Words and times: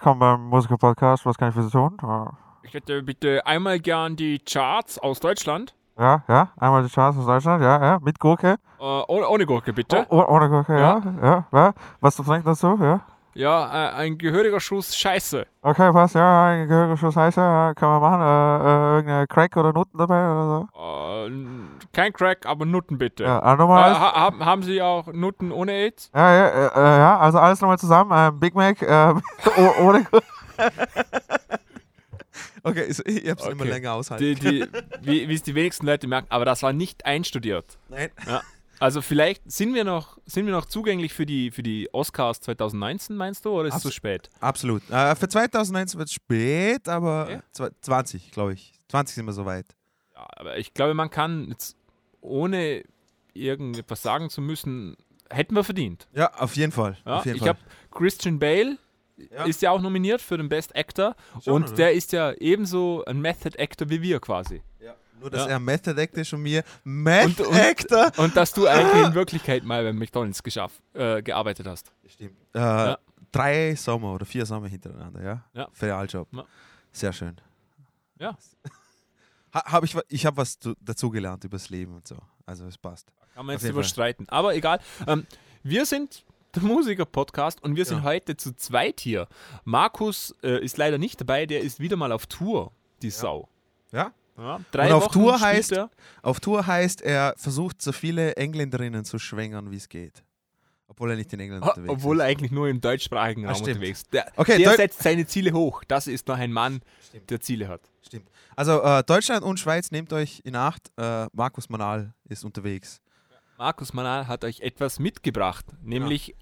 Willkommen 0.00 0.18
beim 0.18 0.48
Musiker-Podcast. 0.48 1.26
Was 1.26 1.36
kann 1.36 1.50
ich 1.50 1.54
für 1.54 1.62
Sie 1.62 1.70
tun? 1.70 1.98
Ich 2.62 2.72
hätte 2.72 3.02
bitte 3.02 3.44
einmal 3.44 3.78
gern 3.78 4.16
die 4.16 4.38
Charts 4.38 4.98
aus 4.98 5.20
Deutschland. 5.20 5.74
Ja, 5.98 6.24
ja, 6.26 6.48
einmal 6.56 6.82
die 6.82 6.88
Charts 6.88 7.18
aus 7.18 7.26
Deutschland, 7.26 7.62
ja, 7.62 7.78
ja, 7.84 7.98
mit 8.00 8.18
Gurke. 8.18 8.56
Äh, 8.78 8.82
ohne, 8.82 9.28
ohne 9.28 9.44
Gurke, 9.44 9.74
bitte. 9.74 10.06
Oh, 10.08 10.24
ohne 10.26 10.48
Gurke, 10.48 10.72
ja, 10.72 11.02
ja, 11.22 11.44
ja. 11.52 11.74
Was 12.00 12.16
zu 12.16 12.22
trinken 12.22 12.46
dazu, 12.46 12.78
ja? 12.80 13.00
Ja, 13.34 13.90
äh, 13.90 13.92
ein 13.94 14.18
gehöriger 14.18 14.58
Schuss 14.58 14.96
Scheiße. 14.96 15.46
Okay, 15.62 15.92
passt, 15.92 16.16
ja, 16.16 16.46
ein 16.46 16.66
gehöriger 16.68 16.96
Schuss 16.96 17.14
Heiße, 17.16 17.40
ja, 17.40 17.72
kann 17.74 17.88
man 17.88 18.00
machen. 18.00 18.20
Äh, 18.20 18.66
äh, 18.66 18.94
irgendeine 18.96 19.26
Crack 19.28 19.56
oder 19.56 19.72
Nutten 19.72 19.98
dabei 19.98 20.30
oder 20.32 20.68
so? 20.74 21.26
Äh, 21.28 21.30
kein 21.92 22.12
Crack, 22.12 22.44
aber 22.46 22.66
Nutten 22.66 22.98
bitte. 22.98 23.22
Ja, 23.24 23.38
äh, 23.38 23.54
Äh, 23.54 23.56
nochmal. 23.56 23.98
ha 23.98 24.14
haben, 24.14 24.44
haben 24.44 24.62
Sie 24.64 24.82
auch 24.82 25.06
Nutten 25.12 25.52
ohne 25.52 25.72
AIDS? 25.72 26.10
Ja, 26.14 26.34
ja, 26.34 26.46
äh, 26.48 26.66
äh, 26.66 26.98
ja, 26.98 27.18
also 27.20 27.38
alles 27.38 27.60
nochmal 27.60 27.78
zusammen. 27.78 28.10
Ähm, 28.14 28.40
Big 28.40 28.54
Mac, 28.54 28.78
ohne. 29.78 30.06
Okay, 32.62 32.84
ich, 32.90 32.98
ich 33.06 33.30
hab's 33.30 33.46
immer 33.46 33.62
Okay. 33.62 33.70
länger 33.70 33.94
aushalten. 33.94 34.22
Die, 34.22 34.34
die, 34.34 34.68
wie 35.00 35.28
wie 35.30 35.34
es 35.34 35.42
die 35.42 35.54
wenigsten 35.54 35.86
Leute 35.86 36.06
merken, 36.06 36.26
aber 36.28 36.44
das 36.44 36.62
war 36.62 36.74
nicht 36.74 37.06
einstudiert. 37.06 37.78
Nein. 37.88 38.10
Also 38.80 39.02
vielleicht 39.02 39.50
sind 39.50 39.74
wir 39.74 39.84
noch, 39.84 40.18
sind 40.24 40.46
wir 40.46 40.52
noch 40.52 40.64
zugänglich 40.64 41.12
für 41.12 41.26
die, 41.26 41.50
für 41.50 41.62
die 41.62 41.88
Oscars 41.92 42.40
2019, 42.40 43.14
meinst 43.14 43.44
du, 43.44 43.50
oder 43.50 43.68
ist 43.68 43.74
es 43.74 43.76
Abs- 43.76 43.82
zu 43.82 43.90
spät? 43.92 44.30
Absolut. 44.40 44.82
Äh, 44.90 45.14
für 45.14 45.28
2019 45.28 45.98
wird 45.98 46.08
es 46.08 46.14
spät, 46.14 46.88
aber 46.88 47.24
Okay. 47.24 47.40
zwe- 47.54 47.72
20, 47.82 48.30
glaube 48.32 48.54
ich. 48.54 48.72
20 48.88 49.14
sind 49.14 49.26
wir 49.26 49.32
soweit. 49.34 49.66
Ja, 50.14 50.26
aber 50.36 50.56
ich 50.58 50.72
glaube, 50.74 50.94
man 50.94 51.10
kann 51.10 51.48
jetzt 51.50 51.76
ohne 52.22 52.82
irgendetwas 53.34 54.02
sagen 54.02 54.30
zu 54.30 54.40
müssen, 54.40 54.96
hätten 55.28 55.54
wir 55.54 55.62
verdient. 55.64 56.08
Ja, 56.14 56.32
auf 56.34 56.56
jeden 56.56 56.72
Fall. 56.72 56.96
Ja, 57.04 57.18
auf 57.18 57.26
jeden 57.26 57.36
ich 57.36 57.46
habe 57.46 57.58
Christian 57.90 58.38
Bale 58.38 58.78
Ja. 59.30 59.44
ist 59.44 59.60
ja 59.62 59.70
auch 59.70 59.80
nominiert 59.80 60.22
für 60.22 60.38
den 60.38 60.48
Best 60.48 60.74
Actor 60.74 61.14
Schon, 61.44 61.52
und 61.54 61.64
oder? 61.64 61.74
der 61.74 61.92
ist 61.92 62.12
ja 62.12 62.32
ebenso 62.32 63.04
ein 63.06 63.20
Method 63.20 63.58
Actor 63.62 63.90
wie 63.90 64.00
wir 64.02 64.18
quasi. 64.20 64.62
Nur, 65.20 65.30
dass 65.30 65.42
Ja. 65.46 65.52
er 65.52 65.60
Method 65.60 66.00
Actor 66.00 66.22
ist 66.22 66.32
und 66.32 66.42
mir 66.42 66.64
Method 66.84 67.44
und- 67.48 67.54
Actor. 67.56 68.10
Und 68.16 68.34
dass 68.36 68.52
du 68.52 68.66
eigentlich 68.66 69.06
in 69.06 69.14
Wirklichkeit 69.14 69.62
mal 69.64 69.84
bei 69.84 69.92
McDonalds 69.92 70.42
geschafft, 70.42 70.80
äh, 70.94 71.22
gearbeitet 71.22 71.66
hast. 71.66 71.92
Stimmt. 72.08 72.36
Äh, 72.54 72.96
Drei 73.32 73.76
Sommer 73.76 74.14
oder 74.14 74.26
vier 74.26 74.44
Sommer 74.44 74.66
hintereinander, 74.66 75.22
ja? 75.22 75.44
Ja. 75.54 75.68
Ferialjob. 75.72 76.26
Ja. 76.32 76.44
Sehr 76.92 77.12
schön. 77.12 77.36
Ja. 78.18 78.36
Ha, 79.52 79.64
hab 79.72 79.82
ich 79.82 79.96
ich 80.08 80.26
habe 80.26 80.36
was 80.36 80.60
zu- 80.60 80.76
dazugelernt 80.80 81.42
über 81.42 81.56
das 81.56 81.70
Leben 81.70 81.96
und 81.96 82.06
so. 82.06 82.16
Also 82.46 82.66
es 82.66 82.78
passt. 82.78 83.12
Kann 83.34 83.44
man 83.46 83.54
jetzt 83.56 83.64
überstreiten. 83.68 84.28
Aber 84.28 84.54
egal. 84.54 84.78
Ähm, 85.08 85.26
wir 85.64 85.86
sind 85.86 86.24
der 86.54 86.62
Musiker-Podcast 86.62 87.60
und 87.64 87.74
wir 87.74 87.84
sind 87.84 87.98
Ja. 87.98 88.04
heute 88.04 88.36
zu 88.36 88.54
zweit 88.56 89.00
hier. 89.00 89.26
Markus 89.64 90.36
äh, 90.44 90.64
ist 90.64 90.76
leider 90.76 90.98
nicht 90.98 91.20
dabei, 91.20 91.46
der 91.46 91.62
ist 91.62 91.80
wieder 91.80 91.96
mal 91.96 92.12
auf 92.12 92.26
Tour, 92.28 92.70
die 93.02 93.10
Sau. 93.10 93.48
Ja? 93.90 94.12
Ja, 94.40 94.60
drei 94.72 94.86
Und 94.86 94.92
auf 94.92 95.04
Wochen 95.04 95.12
Tour 95.12 95.36
heißt- 95.36 95.74
er. 95.76 95.90
Auf 96.22 96.40
Tour 96.40 96.66
heißt, 96.66 97.02
er 97.02 97.34
versucht 97.36 97.82
so 97.82 97.92
viele 97.92 98.36
Engländerinnen 98.36 99.04
zu 99.04 99.18
schwängern, 99.18 99.70
wie 99.70 99.76
es 99.76 99.88
geht. 99.88 100.22
Obwohl 100.88 101.10
er 101.10 101.16
nicht 101.16 101.32
in 101.32 101.40
England 101.40 101.62
Ah, 101.64 101.68
unterwegs 101.68 101.92
Obwohl 101.92 102.16
ist. 102.16 102.22
er 102.22 102.26
eigentlich 102.28 102.50
nur 102.50 102.68
im 102.68 102.80
deutschsprachigen 102.80 103.44
Ah, 103.44 103.48
Raum 103.50 103.56
stimmt. 103.56 103.76
unterwegs 103.76 104.00
ist. 104.02 104.12
Der, 104.12 104.32
Okay, 104.36 104.58
der 104.58 104.74
setzt 104.76 105.02
seine 105.02 105.26
Ziele 105.26 105.52
hoch. 105.52 105.84
Das 105.86 106.06
ist 106.06 106.26
noch 106.26 106.36
ein 106.38 106.52
Mann, 106.52 106.80
Stimmt. 107.08 107.30
der 107.30 107.40
Ziele 107.40 107.68
hat. 107.68 107.82
Stimmt. 108.02 108.28
Also 108.56 108.82
äh, 108.82 109.04
Deutschland 109.04 109.44
und 109.44 109.60
Schweiz, 109.60 109.90
nehmt 109.92 110.12
euch 110.12 110.40
in 110.44 110.56
Acht. 110.56 110.90
Äh, 110.96 111.26
Markus 111.32 111.68
Manal 111.68 112.12
ist 112.28 112.44
unterwegs. 112.44 113.00
Markus 113.58 113.92
Manal 113.92 114.26
hat 114.26 114.42
euch 114.44 114.60
etwas 114.60 114.98
mitgebracht, 114.98 115.66
nämlich 115.82 116.34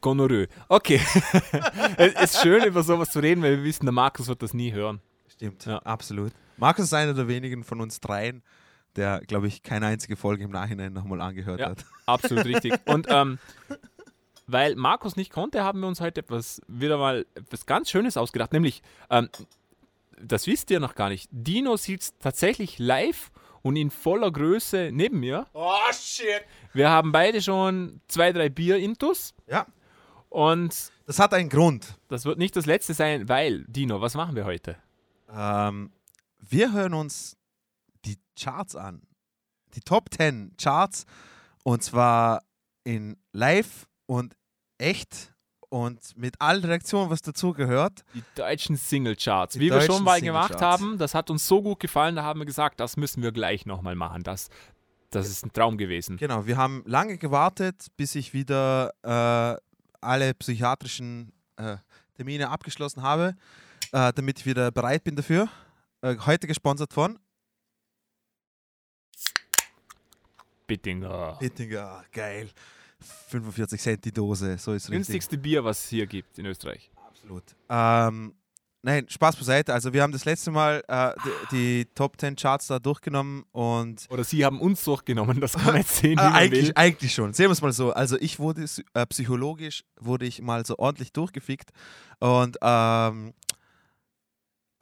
Gonorrhoe. 0.00 0.48
Okay. 0.68 1.00
es 1.96 2.14
ist 2.34 2.42
schön, 2.42 2.64
über 2.64 2.82
sowas 2.82 3.10
zu 3.10 3.20
reden, 3.20 3.42
weil 3.42 3.56
wir 3.58 3.64
wissen, 3.64 3.86
der 3.86 3.92
Markus 3.92 4.28
wird 4.28 4.42
das 4.42 4.52
nie 4.54 4.72
hören. 4.72 5.00
Stimmt, 5.28 5.64
Ja. 5.66 5.78
absolut. 5.78 6.32
Markus 6.56 6.84
ist 6.86 6.94
einer 6.94 7.14
der 7.14 7.28
wenigen 7.28 7.64
von 7.64 7.80
uns 7.80 8.00
dreien, 8.00 8.42
der, 8.96 9.20
glaube 9.20 9.46
ich, 9.46 9.62
keine 9.62 9.86
einzige 9.86 10.16
Folge 10.16 10.44
im 10.44 10.50
Nachhinein 10.50 10.92
nochmal 10.92 11.20
angehört 11.20 11.60
Ja. 11.60 11.70
hat. 11.70 11.84
Absolut 12.06 12.44
richtig. 12.44 12.74
Und 12.86 13.06
ähm, 13.10 13.38
weil 14.46 14.74
Markus 14.76 15.16
nicht 15.16 15.32
konnte, 15.32 15.64
haben 15.64 15.80
wir 15.80 15.88
uns 15.88 16.00
heute 16.00 16.20
etwas 16.20 16.60
wieder 16.68 16.98
mal 16.98 17.24
etwas 17.34 17.64
ganz 17.66 17.90
Schönes 17.90 18.16
ausgedacht. 18.16 18.52
Nämlich, 18.52 18.82
ähm, 19.08 19.28
das 20.20 20.46
wisst 20.46 20.70
ihr 20.70 20.78
noch 20.80 20.94
gar 20.94 21.08
nicht. 21.08 21.28
Dino 21.32 21.76
sitzt 21.76 22.16
tatsächlich 22.20 22.78
live 22.78 23.30
und 23.62 23.76
in 23.76 23.90
voller 23.90 24.30
Größe 24.30 24.90
neben 24.92 25.20
mir. 25.20 25.46
Oh, 25.52 25.70
shit. 25.92 26.42
Wir 26.74 26.90
haben 26.90 27.12
beide 27.12 27.40
schon 27.40 28.00
zwei, 28.08 28.32
drei 28.32 28.48
Bier 28.48 28.76
intus 28.76 29.34
Ja, 29.46 29.66
und 30.28 30.90
das 31.06 31.18
hat 31.18 31.32
einen 31.34 31.48
Grund. 31.48 31.96
das 32.08 32.24
wird 32.24 32.38
nicht 32.38 32.56
das 32.56 32.66
letzte 32.66 32.94
sein, 32.94 33.28
weil, 33.28 33.64
Dino, 33.68 34.00
was 34.00 34.14
machen 34.14 34.34
wir 34.36 34.44
heute? 34.44 34.76
Ähm, 35.34 35.90
wir 36.52 36.72
hören 36.72 36.94
uns 36.94 37.36
die 38.04 38.18
Charts 38.38 38.76
an. 38.76 39.02
Die 39.74 39.80
Top 39.80 40.12
10 40.14 40.52
Charts. 40.60 41.06
Und 41.64 41.82
zwar 41.82 42.42
in 42.84 43.16
live 43.32 43.88
und 44.06 44.36
echt 44.78 45.32
und 45.70 46.16
mit 46.18 46.38
allen 46.40 46.62
Reaktionen, 46.62 47.08
was 47.08 47.22
dazugehört. 47.22 48.04
Die 48.14 48.22
deutschen 48.34 48.76
Singlecharts. 48.76 49.58
Wie 49.58 49.70
wir 49.70 49.80
schon 49.80 50.04
mal 50.04 50.20
gemacht 50.20 50.60
haben, 50.60 50.98
das 50.98 51.14
hat 51.14 51.30
uns 51.30 51.48
so 51.48 51.62
gut 51.62 51.80
gefallen, 51.80 52.16
da 52.16 52.22
haben 52.22 52.40
wir 52.40 52.44
gesagt, 52.44 52.78
das 52.80 52.98
müssen 52.98 53.22
wir 53.22 53.32
gleich 53.32 53.64
nochmal 53.64 53.94
machen. 53.94 54.22
Das, 54.22 54.50
das 55.08 55.30
ist 55.30 55.46
ein 55.46 55.52
Traum 55.52 55.78
gewesen. 55.78 56.18
Genau, 56.18 56.46
wir 56.46 56.58
haben 56.58 56.82
lange 56.84 57.16
gewartet, 57.16 57.86
bis 57.96 58.14
ich 58.14 58.34
wieder 58.34 58.92
äh, 59.02 59.58
alle 60.02 60.34
psychiatrischen 60.34 61.32
äh, 61.56 61.76
Termine 62.16 62.50
abgeschlossen 62.50 63.02
habe, 63.02 63.34
äh, 63.92 64.12
damit 64.12 64.40
ich 64.40 64.46
wieder 64.46 64.70
bereit 64.70 65.04
bin 65.04 65.16
dafür. 65.16 65.48
Äh, 66.02 66.16
heute 66.26 66.48
gesponsert 66.48 66.92
von 66.92 67.18
Bittinger. 70.66 71.38
Hittinger. 71.38 72.04
Geil. 72.12 72.50
45 73.28 73.80
Cent 73.80 74.04
die 74.04 74.12
Dose, 74.12 74.58
so 74.58 74.72
ist 74.72 74.84
richtig. 74.84 74.90
Günstigste 74.90 75.38
Bier, 75.38 75.64
was 75.64 75.84
es 75.84 75.88
hier 75.90 76.06
gibt 76.06 76.38
in 76.38 76.46
Österreich. 76.46 76.90
Absolut. 77.06 77.42
Ähm, 77.68 78.34
nein, 78.82 79.08
Spaß 79.08 79.36
beiseite. 79.36 79.72
Also 79.72 79.92
wir 79.92 80.02
haben 80.02 80.12
das 80.12 80.24
letzte 80.24 80.50
Mal 80.50 80.82
äh, 80.88 81.12
die, 81.24 81.56
die 81.56 81.84
Top 81.94 82.18
10 82.20 82.36
Charts 82.36 82.68
da 82.68 82.78
durchgenommen 82.78 83.44
und 83.52 84.06
Oder 84.10 84.24
sie 84.24 84.44
haben 84.44 84.60
uns 84.60 84.82
durchgenommen, 84.84 85.40
das 85.40 85.52
kann 85.52 85.66
man 85.66 85.76
jetzt 85.76 85.96
sehen, 86.00 86.18
äh, 86.18 86.22
eigentlich, 86.22 86.66
will. 86.66 86.72
eigentlich 86.74 87.14
schon. 87.14 87.32
Sehen 87.32 87.46
wir 87.46 87.52
es 87.52 87.62
mal 87.62 87.72
so. 87.72 87.92
Also 87.92 88.16
ich 88.18 88.38
wurde 88.40 88.64
äh, 88.94 89.06
psychologisch 89.06 89.84
wurde 90.00 90.26
ich 90.26 90.42
mal 90.42 90.64
so 90.66 90.78
ordentlich 90.78 91.12
durchgefickt 91.12 91.70
und 92.18 92.56
ähm, 92.60 93.34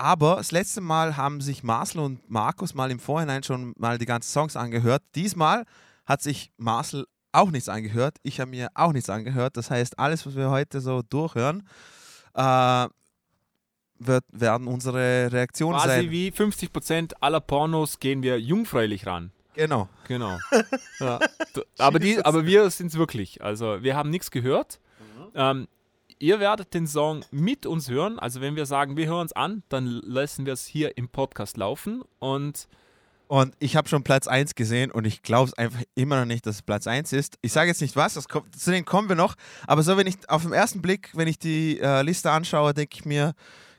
aber 0.00 0.36
das 0.36 0.50
letzte 0.50 0.80
Mal 0.80 1.18
haben 1.18 1.42
sich 1.42 1.62
Marcel 1.62 2.00
und 2.00 2.30
Markus 2.30 2.72
mal 2.72 2.90
im 2.90 2.98
Vorhinein 2.98 3.42
schon 3.42 3.74
mal 3.76 3.98
die 3.98 4.06
ganzen 4.06 4.30
Songs 4.30 4.56
angehört. 4.56 5.02
Diesmal 5.14 5.64
hat 6.06 6.22
sich 6.22 6.52
Marcel 6.56 7.06
auch 7.32 7.50
nichts 7.50 7.68
angehört. 7.68 8.16
Ich 8.22 8.40
habe 8.40 8.50
mir 8.50 8.70
auch 8.74 8.94
nichts 8.94 9.10
angehört. 9.10 9.58
Das 9.58 9.70
heißt, 9.70 9.98
alles, 9.98 10.24
was 10.24 10.36
wir 10.36 10.48
heute 10.48 10.80
so 10.80 11.02
durchhören, 11.02 11.68
äh, 12.34 12.88
wird, 13.98 14.24
werden 14.32 14.66
unsere 14.68 15.30
Reaktionen 15.30 15.76
Quasi 15.78 15.88
sein. 15.88 16.10
wie 16.10 16.30
50% 16.30 17.12
aller 17.20 17.41
Pornos 17.41 17.98
gehen 17.98 18.22
wir 18.22 18.41
jungfräulich 18.41 19.06
ran. 19.06 19.32
Genau. 19.53 19.91
Genau. 20.08 20.38
ja. 21.00 21.20
Aber, 21.76 21.98
die, 21.98 22.24
aber 22.24 22.46
wir 22.46 22.70
sind 22.70 22.86
es 22.86 22.96
wirklich. 22.96 23.42
Also 23.42 23.82
wir 23.82 23.96
haben 23.96 24.08
nichts 24.08 24.30
gehört. 24.30 24.80
Ähm, 25.34 25.68
ihr 26.20 26.38
werdet 26.38 26.72
den 26.74 26.86
Song 26.86 27.24
mit 27.32 27.66
uns 27.66 27.88
hören. 27.90 28.18
Also 28.18 28.40
wenn 28.40 28.54
wir 28.54 28.66
sagen, 28.66 28.96
wir 28.96 29.06
hören 29.08 29.26
es 29.26 29.32
an, 29.32 29.62
dann 29.68 29.86
lassen 29.86 30.46
wir 30.46 30.52
es 30.52 30.66
hier 30.66 30.96
im 30.96 31.08
Podcast 31.08 31.56
laufen. 31.56 32.02
Und 32.20 32.68
Und 33.26 33.54
ich 33.58 33.74
habe 33.76 33.88
schon 33.88 34.02
Platz 34.04 34.28
1 34.28 34.54
gesehen 34.54 34.90
und 34.90 35.06
ich 35.06 35.22
glaube 35.22 35.48
es 35.48 35.54
einfach 35.58 35.82
immer 35.94 36.18
noch 36.20 36.26
nicht, 36.26 36.46
dass 36.46 36.56
es 36.56 36.62
Platz 36.62 36.86
1 36.86 37.12
ist. 37.12 37.38
Ich 37.42 37.52
sage 37.52 37.68
jetzt 37.68 37.80
nicht 37.80 37.96
was, 37.96 38.28
kommt, 38.28 38.54
zu 38.58 38.70
denen 38.70 38.84
kommen 38.84 39.08
wir 39.08 39.16
noch. 39.16 39.34
Aber 39.66 39.82
so, 39.82 39.96
wenn 39.96 40.06
ich 40.06 40.16
auf 40.28 40.42
den 40.42 40.52
ersten 40.52 40.82
Blick, 40.82 41.10
wenn 41.14 41.26
ich 41.28 41.38
die 41.38 41.80
äh, 41.80 42.02
Liste 42.02 42.30
anschaue, 42.30 42.74
denke 42.74 42.96
ich 42.96 43.04
mir, 43.04 43.32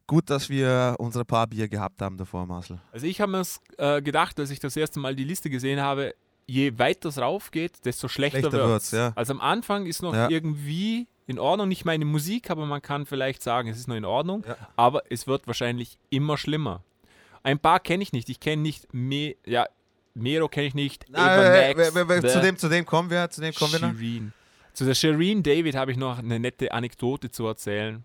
gut, 0.07 0.29
dass 0.29 0.49
wir 0.49 0.95
unsere 0.99 1.25
paar 1.25 1.47
Bier 1.47 1.67
gehabt 1.69 2.01
haben 2.01 2.17
davor, 2.17 2.45
Marcel. 2.45 2.81
also 2.91 3.05
ich 3.05 3.21
habe 3.21 3.31
mir 3.31 3.43
äh, 3.77 4.01
gedacht, 4.01 4.39
als 4.39 4.49
ich 4.49 4.59
das 4.59 4.75
erste 4.75 4.99
Mal 4.99 5.15
die 5.15 5.23
Liste 5.23 5.49
gesehen 5.49 5.79
habe, 5.79 6.15
je 6.47 6.77
weiter 6.79 7.09
es 7.09 7.17
rauf 7.17 7.51
geht, 7.51 7.85
desto 7.85 8.07
schlechter, 8.07 8.39
Schlechter 8.39 8.57
wird 8.57 8.67
wird's, 8.67 8.91
ja. 8.91 9.13
Also 9.15 9.33
am 9.33 9.39
Anfang 9.41 9.85
ist 9.85 10.01
noch 10.01 10.13
Ja. 10.13 10.29
irgendwie 10.29 11.07
in 11.27 11.39
Ordnung, 11.39 11.67
nicht 11.67 11.85
meine 11.85 12.05
Musik, 12.05 12.49
aber 12.49 12.65
man 12.65 12.81
kann 12.81 13.05
vielleicht 13.05 13.41
sagen, 13.41 13.69
es 13.69 13.77
ist 13.77 13.87
noch 13.87 13.95
in 13.95 14.05
Ordnung. 14.05 14.43
Ja. 14.47 14.55
Aber 14.75 15.03
es 15.09 15.27
wird 15.27 15.47
wahrscheinlich 15.47 15.97
immer 16.09 16.37
schlimmer. 16.37 16.83
Ein 17.43 17.59
paar 17.59 17.79
kenne 17.79 18.03
ich 18.03 18.13
nicht. 18.13 18.29
Ich 18.29 18.39
kenne 18.39 18.61
nicht 18.61 18.93
Me 18.93 19.35
ja, 19.45 19.65
Mero 20.13 20.47
kenne 20.47 20.67
ich 20.67 20.75
nicht. 20.75 21.05
The 21.07 22.27
zu, 22.27 22.41
dem, 22.41 22.57
zu 22.57 22.69
dem 22.69 22.85
kommen 22.85 23.09
wir, 23.09 23.29
zu 23.29 23.41
dem 23.41 23.53
kommen 23.53 23.73
wir 23.73 23.79
noch. 23.79 23.93
Shireen. 23.93 24.33
Zu 24.73 24.85
der 24.85 24.95
Shireen 24.95 25.43
David 25.43 25.75
habe 25.75 25.91
ich 25.91 25.97
noch 25.97 26.19
eine 26.19 26.39
nette 26.39 26.71
Anekdote 26.71 27.31
zu 27.31 27.45
erzählen. 27.45 28.03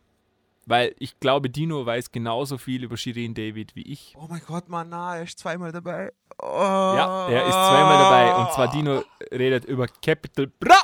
Weil 0.69 0.97
ich 0.99 1.21
glaube, 1.21 1.49
Dino 1.49 1.87
weiß 1.87 2.11
genauso 2.11 2.59
viel 2.59 2.83
über 2.83 2.97
Shireen 2.97 3.35
David 3.35 3.77
wie 3.77 3.83
ich. 3.83 4.15
Oh 4.19 4.27
mein 4.29 4.43
Gott, 4.45 4.69
Mann, 4.69 4.89
na, 4.89 5.17
er 5.17 5.23
ist 5.23 5.39
zweimal 5.39 5.71
dabei. 5.71 6.13
Oh. 6.39 6.45
Ja, 6.45 7.29
er 7.29 7.47
ist 7.47 7.53
zweimal 7.53 7.99
dabei. 7.99 8.35
Und 8.35 8.53
zwar 8.53 8.71
Dino 8.71 9.05
redet 9.31 9.65
über 9.67 9.87
Capital 9.87 10.49
Bra. 10.59 10.77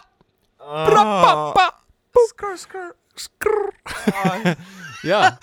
Bra, 0.58 1.52
Ba. 1.52 1.71
Skrr, 2.28 2.56
skrr. 3.16 4.56
Ja, 5.02 5.36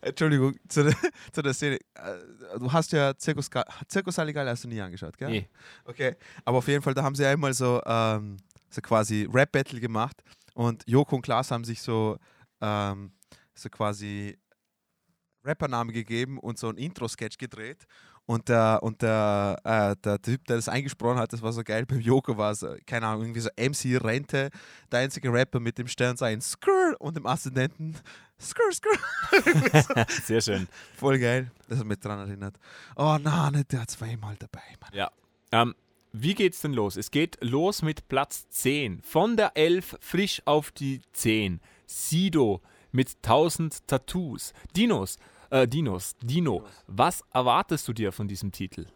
Entschuldigung, 0.00 0.56
zu 0.68 0.82
der, 0.82 0.94
zu 1.32 1.40
der 1.42 1.54
Szene. 1.54 1.76
Äh, 1.94 2.58
Du 2.58 2.72
hast 2.72 2.90
ja 2.92 3.16
Zirkus, 3.16 3.48
Zirkus 3.86 4.18
Halligalli 4.18 4.50
hast 4.50 4.64
du 4.64 4.68
nie 4.68 4.80
angeschaut, 4.80 5.16
gell? 5.16 5.30
nee. 5.30 5.48
Okay, 5.84 6.16
aber 6.44 6.58
auf 6.58 6.66
jeden 6.68 6.82
Fall, 6.82 6.92
da 6.92 7.02
haben 7.04 7.14
sie 7.14 7.24
einmal 7.24 7.54
so, 7.54 7.80
ähm, 7.86 8.38
so 8.70 8.80
quasi 8.80 9.28
Rap-Battle 9.32 9.78
gemacht 9.80 10.22
und 10.54 10.82
Joko 10.86 11.16
und 11.16 11.22
Klaas 11.22 11.50
haben 11.52 11.64
sich 11.64 11.80
so, 11.80 12.18
ähm, 12.60 13.12
so 13.54 13.68
quasi 13.70 14.36
Rappernamen 15.44 15.92
gegeben 15.94 16.38
und 16.38 16.58
so 16.58 16.68
ein 16.68 16.76
Intro-Sketch 16.76 17.38
gedreht. 17.38 17.86
Und 18.24 18.48
der, 18.48 18.80
und 18.82 19.02
der, 19.02 19.60
äh, 19.64 19.96
der 20.02 20.22
Typ, 20.22 20.44
der 20.46 20.56
das 20.56 20.68
eingesprochen 20.68 21.18
hat, 21.18 21.32
das 21.32 21.42
war 21.42 21.52
so 21.52 21.62
geil. 21.64 21.84
Beim 21.86 22.00
Joko 22.00 22.36
war 22.36 22.52
es, 22.52 22.62
äh, 22.62 22.78
keine 22.86 23.06
Ahnung, 23.06 23.22
irgendwie 23.22 23.40
so 23.40 23.50
MC 23.56 24.02
Rente, 24.02 24.50
der 24.90 25.00
einzige 25.00 25.32
Rapper 25.32 25.58
mit 25.58 25.76
dem 25.76 25.88
Sternzeichen 25.88 26.40
Skrr 26.40 26.94
und 27.00 27.16
dem 27.16 27.26
Aszendenten 27.26 27.96
Skrr, 28.40 28.72
Skrr. 28.72 30.06
Sehr 30.24 30.40
schön. 30.40 30.68
Voll 30.96 31.18
geil. 31.18 31.50
Das 31.68 31.80
hat 31.80 31.86
mich 31.86 31.98
dran 31.98 32.20
erinnert. 32.20 32.56
Oh 32.96 33.18
nein, 33.20 33.54
nicht 33.54 33.72
der 33.72 33.86
zweimal 33.88 34.36
dabei, 34.38 34.62
Mann. 34.80 34.90
Ja. 34.92 35.10
Ähm, 35.50 35.74
wie 36.12 36.34
geht's 36.34 36.60
denn 36.60 36.74
los? 36.74 36.96
Es 36.96 37.10
geht 37.10 37.38
los 37.42 37.82
mit 37.82 38.08
Platz 38.08 38.48
10. 38.50 39.02
Von 39.02 39.36
der 39.36 39.56
11 39.56 39.96
frisch 40.00 40.42
auf 40.44 40.70
die 40.70 41.00
10. 41.12 41.60
Sido 41.86 42.60
mit 42.90 43.16
1000 43.22 43.86
Tattoos. 43.86 44.52
Dinos, 44.76 45.18
äh, 45.52 45.68
Dinos, 45.68 46.14
Dino, 46.22 46.64
was 46.86 47.22
erwartest 47.32 47.86
du 47.86 47.92
dir 47.92 48.10
von 48.10 48.26
diesem 48.26 48.50
Titel? 48.50 48.86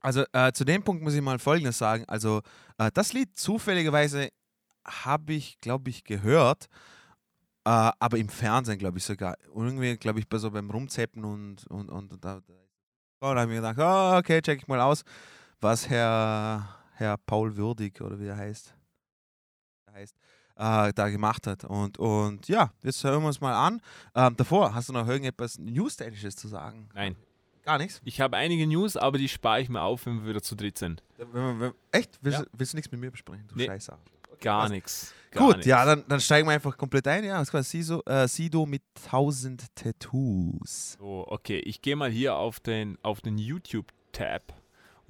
Also 0.00 0.24
äh, 0.32 0.52
zu 0.52 0.64
dem 0.64 0.82
Punkt 0.82 1.02
muss 1.02 1.14
ich 1.14 1.20
mal 1.20 1.38
Folgendes 1.38 1.78
sagen. 1.78 2.04
Also 2.06 2.42
äh, 2.78 2.90
das 2.94 3.12
Lied 3.12 3.36
zufälligerweise 3.36 4.30
habe 4.86 5.34
ich, 5.34 5.58
glaube 5.58 5.90
ich, 5.90 6.04
gehört, 6.04 6.66
äh, 7.64 7.90
aber 7.98 8.16
im 8.16 8.28
Fernsehen, 8.28 8.78
glaube 8.78 8.98
ich 8.98 9.04
sogar. 9.04 9.36
Irgendwie, 9.54 9.96
glaube 9.96 10.20
ich, 10.20 10.28
bei 10.28 10.38
so 10.38 10.50
beim 10.50 10.70
Rumzeppen 10.70 11.24
und, 11.24 11.66
und, 11.66 11.90
und, 11.90 12.12
und 12.12 12.24
da, 12.24 12.40
da, 13.20 13.26
habe 13.26 13.42
ich 13.42 13.48
mir 13.48 13.56
gedacht, 13.56 13.78
oh, 13.78 14.18
okay, 14.18 14.40
check 14.40 14.60
ich 14.62 14.68
mal 14.68 14.80
aus, 14.80 15.02
was 15.60 15.88
Herr, 15.90 16.76
Herr 16.94 17.18
Paul 17.18 17.56
Würdig 17.56 18.00
oder 18.00 18.18
wie 18.18 18.28
er 18.28 18.36
heißt 18.36 18.74
äh, 20.60 20.92
da 20.92 21.08
gemacht 21.08 21.46
hat. 21.46 21.64
Und, 21.64 21.98
und 21.98 22.46
ja, 22.48 22.70
jetzt 22.82 23.02
hören 23.02 23.22
wir 23.22 23.28
uns 23.28 23.40
mal 23.40 23.54
an. 23.54 23.80
Ähm, 24.14 24.36
davor, 24.36 24.74
hast 24.74 24.88
du 24.90 24.92
noch 24.92 25.08
irgendetwas 25.08 25.58
News-Technisches 25.58 26.36
zu 26.36 26.46
sagen? 26.48 26.88
Nein. 26.94 27.16
Gar 27.62 27.78
nichts? 27.78 28.00
Ich 28.04 28.20
habe 28.20 28.36
einige 28.36 28.66
News, 28.66 28.96
aber 28.96 29.18
die 29.18 29.28
spare 29.28 29.60
ich 29.60 29.68
mir 29.68 29.82
auf, 29.82 30.06
wenn 30.06 30.22
wir 30.22 30.28
wieder 30.30 30.42
zu 30.42 30.54
dritt 30.56 30.78
sind. 30.78 31.02
Wenn 31.18 31.32
wir- 31.32 31.60
wenn- 31.60 31.72
Echt? 31.92 32.18
Willst, 32.22 32.38
Ja. 32.38 32.44
du, 32.44 32.50
willst 32.56 32.72
du 32.72 32.76
nichts 32.76 32.90
mit 32.92 33.00
mir 33.00 33.10
besprechen? 33.10 33.46
Du 33.48 33.56
Nee. 33.56 33.66
Scheiße. 33.66 33.96
Gar 34.40 34.70
nichts. 34.70 35.12
Gut, 35.36 35.66
ja, 35.66 35.84
dann, 35.84 36.02
dann 36.08 36.18
steigen 36.20 36.48
wir 36.48 36.54
einfach 36.54 36.76
komplett 36.76 37.06
ein. 37.06 37.22
Ja, 37.24 37.38
das 37.38 37.52
war 37.52 37.62
Sido, 37.62 38.02
äh, 38.06 38.26
Sido 38.26 38.64
mit 38.64 38.82
1000 38.94 39.66
Tattoos. 39.76 40.96
So, 40.98 41.26
okay, 41.28 41.58
ich 41.58 41.82
gehe 41.82 41.94
mal 41.96 42.10
hier 42.10 42.36
auf 42.36 42.58
den, 42.60 42.96
auf 43.02 43.20
den 43.20 43.36
YouTube-Tab 43.38 44.54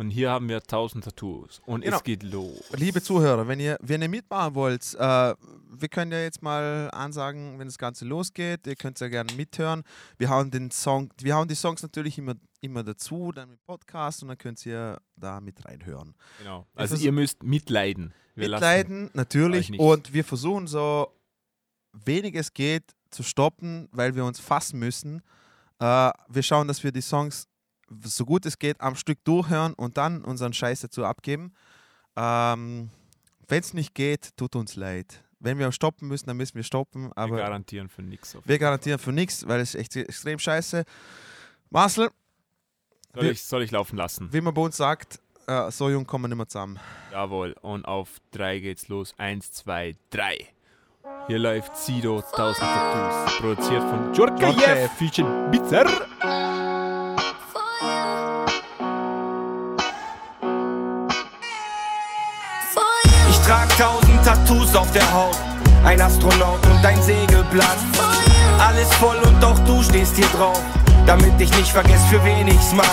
und 0.00 0.08
hier 0.10 0.30
haben 0.30 0.48
wir 0.48 0.56
1000 0.56 1.04
Tattoos 1.04 1.60
und 1.66 1.82
Genau. 1.82 1.98
es 1.98 2.02
geht 2.02 2.22
los. 2.22 2.62
Liebe 2.74 3.02
Zuhörer, 3.02 3.46
wenn 3.48 3.60
ihr, 3.60 3.76
wenn 3.82 4.00
ihr 4.00 4.08
mitmachen 4.08 4.54
wollt, 4.54 4.94
äh, 4.94 4.98
wir 4.98 5.88
können 5.90 6.10
ja 6.10 6.22
jetzt 6.22 6.40
mal 6.42 6.90
ansagen, 6.92 7.58
wenn 7.58 7.68
das 7.68 7.76
Ganze 7.76 8.06
losgeht. 8.06 8.66
Ihr 8.66 8.76
könnt 8.76 8.98
ja 8.98 9.08
gerne 9.08 9.30
mithören. 9.34 9.82
Wir 10.16 10.30
hauen 10.30 10.50
den 10.50 10.70
Song, 10.70 11.10
wir 11.20 11.34
hauen 11.36 11.48
die 11.48 11.54
Songs 11.54 11.82
natürlich 11.82 12.16
immer, 12.16 12.34
immer 12.62 12.82
dazu, 12.82 13.30
dann 13.30 13.50
mit 13.50 13.62
Podcast 13.66 14.22
und 14.22 14.28
dann 14.28 14.38
könnt 14.38 14.64
ihr 14.64 15.02
da 15.16 15.38
mit 15.40 15.62
reinhören. 15.66 16.14
Genau. 16.38 16.66
Also 16.74 16.96
ihr 16.96 17.12
müsst 17.12 17.42
mitleiden. 17.42 18.14
Wir 18.34 18.48
Mitleiden, 18.48 19.10
natürlich. 19.12 19.78
Und 19.78 20.14
wir 20.14 20.24
versuchen 20.24 20.66
so 20.66 21.12
wenig 21.92 22.34
es 22.36 22.54
geht 22.54 22.84
zu 23.10 23.22
stoppen, 23.22 23.88
weil 23.92 24.14
wir 24.14 24.24
uns 24.24 24.40
fassen 24.40 24.78
müssen. 24.78 25.20
Äh, 25.78 26.10
wir 26.28 26.42
schauen, 26.42 26.68
dass 26.68 26.82
wir 26.82 26.92
die 26.92 27.02
Songs 27.02 27.49
so 28.04 28.24
gut 28.24 28.46
es 28.46 28.58
geht 28.58 28.80
am 28.80 28.94
Stück 28.96 29.22
durchhören 29.24 29.74
und 29.74 29.96
dann 29.96 30.22
unseren 30.24 30.52
Scheiß 30.52 30.80
dazu 30.80 31.04
abgeben. 31.04 31.52
Ähm, 32.16 32.90
Wenn 33.48 33.60
es 33.60 33.74
nicht 33.74 33.94
geht, 33.94 34.36
tut 34.36 34.54
uns 34.56 34.76
leid. 34.76 35.22
Wenn 35.40 35.58
wir 35.58 35.72
stoppen 35.72 36.06
müssen, 36.08 36.26
dann 36.26 36.36
müssen 36.36 36.54
wir 36.54 36.62
stoppen. 36.62 37.04
wir 37.08 37.18
Aber 37.18 37.36
garantieren 37.38 37.88
für 37.88 38.02
nichts. 38.02 38.36
wir 38.44 38.58
garantieren 38.58 38.98
für 38.98 39.12
nichts, 39.12 39.48
weil 39.48 39.60
es 39.60 39.74
echt 39.74 39.96
extrem 39.96 40.38
scheiße. 40.38 40.84
Marcel, 41.70 42.10
Soll 43.14 43.22
wir- 43.24 43.30
ich, 43.32 43.42
soll 43.42 43.62
ich 43.62 43.70
laufen 43.70 43.96
lassen? 43.96 44.32
wie 44.32 44.40
man 44.40 44.52
bei 44.54 44.60
uns 44.62 44.76
sagt, 44.76 45.18
äh, 45.46 45.70
so 45.70 45.88
jung 45.90 46.06
kommen 46.06 46.24
wir 46.24 46.28
nicht 46.28 46.36
mehr 46.36 46.46
zusammen. 46.48 46.78
Jawohl. 47.10 47.54
Und 47.62 47.86
auf 47.86 48.18
drei 48.30 48.58
geht's 48.60 48.88
los. 48.88 49.14
Eins, 49.18 49.50
zwei, 49.52 49.96
drei. 50.10 50.46
Hier 51.26 51.38
läuft 51.38 51.76
Sido 51.76 52.18
1000 52.20 52.58
Tattoos. 52.58 53.36
Produziert 53.38 53.82
von. 53.82 54.12
Djorkaev. 54.12 54.90
Featured 54.98 55.50
Bitzer. 55.50 56.06
Tausend 63.80 64.22
Tattoos 64.22 64.76
auf 64.76 64.92
der 64.92 65.10
Haut, 65.10 65.36
ein 65.84 65.98
Astronaut 66.00 66.60
und 66.66 66.84
ein 66.84 67.02
Segelblatt. 67.02 67.78
Alles 68.58 68.92
voll 68.94 69.16
und 69.26 69.42
auch 69.42 69.58
du 69.60 69.82
stehst 69.82 70.16
hier 70.16 70.28
drauf, 70.36 70.60
damit 71.06 71.40
ich 71.40 71.50
nicht 71.56 71.72
vergess, 71.72 72.04
für 72.10 72.22
wen 72.22 72.46
ich's 72.48 72.72
mach. 72.74 72.84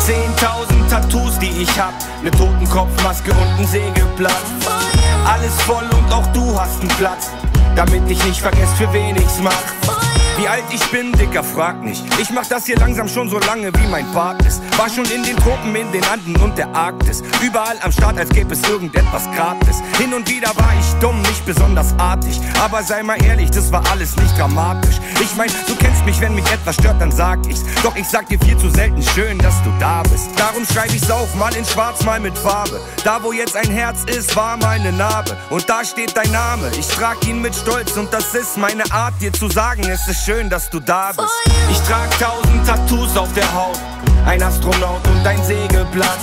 Zehntausend 0.00 0.90
Tattoos, 0.90 1.38
die 1.38 1.62
ich 1.62 1.80
hab, 1.80 1.94
ne 2.22 2.30
Totenkopfmaske 2.30 3.30
und 3.30 3.58
ein 3.58 3.66
Segelblatt. 3.66 4.44
Alles 5.24 5.54
voll 5.62 5.88
und 5.96 6.12
auch 6.12 6.26
du 6.34 6.60
hast 6.60 6.80
einen 6.80 6.88
Platz, 6.98 7.30
damit 7.74 8.02
ich 8.10 8.22
nicht 8.24 8.40
vergess, 8.40 8.72
für 8.76 8.92
wen 8.92 9.16
ich's 9.16 9.38
mach. 9.42 10.13
Wie 10.36 10.48
alt 10.48 10.64
ich 10.72 10.82
bin, 10.90 11.12
Dicker, 11.12 11.44
frag 11.44 11.80
nicht. 11.84 12.02
Ich 12.18 12.30
mach 12.30 12.44
das 12.46 12.66
hier 12.66 12.76
langsam 12.76 13.08
schon 13.08 13.30
so 13.30 13.38
lange, 13.38 13.72
wie 13.72 13.86
mein 13.86 14.10
Part 14.12 14.44
ist. 14.44 14.60
War 14.76 14.90
schon 14.90 15.04
in 15.04 15.22
den 15.22 15.36
Tropen, 15.36 15.76
in 15.76 15.92
den 15.92 16.04
Anden 16.06 16.34
und 16.42 16.58
der 16.58 16.74
Arktis. 16.74 17.22
Überall 17.40 17.76
am 17.82 17.92
Start, 17.92 18.18
als 18.18 18.30
gäbe 18.30 18.52
es 18.52 18.62
irgendetwas 18.68 19.30
gratis. 19.36 19.80
Hin 19.96 20.12
und 20.12 20.28
wieder 20.28 20.48
war 20.56 20.72
ich 20.78 20.92
dumm, 21.00 21.22
nicht 21.22 21.46
besonders 21.46 21.94
artig. 21.98 22.40
Aber 22.60 22.82
sei 22.82 23.04
mal 23.04 23.22
ehrlich, 23.24 23.50
das 23.50 23.70
war 23.70 23.84
alles 23.92 24.16
nicht 24.16 24.36
dramatisch. 24.36 24.96
Ich 25.20 25.36
mein, 25.36 25.48
du 25.68 25.76
kennst 25.76 26.04
mich, 26.04 26.20
wenn 26.20 26.34
mich 26.34 26.50
etwas 26.50 26.74
stört, 26.74 27.00
dann 27.00 27.12
sag 27.12 27.38
ich's. 27.48 27.62
Doch 27.84 27.94
ich 27.94 28.08
sag 28.08 28.28
dir 28.28 28.38
viel 28.40 28.56
zu 28.56 28.68
selten, 28.70 29.02
schön, 29.14 29.38
dass 29.38 29.62
du 29.62 29.70
da 29.78 30.02
bist. 30.02 30.30
Darum 30.36 30.66
schreib 30.66 30.92
ich's 30.92 31.10
auf, 31.12 31.32
mal 31.36 31.54
in 31.54 31.64
schwarz, 31.64 32.02
mal 32.02 32.18
mit 32.18 32.36
Farbe. 32.36 32.80
Da, 33.04 33.22
wo 33.22 33.32
jetzt 33.32 33.56
ein 33.56 33.70
Herz 33.70 34.02
ist, 34.04 34.34
war 34.34 34.56
mal 34.56 34.80
ne 34.80 34.90
Narbe. 34.90 35.36
Und 35.50 35.68
da 35.68 35.84
steht 35.84 36.16
dein 36.16 36.32
Name, 36.32 36.72
ich 36.76 36.88
trag 36.88 37.24
ihn 37.28 37.40
mit 37.40 37.54
Stolz. 37.54 37.96
Und 37.96 38.12
das 38.12 38.34
ist 38.34 38.56
meine 38.56 38.90
Art, 38.90 39.14
dir 39.20 39.32
zu 39.32 39.48
sagen, 39.48 39.84
es 39.88 40.08
ist 40.08 40.23
schön, 40.24 40.48
dass 40.48 40.70
du 40.70 40.80
da 40.80 41.12
bist. 41.14 41.28
Ich 41.70 41.78
trag 41.80 42.10
tausend 42.18 42.66
Tattoos 42.66 43.14
auf 43.16 43.30
der 43.34 43.52
Haut, 43.52 43.78
ein 44.24 44.42
Astronaut 44.42 45.06
und 45.06 45.26
ein 45.26 45.42
Segelblatt. 45.44 46.18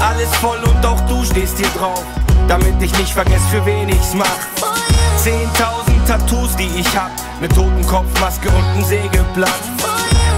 Alles 0.00 0.28
voll 0.36 0.58
und 0.58 0.84
auch 0.84 1.00
du 1.06 1.24
stehst 1.24 1.56
hier 1.56 1.68
drauf, 1.78 2.04
damit 2.48 2.74
ich 2.82 2.96
nicht 2.98 3.12
vergess, 3.12 3.40
für 3.50 3.64
wen 3.64 3.88
ich's 3.88 4.12
mach. 4.12 4.26
Zehntausend 5.16 6.06
Tattoos, 6.06 6.54
die 6.56 6.68
ich 6.78 6.96
hab, 6.96 7.10
ne 7.40 7.48
Totenkopfmaske 7.48 8.48
und 8.50 8.64
ein 8.76 8.84
Segelblatt. 8.84 9.62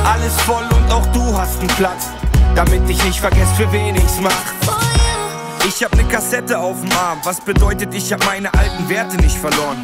Alles 0.04 0.40
voll 0.42 0.64
und 0.76 0.92
auch 0.92 1.06
du 1.06 1.36
hast 1.36 1.58
einen 1.58 1.68
Platz, 1.68 2.10
damit 2.54 2.88
ich 2.88 3.02
nicht 3.02 3.18
vergess, 3.18 3.50
für 3.56 3.70
wen 3.72 3.96
ich's 3.96 4.20
mach. 4.20 4.76
Ich 5.66 5.82
hab 5.82 5.92
ne 5.96 6.04
Kassette 6.04 6.56
auf 6.56 6.80
dem 6.80 6.92
Arm, 6.92 7.18
was 7.24 7.40
bedeutet, 7.40 7.92
ich 7.94 8.12
hab 8.12 8.24
meine 8.26 8.54
alten 8.54 8.88
Werte 8.88 9.16
nicht 9.16 9.36
verloren. 9.36 9.82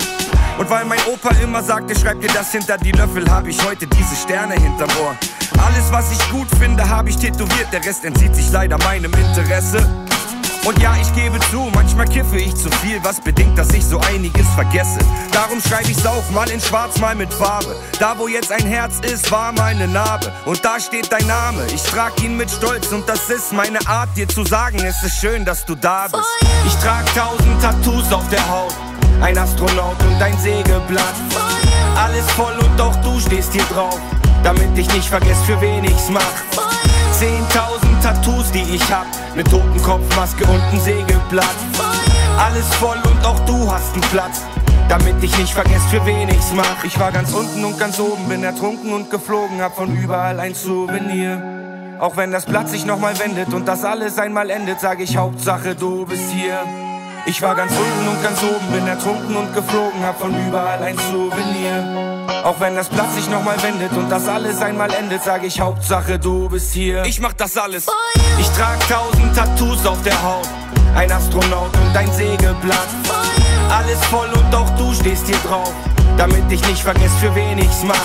Und 0.63 0.71
weil 0.71 0.85
mein 0.85 1.01
Opa 1.13 1.35
immer 1.43 1.61
sagte, 1.61 1.99
schreib 1.99 2.21
dir 2.21 2.29
das 2.29 2.53
hinter 2.53 2.79
die 2.79 2.93
Löffel, 2.93 3.29
hab 3.29 3.49
ich 3.49 3.61
heute 3.67 3.85
diese 3.85 4.15
Sterne 4.15 4.55
hinterm 4.55 4.91
Ohr. 5.03 5.17
Alles, 5.61 5.91
was 5.91 6.13
ich 6.13 6.31
gut 6.31 6.47
finde, 6.57 6.89
hab 6.89 7.09
ich 7.09 7.17
tätowiert, 7.17 7.67
der 7.73 7.85
Rest 7.85 8.05
entzieht 8.05 8.33
sich 8.37 8.49
leider 8.53 8.79
meinem 8.79 9.13
Interesse. 9.13 9.85
Und 10.65 10.81
ja, 10.81 10.95
ich 11.01 11.13
gebe 11.17 11.41
zu, 11.51 11.69
manchmal 11.75 12.07
kiffe 12.07 12.37
ich 12.37 12.55
zu 12.55 12.71
viel, 12.81 13.03
was 13.03 13.21
bedingt, 13.21 13.59
dass 13.59 13.71
ich 13.71 13.85
so 13.85 13.99
einiges 13.99 14.47
vergesse. 14.55 15.01
Darum 15.33 15.61
schreibe 15.61 15.91
ich's 15.91 16.07
auf, 16.07 16.31
mal 16.31 16.49
in 16.49 16.61
schwarz, 16.61 16.97
mal 17.01 17.17
mit 17.17 17.35
Farbe. 17.35 17.75
Da, 17.99 18.17
wo 18.17 18.29
jetzt 18.29 18.53
ein 18.53 18.65
Herz 18.65 19.01
ist, 19.01 19.33
war 19.33 19.51
meine 19.51 19.89
Narbe. 19.89 20.33
Und 20.45 20.65
da 20.65 20.79
steht 20.79 21.11
dein 21.11 21.27
Name, 21.27 21.67
ich 21.75 21.83
trag 21.83 22.13
ihn 22.23 22.37
mit 22.37 22.49
Stolz. 22.49 22.93
Und 22.93 23.09
das 23.09 23.29
ist 23.31 23.53
meine 23.53 23.85
Art, 23.89 24.17
dir 24.17 24.29
zu 24.29 24.45
sagen, 24.45 24.79
es 24.79 25.03
ist 25.03 25.19
schön, 25.21 25.45
dass 25.45 25.67
du 25.67 25.75
da 25.75 26.07
bist. 26.07 26.23
Ich 26.69 26.75
trag 26.77 27.05
tausend 27.17 27.61
Tattoos 27.61 28.13
auf 28.13 28.29
der 28.29 28.49
Haut, 28.49 28.77
ein 29.23 29.39
Astronaut 29.39 29.97
und 30.03 30.21
ein 30.21 30.37
Segelblatt. 30.39 31.15
Alles 31.97 32.29
voll 32.33 32.55
und 32.59 32.81
auch 32.81 32.97
du 32.97 33.21
stehst 33.21 33.53
hier 33.53 33.65
drauf, 33.65 33.99
damit 34.43 34.77
ich 34.77 34.93
nicht 34.93 35.09
vergess, 35.09 35.41
für 35.45 35.61
wen 35.61 35.85
ich's 35.85 36.09
mach. 36.09 36.35
Zehntausend 37.13 38.03
Tattoos, 38.03 38.51
die 38.51 38.75
ich 38.75 38.93
hab, 38.93 39.07
ne 39.37 39.45
Totenkopfmaske 39.45 40.45
und 40.45 40.61
ein 40.73 40.81
Segelblatt. 40.81 41.57
Alles 42.39 42.67
voll 42.75 42.99
und 43.05 43.25
auch 43.25 43.39
du 43.41 43.71
hast 43.71 43.93
einen 43.93 44.03
Platz, 44.11 44.43
damit 44.89 45.23
ich 45.23 45.37
nicht 45.39 45.55
vergess, 45.55 45.83
für 45.91 46.05
wen 46.05 46.29
ich's 46.29 46.53
mach. 46.53 46.83
Ich 46.83 46.99
war 46.99 47.13
ganz 47.13 47.33
unten 47.33 47.65
und 47.65 47.79
ganz 47.79 48.01
oben, 48.01 48.29
bin 48.29 48.43
ertrunken 48.43 48.93
und 48.93 49.11
geflogen, 49.11 49.61
hab 49.61 49.77
von 49.77 49.97
überall 49.97 50.41
ein 50.41 50.55
Souvenir. 50.55 51.41
Auch 52.01 52.17
wenn 52.17 52.33
das 52.33 52.47
Blatt 52.47 52.69
sich 52.69 52.85
nochmal 52.85 53.17
wendet 53.21 53.55
und 53.55 53.69
das 53.69 53.85
alles 53.85 54.19
einmal 54.19 54.51
endet, 54.51 54.81
sag 54.81 54.99
ich 54.99 55.17
Hauptsache 55.17 55.77
du 55.77 56.05
bist 56.07 56.33
hier. 56.33 56.59
Ich 57.25 57.41
war 57.41 57.55
ganz 57.55 57.73
unten 57.73 58.09
und 58.09 58.23
ganz 58.23 58.43
oben, 58.43 58.73
bin 58.73 58.87
ertrunken 58.87 59.37
und 59.37 59.55
geflogen, 59.55 60.05
hab 60.05 60.21
von 60.21 60.35
überall 60.47 60.83
ein 60.83 60.99
Souvenir. 60.99 62.27
Auch 62.45 62.59
wenn 62.59 62.75
das 62.75 62.89
Blatt 62.89 63.13
sich 63.15 63.29
nochmal 63.31 63.63
wendet 63.63 63.93
und 63.93 64.11
das 64.11 64.27
alles 64.27 64.61
einmal 64.61 64.93
endet, 64.93 65.23
sag 65.23 65.45
ich 65.45 65.61
Hauptsache 65.61 66.19
du 66.19 66.49
bist 66.49 66.73
hier. 66.73 67.05
Ich 67.05 67.21
mach 67.21 67.33
das 67.35 67.57
alles. 67.57 67.87
Ich 68.41 68.49
trag 68.51 68.79
tausend 68.89 69.37
Tattoos 69.37 69.87
auf 69.87 70.03
der 70.03 70.21
Haut, 70.21 70.49
ein 70.97 71.13
Astronaut 71.13 71.71
und 71.77 71.97
ein 71.97 72.13
Segelblatt. 72.13 72.89
Alles 73.71 74.05
voll 74.07 74.29
und 74.29 74.55
auch 74.55 74.71
du 74.71 74.93
stehst 74.93 75.27
hier 75.27 75.39
drauf, 75.49 75.73
damit 76.17 76.51
ich 76.51 76.67
nicht 76.67 76.83
vergesse, 76.83 77.17
für 77.21 77.35
wen 77.37 77.59
ich's 77.59 77.85
mach. 77.85 77.97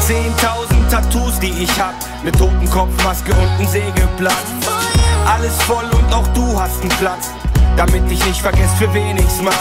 Zehntausend 0.00 0.90
Tattoos, 0.90 1.40
die 1.40 1.64
ich 1.64 1.80
hab, 1.80 1.94
ne 2.22 2.30
Totenkopfmaske 2.32 3.32
und 3.32 3.60
ein 3.60 3.66
Segelblatt. 3.66 4.34
Alles 5.26 5.60
voll 5.62 5.86
und 5.90 6.14
auch 6.14 6.26
du 6.28 6.60
hast 6.60 6.80
einen 6.82 6.90
Platz, 6.90 7.30
damit 7.76 8.10
ich 8.10 8.24
nicht 8.24 8.40
vergesse, 8.40 8.74
für 8.76 8.92
wen 8.94 9.16
ich's 9.18 9.40
mach. 9.42 9.52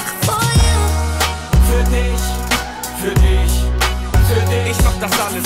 Für 1.67 1.83
dich, 1.89 2.21
für 3.01 3.13
dich, 3.19 3.65
für 4.27 4.41
dich. 4.49 4.71
Ich 4.71 4.83
mach 4.83 4.99
das 4.99 5.19
alles. 5.19 5.43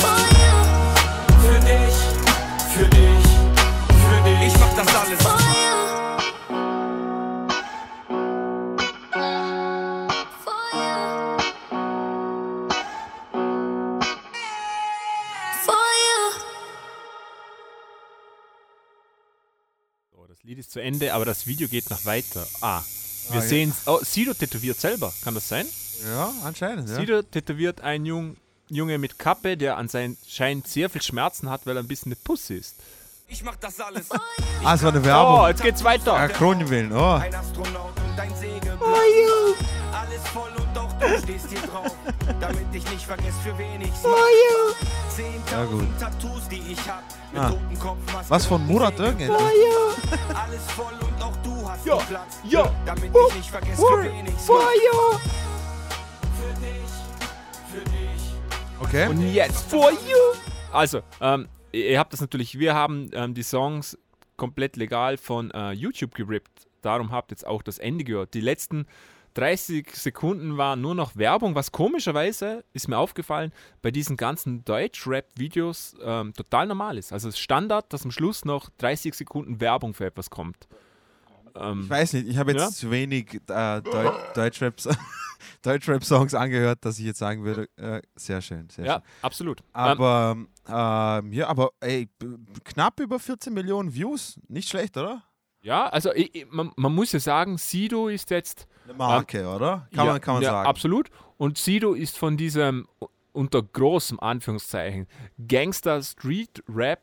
Für 1.41 1.59
dich, 1.59 1.95
für 2.73 2.85
dich, 2.85 3.25
für 3.89 4.29
dich. 4.29 4.47
Ich 4.47 4.59
mach 4.59 4.83
das 4.83 4.95
alles. 4.95 5.38
Lied 20.59 20.65
ist 20.65 20.73
zu 20.73 20.81
Ende, 20.81 21.13
aber 21.13 21.23
das 21.23 21.47
Video 21.47 21.69
geht 21.69 21.89
noch 21.89 22.03
weiter. 22.03 22.45
Ah, 22.59 22.81
wir 23.29 23.39
ja. 23.39 23.47
sehen 23.47 23.73
Oh, 23.85 23.99
Sido 24.03 24.33
tätowiert 24.33 24.77
selber. 24.77 25.13
Kann 25.23 25.33
das 25.33 25.47
sein? 25.47 25.65
Ja, 26.05 26.33
anscheinend. 26.43 26.89
Ja. 26.89 26.95
Sido 26.95 27.21
tätowiert 27.21 27.79
ein 27.79 28.05
Jung, 28.05 28.35
Junge 28.69 28.97
mit 28.97 29.17
Kappe, 29.17 29.55
der 29.55 29.77
anscheinend 29.77 30.67
sehr 30.67 30.89
viel 30.89 31.01
Schmerzen 31.01 31.49
hat, 31.49 31.65
weil 31.65 31.77
er 31.77 31.83
ein 31.83 31.87
bisschen 31.87 32.11
eine 32.11 32.17
Pussy 32.21 32.55
ist. 32.55 32.75
Ich 33.29 33.41
mach 33.41 33.55
das 33.55 33.79
alles. 33.79 34.11
Ah, 34.65 34.75
es 34.75 34.83
war 34.83 34.89
eine 34.91 34.99
Oh, 34.99 35.05
Werbung. 35.05 35.47
jetzt 35.47 35.63
geht's 35.63 35.83
weiter. 35.85 36.13
Ja, 36.13 36.27
Kronjuwelen, 36.27 36.91
oh. 36.91 37.13
Ein 37.13 37.33
Astronaut 37.33 37.93
und 37.97 38.19
ein 38.19 38.35
Segelblatt. 38.35 38.81
Alles 39.93 40.27
voll 40.33 40.49
und 40.49 40.58
auch 40.58 40.58
du 40.99 41.17
stehst 41.23 41.49
hier 41.49 41.61
drauf, 41.61 41.95
damit 42.39 42.65
ich 42.73 42.89
nicht 42.91 43.05
vergesse, 43.05 43.37
für 43.43 43.57
wen 43.57 43.81
ich's 43.81 44.03
mach. 44.03 45.51
Ja, 45.51 45.65
gut. 45.65 45.85
Tattoos, 45.99 46.47
die 46.49 46.61
ich 46.71 46.79
hab, 46.89 47.03
mit 47.33 47.41
Ah. 47.41 47.49
Totenkopfmaske 47.49 48.29
Was 48.29 48.45
von 48.45 48.65
Murat 48.65 48.97
irgendetwas? 48.99 49.41
Alles 50.33 50.71
voll 50.71 50.93
und 51.01 51.21
auch 51.23 51.35
du 51.43 51.69
hast 51.69 51.85
Ja, 51.85 51.95
Platz, 51.97 52.39
ja. 52.45 52.71
damit 52.85 53.11
ich 53.29 53.35
nicht 53.35 53.49
vergesse, 53.49 53.81
für 53.81 54.03
wen 54.03 54.25
ich's 54.27 54.47
mach. 54.47 55.19
Für 56.37 56.53
dich, 56.61 56.91
für 57.73 57.89
dich. 57.89 58.33
Okay. 58.81 59.07
Und 59.09 59.21
jetzt 59.33 59.69
for 59.69 59.91
you. 59.91 60.39
Also, 60.71 61.01
ähm, 61.19 61.47
ihr 61.71 61.89
ihr 61.91 61.99
habt 61.99 62.13
das 62.13 62.21
natürlich, 62.21 62.57
wir 62.57 62.73
haben 62.75 63.09
ähm, 63.13 63.33
die 63.33 63.43
Songs 63.43 63.97
komplett 64.37 64.77
legal 64.77 65.17
von 65.17 65.51
äh, 65.51 65.71
YouTube 65.71 66.15
gerippt. 66.15 66.67
Darum 66.81 67.11
habt 67.11 67.31
ihr 67.31 67.35
jetzt 67.35 67.45
auch 67.45 67.61
das 67.61 67.77
Ende 67.77 68.05
gehört. 68.05 68.33
Die 68.33 68.41
letzten 68.41 68.85
30 69.35 69.95
Sekunden 69.95 70.57
waren 70.57 70.81
nur 70.81 70.95
noch 70.95 71.15
Werbung, 71.15 71.55
was 71.55 71.71
komischerweise, 71.71 72.63
ist 72.73 72.87
mir 72.87 72.97
aufgefallen, 72.97 73.51
bei 73.81 73.91
diesen 73.91 74.17
ganzen 74.17 74.65
Deutsch-Rap-Videos 74.65 75.95
ähm, 76.01 76.33
total 76.33 76.67
normal 76.67 76.97
ist. 76.97 77.13
Also 77.13 77.29
es 77.29 77.35
ist 77.35 77.41
Standard, 77.41 77.91
dass 77.93 78.03
am 78.03 78.11
Schluss 78.11 78.45
noch 78.45 78.69
30 78.77 79.13
Sekunden 79.13 79.59
Werbung 79.61 79.93
für 79.93 80.05
etwas 80.05 80.29
kommt. 80.29 80.67
Ähm, 81.55 81.81
Ich 81.83 81.89
weiß 81.89 82.13
nicht, 82.13 82.27
ich 82.27 82.37
habe 82.37 82.51
jetzt 82.51 82.61
Ja? 82.61 82.69
zu 82.69 82.91
wenig 82.91 83.35
äh, 83.47 83.81
Deu 83.81 84.11
Deutschrap 84.35 84.75
Deutschrap-Songs 85.61 86.33
angehört, 86.33 86.79
dass 86.85 86.99
ich 86.99 87.05
jetzt 87.05 87.19
sagen 87.19 87.43
würde, 87.43 87.67
äh, 87.77 88.01
sehr 88.15 88.41
schön, 88.41 88.69
sehr 88.69 88.85
ja, 88.85 88.93
schön. 88.95 89.03
absolut. 89.21 89.59
Ähm, 89.61 89.65
Aber, 89.73 90.37
ähm, 90.67 91.33
ja, 91.33 91.47
aber 91.47 91.71
ey, 91.79 92.09
knapp 92.65 92.99
über 92.99 93.19
14 93.19 93.53
Millionen 93.53 93.93
Views, 93.93 94.39
nicht 94.47 94.69
schlecht, 94.69 94.97
oder? 94.97 95.23
ja, 95.61 95.87
also 95.87 96.13
ich, 96.13 96.45
man, 96.49 96.71
man 96.77 96.93
muss 96.95 97.11
ja 97.11 97.19
sagen, 97.19 97.57
Sido 97.57 98.07
ist 98.07 98.29
jetzt 98.29 98.67
Eine 98.89 98.97
Marke, 98.97 99.47
oder? 99.47 99.87
Kann 99.93 100.05
ja, 100.05 100.11
man, 100.13 100.21
kann 100.21 100.33
man 100.35 100.43
ja, 100.43 100.49
sagen. 100.49 100.67
Absolut. 100.67 101.09
Und 101.37 101.57
Sido 101.57 101.93
ist 101.93 102.17
von 102.17 102.37
diesem 102.37 102.87
unter 103.33 103.61
großem 103.61 104.19
Anführungszeichen 104.19 105.07
Gangster 105.47 106.01
Street 106.01 106.63
Rap 106.67 107.01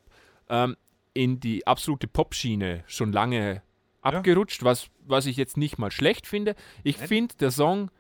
ähm, 0.49 0.77
in 1.15 1.39
die 1.39 1.67
absolute 1.67 2.09
Popschiene 2.09 2.83
schon 2.89 3.13
lange 3.13 3.63
abgerutscht, 4.03 4.65
was, 4.65 4.89
was 5.07 5.27
ich 5.27 5.37
jetzt 5.37 5.57
nicht 5.57 5.79
mal 5.79 5.91
schlecht 5.91 6.27
finde. 6.27 6.57
Ich 6.83 6.97
finde, 6.97 7.37
der 7.37 7.53
Song 7.53 7.91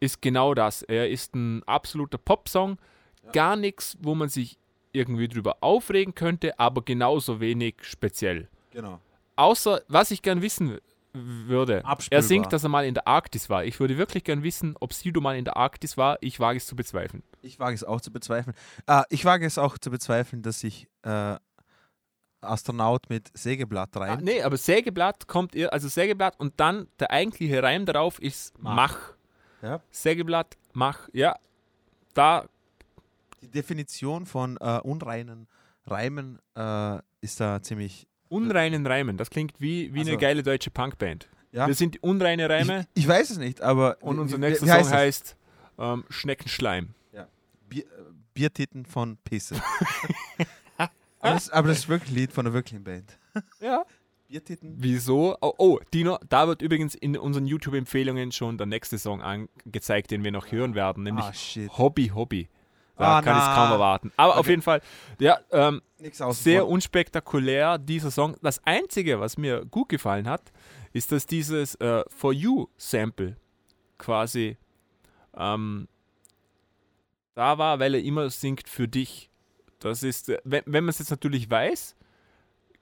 ist 0.00 0.20
genau 0.20 0.52
das. 0.54 0.82
Er 0.82 1.08
ist 1.08 1.34
ein 1.34 1.62
absoluter 1.64 2.18
Popsong. 2.18 2.78
Gar 3.32 3.56
nichts, 3.56 3.96
wo 4.00 4.14
man 4.14 4.28
sich 4.28 4.58
irgendwie 4.92 5.28
drüber 5.28 5.58
aufregen 5.60 6.14
könnte, 6.14 6.58
aber 6.58 6.82
genauso 6.82 7.40
wenig 7.40 7.76
speziell. 7.82 8.48
Genau. 8.70 9.00
Außer, 9.36 9.82
was 9.88 10.10
ich 10.10 10.22
gern 10.22 10.42
wissen 10.42 10.78
würde. 11.16 11.78
Er 11.78 11.86
Abspielbar. 11.86 12.22
singt, 12.22 12.52
dass 12.52 12.62
er 12.64 12.68
mal 12.68 12.84
in 12.86 12.94
der 12.94 13.06
Arktis 13.08 13.48
war. 13.50 13.64
Ich 13.64 13.80
würde 13.80 13.96
wirklich 13.98 14.24
gern 14.24 14.42
wissen, 14.42 14.76
ob 14.80 14.92
Sido 14.92 15.20
mal 15.20 15.36
in 15.36 15.44
der 15.44 15.56
Arktis 15.56 15.96
war. 15.96 16.18
Ich 16.20 16.38
wage 16.40 16.58
es 16.58 16.66
zu 16.66 16.76
bezweifeln. 16.76 17.22
Ich 17.42 17.58
wage 17.58 17.74
es 17.74 17.84
auch 17.84 18.00
zu 18.00 18.12
bezweifeln. 18.12 18.54
Äh, 18.86 19.02
ich 19.10 19.24
wage 19.24 19.46
es 19.46 19.58
auch 19.58 19.78
zu 19.78 19.90
bezweifeln, 19.90 20.42
dass 20.42 20.60
sich 20.60 20.88
äh, 21.02 21.36
Astronaut 22.40 23.08
mit 23.08 23.30
Sägeblatt 23.36 23.96
Ah, 23.96 24.00
rein. 24.00 24.20
nee, 24.22 24.42
aber 24.42 24.56
Sägeblatt 24.56 25.26
kommt 25.26 25.54
ihr, 25.54 25.72
also 25.72 25.88
Sägeblatt 25.88 26.38
und 26.38 26.54
dann 26.60 26.86
der 27.00 27.10
eigentliche 27.10 27.62
Reim 27.62 27.86
darauf 27.86 28.20
ist 28.20 28.52
Mach. 28.62 28.74
Mach. 28.74 28.98
Ja. 29.62 29.80
Sägeblatt, 29.90 30.56
Mach. 30.72 31.08
Ja, 31.12 31.36
da, 32.14 32.44
Die 33.42 33.48
Definition 33.50 34.26
von 34.26 34.58
äh, 34.58 34.78
unreinen 34.80 35.48
Reimen 35.86 36.38
äh, 36.56 36.98
ist 37.20 37.40
da 37.40 37.62
ziemlich. 37.62 38.06
Unreinen 38.28 38.86
Reimen. 38.86 39.16
Das 39.16 39.30
klingt 39.30 39.60
wie, 39.60 39.92
wie 39.94 40.00
eine 40.00 40.10
Also- 40.10 40.20
geile 40.20 40.42
deutsche 40.42 40.70
Punkband. 40.70 41.28
Ja. 41.52 41.66
Wir 41.66 41.74
sind 41.74 42.02
unreine 42.02 42.50
Reime 42.50 42.86
Ich, 42.94 43.04
ich 43.04 43.08
weiß 43.08 43.30
es 43.30 43.38
nicht, 43.38 43.62
aber. 43.62 43.96
und 44.02 44.18
unser 44.18 44.36
nächster 44.36 44.66
wie 44.66 44.70
Song 44.70 44.78
heißt 44.78 44.88
es? 44.90 44.92
heißt 44.94 45.36
ähm, 45.78 46.04
Schneckenschleim. 46.10 46.88
Bier, 47.68 47.84
äh, 47.84 47.86
Biertitten 48.34 48.84
von 48.84 49.16
Pisse. 49.24 49.56
aber, 50.76 50.90
das, 51.20 51.50
aber 51.50 51.68
das 51.68 51.78
ist 51.78 51.88
wirklich 51.88 52.10
ein 52.12 52.14
Lied 52.16 52.32
von 52.32 52.46
einer 52.46 52.54
wirklichen 52.54 52.84
Band. 52.84 53.18
Ja. 53.60 53.84
Biertitten? 54.28 54.74
Wieso? 54.78 55.36
Oh, 55.40 55.52
oh, 55.58 55.78
Dino, 55.94 56.18
da 56.28 56.48
wird 56.48 56.60
übrigens 56.62 56.94
in 56.96 57.16
unseren 57.16 57.46
YouTube-Empfehlungen 57.46 58.32
schon 58.32 58.56
der 58.58 58.66
nächste 58.66 58.98
Song 58.98 59.20
angezeigt, 59.22 60.10
den 60.10 60.24
wir 60.24 60.32
noch 60.32 60.50
hören 60.50 60.74
werden, 60.74 61.04
nämlich 61.04 61.24
Ah. 61.68 61.78
Hobby 61.78 62.08
Hobby. 62.14 62.48
Da 62.96 63.18
Ah, 63.18 63.20
kann 63.22 63.36
ich 63.36 63.44
es 63.44 63.54
kaum 63.54 63.70
erwarten. 63.70 64.12
Aber 64.16 64.34
auf 64.34 64.40
Okay. 64.40 64.50
jeden 64.50 64.62
Fall, 64.62 64.80
ja, 65.18 65.38
ähm, 65.50 65.82
sehr 66.30 66.66
unspektakulär 66.66 67.76
dieser 67.78 68.10
Song. 68.10 68.36
Das 68.42 68.64
Einzige, 68.64 69.20
was 69.20 69.36
mir 69.36 69.64
gut 69.66 69.88
gefallen 69.90 70.28
hat, 70.28 70.52
ist, 70.92 71.12
dass 71.12 71.26
dieses 71.26 71.74
äh, 71.76 72.04
For 72.08 72.32
You-Sample 72.32 73.36
quasi 73.98 74.56
ähm, 75.36 75.88
da 77.34 77.58
war, 77.58 77.78
weil 77.80 77.94
er 77.94 78.02
immer 78.02 78.30
singt 78.30 78.68
für 78.68 78.88
dich. 78.88 79.28
Das 79.78 80.02
ist, 80.02 80.30
äh, 80.30 80.38
wenn, 80.44 80.62
wenn 80.64 80.84
man 80.84 80.90
es 80.90 80.98
jetzt 80.98 81.10
natürlich 81.10 81.50
weiß, 81.50 81.96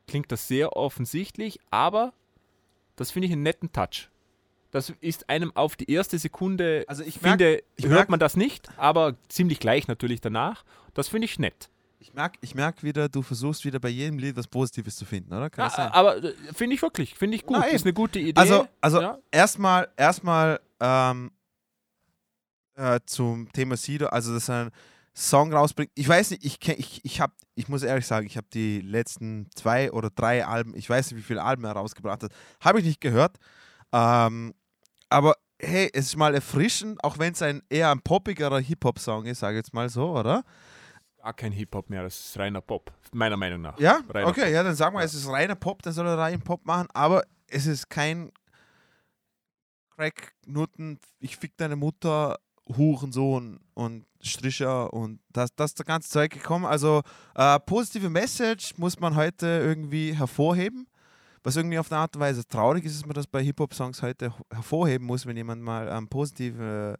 klingt 0.07 0.31
das 0.31 0.47
sehr 0.47 0.77
offensichtlich, 0.77 1.59
aber 1.71 2.13
das 2.95 3.11
finde 3.11 3.27
ich 3.27 3.33
einen 3.33 3.43
netten 3.43 3.73
Touch. 3.73 4.11
Das 4.75 4.93
ist 5.01 5.29
einem 5.31 5.55
auf 5.55 5.77
die 5.77 5.89
erste 5.89 6.19
Sekunde, 6.19 6.85
Also 6.89 7.05
ich 7.05 7.23
merk- 7.23 7.39
finde, 7.39 7.63
ich 7.77 7.85
hört 7.87 7.95
merk- 7.95 8.09
man 8.11 8.19
das 8.19 8.37
nicht, 8.37 8.69
aber 8.77 9.15
ziemlich 9.29 9.61
gleich 9.61 9.87
natürlich 9.87 10.21
danach. 10.21 10.65
Das 10.95 11.07
finde 11.07 11.27
ich 11.27 11.39
nett. 11.39 11.71
Ich 12.01 12.13
merke 12.13 12.39
ich 12.41 12.57
merk 12.57 12.83
wieder, 12.83 13.09
du 13.09 13.23
versuchst 13.23 13.65
wieder 13.65 13.79
bei 13.79 13.89
jedem 13.89 14.19
Lied 14.19 14.37
was 14.37 14.49
Positives 14.49 14.97
zu 14.97 15.05
finden, 15.05 15.33
oder? 15.33 15.49
Kann 15.49 15.67
Ja, 15.67 15.71
sein? 15.71 15.93
aber 15.93 16.17
äh, 16.25 16.35
finde 16.53 16.75
ich 16.75 16.83
wirklich, 16.83 17.15
finde 17.15 17.37
ich 17.37 17.47
gut. 17.47 17.57
Nein. 17.59 17.71
ist 17.73 17.85
eine 17.87 17.93
gute 17.93 18.19
Idee. 18.19 18.39
Also, 18.41 18.67
also 18.81 19.01
ja. 19.01 19.19
erstmal, 19.31 19.89
erstmal 19.97 20.59
ähm, 20.81 21.31
äh, 22.75 22.99
zum 23.07 23.51
Thema 23.53 23.77
Sido, 23.77 24.07
also 24.09 24.35
dass 24.35 24.49
er 24.49 24.61
einen 24.63 24.71
Song 25.15 25.53
rausbringt. 25.55 25.93
Ich 25.95 26.09
weiß 26.09 26.33
nicht, 26.33 26.45
ich, 26.45 26.59
ich, 26.69 27.01
ich 27.05 27.21
habe, 27.21 27.33
ich 27.55 27.69
muss 27.69 27.85
ehrlich 27.85 28.07
sagen, 28.09 28.27
ich 28.27 28.37
habe 28.37 28.49
die 28.53 28.81
letzten 28.81 29.49
zwei 29.55 29.93
oder 29.93 30.11
drei 30.11 30.45
Alben, 30.45 30.75
ich 30.77 30.91
weiß 30.91 31.13
nicht, 31.13 31.21
wie 31.21 31.25
viele 31.25 31.43
Alben 31.45 31.63
er 31.65 31.73
rausgebracht 31.73 32.25
hat, 32.25 32.33
habe 32.61 32.81
ich 32.81 32.85
nicht 32.85 33.01
gehört. 33.01 33.37
Ähm, 33.93 34.53
aber 35.09 35.37
hey, 35.61 35.91
es 35.93 36.07
ist 36.07 36.17
mal 36.17 36.35
erfrischend, 36.35 37.03
auch 37.03 37.19
wenn 37.19 37.33
es 37.33 37.43
ein 37.43 37.63
eher 37.69 37.91
ein 37.91 38.01
poppigerer 38.01 38.61
Hip-Hop-Song 38.61 39.27
ist, 39.27 39.41
sage 39.41 39.55
ich 39.55 39.65
jetzt 39.65 39.75
mal 39.75 39.89
so, 39.89 40.11
oder? 40.11 40.45
Gar 41.23 41.33
kein 41.35 41.53
Hip-Hop 41.53 41.89
mehr, 41.91 42.03
das 42.03 42.19
ist 42.19 42.39
reiner 42.39 42.61
Pop, 42.61 42.93
meiner 43.13 43.37
Meinung 43.37 43.63
nach. 43.63 43.79
Ja, 43.79 44.03
Reiner 44.09 44.29
okay, 44.29 44.53
ja, 44.53 44.63
dann 44.63 44.75
sagen 44.75 44.97
wir, 44.97 45.03
es 45.03 45.15
ist 45.15 45.29
reiner 45.29 45.55
Pop, 45.55 45.83
dann 45.83 45.93
soll 45.93 46.07
er 46.07 46.19
reinen 46.19 46.43
Pop 46.43 46.67
machen, 46.67 46.89
aber 46.93 47.23
es 47.47 47.67
ist 47.67 47.89
kein 47.89 48.31
Crack, 49.97 50.35
Nutten, 50.47 50.99
ich 51.21 51.37
fick 51.37 51.57
deine 51.57 51.77
Mutter, 51.77 52.39
Hurensohn 52.67 53.61
und 53.75 54.07
Stricher 54.21 54.93
und 54.93 55.21
das, 55.33 55.55
das 55.55 55.75
ganze 55.75 56.09
Zeug 56.09 56.33
gekommen. 56.33 56.65
Also 56.65 57.03
äh, 57.35 57.61
positive 57.61 58.11
Message 58.11 58.75
muss 58.77 58.99
man 58.99 59.15
heute 59.17 59.47
irgendwie 59.47 60.15
hervorheben. 60.15 60.87
Was 61.45 61.55
irgendwie 61.57 61.79
auf 61.79 61.93
eine 61.93 62.01
Art 62.01 62.17
und 62.17 62.21
Weise 62.23 62.45
traurig 62.47 62.85
ist, 62.85 62.97
dass 62.97 63.07
man 63.07 63.15
das 63.15 63.27
bei 63.29 63.43
Hip-Hop-Songs 63.43 64.03
heute 64.03 64.35
hervorheben 64.53 65.07
muss, 65.07 65.27
wenn 65.27 65.37
jemand 65.37 65.63
mal 65.63 65.89
ähm, 65.89 66.09
positive 66.09 66.99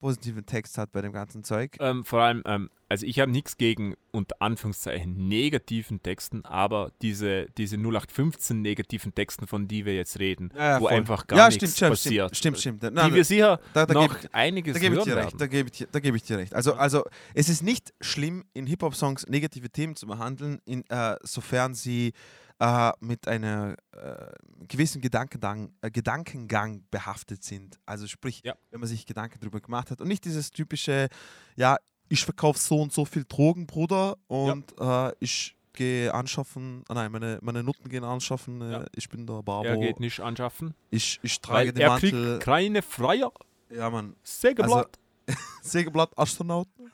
positiven 0.00 0.44
Text 0.44 0.76
hat 0.76 0.92
bei 0.92 1.00
dem 1.00 1.12
ganzen 1.12 1.44
Zeug. 1.44 1.76
Ähm, 1.80 2.04
vor 2.04 2.20
allem, 2.20 2.42
ähm, 2.44 2.68
also 2.90 3.06
ich 3.06 3.20
habe 3.20 3.30
nichts 3.32 3.56
gegen 3.56 3.94
unter 4.10 4.36
Anführungszeichen 4.38 5.28
negativen 5.28 6.02
Texten, 6.02 6.44
aber 6.44 6.92
diese, 7.00 7.46
diese 7.56 7.76
0815 7.78 8.60
negativen 8.60 9.14
Texten, 9.14 9.46
von 9.46 9.66
die 9.66 9.86
wir 9.86 9.94
jetzt 9.94 10.18
reden, 10.18 10.50
Ja, 10.54 10.72
ja, 10.72 10.80
wo 10.80 10.88
voll. 10.88 10.96
einfach 10.98 11.26
gar 11.26 11.38
ja, 11.38 11.48
nichts 11.48 11.74
stimmt, 11.76 11.92
passiert. 11.92 12.36
stimmt, 12.36 12.58
stimmt, 12.58 12.80
stimmt. 12.80 12.92
Die 12.92 13.00
Nein, 13.00 13.14
wir 13.14 13.24
sicher 13.24 13.58
da, 13.72 13.86
da 13.86 13.94
noch 13.94 14.14
gebe 14.20 14.34
einiges 14.34 14.74
da 14.74 14.80
gebe 14.80 14.96
ich 14.96 15.04
dir 15.04 15.16
recht. 15.16 15.40
Da 15.40 15.46
gebe 15.46 15.68
ich, 15.70 15.78
dir- 15.78 15.88
da 15.90 16.00
gebe 16.00 16.16
ich 16.18 16.22
dir 16.22 16.36
recht. 16.36 16.54
Also, 16.54 16.74
also 16.74 17.04
es 17.32 17.48
ist 17.48 17.62
nicht 17.62 17.94
schlimm, 18.02 18.44
in 18.52 18.66
Hip-Hop-Songs 18.66 19.26
negative 19.28 19.70
Themen 19.70 19.96
zu 19.96 20.06
behandeln, 20.06 20.60
in, 20.66 20.84
äh, 20.90 21.16
sofern 21.22 21.74
sie 21.74 22.12
äh, 22.60 22.92
mit 23.00 23.26
einer 23.28 23.76
äh, 23.92 24.32
gewissen 24.68 25.00
Gedankengang, 25.00 25.72
äh, 25.80 25.90
Gedankengang 25.90 26.84
behaftet 26.90 27.42
sind. 27.42 27.78
Also 27.86 28.06
sprich, 28.06 28.42
Ja. 28.44 28.54
wenn 28.70 28.80
man 28.80 28.88
sich 28.88 29.06
Gedanken 29.06 29.38
darüber 29.40 29.60
gemacht 29.60 29.90
hat 29.90 30.00
und 30.00 30.08
nicht 30.08 30.24
dieses 30.24 30.50
typische, 30.50 31.08
ja, 31.56 31.76
ich 32.08 32.24
verkaufe 32.24 32.58
so 32.58 32.80
und 32.80 32.92
so 32.92 33.04
viel 33.04 33.24
Drogen, 33.24 33.66
Bruder, 33.66 34.16
und 34.28 34.72
äh, 34.78 35.12
ich 35.20 35.56
gehe 35.72 36.14
anschaffen, 36.14 36.84
ah 36.88 36.94
nein, 36.94 37.10
meine, 37.10 37.38
meine 37.42 37.64
Nutten 37.64 37.88
gehen 37.88 38.04
anschaffen, 38.04 38.60
äh, 38.60 38.70
Ja. 38.72 38.84
ich 38.94 39.08
bin 39.08 39.26
der 39.26 39.42
Barbo, 39.42 39.64
er 39.68 39.76
geht 39.78 39.98
nicht 39.98 40.20
anschaffen, 40.20 40.74
ich, 40.90 41.18
ich 41.22 41.40
trage 41.40 41.72
den 41.72 41.82
er 41.82 41.88
Mantel. 41.88 42.10
kriegt 42.10 42.44
keine 42.44 42.82
Freier. 42.82 43.32
Ja, 43.70 43.90
Mann. 43.90 44.14
Sägeblatt. 44.22 44.98
Sägeblatt 45.62 46.16
Astronauten. 46.16 46.92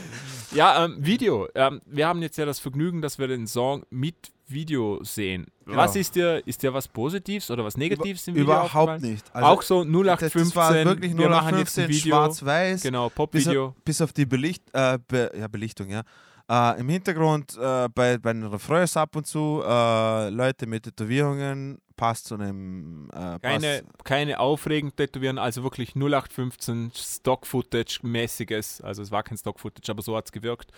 Ja, 0.52 0.86
ähm, 0.86 0.96
Video. 1.00 1.48
Ähm, 1.54 1.80
wir 1.86 2.08
haben 2.08 2.22
jetzt 2.24 2.38
ja 2.38 2.46
das 2.46 2.60
Vergnügen, 2.60 3.02
dass 3.02 3.20
wir 3.20 3.28
den 3.28 3.46
Song 3.46 3.84
mit 3.92 4.32
Video 4.48 5.00
sehen. 5.04 5.46
Was 5.66 5.94
Genau. 5.94 6.02
ist 6.02 6.16
dir, 6.16 6.48
ist 6.48 6.64
dir 6.64 6.74
was 6.74 6.88
Positives 6.88 7.52
oder 7.52 7.64
was 7.64 7.78
Negatives 7.78 8.28
im 8.28 8.34
Video 8.34 8.46
Überhaupt 8.46 9.02
nicht. 9.02 9.24
Also, 9.32 9.48
auch 9.48 9.62
so 9.62 9.84
das, 9.84 9.92
0815. 9.94 10.42
das 10.44 10.56
war 10.56 10.74
wirklich 10.86 11.16
wir 11.16 11.30
machen 11.30 11.58
jetzt 11.60 11.78
0815 11.78 11.84
ein 11.84 11.90
Video. 11.90 12.16
schwarz-weiß. 12.16 12.82
Genau, 12.82 13.10
Bis, 13.10 13.16
Pop-Video. 13.16 13.66
auf, 13.68 13.76
bis 13.86 14.02
auf 14.02 14.12
die 14.12 14.26
Belicht, 14.26 14.64
äh, 14.74 14.98
Be, 15.08 15.32
ja, 15.38 15.48
Belichtung, 15.48 15.90
ja. 15.90 16.02
Äh, 16.50 16.80
Im 16.80 16.90
Hintergrund 16.90 17.56
äh, 17.58 17.88
bei, 17.94 18.18
bei 18.18 18.34
den 18.34 18.44
Refrains 18.44 18.98
ab 18.98 19.16
und 19.16 19.28
zu 19.28 19.62
äh, 19.64 20.30
Leute 20.30 20.66
mit 20.66 20.84
Tätowierungen, 20.84 21.80
passt 21.96 22.26
zu 22.26 22.36
einem 22.36 23.08
äh, 23.14 23.38
Keine, 23.40 23.84
passt, 23.84 24.06
keine 24.06 24.40
aufregend 24.40 24.98
tätowieren, 24.98 25.38
also 25.38 25.62
wirklich 25.62 25.96
0815 25.96 26.92
Stock-Footage-mäßiges. 26.96 28.82
Also 28.82 29.04
es 29.04 29.12
war 29.12 29.22
kein 29.22 29.38
Stock-Footage, 29.38 29.92
aber 29.92 30.02
so 30.02 30.18
hat 30.18 30.26
es 30.26 30.32
gewirkt. 30.32 30.72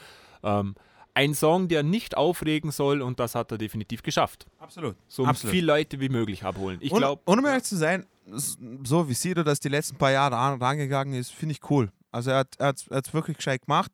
Ähm, 0.43 0.75
ein 1.13 1.33
Song, 1.33 1.69
der 1.69 1.83
nicht 1.83 2.17
aufregen 2.17 2.71
soll 2.71 3.01
und 3.01 3.21
das 3.21 3.35
hat 3.35 3.51
er 3.51 3.57
definitiv 3.57 4.03
geschafft. 4.03 4.47
Absolut. 4.59 4.97
So 5.07 5.25
Absolut. 5.25 5.53
viele 5.53 5.67
Leute 5.67 6.01
wie 6.01 6.09
möglich 6.09 6.43
abholen. 6.43 6.79
Ich 6.81 6.93
glaube, 6.93 7.21
um 7.23 7.45
ehrlich 7.45 7.63
zu 7.63 7.77
sein, 7.77 8.05
so 8.25 9.07
wie 9.07 9.13
Sido 9.13 9.43
das 9.43 9.61
die 9.61 9.69
letzten 9.69 9.97
paar 9.97 10.11
Jahre 10.11 10.35
an, 10.35 10.61
rangegangen 10.61 11.13
ist, 11.13 11.31
finde 11.31 11.53
ich 11.53 11.69
cool. 11.69 11.91
Also 12.11 12.31
er 12.31 12.45
hat 12.59 12.87
es 12.89 13.13
wirklich 13.13 13.37
gescheit 13.37 13.61
gemacht. 13.65 13.91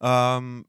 Ähm, 0.00 0.66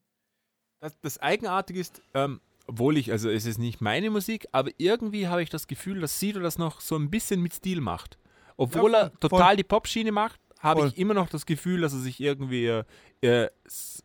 das, 0.80 1.00
das 1.02 1.18
Eigenartige 1.20 1.80
ist, 1.80 2.02
ähm, 2.14 2.40
obwohl 2.68 2.98
ich, 2.98 3.12
also 3.12 3.30
es 3.30 3.46
ist 3.46 3.58
nicht 3.60 3.82
meine 3.82 4.10
Musik, 4.10 4.48
aber 4.52 4.72
irgendwie 4.78 5.28
habe 5.28 5.42
ich 5.42 5.50
das 5.50 5.68
Gefühl, 5.68 6.02
dass 6.02 6.20
Sido 6.20 6.40
das 6.42 6.58
noch 6.58 6.82
so 6.82 6.96
ein 6.98 7.10
bisschen 7.10 7.42
mit 7.42 7.54
Stil 7.54 7.82
macht. 7.82 8.18
Obwohl 8.58 8.92
Ja, 8.92 8.98
er 8.98 9.10
voll, 9.10 9.20
total 9.20 9.40
voll. 9.48 9.56
die 9.58 9.64
Popschiene 9.64 10.12
macht, 10.12 10.40
habe 10.60 10.88
ich 10.88 10.98
immer 10.98 11.14
noch 11.14 11.30
das 11.30 11.46
Gefühl, 11.46 11.82
dass 11.82 11.94
er 11.94 12.00
sich 12.00 12.20
irgendwie, 12.20 12.66
äh, 12.66 12.84
äh, 13.22 13.50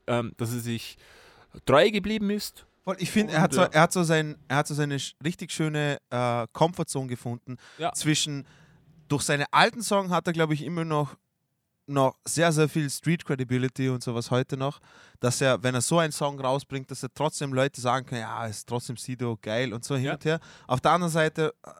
ähm, 0.07 0.33
dass 0.37 0.53
er 0.53 0.61
sich 0.61 0.97
treu 1.65 1.91
geblieben 1.91 2.31
ist. 2.31 2.67
Voll, 2.85 2.97
ich 2.99 3.11
finde, 3.11 3.33
er, 3.33 3.39
Und, 3.39 3.43
hat 3.43 3.53
so, 3.55 3.61
er, 3.63 3.81
hat 3.81 3.93
so 3.93 4.03
sein, 4.03 4.37
er 4.49 4.57
hat 4.57 4.67
so 4.67 4.75
seine 4.75 4.99
richtig 5.25 5.51
schöne 5.51 5.99
äh, 6.11 6.47
Comfortzone 6.53 7.07
gefunden. 7.07 7.57
Ja. 7.79 7.93
Zwischen, 7.93 8.47
durch 9.09 9.23
seine 9.23 9.53
alten 9.53 9.83
Songs 9.83 10.11
hat 10.11 10.27
er, 10.27 10.33
glaube 10.33 10.55
ich, 10.55 10.63
immer 10.63 10.85
noch, 10.85 11.17
noch 11.93 12.17
sehr, 12.27 12.51
sehr 12.53 12.69
viel 12.69 12.89
Street 12.91 13.25
Credibility 13.25 13.89
und 13.89 14.03
sowas 14.03 14.31
heute 14.31 14.57
noch, 14.57 14.81
dass 15.21 15.41
er, 15.41 15.63
wenn 15.63 15.75
er 15.75 15.81
so 15.81 15.99
einen 15.99 16.13
Song 16.13 16.41
rausbringt, 16.41 16.91
dass 16.91 17.03
er 17.03 17.11
trotzdem 17.15 17.53
Leute 17.53 17.81
sagen 17.81 18.07
können, 18.07 18.23
ja, 18.23 18.47
ist 18.47 18.69
trotzdem 18.69 18.97
Sido 18.97 19.39
geil 19.41 19.73
und 19.73 19.85
so 19.85 19.95
hin 19.97 20.05
Ja. 20.07 20.13
und 20.15 20.25
her. 20.25 20.41
Auf 20.67 20.81
der 20.81 20.93
anderen 20.93 21.13
Seite 21.13 21.55
äh, 21.65 21.71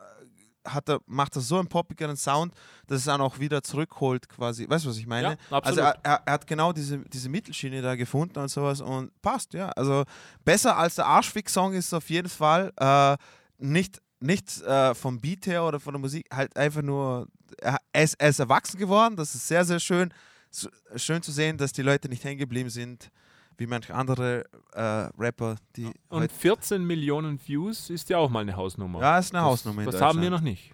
hat 0.69 0.89
er, 0.89 1.01
macht 1.07 1.35
er 1.35 1.43
so 1.43 1.59
einen 1.59 1.67
poppigeren 1.69 2.17
Sound, 2.17 2.55
dass 2.87 2.99
es 2.99 3.05
dann 3.07 3.21
auch 3.21 3.41
wieder 3.41 3.63
zurückholt 3.65 4.29
quasi. 4.29 4.69
Weißt 4.69 4.85
du, 4.85 4.91
was 4.91 4.97
ich 4.97 5.07
meine? 5.09 5.37
Ja. 5.51 5.59
Also 5.59 5.81
er, 5.81 5.97
er, 6.05 6.23
er 6.25 6.33
hat 6.35 6.47
genau 6.47 6.73
diese, 6.73 6.99
diese 6.99 7.29
Mittelschiene 7.29 7.83
da 7.83 7.97
gefunden 7.97 8.39
und 8.39 8.49
sowas 8.49 8.81
und 8.81 9.11
passt, 9.23 9.55
ja. 9.55 9.71
Also 9.71 10.05
besser 10.45 10.77
als 10.77 10.95
der 10.95 11.07
Arschfick-Song 11.07 11.73
ist 11.73 11.87
es 11.87 11.95
auf 11.95 12.09
jeden 12.11 12.29
Fall. 12.29 12.73
Äh, 12.77 13.17
nicht 13.59 14.01
nicht 14.23 14.61
äh, 14.63 14.95
vom 14.95 15.21
Beat 15.21 15.47
her 15.47 15.65
oder 15.65 15.81
von 15.81 15.95
der 15.95 16.01
Musik, 16.01 16.27
halt 16.33 16.57
einfach 16.57 16.83
nur, 16.83 17.29
er, 17.59 17.79
ist, 18.03 18.15
er 18.21 18.29
ist 18.29 18.39
erwachsen 18.39 18.79
geworden, 18.79 19.17
das 19.17 19.35
ist 19.35 19.47
sehr, 19.47 19.65
sehr 19.65 19.81
schön. 19.81 20.13
So, 20.51 20.69
schön 20.97 21.23
zu 21.23 21.33
sehen, 21.33 21.57
dass 21.57 21.73
die 21.73 21.83
Leute 21.83 22.09
nicht 22.09 22.25
hängen 22.25 22.39
geblieben 22.39 22.69
sind, 22.69 23.11
wie 23.57 23.67
manche 23.67 23.95
andere 23.95 24.45
äh, 24.73 24.81
Rapper, 25.19 25.57
die 25.77 25.91
Und 26.09 26.31
14 26.31 26.85
Millionen 26.85 27.41
Views 27.47 27.91
ist 27.91 28.09
ja 28.11 28.19
auch 28.19 28.29
mal 28.29 28.41
eine 28.41 28.57
Hausnummer. 28.57 29.01
ja, 29.01 29.19
ist 29.19 29.35
eine 29.35 29.43
das, 29.43 29.51
Hausnummer 29.51 29.85
Das 29.85 30.01
haben 30.01 30.21
wir 30.21 30.31
noch 30.31 30.41
nicht. 30.41 30.73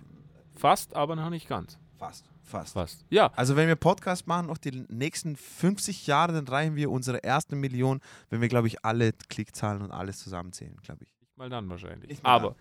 Fast, 0.55 0.95
aber 0.95 1.15
noch 1.15 1.31
nicht 1.31 1.49
ganz. 1.49 1.79
Fast, 1.97 2.27
fast. 2.43 2.75
Fast. 2.75 3.05
Ja, 3.11 3.31
Also 3.37 3.57
wenn 3.57 3.69
wir 3.69 3.77
Podcast 3.77 4.27
machen, 4.27 4.47
noch 4.47 4.59
die 4.59 4.85
nächsten 4.89 5.37
50 5.37 6.07
Jahre, 6.07 6.33
dann 6.33 6.49
reichen 6.49 6.77
wir 6.77 6.91
unsere 6.91 7.19
erste 7.19 7.57
Million, 7.57 8.01
wenn 8.31 8.41
wir, 8.41 8.49
glaube 8.49 8.67
ich, 8.69 8.85
alle 8.85 9.13
Klickzahlen 9.13 9.83
und 9.83 9.91
alles 9.93 10.19
zusammenzählen, 10.19 10.77
glaube 10.83 11.05
ich. 11.05 11.11
nicht 11.11 11.39
mal 11.39 11.49
dann 11.49 11.69
wahrscheinlich. 11.69 12.23
Mal 12.23 12.31
aber 12.31 12.57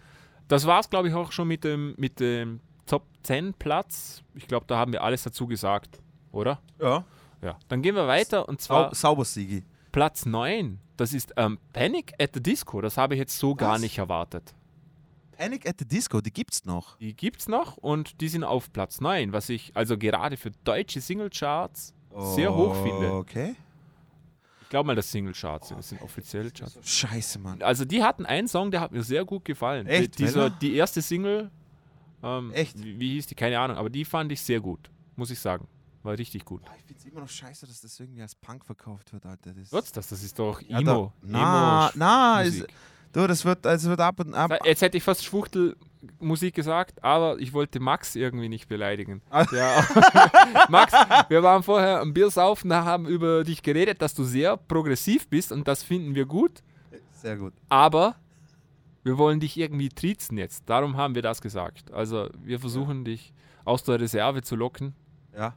das 0.48 0.66
war 0.66 0.80
es, 0.80 0.90
glaube 0.90 1.08
ich, 1.10 1.14
auch 1.14 1.32
schon 1.32 1.48
mit 1.48 1.64
dem, 1.64 1.94
mit 1.98 2.20
dem 2.20 2.60
Top 2.86 3.04
10 3.24 3.54
Platz. 3.54 4.24
Ich 4.34 4.48
glaube, 4.48 4.66
da 4.68 4.78
haben 4.78 4.94
wir 4.94 5.04
alles 5.04 5.24
dazu 5.24 5.48
gesagt, 5.48 6.02
oder? 6.32 6.62
Ja. 6.82 7.04
Ja. 7.42 7.58
Dann 7.68 7.82
gehen 7.82 7.96
wir 7.96 8.08
weiter 8.08 8.48
und 8.48 8.62
zwar 8.62 8.94
sauber, 8.96 9.26
Sigi. 9.26 9.64
Platz 9.92 10.26
9. 10.26 10.80
Das 10.96 11.14
ist 11.14 11.34
ähm, 11.38 11.60
Panic 11.74 12.14
at 12.20 12.32
the 12.34 12.42
Disco. 12.42 12.82
Das 12.82 12.98
habe 12.98 13.14
ich 13.14 13.20
jetzt 13.20 13.38
so 13.38 13.54
gar 13.56 13.74
Was? 13.74 13.82
nicht 13.82 13.98
erwartet. 13.98 14.56
Panic 15.38 15.70
at 15.70 15.76
the 15.78 15.86
Disco, 15.86 16.20
die 16.20 16.34
gibt's 16.34 16.66
noch. 16.66 16.98
Die 16.98 17.16
gibt's 17.16 17.48
noch 17.48 17.78
und 17.78 18.22
die 18.22 18.28
sind 18.28 18.44
auf 18.44 18.74
Platz 18.74 19.02
9, 19.02 19.34
was 19.34 19.50
ich 19.50 19.72
also 19.76 19.96
gerade 19.98 20.36
für 20.36 20.50
deutsche 20.64 21.00
Singlecharts 21.00 21.94
sehr 22.36 22.56
hoch 22.56 22.76
finde. 22.82 23.14
Okay. 23.14 23.56
Ich 24.68 24.70
glaube 24.70 24.88
mal, 24.88 24.96
dass 24.96 25.10
Singlecharts 25.10 25.70
sind. 25.70 25.78
Das 25.78 25.88
sind 25.88 26.02
offizielle 26.02 26.52
Charts. 26.52 26.78
Scheiße, 26.84 27.40
Mann. 27.40 27.62
Also 27.62 27.86
die 27.86 28.04
hatten 28.04 28.26
einen 28.26 28.50
Song, 28.50 28.70
der 28.70 28.82
hat 28.82 28.92
mir 28.92 29.02
sehr 29.02 29.24
gut 29.24 29.46
gefallen. 29.46 29.88
Echt? 29.88 30.20
Die, 30.20 30.26
dieser, 30.26 30.50
die 30.50 30.76
erste 30.76 31.02
Single, 31.02 31.50
ähm, 32.22 32.52
Echt? 32.52 32.78
Wie, 32.84 33.00
wie 33.00 33.14
hieß 33.14 33.28
die? 33.28 33.36
Keine 33.36 33.58
Ahnung, 33.60 33.78
aber 33.78 33.90
die 33.90 34.04
fand 34.04 34.30
ich 34.32 34.42
sehr 34.42 34.60
gut, 34.60 34.90
muss 35.16 35.32
ich 35.32 35.40
sagen. 35.40 35.70
War 36.04 36.18
richtig 36.18 36.44
gut. 36.44 36.64
Ich 36.80 36.84
finde 36.84 37.00
es 37.00 37.06
immer 37.06 37.22
noch 37.22 37.30
scheiße, 37.30 37.66
dass 37.66 37.80
das 37.80 37.98
irgendwie 37.98 38.22
als 38.22 38.36
Punk 38.36 38.66
verkauft 38.66 39.14
wird, 39.14 39.26
Alter. 39.26 39.54
Das 39.54 39.72
Wird's 39.72 39.92
das? 39.94 40.10
Das 40.10 40.22
ist 40.22 40.38
doch 40.38 40.62
Ja, 40.62 40.80
Emo. 40.80 41.14
da, 41.22 41.28
na, 41.28 41.88
Emo 41.88 41.92
na, 41.96 42.42
ist, 42.42 42.68
du, 43.14 43.26
das 43.26 43.46
wird, 43.46 43.66
also 43.66 43.90
wird 43.90 44.02
ab 44.02 44.20
und 44.20 44.34
ab. 44.34 44.52
Jetzt 44.66 44.82
hätte 44.82 44.98
ich 44.98 45.04
fast 45.04 45.24
Schwuchtelmusik 46.10 46.54
gesagt, 46.56 47.04
aber 47.04 47.38
ich 47.40 47.54
wollte 47.54 47.80
Max 47.80 48.16
irgendwie 48.16 48.50
nicht 48.50 48.68
beleidigen. 48.68 49.22
Ah. 49.30 49.46
Ja. 49.52 49.86
Max, 50.70 50.94
wir 51.30 51.44
waren 51.44 51.64
vorher 51.64 52.00
am 52.02 52.14
Bier 52.14 52.30
saufen, 52.30 52.70
da 52.70 52.84
haben 52.86 53.06
über 53.08 53.44
dich 53.44 53.62
geredet, 53.64 54.02
dass 54.02 54.14
du 54.14 54.24
sehr 54.24 54.58
progressiv 54.58 55.28
bist 55.28 55.52
und 55.52 55.68
das 55.68 55.84
finden 55.84 56.16
wir 56.16 56.26
gut, 56.26 56.64
Sehr 57.14 57.38
gut. 57.38 57.54
aber 57.70 58.16
wir 59.04 59.18
wollen 59.18 59.40
dich 59.40 59.58
irgendwie 59.58 59.90
triezen 59.90 60.38
jetzt. 60.38 60.70
Darum 60.70 60.98
haben 60.98 61.16
wir 61.16 61.22
das 61.22 61.42
gesagt. 61.42 61.94
Also 61.94 62.30
wir 62.44 62.60
versuchen 62.60 63.06
dich 63.06 63.34
aus 63.64 63.84
der 63.84 64.00
Reserve 64.02 64.42
zu 64.42 64.56
locken. 64.56 64.94
Ja. 65.34 65.54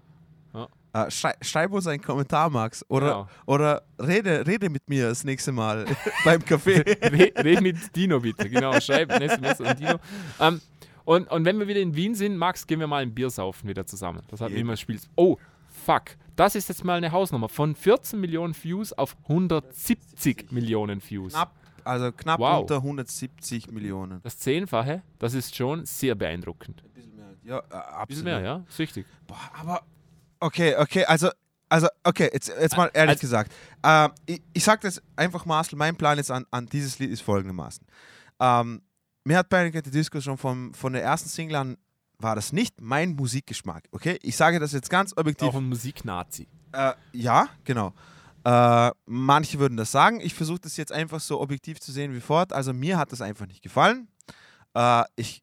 Ja. 0.55 0.69
Äh, 0.93 1.11
schrei, 1.11 1.35
schreib 1.41 1.73
uns 1.73 1.87
einen 1.87 2.03
Kommentar, 2.03 2.51
Max. 2.51 2.85
Oder, 2.89 3.07
Genau. 3.07 3.29
oder 3.47 3.83
rede, 4.01 4.47
rede 4.47 4.69
mit 4.71 4.89
mir 4.89 5.09
das 5.09 5.23
nächste 5.25 5.53
Mal 5.53 5.85
beim 6.25 6.41
Café. 6.43 6.85
Re 7.13 7.33
red 7.45 7.61
mit 7.61 7.95
Dino 7.95 8.19
bitte, 8.21 8.51
genau. 8.51 8.79
Schreib 8.81 9.11
ein 9.11 9.23
SMS 9.23 9.61
an 9.61 9.77
Dino. 9.77 9.97
Ähm, 10.41 10.61
und, 11.05 11.31
und 11.31 11.45
wenn 11.45 11.59
wir 11.59 11.67
wieder 11.69 11.81
in 11.81 11.95
Wien 11.95 12.15
sind, 12.15 12.37
Max, 12.37 12.67
gehen 12.67 12.81
wir 12.81 12.87
mal 12.87 13.03
ein 13.03 13.15
Bier 13.15 13.31
saufen 13.31 13.69
wieder 13.69 13.87
zusammen. 13.87 14.23
Das 14.29 14.41
hat 14.41 14.51
Jeden. 14.51 14.63
immer 14.63 14.77
spielst. 14.77 15.09
Oh, 15.17 15.37
fuck. 15.85 16.17
Das 16.37 16.55
ist 16.55 16.69
jetzt 16.69 16.85
mal 16.85 16.97
eine 16.97 17.13
Hausnummer. 17.13 17.49
Von 17.49 17.75
14 17.75 18.19
Millionen 18.21 18.55
Views 18.61 18.93
auf 18.93 19.17
170 19.29 20.51
Millionen 20.53 21.03
Views. 21.03 21.33
knapp, 21.33 21.53
also 21.85 22.13
knapp 22.13 22.41
Wow. 22.41 22.61
unter 22.63 22.77
170 22.77 23.71
Millionen. 23.71 24.21
Das 24.23 24.39
Zehnfache, 24.39 25.03
das 25.19 25.35
ist 25.35 25.55
schon 25.55 25.85
sehr 25.85 26.15
beeindruckend. 26.15 26.83
Ein 26.85 26.91
bisschen 26.93 27.17
mehr. 27.17 27.27
Ja, 27.45 27.59
äh, 27.59 27.61
absolut. 27.75 28.01
Ein 28.01 28.07
bisschen 28.09 28.25
mehr, 28.25 28.41
ja? 28.41 28.65
Süchtig. 28.69 29.07
Boah, 29.27 29.51
aber 29.59 29.83
okay, 30.41 30.77
okay, 30.77 31.05
also, 31.05 31.31
also 31.69 31.87
okay, 32.05 32.29
jetzt, 32.33 32.49
jetzt 32.49 32.77
mal 32.77 32.91
ehrlich 32.95 33.13
Also- 33.17 33.21
gesagt. 33.21 33.53
Ähm, 33.85 34.11
ich, 34.27 34.43
ich 34.53 34.65
sag 34.65 34.81
das 34.81 35.01
einfach, 35.17 35.45
Marcel, 35.47 35.77
mein 35.79 35.97
Plan 35.97 36.19
jetzt 36.19 36.31
an, 36.31 36.45
an 36.51 36.67
dieses 36.67 36.99
Lied 36.99 37.11
ist 37.11 37.23
folgendermaßen. 37.23 37.87
Ähm, 38.41 38.83
mir 39.25 39.39
hat 39.39 39.49
Panic 39.49 39.77
at 39.77 39.85
the 39.85 39.91
Disco 39.91 40.21
schon 40.21 40.39
vom, 40.39 40.73
von 40.75 40.93
der 40.93 41.03
ersten 41.03 41.29
Single 41.29 41.57
an, 41.57 41.77
war 42.19 42.35
das 42.35 42.53
nicht 42.53 42.81
mein 42.81 43.13
Musikgeschmack, 43.15 43.85
okay? 43.93 44.19
Ich 44.23 44.37
sage 44.37 44.59
das 44.61 44.73
jetzt 44.73 44.91
ganz 44.91 45.15
objektiv. 45.17 45.49
Auch 45.49 45.55
ein 45.55 45.69
Musiknazi. 45.69 46.49
Äh, 46.73 46.93
ja, 47.13 47.49
genau. 47.65 47.89
Äh, 47.89 47.93
Äh, 48.43 48.91
manche 49.05 49.59
würden 49.59 49.77
das 49.77 49.93
sagen. 49.93 50.19
Ich 50.23 50.33
versuche 50.33 50.61
das 50.61 50.79
jetzt 50.79 50.93
einfach 50.93 51.21
so 51.21 51.43
objektiv 51.43 51.79
zu 51.79 51.93
sehen 51.93 52.15
wie 52.15 52.21
fort. 52.23 52.55
Also 52.55 52.73
mir 52.73 52.97
hat 52.97 53.13
das 53.13 53.21
einfach 53.21 53.47
nicht 53.47 53.63
gefallen. 53.63 54.09
Äh, 54.73 55.05
ich, 55.17 55.43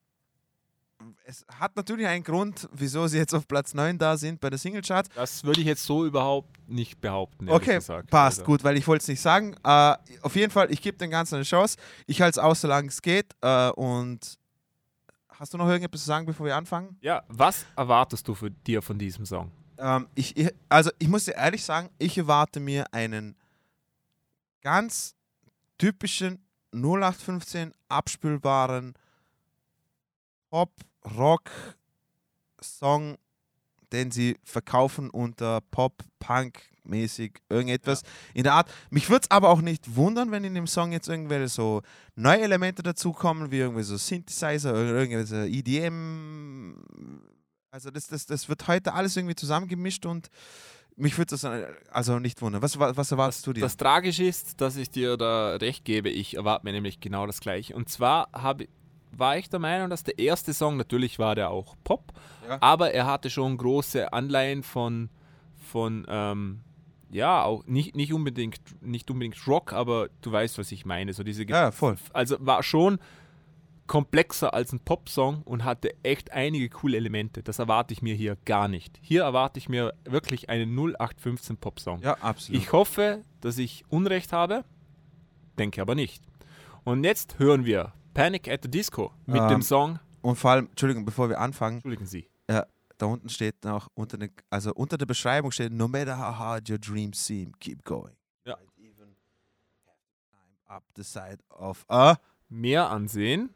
es 1.27 1.45
hat 1.59 1.75
natürlich 1.75 2.07
einen 2.07 2.23
Grund, 2.23 2.69
wieso 2.71 3.05
sie 3.07 3.17
jetzt 3.17 3.33
auf 3.35 3.47
Platz 3.49 3.73
9 3.73 3.97
da 3.97 4.15
sind 4.15 4.39
bei 4.39 4.49
der 4.49 4.57
Singlecharts. 4.57 5.09
Das 5.13 5.43
würde 5.43 5.59
ich 5.59 5.67
jetzt 5.67 5.83
so 5.83 6.05
überhaupt 6.05 6.57
nicht 6.69 7.01
behaupten. 7.01 7.49
Okay, 7.49 7.75
gesagt. 7.75 8.09
passt, 8.09 8.39
Also, 8.39 8.45
gut, 8.45 8.63
weil 8.63 8.77
ich 8.77 8.87
wollte 8.87 9.01
es 9.01 9.07
nicht 9.09 9.19
sagen. 9.19 9.53
Äh, 9.61 9.95
auf 10.21 10.35
jeden 10.37 10.51
Fall, 10.51 10.71
ich 10.71 10.81
gebe 10.81 10.97
dem 10.97 11.11
Ganzen 11.11 11.35
eine 11.35 11.43
Chance. 11.43 11.77
Ich 12.05 12.21
halte 12.21 12.39
es 12.39 12.43
aus, 12.43 12.61
solange 12.61 12.87
es 12.87 13.01
geht. 13.01 13.35
Äh, 13.41 13.71
und 13.71 14.39
hast 15.27 15.53
du 15.53 15.57
noch 15.57 15.67
irgendetwas 15.67 15.99
zu 16.01 16.07
sagen, 16.07 16.25
bevor 16.25 16.45
wir 16.45 16.55
anfangen? 16.55 16.95
Ja, 17.01 17.23
was 17.27 17.65
erwartest 17.75 18.25
du 18.25 18.33
für 18.33 18.49
dir 18.49 18.81
von 18.81 18.97
diesem 18.97 19.25
Song? 19.25 19.51
Ähm, 19.79 20.07
ich, 20.15 20.33
also 20.69 20.91
ich 20.97 21.09
muss 21.09 21.25
dir 21.25 21.35
ehrlich 21.35 21.63
sagen, 21.63 21.89
ich 21.99 22.17
erwarte 22.17 22.61
mir 22.61 22.85
einen 22.93 23.35
ganz 24.61 25.13
typischen 25.77 26.41
0815 26.71 27.73
abspielbaren 27.89 28.93
Pop-Rock-Song, 31.07 33.17
den 33.91 34.11
sie 34.11 34.37
verkaufen 34.43 35.09
unter 35.09 35.61
Pop-Punk-mäßig 35.71 37.39
irgendetwas 37.49 38.03
in 38.33 38.43
der 38.43 38.53
Art. 38.53 38.69
Mich 38.89 39.09
würde 39.09 39.23
es 39.23 39.31
aber 39.31 39.49
auch 39.49 39.61
nicht 39.61 39.95
wundern, 39.95 40.31
wenn 40.31 40.43
in 40.43 40.55
dem 40.55 40.67
Song 40.67 40.91
jetzt 40.91 41.07
irgendwelche 41.07 41.47
so 41.47 41.81
neue 42.15 42.41
Elemente 42.41 42.83
dazukommen, 42.83 43.51
wie 43.51 43.59
irgendwie 43.59 43.83
so 43.83 43.95
Synthesizer 43.97 44.71
oder 44.71 44.93
irgendwelche 44.93 45.47
EDM. 45.47 46.83
Also 47.71 47.91
das, 47.91 48.07
das, 48.07 48.25
das 48.25 48.49
wird 48.49 48.67
heute 48.67 48.93
alles 48.93 49.15
irgendwie 49.15 49.35
zusammengemischt 49.35 50.05
und 50.05 50.29
mich 50.97 51.17
würde 51.17 51.37
das 51.37 51.45
also 51.91 52.19
nicht 52.19 52.41
wundern. 52.41 52.61
Was, 52.63 52.77
was, 52.79 52.97
was 52.97 53.11
erwartest 53.11 53.45
du 53.45 53.53
dir? 53.53 53.61
Das 53.61 53.77
Tragische 53.77 54.23
ist, 54.23 54.59
dass 54.59 54.75
ich 54.75 54.89
dir 54.89 55.15
da 55.15 55.55
recht 55.55 55.85
gebe. 55.85 56.09
Ich 56.09 56.35
erwarte 56.35 56.65
mir 56.65 56.71
nämlich 56.71 56.99
genau 56.99 57.27
das 57.27 57.39
gleiche. 57.39 57.75
Und 57.75 57.87
zwar 57.87 58.29
habe, 58.33 58.67
war 59.11 59.37
ich 59.37 59.49
der 59.49 59.59
Meinung, 59.59 59.89
dass 59.89 60.03
der 60.03 60.19
erste 60.19 60.53
Song, 60.53 60.77
natürlich 60.77 61.17
war 61.19 61.35
der 61.35 61.49
auch 61.49 61.75
Pop, 61.83 62.13
Ja. 62.47 62.57
aber 62.61 62.91
er 62.93 63.05
hatte 63.05 63.29
schon 63.29 63.57
große 63.57 64.11
Anleihen 64.13 64.63
von, 64.63 65.09
von 65.55 66.05
ähm, 66.09 66.61
ja, 67.09 67.43
auch 67.43 67.65
nicht, 67.65 67.95
nicht, 67.95 68.13
unbedingt, 68.13 68.59
nicht 68.81 69.09
unbedingt 69.09 69.47
Rock, 69.47 69.71
aber 69.73 70.09
du 70.21 70.31
weißt, 70.31 70.57
was 70.57 70.71
ich 70.71 70.85
meine. 70.85 71.13
So 71.13 71.23
diese 71.23 71.45
ja, 71.47 71.71
voll. 71.71 71.95
also 72.13 72.35
war 72.39 72.61
schon 72.63 72.99
komplexer 73.87 74.53
als 74.53 74.73
ein 74.73 74.81
Popsong 74.81 75.43
und 75.43 75.63
hatte 75.63 75.95
echt 76.03 76.33
einige 76.33 76.67
coole 76.67 76.97
Elemente. 76.97 77.41
Das 77.41 77.59
erwarte 77.59 77.93
ich 77.93 78.01
mir 78.01 78.13
hier 78.15 78.35
gar 78.43 78.67
nicht. 78.67 78.99
Hier 79.01 79.23
erwarte 79.23 79.57
ich 79.59 79.69
mir 79.69 79.93
wirklich 80.03 80.49
einen 80.49 80.75
0815 80.77 81.55
Popsong. 81.55 82.01
Ja, 82.01 82.15
absolut. 82.19 82.61
Ich 82.61 82.73
hoffe, 82.73 83.23
dass 83.39 83.57
ich 83.57 83.85
Unrecht 83.87 84.33
habe, 84.33 84.65
denke 85.57 85.81
aber 85.81 85.95
nicht. 85.95 86.21
Und 86.83 87.05
jetzt 87.05 87.39
hören 87.39 87.63
wir 87.63 87.93
Panic 88.17 88.47
at 88.47 88.63
the 88.63 88.69
Disco 88.71 89.13
mit 89.27 89.39
Ähm. 89.39 89.47
dem 89.49 89.61
Song, 89.61 89.99
und 90.21 90.35
vor 90.37 90.51
allem, 90.51 90.67
Entschuldigung, 90.69 91.05
bevor 91.05 91.29
wir 91.29 91.39
anfangen, 91.39 91.75
entschuldigen 91.77 92.07
Sie, 92.07 92.27
da 92.47 93.05
unten 93.05 93.29
steht 93.29 93.63
noch, 93.63 93.89
unter 93.93 94.17
der, 94.17 94.29
also 94.49 94.73
unter 94.73 94.97
der 94.97 95.05
Beschreibung 95.05 95.51
steht, 95.51 95.71
no 95.71 95.87
matter 95.87 96.17
how 96.17 96.35
hard 96.35 96.67
your 96.67 96.79
dreams 96.79 97.23
seem, 97.23 97.51
keep 97.59 97.85
going. 97.85 98.15
Ja. 98.43 98.57
Might 98.57 98.69
even 98.79 99.15
up 100.65 100.83
the 100.95 101.03
side 101.03 101.37
of 101.49 101.85
a 101.89 102.15
mehr 102.49 102.89
ansehen. 102.89 103.51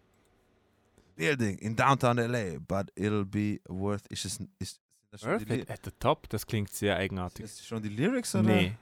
building 1.16 1.58
in 1.58 1.76
downtown 1.76 2.18
LA, 2.18 2.60
but 2.60 2.92
it'll 2.96 3.26
be 3.26 3.60
worth. 3.68 4.06
Ist 4.10 4.26
es, 4.26 4.40
ist, 4.60 4.80
das 5.10 5.22
schon 5.22 5.38
Perfect 5.40 5.72
at 5.72 5.80
the 5.84 5.92
Top, 6.00 6.30
das 6.30 6.46
klingt 6.46 6.72
sehr 6.72 6.98
eigenartig. 6.98 7.46
ist 7.46 7.60
das 7.60 7.66
schon 7.66 7.82
die 7.82 7.90
Lyrics 7.90 8.36
oder? 8.36 8.44
Nee, 8.44 8.78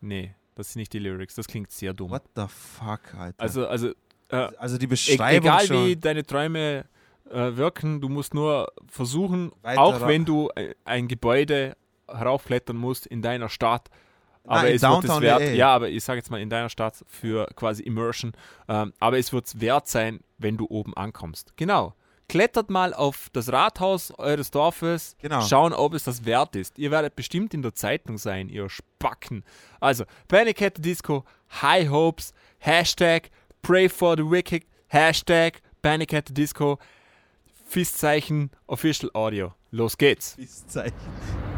nee, 0.00 0.34
das 0.54 0.72
sind 0.72 0.80
nicht 0.80 0.92
die 0.94 0.98
Lyrics, 1.00 1.34
das 1.34 1.46
klingt 1.46 1.70
sehr 1.70 1.92
dumm. 1.92 2.10
What 2.10 2.24
the 2.34 2.46
fuck, 2.48 3.14
Alter? 3.14 3.40
Also, 3.42 3.66
also 3.68 3.92
äh, 4.32 4.48
also 4.58 4.78
die 4.78 4.86
E 4.86 4.88
Beschreibung 4.88 5.42
egal 5.44 5.66
schon. 5.66 5.86
wie 5.86 5.96
deine 5.96 6.24
Träume 6.26 6.84
äh, 7.30 7.56
wirken, 7.56 8.00
du 8.00 8.08
musst 8.08 8.34
nur 8.34 8.72
versuchen, 8.88 9.52
Weiter 9.62 9.80
auch 9.80 10.00
ra- 10.00 10.08
wenn 10.08 10.24
du 10.24 10.50
äh, 10.56 10.74
ein 10.84 11.06
Gebäude 11.08 11.76
heraufklettern 12.08 12.76
musst 12.76 13.06
in 13.06 13.22
deiner 13.22 13.48
Stadt, 13.48 13.88
Nein, 14.44 14.58
aber 14.58 14.68
in 14.70 14.76
es 14.76 14.82
wird 14.82 15.04
es 15.04 15.20
wert, 15.20 15.40
LA. 15.40 15.46
ja, 15.52 15.68
aber 15.74 15.88
ich 15.88 16.02
sage 16.04 16.18
jetzt 16.18 16.30
mal 16.30 16.40
in 16.40 16.50
deiner 16.50 16.68
Stadt 16.68 16.96
für 17.06 17.46
quasi 17.54 17.82
Immersion, 17.84 18.32
ähm, 18.68 18.92
aber 18.98 19.18
es 19.18 19.32
wird 19.32 19.46
es 19.46 19.60
wert 19.60 19.86
sein, 19.88 20.20
wenn 20.38 20.56
du 20.56 20.66
oben 20.68 20.94
ankommst. 20.96 21.52
Genau. 21.56 21.94
Klettert 22.28 22.70
mal 22.70 22.94
auf 22.94 23.28
das 23.32 23.52
Rathaus 23.52 24.10
eures 24.18 24.50
Dorfes, 24.50 25.16
Genau. 25.20 25.42
schauen, 25.42 25.72
ob 25.74 25.92
es 25.94 26.04
das 26.04 26.24
wert 26.24 26.56
ist. 26.56 26.78
Ihr 26.78 26.90
werdet 26.90 27.14
bestimmt 27.14 27.52
in 27.52 27.62
der 27.62 27.74
Zeitung 27.74 28.16
sein, 28.18 28.48
ihr 28.48 28.68
Spacken. 28.70 29.44
Also, 29.80 30.04
Panic 30.28 30.62
at 30.62 30.74
the 30.76 30.82
Disco, 30.82 31.24
High 31.60 31.88
Hopes, 31.90 32.32
Hashtag 32.58 33.30
Pray 33.62 33.86
for 33.86 34.16
the 34.16 34.26
Wicked, 34.26 34.64
Hashtag 34.92 35.54
Panic 35.82 36.12
at 36.12 36.26
the 36.26 36.32
Disco, 36.32 36.80
Fistzeichen 37.70 38.50
Official 38.68 39.08
Audio. 39.14 39.54
Los 39.70 39.94
geht's. 39.94 40.34
Peace-Zeichen. 40.34 41.51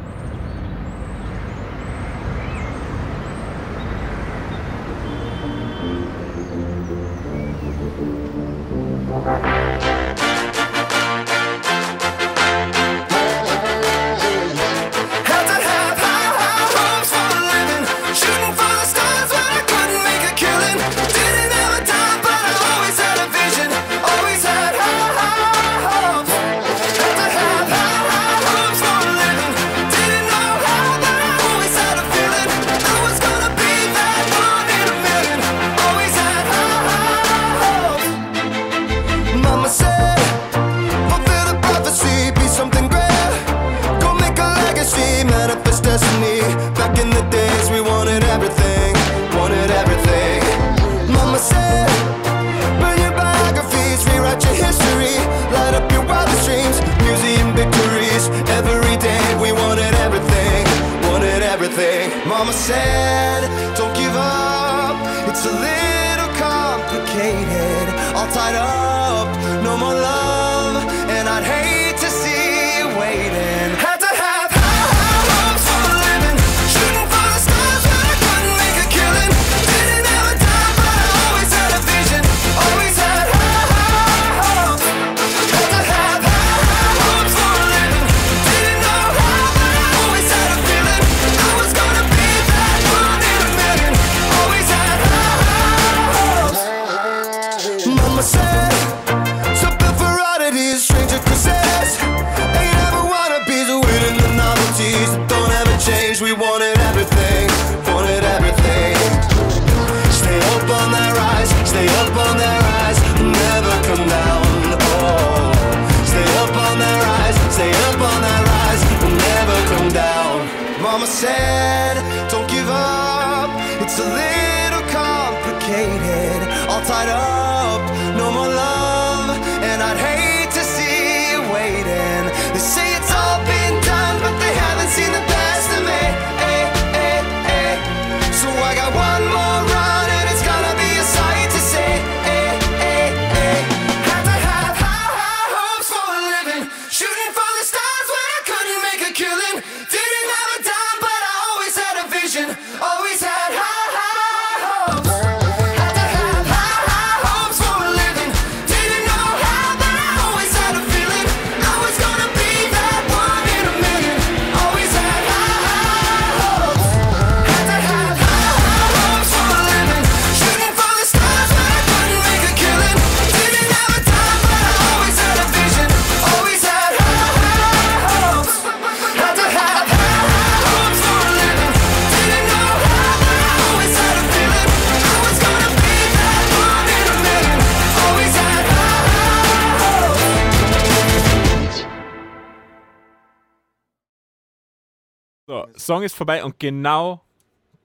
Song 195.85 196.03
ist 196.03 196.14
vorbei 196.14 196.44
und 196.44 196.59
genau 196.59 197.25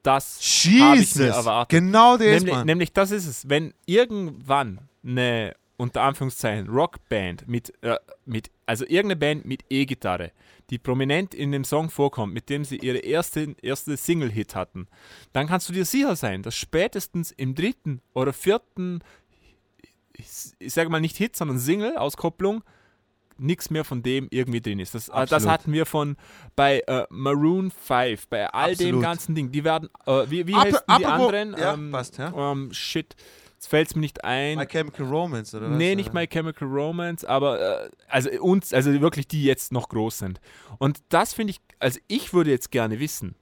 das 0.04 0.40
habe 0.42 1.00
ich 1.00 1.16
mir 1.16 1.28
erwartet. 1.28 1.80
Genau 1.80 2.18
das, 2.18 2.28
Nämlich, 2.28 2.54
Mann. 2.54 2.66
nämlich 2.66 2.94
das 2.94 3.12
ist 3.12 3.26
es. 3.26 3.50
Wenn 3.50 3.74
irgendwann 3.86 4.80
eine, 5.04 5.56
unter 5.78 6.02
Anführungszeichen, 6.04 6.68
Rockband 6.68 7.48
mit, 7.48 7.74
äh, 7.84 7.98
mit, 8.26 8.50
also 8.66 8.86
irgendeine 8.86 9.18
Band 9.18 9.46
mit 9.46 9.64
E-Gitarre, 9.70 10.32
die 10.70 10.78
prominent 10.78 11.34
in 11.34 11.52
dem 11.52 11.64
Song 11.64 11.90
vorkommt, 11.90 12.34
mit 12.34 12.50
dem 12.50 12.64
sie 12.64 12.78
ihre 12.78 13.00
erste, 13.00 13.56
erste 13.62 13.98
Single-Hit 13.98 14.56
hatten, 14.56 14.88
dann 15.34 15.48
kannst 15.48 15.68
du 15.68 15.74
dir 15.74 15.86
sicher 15.86 16.16
sein, 16.16 16.44
dass 16.44 16.56
spätestens 16.56 17.32
im 17.32 17.56
dritten 17.56 18.02
oder 18.14 18.34
vierten, 18.34 19.02
ich, 20.14 20.28
ich 20.60 20.74
sage 20.74 20.90
mal 20.90 21.02
nicht 21.02 21.18
Hit, 21.18 21.36
sondern 21.36 21.60
Single-Auskopplung, 21.60 22.64
nichts 23.39 23.69
mehr 23.69 23.84
von 23.84 24.04
dem 24.04 24.28
irgendwie 24.32 24.62
drin 24.62 24.80
ist. 24.80 24.95
Das, 24.95 25.10
äh, 25.10 25.25
das 25.25 25.47
hatten 25.47 25.71
wir 25.73 25.86
von 25.86 26.17
bei 26.56 26.82
äh, 26.88 27.06
Maroon 27.10 27.71
5, 27.71 28.28
bei 28.28 28.47
all 28.49 28.75
dem 28.75 28.88
Absolut. 28.88 29.02
ganzen 29.04 29.36
Ding. 29.36 29.52
Die 29.52 29.63
werden, 29.63 29.89
äh, 30.06 30.25
wie, 30.30 30.47
wie 30.47 30.54
Ap- 30.56 30.65
heißen 30.65 30.80
die 30.99 31.06
anderen? 31.06 31.56
ja, 31.58 31.73
ähm, 31.73 31.91
passt, 31.91 32.17
ja. 32.17 32.34
ähm, 32.52 32.69
shit, 32.73 33.15
jetzt 33.54 33.67
fällt 33.67 33.88
es 33.89 33.95
mir 33.95 34.02
nicht 34.02 34.23
ein. 34.23 34.58
My 34.58 34.65
Chemical 34.65 35.06
Romance, 35.08 35.56
oder 35.56 35.69
was? 35.71 35.78
Nee, 35.78 35.95
nicht? 35.95 36.13
My 36.13 36.28
Chemical 36.28 36.67
Romance, 36.67 37.25
aber 37.28 37.86
äh, 37.86 37.89
also 38.08 38.30
uns, 38.41 38.73
also 38.73 38.99
wirklich 39.02 39.28
die 39.28 39.43
jetzt 39.43 39.71
noch 39.71 39.89
groß 39.89 40.19
sind. 40.19 40.39
Und 40.78 40.99
das 41.10 41.34
finde 41.34 41.52
ich, 41.52 41.60
also 41.80 41.99
ich 42.08 42.34
würde 42.34 42.52
jetzt 42.52 42.71
gerne 42.71 42.99
wissen, 42.99 43.36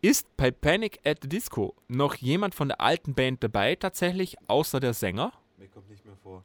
ist 0.00 0.36
bei 0.36 0.50
Panic 0.50 0.98
at 1.04 1.18
the 1.22 1.28
Disco 1.28 1.76
noch 1.86 2.16
jemand 2.16 2.54
von 2.56 2.68
der 2.68 2.80
alten 2.80 3.14
Band 3.14 3.42
dabei 3.44 3.76
tatsächlich, 3.76 4.36
außer 4.48 4.80
der 4.80 4.94
Sänger? 4.94 5.32
Mir 5.58 5.68
kommt 5.68 5.88
nicht 5.88 6.04
mehr 6.04 6.16
vor. 6.16 6.42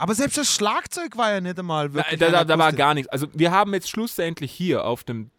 Aber 0.00 0.14
selbst 0.14 0.38
das 0.38 0.50
Schlagzeug 0.50 1.18
war 1.18 1.30
ja 1.30 1.42
nicht 1.42 1.58
einmal 1.58 1.90
Da, 1.90 1.94
wirklich. 1.96 2.18
da, 2.18 2.26
ein 2.28 2.32
da, 2.32 2.44
da 2.44 2.58
war 2.58 2.72
gar 2.72 2.94
nichts. 2.94 3.10
Also 3.12 3.26
wir 3.34 3.50
haben 3.50 3.74
jetzt 3.74 3.90
schlussendlich 3.90 4.50
hier 4.50 4.86
auf 4.86 5.04
dem, 5.04 5.30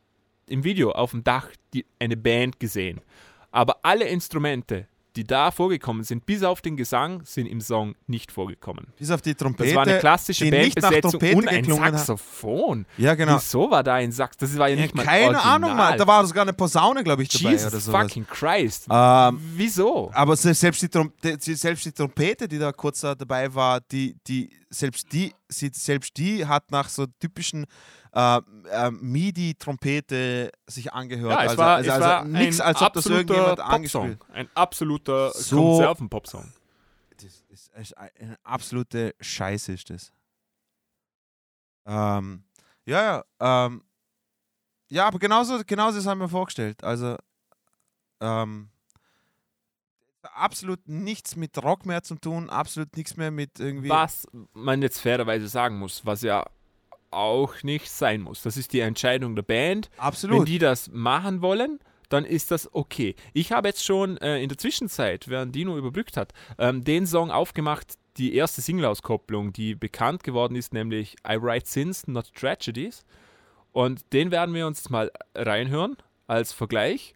im 0.45 0.63
Video 0.63 0.91
auf 0.91 1.11
dem 1.11 1.23
Dach 1.23 1.47
die, 1.73 1.83
eine 1.97 2.15
Band 2.15 2.59
gesehen. 2.59 3.01
Aber 3.49 3.79
alle 3.81 4.05
Instrumente, 4.05 4.87
die 5.15 5.25
da 5.25 5.51
vorgekommen 5.51 6.03
sind, 6.03 6.25
bis 6.25 6.41
auf 6.43 6.61
den 6.61 6.77
Gesang, 6.77 7.21
sind 7.25 7.45
im 7.47 7.59
Song 7.61 7.95
nicht 8.07 8.31
vorgekommen. 8.31 8.87
Bis 8.97 9.11
auf 9.11 9.21
die 9.21 9.35
Trompete. 9.35 9.69
Das 9.69 9.75
war 9.75 9.83
eine 9.87 9.99
klassische 9.99 10.45
die 10.45 10.51
nicht 10.51 10.77
nach 10.81 10.89
Bandbesetzung 10.89 11.11
Trompete 11.19 11.37
und 11.37 11.47
ein 11.49 11.81
hat. 11.81 11.97
Saxophon. 11.99 12.85
Ja, 12.97 13.15
genau. 13.15 13.35
Wieso 13.35 13.69
war 13.69 13.83
da 13.83 13.95
ein 13.95 14.11
Sax? 14.11 14.37
Das 14.37 14.57
war 14.57 14.69
ja 14.69 14.75
Ja, 14.75 14.81
nicht 14.83 14.95
mal 14.95 15.03
keine 15.05 15.25
Original. 15.37 15.55
Ahnung, 15.55 15.75
mal. 15.75 15.97
Da 15.97 16.07
war 16.07 16.25
sogar 16.25 16.43
eine 16.43 16.53
Posaune, 16.53 17.03
glaube 17.03 17.23
ich, 17.23 17.29
dabei 17.29 17.51
Jesus 17.51 17.71
oder 17.71 17.79
sowas. 17.81 18.03
fucking 18.03 18.25
Christ. 18.27 18.87
Ähm, 18.89 19.39
Wieso? 19.55 20.11
aber 20.13 20.35
se- 20.35 20.53
selbst 20.53 20.81
die, 20.81 20.89
Trom 20.89 21.11
die, 21.23 21.37
die- 21.37 21.55
selbst 21.55 21.85
die 21.85 21.91
Trompete, 21.91 22.47
die 22.47 22.57
da 22.57 22.71
kurz 22.71 23.01
da 23.01 23.13
dabei 23.15 23.53
war, 23.53 23.81
die, 23.81 24.15
die, 24.27 24.49
selbst, 24.73 25.11
die, 25.11 25.35
selbst 25.49 26.17
die 26.17 26.47
hat 26.47 26.71
nach 26.71 26.89
so 26.89 27.05
typischen 27.19 27.65
äh, 28.13 28.37
äh, 28.69 28.91
MIDI-Trompete 28.91 30.51
sich 30.67 30.91
angehört. 30.93 31.33
Ja, 31.33 31.43
es 31.43 31.49
also, 31.49 31.57
war, 31.57 31.75
also, 31.75 31.89
es 31.89 31.95
also 31.95 32.07
war 32.07 32.25
nichts, 32.25 32.59
als 32.61 32.81
ob 32.81 32.93
das 32.93 33.05
absoluter 33.05 33.33
irgendjemand 33.33 33.59
angespielt 33.59 34.19
Ein 34.33 34.49
absoluter 34.55 35.31
So- 35.33 35.57
Konserven-Popsong. 35.57 36.51
Das 37.17 37.43
ist 37.49 37.75
echt 37.75 37.97
eine 37.97 38.35
absolute 38.43 39.13
Scheiße, 39.19 39.73
ist 39.73 39.89
das. 39.91 40.11
Ähm, 41.85 42.43
ja, 42.85 43.23
ja, 43.39 43.65
ähm, 43.65 43.83
ja, 44.89 45.05
aber 45.07 45.19
genauso, 45.19 45.61
genauso 45.65 45.97
das 45.97 46.07
haben 46.07 46.19
wir 46.19 46.27
vorgestellt. 46.29 46.83
Also, 46.83 47.17
ähm, 48.19 48.70
absolut 50.33 50.87
nichts 50.87 51.35
mit 51.35 51.61
Rock 51.63 51.85
mehr 51.85 52.03
zu 52.03 52.15
tun, 52.15 52.49
absolut 52.49 52.95
nichts 52.95 53.17
mehr 53.17 53.31
mit 53.31 53.59
irgendwie. 53.59 53.89
Was 53.89 54.27
man 54.53 54.81
jetzt 54.81 54.99
fairerweise 54.99 55.47
sagen 55.47 55.79
muss, 55.79 56.05
was 56.05 56.21
ja 56.21 56.45
auch 57.11 57.61
nicht 57.63 57.89
sein 57.89 58.21
muss. 58.21 58.41
Das 58.41 58.57
ist 58.57 58.73
die 58.73 58.79
Entscheidung 58.79 59.35
der 59.35 59.43
Band. 59.43 59.89
Wenn 59.97 60.03
Absolut. 60.05 60.47
die 60.47 60.59
das 60.59 60.89
machen 60.91 61.41
wollen, 61.41 61.79
dann 62.09 62.25
ist 62.25 62.51
das 62.51 62.73
okay. 62.73 63.15
Ich 63.33 63.51
habe 63.51 63.69
jetzt 63.69 63.85
schon 63.85 64.17
äh, 64.17 64.41
in 64.41 64.49
der 64.49 64.57
Zwischenzeit, 64.57 65.27
während 65.27 65.55
Dino 65.55 65.77
überbrückt 65.77 66.17
hat, 66.17 66.33
ähm, 66.57 66.83
den 66.83 67.05
Song 67.05 67.31
aufgemacht, 67.31 67.95
die 68.17 68.35
erste 68.35 68.61
Single-Auskopplung, 68.61 69.53
die 69.53 69.75
bekannt 69.75 70.23
geworden 70.23 70.55
ist, 70.55 70.73
nämlich 70.73 71.15
I 71.27 71.41
Write 71.41 71.69
Sins, 71.69 72.07
Not 72.07 72.33
Tragedies. 72.33 73.05
Und 73.71 74.11
den 74.11 74.31
werden 74.31 74.53
wir 74.53 74.67
uns 74.67 74.89
mal 74.89 75.11
reinhören 75.33 75.95
als 76.27 76.51
Vergleich. 76.51 77.13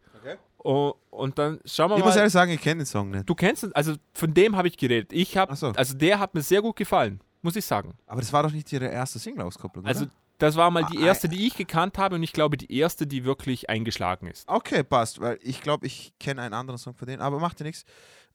Okay. 0.66 0.70
O- 0.70 0.96
Und 1.12 1.38
dann 1.40 1.60
schauen 1.66 1.90
wir 1.92 1.98
ich 1.98 2.04
muss 2.04 2.14
mal. 2.16 2.20
ehrlich 2.20 2.34
sagen, 2.34 2.52
ich 2.52 2.62
kenne 2.62 2.82
den 2.82 2.86
Song 2.86 3.10
nicht. 3.12 3.30
Du 3.30 3.36
kennst 3.36 3.64
ihn, 3.64 3.72
also 3.74 3.94
von 4.14 4.34
dem 4.34 4.56
habe 4.56 4.68
ich 4.68 4.78
geredet. 4.78 5.14
Ich 5.14 5.38
habe, 5.38 5.56
so. 5.56 5.68
also 5.70 5.96
der 5.96 6.20
hat 6.20 6.34
mir 6.34 6.42
sehr 6.42 6.62
gut 6.62 6.76
gefallen, 6.76 7.22
muss 7.42 7.56
ich 7.56 7.66
sagen. 7.66 7.94
Aber 8.08 8.20
das 8.22 8.34
war 8.34 8.44
doch 8.44 8.52
nicht 8.52 8.72
ihre 8.74 8.88
erste 8.88 9.20
Single-Auskopplung. 9.20 9.86
Also 9.86 10.06
das 10.38 10.56
war 10.58 10.70
mal 10.72 10.84
die 10.92 10.98
Ah, 10.98 11.06
erste, 11.08 11.30
die 11.30 11.48
ich 11.48 11.56
gekannt 11.56 11.98
habe 11.98 12.16
und 12.16 12.24
ich 12.24 12.34
glaube 12.34 12.58
die 12.58 12.78
erste, 12.78 13.08
die 13.08 13.24
wirklich 13.24 13.70
eingeschlagen 13.70 14.28
ist. 14.28 14.48
Okay, 14.50 14.84
passt, 14.84 15.22
weil 15.22 15.40
ich 15.42 15.62
glaube, 15.62 15.86
ich 15.88 16.12
kenne 16.20 16.42
einen 16.42 16.54
anderen 16.54 16.78
Song 16.78 16.94
von 16.94 17.08
denen, 17.08 17.22
aber 17.22 17.40
macht 17.40 17.60
ja 17.62 17.66
nichts. 17.66 17.86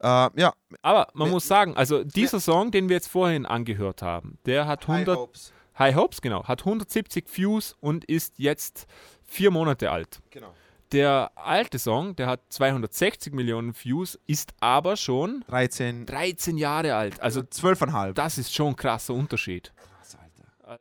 Äh, 0.02 0.06
ja, 0.40 0.54
Aber 0.80 1.08
man 1.12 1.26
Wer- 1.26 1.32
muss 1.34 1.46
sagen, 1.46 1.76
also 1.76 2.02
dieser 2.04 2.40
Song, 2.40 2.70
den 2.70 2.88
wir 2.88 2.96
jetzt 2.96 3.08
vorhin 3.08 3.44
angehört 3.44 4.00
haben, 4.00 4.38
der 4.46 4.66
hat 4.66 4.88
100 4.88 5.14
Hopes. 5.18 5.52
High 5.78 5.94
Hopes, 5.94 6.22
genau, 6.22 6.44
hat 6.44 6.60
170 6.64 7.26
Views 7.36 7.76
und 7.80 8.06
ist 8.06 8.38
jetzt 8.38 8.86
vier 9.24 9.50
Monate 9.50 9.90
alt. 9.90 10.20
Genau. 10.30 10.54
Der 10.92 11.30
alte 11.36 11.78
Song, 11.78 12.16
der 12.16 12.26
hat 12.26 12.40
260 12.52 13.32
Millionen 13.32 13.74
Views, 13.74 14.18
ist 14.26 14.52
aber 14.60 14.96
schon 14.96 15.44
13, 15.46 16.04
13 16.04 16.58
Jahre 16.58 16.96
alt. 16.96 17.20
Also 17.20 17.40
12,5. 17.42 18.12
das 18.14 18.38
ist 18.38 18.52
schon 18.52 18.68
ein 18.68 18.76
krasser 18.76 19.14
Unterschied. 19.14 19.72
Krass, 19.76 20.16
Alter. 20.16 20.80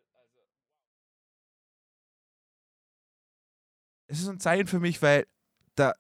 Es 4.08 4.20
ist 4.20 4.28
ein 4.28 4.40
Zeichen 4.40 4.66
für 4.68 4.80
mich, 4.80 5.02
weil 5.02 5.28
da, 5.76 5.94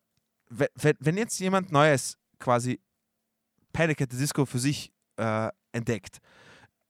we- 0.49 0.69
wenn, 0.75 0.95
wenn 0.99 1.17
jetzt 1.17 1.39
jemand 1.39 1.71
Neues 1.71 2.17
quasi 2.39 2.81
Panic 3.73 4.01
at 4.01 4.11
the 4.11 4.17
Disco 4.17 4.45
für 4.45 4.57
sich 4.59 4.91
äh, 5.17 5.49
entdeckt, 5.71 6.17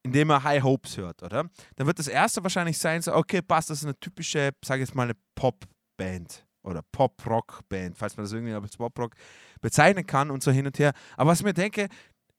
indem 0.04 0.30
er 0.30 0.44
High 0.44 0.64
Hopes 0.64 0.96
hört, 0.96 1.22
oder? 1.22 1.50
Dann 1.76 1.88
wird 1.88 2.00
das 2.00 2.08
erste 2.08 2.42
wahrscheinlich 2.44 2.78
sein, 2.78 3.02
so, 3.02 3.14
okay, 3.14 3.42
passt, 3.42 3.70
das 3.70 3.80
ist 3.80 3.84
eine 3.84 4.00
typische, 4.00 4.52
sage 4.64 4.82
ich 4.84 4.88
jetzt 4.88 4.96
mal, 4.96 5.04
eine 5.04 5.16
Pop-Band 5.36 6.46
oder 6.64 6.82
Pop-Rock-Band, 6.92 7.98
falls 7.98 8.18
man 8.18 8.26
das 8.26 8.34
irgendwie 8.34 8.54
als 8.54 8.78
Pop-Rock 8.78 9.16
bezeichnen 9.62 10.06
kann 10.06 10.32
und 10.32 10.44
so 10.44 10.52
hin 10.52 10.66
und 10.66 10.78
her. 10.80 10.94
Aber 11.18 11.32
was 11.32 11.40
ich 11.40 11.46
mir 11.46 11.54
denke, 11.54 11.88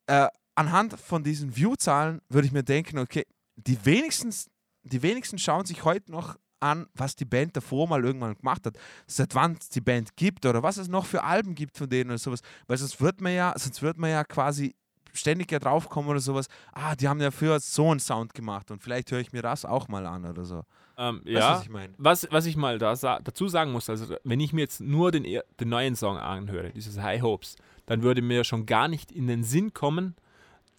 äh, 0.07 0.29
anhand 0.55 0.99
von 0.99 1.23
diesen 1.23 1.55
View-Zahlen 1.57 2.21
würde 2.29 2.47
ich 2.47 2.53
mir 2.53 2.63
denken, 2.63 2.99
okay, 2.99 3.25
die 3.57 3.85
wenigstens, 3.85 4.49
die 4.83 5.03
wenigsten 5.03 5.39
schauen 5.39 5.67
sich 5.67 5.85
heute 5.85 6.11
noch 6.11 6.37
an, 6.61 6.87
was 6.95 7.17
die 7.17 7.25
Band 7.25 7.57
davor 7.57 7.89
mal 7.89 8.05
irgendwann 8.05 8.37
gemacht 8.37 8.67
hat, 8.67 8.77
seit 9.07 9.35
wann 9.35 9.57
es 9.59 9.71
die 9.71 9.81
Band 9.81 10.17
gibt 10.17 10.45
oder 10.45 10.63
was 10.63 10.77
es 10.77 10.89
noch 10.89 11.07
für 11.07 11.25
Alben 11.25 11.55
gibt 11.55 11.79
von 11.79 11.89
denen 11.89 12.11
oder 12.11 12.19
sowas. 12.19 12.41
Weil 12.67 12.77
sonst 12.77 13.01
wird 13.01 13.21
man 13.21 13.33
ja, 13.33 13.55
sonst 13.57 13.83
wird 13.83 13.97
man 13.97 14.11
ja 14.11 14.25
quasi 14.25 14.75
ständig 15.13 15.51
ja 15.53 15.59
draufkommen 15.59 16.11
oder 16.11 16.21
sowas, 16.21 16.49
ah, 16.73 16.95
die 16.97 17.09
haben 17.09 17.21
ja 17.21 17.31
früher 17.31 17.59
so 17.61 17.91
einen 17.91 18.01
Sound 18.01 18.35
gemacht 18.35 18.71
und 18.71 18.83
vielleicht 18.83 19.11
höre 19.13 19.21
ich 19.21 19.33
mir 19.33 19.43
das 19.43 19.65
auch 19.65 19.89
mal 19.89 20.07
an 20.07 20.25
oder 20.25 20.45
so. 20.45 20.63
Ähm, 20.99 21.21
Weißt 21.25 21.29
ja, 21.29 21.55
was 21.55 21.63
ich 21.63 21.69
meine? 21.71 21.95
was, 21.99 22.29
was 22.31 22.47
ich 22.47 22.57
mal 22.57 22.79
da 22.79 22.95
sa 22.97 23.21
dazu 23.25 23.49
sagen 23.49 23.73
muss, 23.73 23.89
also 23.89 24.15
wenn 24.25 24.41
ich 24.41 24.53
mir 24.53 24.61
jetzt 24.61 24.81
nur 24.81 25.11
den, 25.13 25.25
er- 25.25 25.45
den 25.59 25.69
neuen 25.71 25.97
Song 25.97 26.19
anhöre, 26.19 26.71
dieses 26.71 26.99
High 27.01 27.23
Hopes, 27.23 27.57
dann 27.87 28.03
würde 28.03 28.21
mir 28.23 28.45
schon 28.45 28.67
gar 28.67 28.87
nicht 28.89 29.11
in 29.11 29.27
den 29.27 29.43
Sinn 29.43 29.73
kommen, 29.73 30.15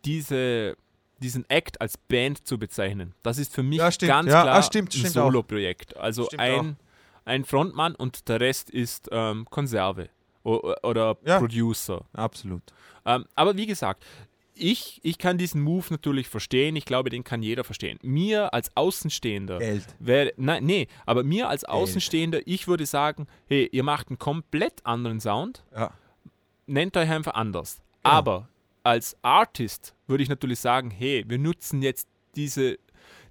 diese, 0.05 0.75
diesen 1.19 1.49
Act 1.49 1.81
als 1.81 1.97
Band 1.97 2.47
zu 2.47 2.57
bezeichnen. 2.57 3.13
Das 3.23 3.37
ist 3.37 3.53
für 3.53 3.63
mich 3.63 3.79
Ja, 3.79 3.89
ganz 3.89 4.29
Ja, 4.31 4.41
klar 4.43 4.55
ah, 4.57 4.61
stimmt, 4.63 4.93
ein. 4.95 5.09
Solo-Projekt. 5.11 5.97
Also 5.97 6.25
Stimmt 6.25 6.41
ein, 6.41 6.77
ein 7.25 7.45
Frontmann 7.45 7.95
und 7.95 8.27
der 8.29 8.39
Rest 8.39 8.69
ist 8.69 9.09
ähm, 9.11 9.45
Konserve 9.49 10.09
oder 10.43 11.17
Ja. 11.25 11.39
Producer. 11.39 12.05
Absolut. 12.13 12.61
Ähm, 13.05 13.25
aber 13.35 13.57
wie 13.57 13.65
gesagt, 13.65 14.03
ich, 14.53 14.99
ich 15.03 15.17
kann 15.17 15.37
diesen 15.37 15.61
Move 15.61 15.85
natürlich 15.89 16.27
verstehen. 16.27 16.75
Ich 16.75 16.85
glaube, 16.85 17.09
den 17.09 17.23
kann 17.23 17.41
jeder 17.41 17.63
verstehen. 17.63 17.97
Mir 18.03 18.53
als 18.53 18.75
Außenstehender 18.75 19.59
Geld. 19.59 19.85
wäre, 19.99 20.33
nein, 20.37 20.65
nee, 20.65 20.87
aber 21.05 21.23
mir 21.23 21.49
als 21.49 21.63
Außenstehender, 21.63 22.41
ich 22.45 22.67
würde 22.67 22.85
sagen, 22.85 23.27
hey, 23.47 23.67
ihr 23.71 23.83
macht 23.83 24.09
einen 24.09 24.19
komplett 24.19 24.85
anderen 24.85 25.19
Sound, 25.19 25.63
Ja. 25.75 25.91
nennt 26.67 26.95
euch 26.97 27.09
einfach 27.09 27.33
anders. 27.33 27.81
Genau. 28.03 28.15
Aber 28.15 28.47
als 28.83 29.15
Artist 29.21 29.95
würde 30.07 30.21
ich 30.23 30.29
natürlich 30.29 30.59
sagen, 30.59 30.91
hey, 30.91 31.23
wir 31.27 31.37
nutzen 31.39 31.81
jetzt 31.81 32.07
diese, 32.35 32.77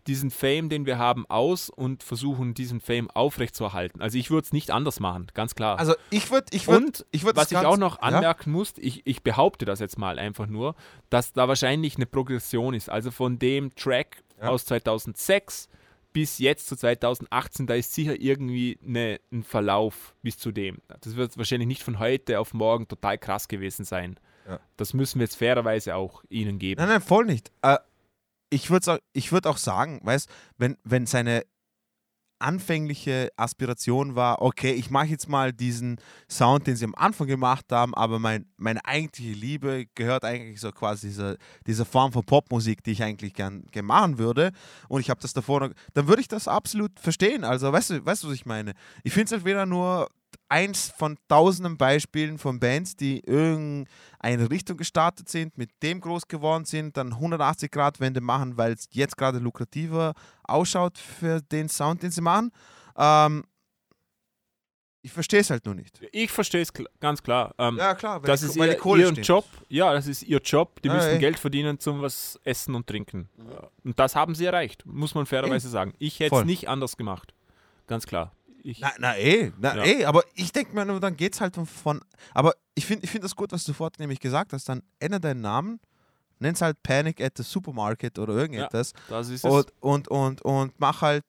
diesen 0.07 0.31
Fame, 0.31 0.69
den 0.69 0.87
wir 0.87 0.99
haben, 0.99 1.27
aus 1.29 1.71
und 1.71 2.03
versuchen, 2.03 2.55
diesen 2.55 2.81
Fame 2.81 3.11
aufrechtzuerhalten. 3.11 4.01
Also 4.01 4.19
ich 4.19 4.31
würde 4.31 4.47
es 4.47 4.53
nicht 4.53 4.71
anders 4.71 5.01
machen, 5.01 5.27
ganz 5.35 5.55
klar. 5.55 5.79
Also 5.79 5.95
ich 6.11 6.31
würde, 6.31 6.47
ich 6.53 6.67
würde, 6.69 6.87
Und 6.87 7.07
ich 7.11 7.25
würd 7.25 7.37
was 7.37 7.51
ich 7.51 7.59
auch 7.59 7.77
noch 7.77 7.97
ja? 7.97 8.03
anmerken 8.09 8.51
muss, 8.53 8.75
ich, 8.77 9.07
ich 9.07 9.23
behaupte 9.23 9.65
das 9.65 9.81
jetzt 9.81 9.99
mal 9.99 10.19
einfach 10.19 10.47
nur, 10.47 10.75
dass 11.11 11.33
da 11.33 11.49
wahrscheinlich 11.49 11.97
eine 11.97 12.07
Progression 12.07 12.75
ist. 12.75 12.89
Also 12.91 13.11
von 13.11 13.39
dem 13.39 13.75
Track 13.75 14.23
Ja. 14.41 14.49
aus 14.49 14.65
2006 14.65 15.69
bis 16.13 16.39
jetzt 16.39 16.67
zu 16.67 16.77
2018, 16.77 17.67
da 17.69 17.75
ist 17.75 17.95
sicher 17.95 18.21
irgendwie 18.21 18.79
eine, 18.85 19.21
ein 19.31 19.45
Verlauf 19.45 20.15
bis 20.23 20.39
zu 20.39 20.51
dem. 20.51 20.79
Das 21.03 21.15
wird 21.17 21.37
wahrscheinlich 21.39 21.69
nicht 21.69 21.83
von 21.83 21.99
heute 22.01 22.41
auf 22.41 22.53
morgen 22.53 22.89
total 22.89 23.17
krass 23.19 23.47
gewesen 23.47 23.85
sein. 23.85 24.19
Ja. 24.49 24.59
Das 24.77 24.93
müssen 24.95 25.21
wir 25.21 25.25
jetzt 25.27 25.37
fairerweise 25.37 25.95
auch 25.95 26.25
ihnen 26.29 26.59
geben. 26.59 26.81
Nein, 26.81 26.89
nein, 26.89 27.01
voll 27.01 27.27
nicht. 27.27 27.53
Äh, 27.63 27.77
ich 28.51 28.71
würde 28.71 28.95
auch, 28.95 28.99
ich 29.13 29.33
würd 29.33 29.47
auch 29.47 29.57
sagen, 29.57 30.01
weißt, 30.03 30.29
wenn, 30.59 30.77
wenn 30.85 31.07
seine 31.07 31.45
anfängliche 32.41 33.29
Aspiration 33.37 34.17
war, 34.17 34.41
okay, 34.41 34.73
ich 34.73 34.91
mache 34.91 35.07
jetzt 35.07 35.29
mal 35.29 35.53
diesen 35.53 35.99
Sound, 36.29 36.67
den 36.67 36.75
sie 36.75 36.87
am 36.87 36.95
Anfang 36.95 37.27
gemacht 37.27 37.67
haben, 37.71 37.95
aber 37.95 38.19
mein, 38.19 38.47
meine 38.57 38.85
eigentliche 38.85 39.33
Liebe 39.33 39.87
gehört 39.95 40.25
eigentlich 40.25 40.61
so 40.61 40.73
quasi 40.73 41.09
dieser, 41.09 41.37
dieser 41.67 41.85
Form 41.85 42.13
von 42.13 42.25
Popmusik, 42.25 42.83
die 42.83 42.93
ich 42.93 43.03
eigentlich 43.03 43.35
gern, 43.35 43.65
gern 43.71 43.85
machen 43.85 44.19
würde. 44.19 44.53
Und 44.89 45.01
ich 45.01 45.11
habe 45.11 45.21
das 45.21 45.35
davor 45.35 45.61
noch, 45.61 45.71
dann 45.93 46.09
würde 46.09 46.23
ich 46.23 46.29
das 46.29 46.49
absolut 46.49 46.99
verstehen. 46.99 47.45
Also, 47.45 47.73
weißt 47.73 47.91
du, 47.91 48.07
weißt 48.07 48.25
du, 48.25 48.29
was 48.29 48.35
ich 48.35 48.47
meine? 48.47 48.73
Ich 49.05 49.13
finde 49.13 49.37
es 49.37 49.45
wieder 49.45 49.67
nur 49.67 50.09
eins 50.49 50.93
von 50.97 51.17
tausenden 51.29 51.77
Beispielen 51.77 52.39
von 52.39 52.59
Bands, 52.61 52.97
die 52.97 53.21
irgendeine 53.21 54.51
Richtung 54.51 54.77
gestartet 54.77 55.29
sind, 55.29 55.57
mit 55.57 55.71
dem 55.83 56.01
groß 56.01 56.29
geworden 56.29 56.65
sind, 56.65 56.97
dann 56.97 57.13
180 57.13 57.71
Grad 57.71 58.01
Wende 58.01 58.21
machen, 58.21 58.57
weil 58.57 58.73
es 58.73 58.89
jetzt 58.91 59.17
gerade 59.17 59.39
lukrativer 59.39 60.15
ausschaut 60.43 60.99
für 60.99 61.41
den 61.41 61.69
Sound, 61.69 62.03
den 62.03 62.11
sie 62.11 62.21
machen. 62.21 62.51
Ähm, 62.97 63.45
ich 65.03 65.13
verstehe 65.13 65.41
es 65.41 65.49
halt 65.49 65.65
nur 65.65 65.75
nicht. 65.75 65.99
Ich 66.13 66.31
verstehe 66.31 66.61
es 66.61 66.73
kl 66.73 66.87
ganz 67.01 67.23
klar. 67.23 67.55
Ähm, 67.59 67.79
Ja, 67.79 67.95
klar, 67.95 68.23
weil 68.23 68.27
das 68.27 68.43
ist 68.43 68.57
ihr, 68.57 68.85
ihren. 68.85 69.15
Job. 69.17 69.47
Ja, 69.69 69.95
das 69.95 70.07
ist 70.07 70.23
ihr 70.23 70.41
Job. 70.41 70.83
Die 70.83 70.89
Ja, 70.89 70.95
müssen 70.95 71.09
ey. 71.11 71.19
Geld 71.19 71.39
verdienen 71.39 71.79
zum 71.79 72.03
was 72.03 72.39
essen 72.45 72.75
und 72.75 72.87
trinken. 72.87 73.31
Und 73.83 73.99
das 73.99 74.15
haben 74.15 74.35
sie 74.35 74.45
erreicht, 74.45 74.85
muss 74.85 75.15
man 75.15 75.25
fairerweise 75.25 75.71
sagen. 75.71 75.95
Ich 75.99 76.21
hätte 76.21 76.37
es 76.37 76.45
nicht 76.45 76.69
anders 76.69 76.99
gemacht. 76.99 77.33
Ganz 77.87 78.07
klar. 78.07 78.33
Ich, 78.63 78.81
Na, 78.81 78.93
na 78.99 79.19
eh, 79.19 79.53
na 79.59 79.77
Ja. 79.77 79.85
eh, 79.85 80.05
aber 80.05 80.23
ich 80.35 80.53
denke 80.53 80.75
mir 80.75 80.85
nur, 80.85 81.01
dann 81.01 81.17
geht 81.17 81.35
es 81.35 81.41
halt 81.41 81.57
von. 81.57 82.01
Aber 82.35 82.55
ich 82.75 82.87
finde 82.87 83.05
ich 83.05 83.11
find 83.11 83.25
das 83.25 83.35
gut, 83.35 83.53
was 83.53 83.65
du 83.65 83.73
vorhin 83.73 83.95
nämlich 83.99 84.21
gesagt 84.21 84.53
hast. 84.53 84.69
Dann 84.69 84.83
ändere 84.99 85.21
deinen 85.21 85.41
Namen, 85.41 85.81
nenn 86.39 86.55
es 86.55 86.61
halt 86.61 86.83
Panic 86.83 87.21
at 87.21 87.37
the 87.37 87.43
Supermarket 87.43 88.19
oder 88.19 88.35
irgendetwas 88.35 88.93
das 89.09 89.29
ist 89.29 89.45
es. 89.45 89.51
und, 89.51 89.73
und, 89.81 90.09
und, 90.09 90.43
und 90.43 90.75
mach 90.79 91.03
halt, 91.03 91.25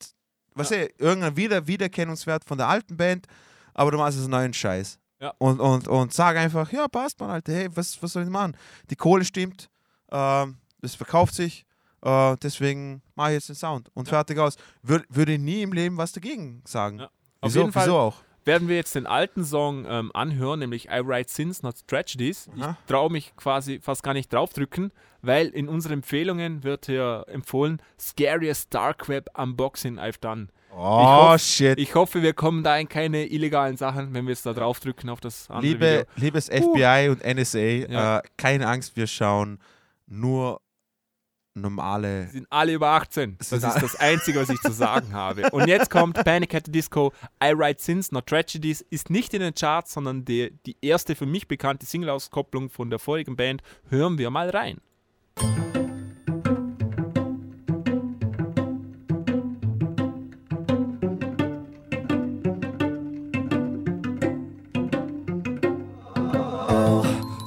was 0.54 0.70
ja. 0.70 0.86
irgendeinen 0.98 1.36
Wieder 1.36 1.66
Wiedererkennungswert 1.66 2.44
von 2.44 2.58
der 2.58 2.68
alten 2.68 2.96
Band, 2.96 3.26
aber 3.74 3.90
du 3.90 3.98
machst 3.98 4.16
es 4.18 4.24
einen 4.24 4.32
neuen 4.32 4.52
Scheiß. 4.54 4.98
Ja. 5.20 5.32
Und, 5.38 5.60
und, 5.60 5.86
und 5.86 6.12
sag 6.12 6.36
einfach, 6.36 6.70
ja, 6.72 6.88
passt 6.88 7.20
man, 7.20 7.30
Alter, 7.30 7.52
hey, 7.52 7.68
was, 7.74 8.02
was 8.02 8.12
soll 8.12 8.24
ich 8.24 8.28
machen? 8.28 8.56
Die 8.90 8.96
Kohle 8.96 9.24
stimmt, 9.24 9.70
ähm, 10.10 10.58
es 10.80 10.96
verkauft 10.96 11.34
sich, 11.34 11.64
äh, 12.02 12.36
deswegen 12.42 13.02
mache 13.14 13.30
ich 13.30 13.34
jetzt 13.34 13.48
den 13.48 13.54
Sound 13.54 13.88
und 13.94 14.08
fertig 14.08 14.38
aus. 14.38 14.56
Wür 14.82 15.04
würde 15.08 15.38
nie 15.38 15.62
im 15.62 15.72
Leben 15.72 15.96
was 15.96 16.10
dagegen 16.12 16.62
sagen. 16.66 16.98
Ja. 16.98 17.10
Auf 17.42 17.50
Wieso, 17.50 17.60
jeden 17.60 17.72
Fall 17.72 17.84
wieso 17.86 17.98
auch? 17.98 18.16
werden 18.44 18.68
wir 18.68 18.76
jetzt 18.76 18.94
den 18.94 19.06
alten 19.06 19.44
Song 19.44 19.84
ähm, 19.88 20.10
anhören, 20.14 20.60
nämlich 20.60 20.86
I 20.88 21.00
Write 21.06 21.30
Sins, 21.30 21.62
Not 21.62 21.86
Tragedies. 21.86 22.48
Ich 22.56 22.64
traue 22.86 23.10
mich 23.12 23.34
quasi 23.36 23.78
fast 23.80 24.02
gar 24.02 24.14
nicht 24.14 24.32
draufdrücken, 24.32 24.90
weil 25.20 25.48
in 25.48 25.68
unseren 25.68 25.92
Empfehlungen 25.94 26.64
wird 26.64 26.86
hier 26.86 27.24
empfohlen 27.28 27.80
Scariest 28.00 28.72
Dark 28.74 29.08
Web 29.08 29.28
Unboxing 29.38 29.98
I've 29.98 30.20
done. 30.20 30.48
Oh, 30.74 30.78
hoff- 31.34 31.40
shit. 31.42 31.78
Ich 31.78 31.94
hoffe, 31.94 32.22
wir 32.22 32.32
kommen 32.32 32.62
da 32.64 32.78
in 32.78 32.88
keine 32.88 33.26
illegalen 33.26 33.76
Sachen, 33.76 34.14
wenn 34.14 34.24
wir 34.24 34.30
jetzt 34.30 34.46
da 34.46 34.54
draufdrücken 34.54 35.10
auf 35.10 35.20
das 35.20 35.50
andere 35.50 35.66
Liebe, 35.72 36.06
Video. 36.16 36.24
liebes 36.24 36.48
FBI 36.48 37.10
und 37.10 37.22
NSA, 37.22 37.58
Ja. 37.58 38.18
äh, 38.18 38.22
keine 38.38 38.66
Angst, 38.68 38.96
wir 38.96 39.06
schauen 39.06 39.58
nur 40.06 40.60
normale. 41.54 42.26
Sie 42.26 42.38
sind 42.38 42.46
alle 42.50 42.72
über 42.72 42.88
18. 42.88 43.36
Das 43.38 43.52
ist 43.52 43.62
das 43.62 43.96
Einzige, 43.96 44.40
was 44.40 44.48
ich 44.48 44.60
zu 44.60 44.72
sagen 44.72 45.12
habe. 45.12 45.50
Und 45.50 45.68
jetzt 45.68 45.90
kommt 45.90 46.22
Panic 46.24 46.54
at 46.54 46.66
the 46.66 46.72
Disco. 46.72 47.12
I 47.42 47.52
Write 47.54 47.82
Sins, 47.82 48.12
Not 48.12 48.26
Tragedies. 48.26 48.80
Ist 48.90 49.10
nicht 49.10 49.34
in 49.34 49.40
den 49.40 49.54
Charts, 49.54 49.92
sondern 49.92 50.24
die, 50.24 50.52
die 50.66 50.76
erste 50.80 51.14
für 51.14 51.26
mich 51.26 51.48
bekannte 51.48 51.86
Single-Auskopplung 51.86 52.70
von 52.70 52.90
der 52.90 52.98
vorigen 52.98 53.36
Band. 53.36 53.62
Hören 53.88 54.18
wir 54.18 54.30
mal 54.30 54.50
rein. 54.50 54.80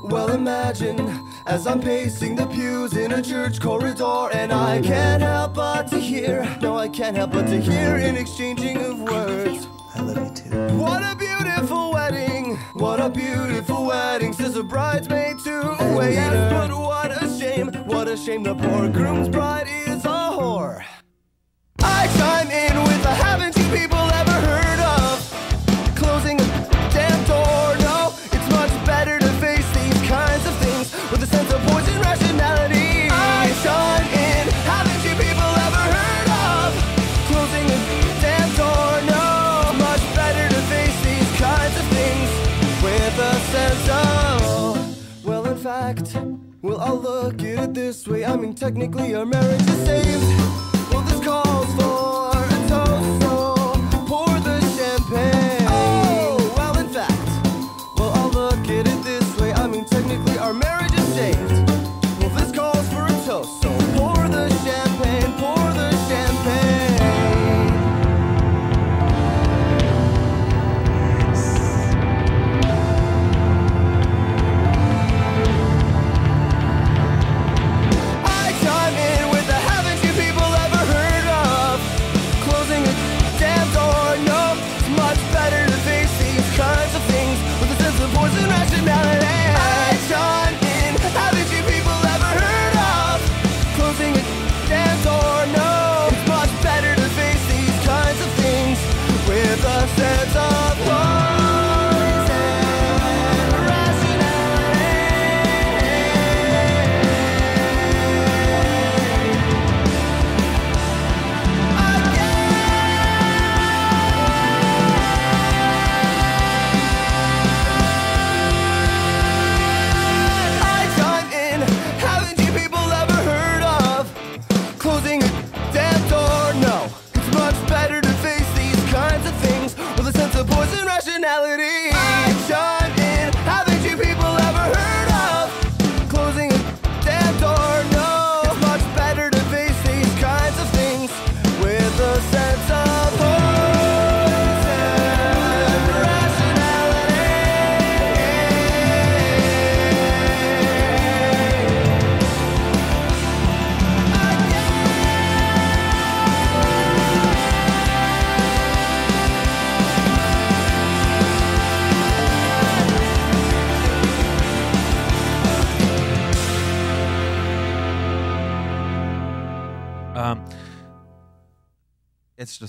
Well, 0.08 0.30
imagine 0.30 1.15
as 1.46 1.68
I'm 1.68 1.80
pacing 1.80 2.36
the 2.36 2.48
pews 2.48 2.98
in 2.98 3.12
a 3.12 3.22
church 3.22 3.60
corridor, 3.60 4.30
and 4.34 4.52
I 4.52 4.82
can't 4.82 5.22
help 5.22 5.54
but 5.54 5.88
to 5.90 6.00
hear. 6.00 6.44
No, 6.62 6.76
I 6.76 6.90
can't 6.90 7.16
help 7.16 7.32
but 7.32 7.48
to 7.48 7.62
hear 7.62 7.96
an 7.96 8.16
exchanging 8.16 8.78
of 8.78 9.02
words. 9.02 9.68
I 9.94 10.02
love 10.02 10.18
you 10.18 10.36
too. 10.36 10.78
What 10.78 11.04
a 11.04 11.16
beautiful 11.16 11.94
wedding! 11.94 12.58
What 12.74 13.00
a 13.00 13.10
beautiful 13.10 13.86
wedding, 13.86 14.34
says 14.34 14.56
a 14.58 14.64
bridesmaid 14.64 15.40
to 15.40 15.62
a 15.62 15.98
waiter. 15.98 16.12
Yes, 16.12 16.52
but 16.52 16.78
what 16.78 17.24
a 17.24 17.40
shame, 17.40 17.68
what 17.86 18.08
a 18.08 18.18
shame 18.18 18.44
the 18.44 18.56
poor 18.56 18.90
groom's 18.90 19.30
bride 19.30 19.68
is 19.88 20.04
a 20.04 20.32
whore. 20.36 20.84
I 21.80 22.08
chime 22.18 22.52
in 22.52 22.84
with 22.84 23.06
a 23.06 23.14
haven't 23.14 23.56
you 23.56 23.64
people 23.70 23.98
ever 23.98 24.32
heard 24.32 24.75
I'll 46.86 46.98
look 46.98 47.42
at 47.42 47.64
it 47.64 47.74
this 47.74 48.08
way. 48.08 48.24
I 48.24 48.36
mean, 48.36 48.54
technically, 48.54 49.16
our 49.16 49.26
marriage 49.26 49.60
is 49.60 49.86
saved. 49.88 50.94
Well, 50.94 51.02
this 51.02 51.20
calls 51.26 51.66
for 51.74 52.15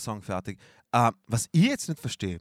Song 0.07 0.23
fertig. 0.23 0.59
Äh, 0.93 1.11
was 1.27 1.49
ich 1.53 1.65
jetzt 1.65 1.89
nicht 1.89 2.01
verstehe, 2.01 2.41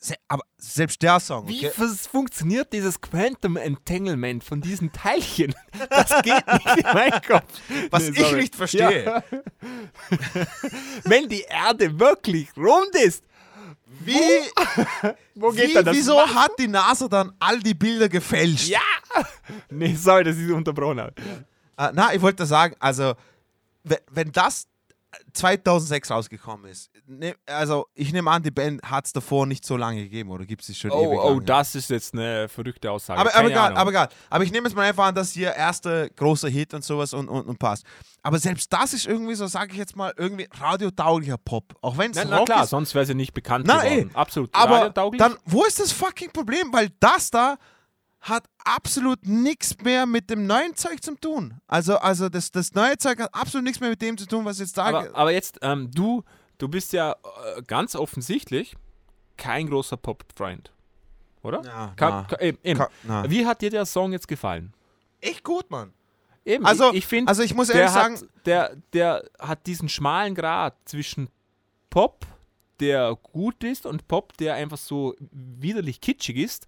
se 0.00 0.14
aber 0.28 0.42
selbst 0.58 1.00
der 1.02 1.20
Song, 1.20 1.46
Wie 1.48 1.66
okay? 1.66 1.70
fus- 1.76 2.06
funktioniert 2.06 2.72
dieses 2.72 3.00
Quantum 3.00 3.56
Entanglement 3.56 4.42
von 4.42 4.60
diesen 4.60 4.90
Teilchen? 4.92 5.54
Das 5.90 6.10
geht 6.22 6.46
nicht 6.46 6.76
in 6.78 6.92
meinen 6.94 7.22
Kopf. 7.22 7.52
was 7.90 8.10
Nee, 8.10 8.20
ich 8.22 8.32
nicht 8.32 8.56
verstehe, 8.56 9.04
Ja. 9.04 9.22
Wenn 11.04 11.28
die 11.28 11.42
Erde 11.42 11.98
wirklich 11.98 12.48
rund 12.56 12.94
ist, 12.96 13.22
wie, 14.00 14.14
wo 15.34 15.50
geht 15.52 15.68
wie 15.70 15.74
das 15.84 15.94
wieso 15.94 16.16
Wasser? 16.16 16.34
hat 16.34 16.50
die 16.58 16.68
NASA 16.68 17.08
dann 17.08 17.32
all 17.38 17.60
die 17.60 17.74
Bilder 17.74 18.08
gefälscht? 18.08 18.68
Ja! 18.68 18.80
Nee, 19.70 19.94
sorry, 19.94 20.24
dass 20.24 20.36
ich 20.36 20.46
sie 20.46 20.52
unterbrochen 20.52 21.00
habe. 21.00 21.14
Äh, 21.76 21.90
na, 21.94 22.12
ich 22.14 22.20
wollte 22.20 22.44
sagen, 22.46 22.74
also, 22.80 23.14
wenn, 23.84 23.98
wenn 24.10 24.32
das 24.32 24.66
2006 25.34 26.10
rausgekommen 26.10 26.70
ist, 26.70 26.90
ne, 27.06 27.34
also 27.46 27.86
ich 27.94 28.12
nehme 28.12 28.30
an, 28.30 28.42
die 28.42 28.50
Band 28.50 28.82
hat 28.82 29.06
es 29.06 29.12
davor 29.12 29.46
nicht 29.46 29.64
so 29.66 29.76
lange 29.76 30.02
gegeben 30.02 30.30
oder 30.30 30.46
gibt 30.46 30.62
es 30.62 30.68
sie 30.68 30.74
schon 30.74 30.90
ewig 30.90 31.00
Oh, 31.18 31.20
oh, 31.22 31.28
lange? 31.30 31.44
das 31.44 31.74
ist 31.74 31.90
jetzt 31.90 32.14
eine 32.14 32.48
verrückte 32.48 32.90
Aussage. 32.90 33.20
Aber, 33.20 33.30
egal, 33.46 33.66
Ahnung. 33.66 33.78
aber 33.78 33.90
egal. 33.90 34.08
Aber 34.30 34.44
ich 34.44 34.52
nehme 34.52 34.68
jetzt 34.68 34.74
mal 34.76 34.88
einfach 34.88 35.06
an, 35.06 35.14
dass 35.14 35.32
hier 35.32 35.52
erster 35.54 36.08
großer 36.08 36.48
Hit 36.48 36.72
und 36.74 36.84
sowas 36.84 37.12
und, 37.12 37.28
und, 37.28 37.46
und 37.46 37.58
passt. 37.58 37.84
Aber 38.22 38.38
selbst 38.38 38.72
das 38.72 38.94
ist 38.94 39.06
irgendwie 39.06 39.34
so, 39.34 39.46
sage 39.46 39.72
ich 39.72 39.78
jetzt 39.78 39.96
mal, 39.96 40.14
irgendwie 40.16 40.48
radiotauglicher 40.58 41.36
Pop. 41.38 41.74
Auch 41.82 41.98
wenn 41.98 42.10
es 42.12 42.16
Na, 42.16 42.24
na 42.24 42.36
Rock 42.38 42.46
klar, 42.46 42.64
ist. 42.64 42.70
sonst 42.70 42.94
wäre 42.94 43.04
sie 43.04 43.14
nicht 43.14 43.34
bekannt 43.34 43.66
Na, 43.66 43.82
geworden. 43.82 44.10
eh. 44.14 44.16
Absolut. 44.16 44.50
Aber 44.54 44.88
dann, 44.90 45.36
wo 45.44 45.64
ist 45.64 45.78
das 45.80 45.92
fucking 45.92 46.30
Problem? 46.32 46.72
Weil 46.72 46.88
das 47.00 47.30
da 47.30 47.56
hat 48.24 48.44
absolut 48.64 49.26
nichts 49.26 49.76
mehr 49.82 50.06
mit 50.06 50.30
dem 50.30 50.46
neuen 50.46 50.74
Zeug 50.74 51.02
zu 51.02 51.14
tun. 51.14 51.60
Also, 51.66 51.98
also 51.98 52.28
das, 52.30 52.50
das 52.50 52.72
neue 52.72 52.96
Zeug 52.96 53.20
hat 53.20 53.34
absolut 53.34 53.64
nichts 53.64 53.80
mehr 53.80 53.90
mit 53.90 54.00
dem 54.00 54.16
zu 54.16 54.26
tun, 54.26 54.44
was 54.46 54.58
jetzt 54.58 54.78
da 54.78 54.84
aber, 54.86 55.14
aber 55.14 55.30
jetzt, 55.30 55.58
ähm, 55.60 55.90
du, 55.92 56.24
du 56.56 56.66
bist 56.68 56.92
ja 56.94 57.12
äh, 57.12 57.62
ganz 57.66 57.94
offensichtlich 57.94 58.76
kein 59.36 59.68
großer 59.68 59.98
Pop-Freund. 59.98 60.72
Oder? 61.42 61.62
Ja, 61.64 61.92
Ka- 61.96 62.26
na. 62.30 62.40
eben, 62.40 62.58
eben. 62.64 62.78
Ka- 62.78 62.88
na. 63.02 63.28
Wie 63.30 63.44
hat 63.44 63.60
dir 63.60 63.68
der 63.70 63.84
Song 63.84 64.12
jetzt 64.12 64.26
gefallen? 64.26 64.72
Echt 65.20 65.44
gut, 65.44 65.70
Mann. 65.70 65.92
Eben, 66.46 66.64
Also, 66.64 66.90
ich, 66.92 66.98
ich 66.98 67.06
finde, 67.06 67.28
also 67.28 67.42
ich 67.42 67.54
muss 67.54 67.66
der, 67.68 67.76
ehrlich 67.76 67.92
sagen, 67.92 68.16
hat, 68.16 68.24
der, 68.46 68.76
der 68.94 69.24
hat 69.38 69.66
diesen 69.66 69.88
schmalen 69.90 70.34
Grad 70.34 70.74
zwischen 70.86 71.28
Pop, 71.90 72.24
der 72.80 73.16
gut 73.22 73.62
ist, 73.64 73.84
und 73.84 74.08
Pop, 74.08 74.34
der 74.38 74.54
einfach 74.54 74.78
so 74.78 75.14
widerlich 75.30 76.00
kitschig 76.00 76.36
ist, 76.36 76.66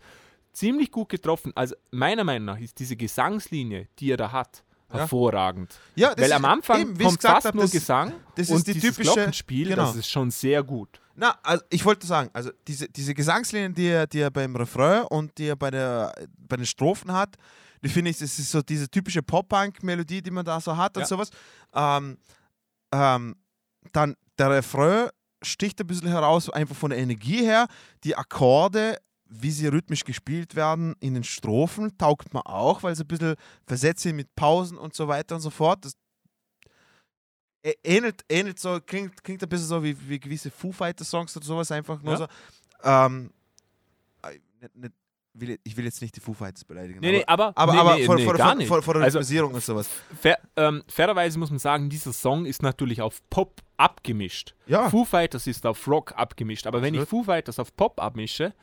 ziemlich 0.57 0.91
gut 0.91 1.09
getroffen. 1.09 1.53
Also 1.55 1.75
meiner 1.91 2.25
Meinung 2.25 2.47
nach 2.47 2.59
ist 2.59 2.79
diese 2.79 2.97
Gesangslinie, 2.97 3.89
die 3.99 4.11
er 4.13 4.17
da 4.17 4.33
hat, 4.33 4.65
hervorragend. 4.89 5.79
ja, 5.97 6.09
das 6.15 6.19
Weil 6.19 6.25
ist 6.31 6.33
am 6.37 6.45
Anfang 6.45 6.81
eben, 6.81 6.99
kommt 6.99 7.21
fast 7.23 7.47
hab, 7.47 7.55
nur 7.55 7.65
das, 7.65 7.73
Gesang 7.73 8.13
das 8.37 8.51
und 8.51 8.59
ist 8.59 8.67
die 8.69 8.75
dieses 8.75 8.97
typische- 8.97 9.13
Glockenspiel, 9.15 9.69
genau. 9.69 9.87
das 9.87 9.97
ist 9.97 10.09
schon 10.11 10.31
sehr 10.31 10.63
gut. 10.63 11.01
Na, 11.17 11.35
also 11.43 11.65
ich 11.71 11.85
wollte 11.85 12.07
sagen, 12.07 12.31
also 12.33 12.51
diese, 12.69 12.89
diese 12.89 13.15
Gesangslinien, 13.15 13.75
die 13.75 13.87
er, 13.89 14.07
die 14.07 14.21
er 14.21 14.31
beim 14.31 14.55
Refrain 14.55 15.03
und 15.05 15.37
die 15.39 15.47
er 15.49 15.57
bei, 15.57 15.71
der, 15.71 16.13
bei 16.39 16.57
den 16.57 16.67
Strophen 16.67 17.13
hat, 17.13 17.37
die 17.83 17.89
finde 17.89 18.11
ich, 18.11 18.19
das 18.19 18.39
ist 18.39 18.51
so 18.51 18.63
diese 18.63 18.89
typische 18.89 19.23
Pop-Punk-Melodie, 19.23 20.23
die 20.23 20.31
man 20.31 20.45
da 20.45 20.61
so 20.61 20.77
hat 20.77 20.97
Ja. 20.97 21.03
und 21.03 21.09
sowas. 21.09 21.31
Ähm, 21.75 22.19
ähm, 22.93 23.37
dann 23.93 24.15
der 24.39 24.51
Refrain 24.51 25.09
sticht 25.43 25.81
ein 25.81 25.87
bisschen 25.87 26.09
heraus, 26.09 26.51
einfach 26.51 26.75
von 26.77 26.91
der 26.91 26.99
Energie 26.99 27.43
her. 27.45 27.67
Die 28.05 28.17
Akkorde, 28.17 28.99
wie 29.29 29.51
sie 29.51 29.67
rhythmisch 29.67 30.05
gespielt 30.05 30.55
werden 30.55 30.95
in 31.01 31.15
den 31.15 31.25
Strophen, 31.25 31.97
taugt 31.99 32.33
mir 32.33 32.47
auch, 32.47 32.83
weil 32.83 32.95
sie 32.95 33.03
ein 33.05 33.09
bisschen 33.09 33.35
versetzt 33.67 34.03
sind 34.03 34.17
mit 34.17 34.35
Pausen 34.37 34.79
und 34.79 34.95
so 34.95 35.09
weiter 35.09 35.35
und 35.35 35.41
so 35.41 35.51
fort. 35.51 35.85
Das 35.85 35.95
ähnelt, 37.83 38.25
ähnelt 38.29 38.59
so, 38.59 38.79
klingt, 38.81 39.23
klingt 39.25 39.43
ein 39.43 39.49
bisschen 39.49 39.67
so 39.67 39.83
wie, 39.83 39.97
wie 40.09 40.21
gewisse 40.21 40.51
Foo 40.51 40.73
Fighters 40.73 41.11
Songs 41.11 41.37
oder 41.37 41.45
sowas 41.47 41.71
einfach 41.73 42.01
nur 42.03 42.13
Ja. 42.13 42.19
so. 42.19 42.27
Ähm, 42.85 43.31
äh, 44.23 45.59
ich 45.65 45.77
will 45.77 45.85
jetzt 45.85 46.01
nicht 46.01 46.17
die 46.17 46.21
Foo 46.21 46.33
Fighters 46.33 46.65
beleidigen. 46.65 47.01
Nee, 47.01 47.13
nee, 47.13 47.25
aber, 47.27 47.53
aber, 47.57 47.73
nee, 47.73 47.79
aber 47.79 47.97
nee, 47.97 48.05
vor, 48.07 48.19
vor, 48.19 48.37
vor, 48.39 48.55
nicht. 48.55 48.69
vor, 48.69 48.83
vor 48.83 48.95
der 48.95 49.03
Also, 49.03 49.19
Rhythmisierung 49.19 49.53
und 49.53 49.63
sowas. 49.63 49.89
Fair, 50.19 50.39
ähm, 50.57 50.83
fairerweise 50.89 51.39
muss 51.39 51.51
man 51.51 51.59
sagen, 51.59 51.91
dieser 51.91 52.13
Song 52.13 52.47
ist 52.47 52.63
natürlich 52.63 53.03
auf 53.03 53.21
Pop 53.29 53.61
abgemischt. 53.77 54.55
Ja. 54.67 54.89
Foo 54.89 55.05
Fighters 55.05 55.47
ist 55.47 55.67
auf 55.67 55.87
Rock 55.89 56.13
abgemischt, 56.17 56.67
aber 56.67 56.81
wenn 56.81 56.95
ich 56.95 57.01
Absolut. 57.03 57.27
Foo 57.27 57.31
Fighters 57.33 57.59
auf 57.59 57.75
Pop 57.77 58.01
abmische, 58.01 58.55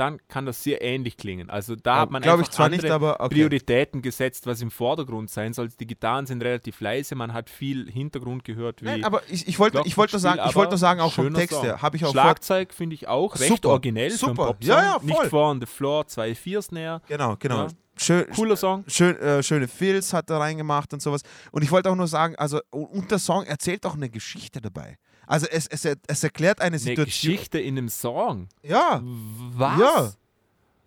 dann 0.00 0.18
kann 0.28 0.46
das 0.46 0.62
sehr 0.62 0.80
ähnlich 0.82 1.18
klingen. 1.18 1.50
Also 1.50 1.76
da 1.76 1.96
Ja, 1.96 2.00
hat 2.00 2.10
man 2.10 2.22
einfach 2.22 2.40
ich 2.40 2.50
zwar 2.50 2.66
andere 2.66 2.82
nicht, 2.82 2.90
aber 2.90 3.20
okay. 3.20 3.34
Prioritäten 3.34 4.00
gesetzt, 4.00 4.46
was 4.46 4.62
im 4.62 4.70
Vordergrund 4.70 5.30
sein 5.30 5.52
soll. 5.52 5.68
Die 5.68 5.86
Gitarren 5.86 6.26
sind 6.26 6.42
relativ 6.42 6.80
leise, 6.80 7.14
man 7.14 7.34
hat 7.34 7.50
viel 7.50 7.90
Hintergrund 7.90 8.44
gehört, 8.44 8.80
wie 8.80 8.86
Nein, 8.86 9.04
aber 9.04 9.22
ich, 9.28 9.46
ich 9.46 9.58
wollte 9.58 9.82
ich 9.84 9.96
wollte 9.98 10.14
nur 10.14 10.20
sagen, 10.20 10.40
ich 10.48 10.54
wollte 10.54 10.70
nur 10.70 10.78
sagen, 10.78 11.00
auch 11.00 11.12
vom 11.12 11.32
Text 11.34 11.62
her, 11.62 11.82
habe 11.82 11.96
ich 11.96 12.04
auch 12.04 12.12
vor, 12.12 12.22
Schlagzeug 12.22 12.72
finde 12.72 12.94
ich 12.94 13.08
auch 13.08 13.38
recht 13.38 13.48
Super, 13.48 13.68
originell 13.68 14.10
für 14.10 14.26
einen 14.26 14.36
super. 14.36 14.56
Ja, 14.60 14.82
ja, 14.82 14.92
voll. 14.98 15.06
Nicht 15.06 15.22
Four 15.26 15.50
on 15.50 15.60
the 15.60 15.66
Floor, 15.66 16.06
zwei 16.06 16.34
Vier-Snare. 16.34 17.02
Genau, 17.06 17.36
genau. 17.38 17.64
Ja. 17.64 17.68
Schön, 17.98 18.26
Cooler 18.30 18.56
Song. 18.56 18.84
schön, 18.86 19.14
äh, 19.18 19.42
schöne 19.42 19.68
Fills 19.68 20.14
hat 20.14 20.30
er 20.30 20.38
reingemacht 20.38 20.94
und 20.94 21.02
sowas. 21.02 21.20
Und 21.52 21.62
ich 21.62 21.70
wollte 21.70 21.90
auch 21.90 21.94
nur 21.94 22.08
sagen, 22.08 22.34
also 22.36 22.60
und 22.70 23.10
der 23.10 23.18
Song 23.18 23.44
erzählt 23.44 23.84
auch 23.84 23.94
eine 23.94 24.08
Geschichte 24.08 24.62
dabei. 24.62 24.96
Also 25.30 25.46
es, 25.46 25.68
es, 25.68 25.84
es 26.08 26.24
erklärt 26.24 26.60
eine 26.60 26.70
Eine 26.70 26.78
Situation. 26.80 27.06
Geschichte 27.06 27.60
in 27.60 27.78
einem 27.78 27.88
Song. 27.88 28.48
Ja, 28.64 29.00
Was? 29.04 29.78
Ja. 29.78 30.12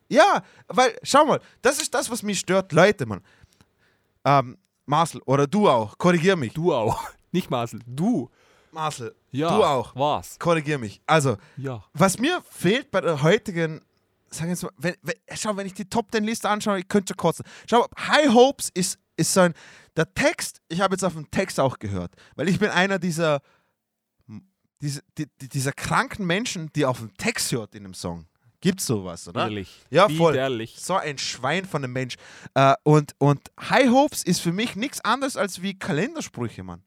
ja, 0.09 0.43
weil 0.67 0.97
schau 1.01 1.25
mal, 1.25 1.39
das 1.61 1.79
ist 1.81 1.93
das, 1.93 2.09
was 2.11 2.23
mich 2.23 2.39
stört, 2.39 2.73
Leute, 2.73 3.05
Mann. 3.05 3.21
Ähm, 4.25 4.57
Marcel 4.85 5.21
oder 5.25 5.47
du 5.47 5.69
auch, 5.69 5.97
korrigier 5.97 6.35
mich. 6.35 6.51
Du 6.51 6.73
auch. 6.73 7.01
Nicht 7.31 7.49
Marcel, 7.49 7.79
du. 7.87 8.29
Marcel, 8.73 9.15
Ja. 9.31 9.55
du 9.55 9.63
auch, 9.63 9.95
Was? 9.95 10.37
korrigier 10.37 10.77
mich. 10.77 10.99
Also 11.05 11.37
Ja. 11.55 11.81
Was 11.93 12.19
mir 12.19 12.41
fehlt 12.49 12.91
bei 12.91 12.99
der 12.99 13.21
heutigen, 13.23 13.79
sagen 14.29 14.47
wir 14.49 14.55
jetzt 14.55 14.63
mal, 14.63 14.71
wenn, 14.77 14.95
wenn, 15.03 15.15
schau, 15.35 15.55
wenn 15.55 15.67
ich 15.67 15.73
die 15.73 15.85
Top 15.85 16.11
10 16.11 16.21
Liste 16.25 16.49
anschaue, 16.49 16.79
ich 16.79 16.87
könnte 16.89 17.11
schon 17.13 17.17
kotzen. 17.17 17.45
Schau, 17.69 17.87
High 17.97 18.33
Hopes 18.33 18.69
ist, 18.73 18.99
ist 19.15 19.31
so 19.33 19.39
ein, 19.39 19.53
der 19.95 20.13
Text, 20.13 20.59
ich 20.67 20.81
habe 20.81 20.95
jetzt 20.95 21.03
auf 21.05 21.13
den 21.13 21.31
Text 21.31 21.61
auch 21.61 21.79
gehört, 21.79 22.11
weil 22.35 22.49
ich 22.49 22.59
bin 22.59 22.69
einer 22.71 22.99
dieser, 22.99 23.39
diese, 24.83 25.01
die, 25.17 25.27
die, 25.41 25.47
dieser 25.47 25.71
kranken 25.71 26.25
Menschen, 26.27 26.69
die 26.73 26.85
auf 26.85 26.99
den 26.99 27.13
Text 27.15 27.51
hört 27.53 27.73
in 27.73 27.85
einem 27.85 27.93
Song. 27.93 28.25
Gibt's 28.59 28.85
sowas, 28.85 29.27
oder? 29.27 29.43
Ehrlich. 29.43 29.81
Ja, 29.89 30.07
voll. 30.09 30.33
Widerlich. 30.33 30.75
So 30.77 30.95
ein 30.95 31.17
Schwein 31.17 31.65
von 31.65 31.83
einem 31.83 31.93
Mensch. 31.93 32.15
Äh, 32.53 32.73
und, 32.83 33.13
und 33.17 33.39
High 33.69 33.89
Hopes 33.89 34.23
ist 34.23 34.41
für 34.41 34.51
mich 34.51 34.75
nichts 34.75 34.99
anderes 35.03 35.37
als 35.37 35.61
wie 35.61 35.77
Kalendersprüche, 35.77 36.63
Mann. 36.63 36.83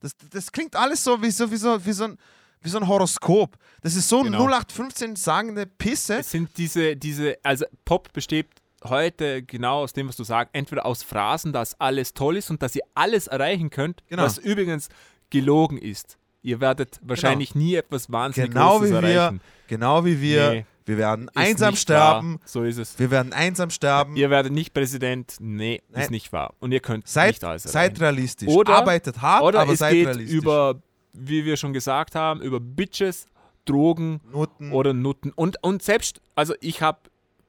Das, 0.00 0.12
das 0.30 0.52
klingt 0.52 0.76
alles 0.76 1.02
so 1.02 1.22
wie 1.22 1.30
so, 1.30 1.50
wie 1.50 1.56
so, 1.56 1.84
wie 1.86 1.92
so, 1.92 2.04
ein, 2.04 2.18
wie 2.60 2.68
so 2.68 2.78
ein 2.78 2.86
Horoskop. 2.88 3.56
Das 3.80 3.94
ist 3.94 4.08
so 4.08 4.22
Genau. 4.22 4.44
0815 4.46 5.16
sagende 5.16 5.66
Pisse. 5.66 6.18
Es 6.18 6.30
sind 6.32 6.50
diese, 6.58 6.96
diese, 6.96 7.38
also 7.42 7.64
Pop 7.84 8.12
besteht 8.12 8.48
heute 8.84 9.42
genau 9.42 9.82
aus 9.82 9.92
dem, 9.94 10.08
was 10.08 10.16
du 10.16 10.24
sagst, 10.24 10.54
entweder 10.54 10.84
aus 10.84 11.02
Phrasen, 11.02 11.52
dass 11.52 11.80
alles 11.80 12.12
toll 12.12 12.36
ist 12.36 12.50
und 12.50 12.62
dass 12.62 12.74
ihr 12.76 12.82
alles 12.94 13.28
erreichen 13.28 13.70
könnt, 13.70 14.02
Genau. 14.08 14.24
was 14.24 14.38
übrigens 14.38 14.88
gelogen 15.30 15.78
ist. 15.78 16.18
Ihr 16.44 16.60
werdet 16.60 17.00
wahrscheinlich 17.02 17.54
nie 17.56 17.74
etwas 17.74 18.12
wahnsinnig 18.12 18.50
Genau 18.52 18.78
Großes 18.78 18.90
wie 18.90 19.02
wir, 19.02 19.08
erreichen. 19.10 19.40
genau 19.66 20.04
wie 20.04 20.20
wir. 20.20 20.50
Nee. 20.52 20.66
Wir 20.86 20.98
werden 20.98 21.28
Ist 21.28 21.36
einsam 21.38 21.74
sterben. 21.76 22.34
Wahr. 22.34 22.40
So 22.44 22.62
ist 22.62 22.76
es. 22.76 22.98
Wir 22.98 23.10
werden 23.10 23.32
einsam 23.32 23.70
sterben. 23.70 24.14
Ihr 24.16 24.28
werdet 24.28 24.52
nicht 24.52 24.74
Präsident. 24.74 25.36
Nee, 25.40 25.80
Nein. 25.88 26.02
ist 26.02 26.10
nicht 26.10 26.30
wahr. 26.34 26.52
Und 26.60 26.72
ihr 26.72 26.80
könnt 26.80 27.08
seid, 27.08 27.28
nicht 27.36 27.44
alles 27.44 27.62
seid 27.62 27.92
erreichen. 27.92 28.02
realistisch. 28.02 28.48
Oder- 28.50 28.76
Arbeitet 28.76 29.22
hart, 29.22 29.42
Oder 29.42 29.60
aber 29.60 29.72
es 29.72 29.78
seid 29.78 29.94
geht 29.94 30.06
realistisch. 30.08 30.36
über, 30.36 30.82
wie 31.14 31.46
wir 31.46 31.56
schon 31.56 31.72
gesagt 31.72 32.14
haben, 32.14 32.42
über 32.42 32.60
Bitches, 32.60 33.26
Drogen 33.64 34.20
Noten. 34.30 34.72
oder 34.72 34.92
Nutten. 34.92 35.30
Und, 35.30 35.56
und 35.62 35.82
selbst, 35.82 36.20
also 36.34 36.54
ich 36.60 36.82
habe 36.82 36.98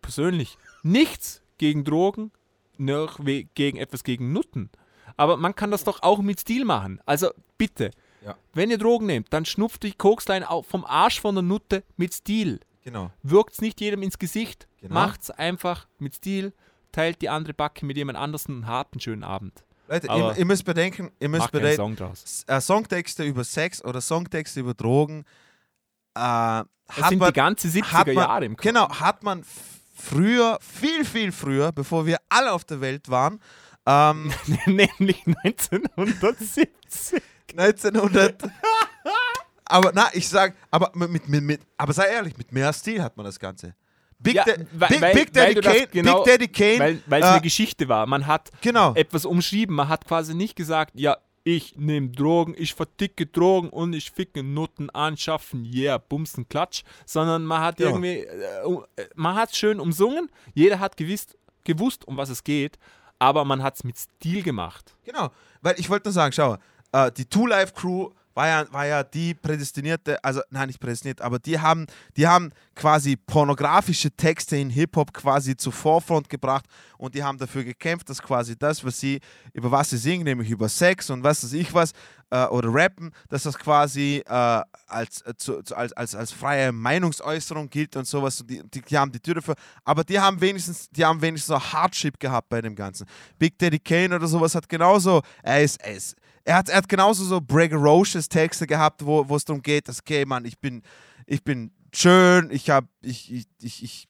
persönlich 0.01 0.57
nichts 0.83 1.41
gegen 1.57 1.83
Drogen, 1.83 2.31
noch 2.77 3.19
gegen 3.53 3.77
etwas 3.77 4.05
gegen 4.05 4.31
Nutten. 4.31 4.69
Aber 5.17 5.35
man 5.35 5.53
kann 5.55 5.71
das 5.71 5.83
doch 5.83 6.03
auch 6.03 6.19
mit 6.21 6.39
Stil 6.39 6.63
machen. 6.63 7.01
Also 7.05 7.31
bitte, 7.57 7.91
Ja. 8.25 8.35
wenn 8.53 8.71
ihr 8.71 8.77
Drogen 8.77 9.05
nehmt, 9.05 9.31
dann 9.31 9.45
schnupft 9.45 9.83
die 9.83 9.93
Kokslein 9.93 10.43
vom 10.67 10.83
Arsch 10.83 11.21
von 11.21 11.35
der 11.35 11.43
Nutte 11.43 11.83
mit 11.95 12.13
Stil. 12.13 12.59
Genau. 12.83 13.11
Wirkt's 13.23 13.61
nicht 13.61 13.79
jedem 13.81 14.01
ins 14.03 14.17
Gesicht, 14.19 14.67
Genau. 14.81 14.93
macht's 14.95 15.29
einfach 15.31 15.87
mit 15.99 16.15
Stil, 16.15 16.53
teilt 16.91 17.21
die 17.21 17.29
andere 17.29 17.53
Backe 17.53 17.85
mit 17.85 17.97
jemand 17.97 18.17
anderem 18.17 18.57
und 18.57 18.67
habt 18.67 18.93
einen 18.93 19.01
schönen 19.01 19.23
Abend. 19.23 19.63
Leute, 19.87 20.07
ihr, 20.07 20.37
ihr 20.37 20.45
müsst 20.45 20.65
bedenken, 20.65 21.11
ihr 21.19 21.29
müsst 21.29 21.51
bedenken, 21.51 21.75
Song 21.75 21.95
draus. 21.95 22.43
Äh, 22.47 22.59
Songtexte 22.59 23.23
über 23.23 23.43
Sex 23.43 23.83
oder 23.83 24.01
Songtexte 24.01 24.59
über 24.59 24.73
Drogen 24.73 25.25
äh, 26.15 26.19
hat 26.19 26.67
Das 26.87 27.09
sind 27.09 27.19
man, 27.19 27.29
die 27.29 27.33
ganze 27.33 27.67
70er 27.67 27.91
hat 27.91 28.07
man, 28.07 28.15
Jahre 28.15 28.45
im 28.45 28.55
Kopf. 28.55 28.63
Genau, 28.63 28.89
hat 28.89 29.21
man 29.23 29.43
früher, 29.93 30.57
viel, 30.61 31.05
viel 31.05 31.31
früher, 31.31 31.71
bevor 31.71 32.05
wir 32.07 32.17
alle 32.29 32.51
auf 32.53 32.63
der 32.65 32.81
Welt 32.81 33.09
waren, 33.09 33.39
ähm, 33.85 34.33
Nämlich 34.65 35.23
1970. 35.43 37.21
1900. 37.51 38.43
aber 39.65 39.91
na, 39.93 40.09
ich 40.13 40.27
sag, 40.27 40.55
aber 40.71 40.91
mit, 40.95 41.27
mit, 41.27 41.43
mit, 41.43 41.61
aber 41.77 41.93
sei 41.93 42.05
ehrlich, 42.07 42.37
mit 42.37 42.51
mehr 42.51 42.71
Stil 42.73 43.01
hat 43.01 43.17
man 43.17 43.25
das 43.25 43.39
Ganze. 43.39 43.75
Big, 44.19 44.35
Ja, 44.35 44.45
Da- 44.45 44.55
Big, 44.87 45.01
weil- 45.01 45.13
Big 45.13 45.33
Daddy 45.33 45.55
Kane, 45.61 45.87
genau- 45.91 46.23
Big 46.23 46.33
Daddy 46.33 46.47
Kane, 46.47 47.01
Weil 47.05 47.21
es 47.21 47.27
äh, 47.27 47.31
eine 47.31 47.41
Geschichte 47.41 47.87
war. 47.89 48.05
Man 48.07 48.25
hat 48.25 48.49
genau, 48.61 48.93
etwas 48.95 49.25
umschrieben. 49.25 49.75
Man 49.75 49.89
hat 49.89 50.05
quasi 50.07 50.33
nicht 50.33 50.55
gesagt, 50.55 50.91
ja, 50.95 51.17
ich 51.43 51.75
nehme 51.77 52.09
Drogen, 52.09 52.55
ich 52.57 52.73
verticke 52.73 53.27
Drogen 53.27 53.69
und 53.69 53.93
ich 53.93 54.09
ficke 54.09 54.41
Nutten 54.41 54.89
anschaffen, 54.89 55.63
yeah, 55.65 55.97
bumsen, 55.99 56.47
klatsch, 56.49 56.83
sondern 57.05 57.45
man 57.45 57.61
hat 57.61 57.79
Ja. 57.79 57.87
irgendwie, 57.89 58.19
äh, 58.21 58.63
äh, 58.95 59.07
man 59.15 59.35
hat 59.35 59.55
schön 59.55 59.79
umsungen, 59.79 60.31
jeder 60.55 60.79
hat 60.79 60.97
gewusst, 60.97 61.37
gewusst, 61.63 62.07
um 62.07 62.17
was 62.17 62.29
es 62.29 62.43
geht, 62.43 62.79
aber 63.19 63.45
man 63.45 63.61
hat 63.61 63.75
es 63.75 63.83
mit 63.83 63.95
Stil 63.97 64.41
gemacht. 64.41 64.95
Genau, 65.03 65.29
weil 65.61 65.75
ich 65.77 65.87
wollte 65.89 66.07
nur 66.07 66.13
sagen, 66.13 66.31
schau, 66.31 66.57
äh, 66.95 67.11
die 67.11 67.25
Two 67.25 67.47
Life 67.47 67.73
Crew 67.73 68.09
war 68.35 68.47
ja, 68.47 68.65
war 68.71 68.85
ja 68.85 69.03
die 69.03 69.33
prädestinierte, 69.33 70.21
also 70.23 70.41
nein, 70.49 70.67
nicht 70.67 70.79
prädestiniert, 70.79 71.21
aber 71.21 71.39
die 71.39 71.57
haben, 71.59 71.87
die 72.17 72.27
haben 72.27 72.51
quasi 72.75 73.15
pornografische 73.15 74.11
Texte 74.11 74.57
in 74.57 74.69
Hip-Hop 74.69 75.13
quasi 75.13 75.55
zur 75.55 75.71
Vorfront 75.71 76.27
gebracht 76.27 76.65
und 76.97 77.15
die 77.15 77.23
haben 77.23 77.37
dafür 77.37 77.63
gekämpft, 77.63 78.09
dass 78.09 78.21
quasi 78.21 78.57
das, 78.57 78.83
was 78.83 78.99
sie, 78.99 79.21
über 79.53 79.71
was 79.71 79.89
sie 79.89 79.97
singen, 79.97 80.25
nämlich 80.25 80.49
über 80.49 80.67
Sex 80.67 81.09
und 81.09 81.23
was 81.23 81.45
weiß 81.45 81.53
ich 81.53 81.73
was, 81.73 81.93
äh, 82.29 82.45
oder 82.47 82.73
rappen, 82.73 83.11
dass 83.29 83.43
das 83.43 83.57
quasi 83.57 84.21
äh, 84.25 84.61
als, 84.87 85.21
äh, 85.21 85.33
zu, 85.37 85.61
als, 85.73 85.93
als, 85.93 86.13
als 86.13 86.31
freie 86.33 86.73
Meinungsäußerung 86.73 87.69
gilt 87.69 87.95
und 87.95 88.05
sowas. 88.05 88.41
Und 88.41 88.49
die, 88.49 88.61
die, 88.69 88.81
die 88.81 88.97
haben 88.97 89.13
die 89.13 89.21
Tür 89.21 89.35
dafür, 89.35 89.55
aber 89.85 90.03
die 90.03 90.19
haben 90.19 90.41
wenigstens, 90.41 90.89
die 90.89 91.05
haben 91.05 91.21
wenigstens 91.21 91.55
so 91.55 91.73
Hardship 91.73 92.19
gehabt 92.19 92.49
bei 92.49 92.61
dem 92.61 92.75
Ganzen. 92.75 93.07
Big 93.39 93.57
Daddy 93.57 93.79
Kane 93.79 94.13
oder 94.13 94.27
sowas 94.27 94.55
hat 94.55 94.67
genauso, 94.67 95.21
er 95.41 95.63
ist, 95.63 95.81
er 95.81 95.93
ist 95.93 96.17
er 96.45 96.55
hat, 96.57 96.69
er 96.69 96.77
hat 96.77 96.87
genauso 96.87 97.23
so 97.25 97.41
braggarocious 97.41 98.29
Texte 98.29 98.65
gehabt, 98.67 99.05
wo 99.05 99.35
es 99.35 99.43
darum 99.45 99.61
geht, 99.61 99.87
dass, 99.87 99.99
okay, 99.99 100.25
Mann, 100.25 100.45
ich 100.45 100.59
bin, 100.59 100.83
ich 101.25 101.43
bin 101.43 101.71
schön, 101.93 102.49
ich 102.51 102.69
habe, 102.69 102.87
ich, 103.01 103.33
ich, 103.33 103.45
ich, 103.61 103.83
ich, 103.83 104.07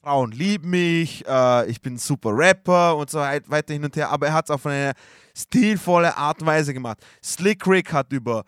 Frauen 0.00 0.30
lieben 0.30 0.70
mich, 0.70 1.26
äh, 1.26 1.66
ich 1.68 1.80
bin 1.80 1.94
ein 1.94 1.98
super 1.98 2.30
Rapper 2.36 2.96
und 2.96 3.10
so 3.10 3.18
weit- 3.18 3.50
weiter 3.50 3.72
hin 3.72 3.84
und 3.84 3.96
her, 3.96 4.10
aber 4.10 4.28
er 4.28 4.34
hat 4.34 4.44
es 4.46 4.50
auf 4.50 4.64
eine 4.66 4.92
stilvolle 5.36 6.16
Art 6.16 6.40
und 6.40 6.46
Weise 6.46 6.72
gemacht. 6.72 6.98
Slick 7.24 7.66
Rick 7.66 7.92
hat 7.92 8.12
über 8.12 8.44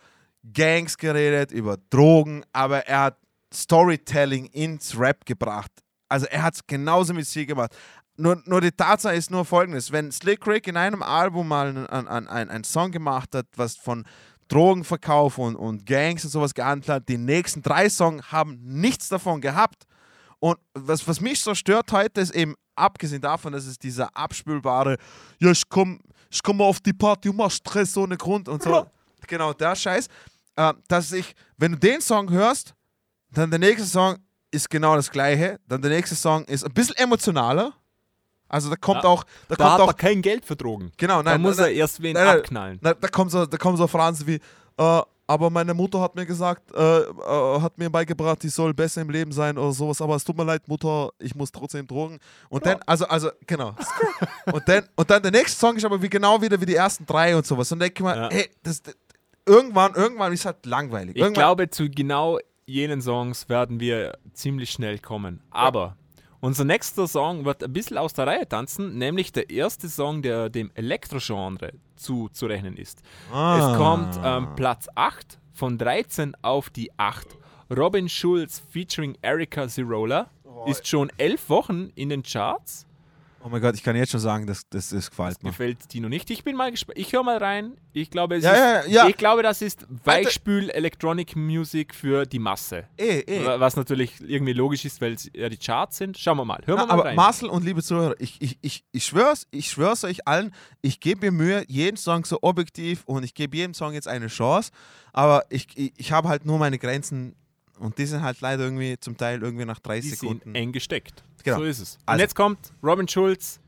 Gangs 0.53 0.97
geredet, 0.97 1.51
über 1.51 1.79
Drogen, 1.91 2.45
aber 2.53 2.87
er 2.87 3.01
hat 3.01 3.19
Storytelling 3.53 4.47
ins 4.47 4.99
Rap 4.99 5.25
gebracht. 5.25 5.73
Also 6.09 6.27
er 6.27 6.43
hat 6.43 6.55
es 6.55 6.67
genauso 6.67 7.15
mit 7.15 7.27
Stil 7.27 7.47
gemacht. 7.47 7.75
Nur, 8.17 8.43
nur 8.47 8.61
die 8.61 8.73
Tatsache 8.73 9.15
ist 9.15 9.31
nur 9.31 9.45
folgendes: 9.45 9.93
Wenn 9.93 10.11
Slick 10.11 10.47
Rick 10.47 10.69
in 10.69 10.77
einem 10.77 11.03
Album 11.03 11.49
mal 11.49 11.69
einen, 11.69 11.87
einen, 11.87 12.29
einen 12.29 12.65
Song 12.65 12.91
gemacht 12.91 13.35
hat, 13.35 13.47
was 13.57 13.77
von 13.77 14.05
Drogenverkauf 14.49 15.39
und, 15.39 15.57
und 15.57 15.87
Gangs 15.87 16.25
und 16.25 16.31
sowas 16.31 16.55
gehandelt 16.55 16.89
hat, 16.89 17.09
die 17.09 17.19
nächsten 17.19 17.63
drei 17.63 17.89
Songs 17.89 18.31
haben 18.31 18.59
nichts 18.63 19.09
davon 19.09 19.41
gehabt. 19.41 19.85
Und 20.39 20.59
was, 20.75 21.07
was 21.09 21.21
mich 21.21 21.41
so 21.41 21.55
stört 21.55 21.91
heute 21.93 22.21
ist 22.21 22.35
eben, 22.35 22.55
abgesehen 22.75 23.23
davon, 23.23 23.53
dass 23.53 23.67
es 23.67 23.79
dieser 23.79 24.15
abspülbare, 24.17 24.99
ja, 25.41 25.51
ich 25.51 25.69
komm, 25.69 26.01
ich 26.31 26.43
komm 26.43 26.61
auf 26.61 26.81
die 26.81 26.93
Party 26.93 27.29
und 27.29 27.37
mach 27.37 27.51
Stress 27.51 27.97
ohne 27.97 28.17
Grund 28.17 28.49
und 28.49 28.63
so. 28.63 28.87
Genau, 29.27 29.53
der 29.53 29.75
Scheiß. 29.75 30.09
Äh, 30.57 30.75
dass 30.89 31.13
ich, 31.13 31.35
wenn 31.57 31.73
du 31.73 31.79
den 31.79 32.01
Song 32.01 32.31
hörst, 32.31 32.75
dann 33.31 33.51
der 33.51 33.59
nächste 33.59 33.87
Song 33.87 34.17
ist 34.51 34.71
genau 34.71 34.95
das 34.95 35.11
gleiche. 35.11 35.59
Dann 35.67 35.83
der 35.83 35.91
nächste 35.91 36.15
Song 36.15 36.45
ist 36.45 36.65
ein 36.65 36.73
bisschen 36.73 36.97
emotionaler. 36.97 37.75
Also 38.49 38.71
da 38.71 38.77
kommt 38.77 39.03
Ja, 39.03 39.09
auch, 39.11 39.25
da, 39.49 39.55
Da 39.55 39.57
kommt 39.57 39.71
hat 39.71 39.81
auch, 39.81 39.89
er 39.89 39.95
kein 39.95 40.23
Geld 40.23 40.45
für 40.45 40.57
Drogen. 40.57 40.93
genau, 40.97 41.17
Da 41.23 41.33
nein, 41.33 41.41
muss 41.41 41.57
nein, 41.57 41.67
er 41.67 41.73
erst 41.73 42.01
wen 42.03 42.15
nein, 42.15 42.25
nein. 42.27 42.39
abknallen. 42.39 42.79
da, 42.83 42.95
da 42.95 43.09
kommen 43.09 43.31
so, 43.31 43.45
da 43.47 43.57
kommen 43.57 43.77
so 43.77 43.87
Phrasen 43.87 44.27
wie, 44.27 44.41
äh, 44.79 45.03
aber 45.29 45.51
meine 45.51 45.75
Mutter 45.75 46.01
hat 46.01 46.15
mir 46.15 46.25
gesagt, 46.25 46.73
äh, 46.73 46.99
äh, 47.01 47.61
hat 47.61 47.77
mir 47.79 47.91
beigebracht, 47.91 48.45
ich 48.45 48.55
soll 48.55 48.73
besser 48.73 49.01
im 49.03 49.11
Leben 49.11 49.33
sein 49.33 49.59
oder 49.59 49.73
sowas, 49.73 50.01
aber 50.01 50.15
es 50.15 50.23
tut 50.23 50.37
mir 50.37 50.45
leid, 50.45 50.69
Mutter, 50.69 51.11
ich 51.19 51.35
muss 51.35 51.51
trotzdem 51.51 51.85
Drogen. 51.85 52.21
Und 52.49 52.65
dann, 52.65 52.79
also, 52.87 53.07
also, 53.09 53.31
genau. 53.45 53.75
und, 54.53 54.69
dann, 54.69 54.85
und 54.95 55.11
dann 55.11 55.21
der 55.23 55.33
nächste 55.33 55.59
Song 55.59 55.75
ist 55.77 55.85
aber 55.85 56.01
wie, 56.01 56.09
genau 56.09 56.41
wieder 56.41 56.61
wie 56.61 56.67
die 56.67 56.77
ersten 56.77 57.05
drei 57.07 57.37
und 57.37 57.45
sowas. 57.45 57.73
Und 57.73 57.81
denke 57.81 57.95
ich 57.97 58.05
mal, 58.05 58.17
Ja. 58.17 58.29
hey, 58.31 58.49
das, 58.63 58.81
das, 58.83 58.95
irgendwann, 59.45 59.95
irgendwann 59.95 60.33
ist 60.33 60.45
halt 60.47 60.65
langweilig. 60.65 61.17
Ich 61.17 61.23
irgendwann, 61.23 61.43
glaube, 61.43 61.71
zu 61.71 61.91
genau 61.91 62.39
jenen 62.67 63.03
Songs 63.03 63.49
werden 63.49 63.81
wir 63.81 64.17
ziemlich 64.33 64.71
schnell 64.71 65.01
kommen. 65.01 65.43
Aber 65.51 65.97
unser 66.47 66.65
nächster 66.65 67.09
Song 67.09 67.45
wird 67.45 67.65
ein 67.65 67.73
bisschen 67.73 67.99
aus 67.99 68.13
der 68.13 68.29
Reihe 68.29 68.49
tanzen, 68.49 68.97
nämlich 68.97 69.33
der 69.33 69.51
erste 69.51 69.89
Song, 69.89 70.23
der 70.23 70.49
dem 70.49 70.71
Elektrogenre 70.75 71.73
zuzurechnen 71.97 72.77
ist. 72.77 73.03
Ah. 73.33 73.73
Es 73.73 73.77
kommt 73.77 74.21
ähm, 74.23 74.55
Platz 74.55 74.87
8 74.95 75.39
von 75.53 75.77
13 75.77 76.37
auf 76.43 76.71
die 76.71 76.97
8. 76.99 77.37
Robin 77.77 78.09
Schulz 78.09 78.63
featuring 78.71 79.19
Erika 79.23 79.67
Zirola 79.67 80.31
ist 80.67 80.87
schon 80.87 81.11
elf 81.19 81.49
Wochen 81.49 81.91
in 81.97 82.11
den 82.11 82.23
Charts. 82.23 82.87
Oh 83.47 83.49
mein 83.49 83.61
Gott, 83.63 83.77
ich 83.77 83.85
kann 83.85 83.95
jetzt 83.95 84.11
schon 84.11 84.19
sagen, 84.19 84.45
das, 84.49 84.69
das, 84.71 84.89
das 84.89 85.09
gefällt 85.09 85.41
mir. 85.45 85.51
Gefällt 85.51 85.93
Dino 85.93 86.09
nicht. 86.09 86.29
Ich 86.31 86.43
bin 86.43 86.57
mal 86.57 86.73
gespannt. 86.73 86.99
Ich 86.99 87.13
höre 87.13 87.23
mal 87.23 87.37
rein. 87.39 87.77
Ich 87.93 88.11
glaube, 88.11 88.35
es 88.35 88.43
Ja, 88.43 88.81
ist, 88.81 88.89
ja, 88.89 89.03
ja. 89.05 89.09
Ich 89.09 89.17
glaube, 89.17 89.45
das 89.45 89.63
ist 89.63 89.87
Weichspül 90.03 90.69
Electronic 90.71 91.37
Music 91.37 91.95
für 91.95 92.27
die 92.27 92.41
Masse. 92.41 92.89
Eh, 92.99 93.21
eh. 93.21 93.47
Wa- 93.47 93.61
Was 93.61 93.77
natürlich 93.77 94.15
irgendwie 94.21 94.53
logisch 94.53 94.85
ist, 94.85 95.01
weil 95.01 95.13
es 95.13 95.31
ja 95.33 95.49
die 95.49 95.59
Charts 95.59 95.99
sind. 95.99 96.19
Schauen 96.19 96.39
wir 96.39 96.45
mal. 96.45 96.61
Hören 96.67 96.81
wir 96.81 96.87
mal 96.87 96.93
aber 96.93 97.05
rein. 97.05 97.15
Marcel 97.15 97.49
und 97.49 97.65
liebe 97.65 97.85
Zuhörer, 97.85 98.17
ich, 98.19 98.37
ich, 98.43 98.59
ich, 98.63 98.85
ich 98.91 99.05
schwör's, 99.07 99.47
ich 99.53 99.71
schwör's 99.71 100.03
euch 100.03 100.27
allen, 100.27 100.53
ich 100.83 100.99
gebe 100.99 101.27
mir 101.27 101.31
Mühe, 101.31 101.65
jeden 101.69 101.97
Song 101.97 102.25
so 102.25 102.41
objektiv 102.43 103.05
und 103.07 103.23
ich 103.23 103.33
gebe 103.35 103.57
jedem 103.57 103.75
Song 103.75 103.93
jetzt 103.93 104.09
eine 104.09 104.27
Chance, 104.27 104.73
aber 105.13 105.45
ich, 105.51 105.69
ich, 105.77 105.93
ich 105.97 106.11
habe 106.11 106.29
halt 106.29 106.47
nur 106.47 106.59
meine 106.59 106.81
Grenzen 106.81 107.37
und 107.79 107.99
die 107.99 108.07
sind 108.07 108.23
halt 108.23 108.41
leider 108.41 108.65
irgendwie 108.65 108.99
zum 108.99 109.17
Teil 109.17 109.43
irgendwie 109.43 109.65
nach 109.65 109.79
30 109.79 110.11
die 110.11 110.17
Sekunden. 110.17 110.55
eng 110.55 110.73
gesteckt. 110.73 111.23
Genau. 111.45 111.59
So 111.59 111.65
ist 111.65 111.81
es. 111.81 111.95
Und 111.97 112.03
Also- 112.07 112.21
jetzt 112.23 112.35
kommt 112.35 112.73
Robin 112.83 113.07
Schulz. 113.09 113.61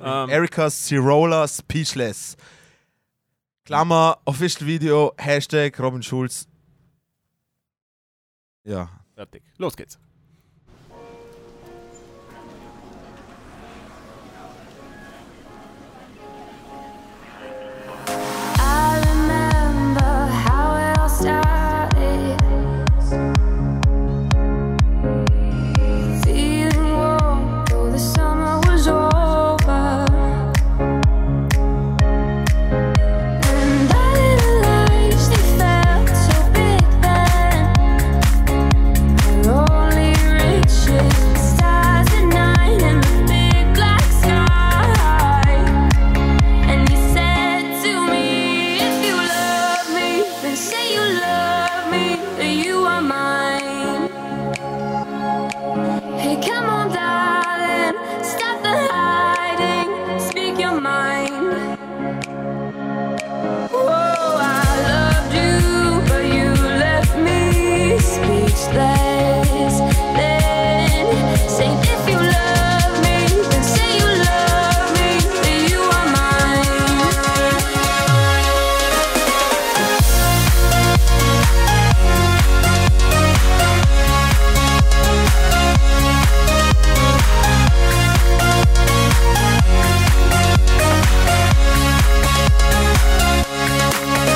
Ähm, 0.00 0.28
Erika 0.28 0.68
Cirola 0.70 1.46
Speechless. 1.48 2.36
Klammer, 3.64 4.18
Official 4.24 4.66
Video, 4.66 5.12
Hashtag 5.18 5.78
Robin 5.80 6.02
Schulz. 6.02 6.46
Ja. 8.64 8.88
fertig. 9.14 9.42
Los 9.58 9.76
geht's. 9.76 9.98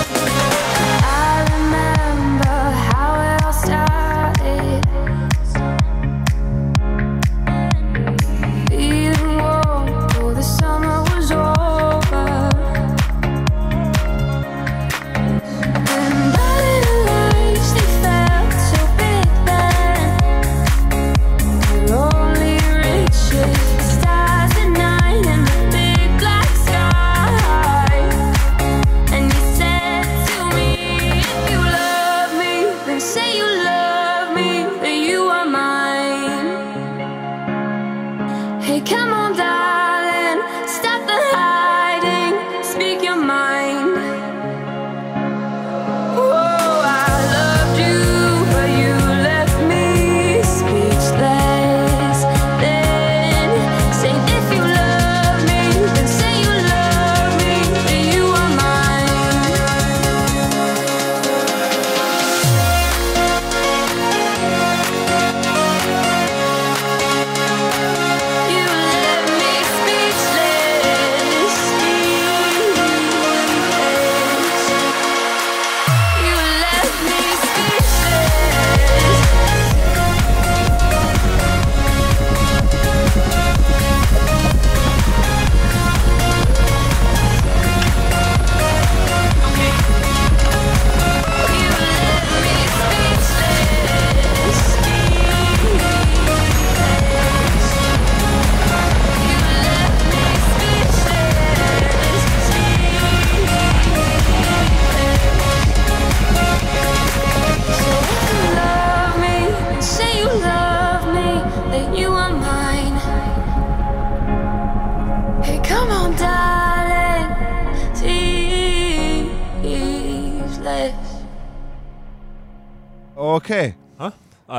oh 0.08 0.35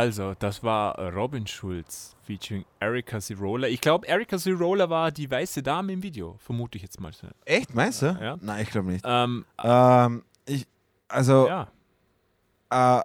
Also, 0.07 0.33
das 0.39 0.63
war 0.63 0.97
Robin 1.13 1.45
Schulz 1.45 2.15
featuring 2.21 2.63
Erika 2.79 3.19
Cirola. 3.19 3.67
Ich 3.67 3.81
glaube, 3.81 4.07
Erika 4.07 4.37
Cirola 4.37 4.89
war 4.89 5.11
die 5.11 5.29
weiße 5.29 5.61
Dame 5.61 5.91
im 5.91 6.01
Video, 6.01 6.37
vermute 6.39 6.77
ich 6.77 6.83
jetzt 6.83 6.97
mal. 7.01 7.11
Echt, 7.43 7.75
meinst 7.75 8.03
du? 8.03 8.05
Ja. 8.05 8.37
Nein, 8.39 8.63
ich 8.63 8.69
glaube 8.69 8.89
nicht. 8.89 9.03
Ähm, 9.05 9.43
Ähm, 9.61 10.23
ich, 10.45 10.65
also, 11.09 11.45
ja. 11.49 11.67
äh, 12.71 13.01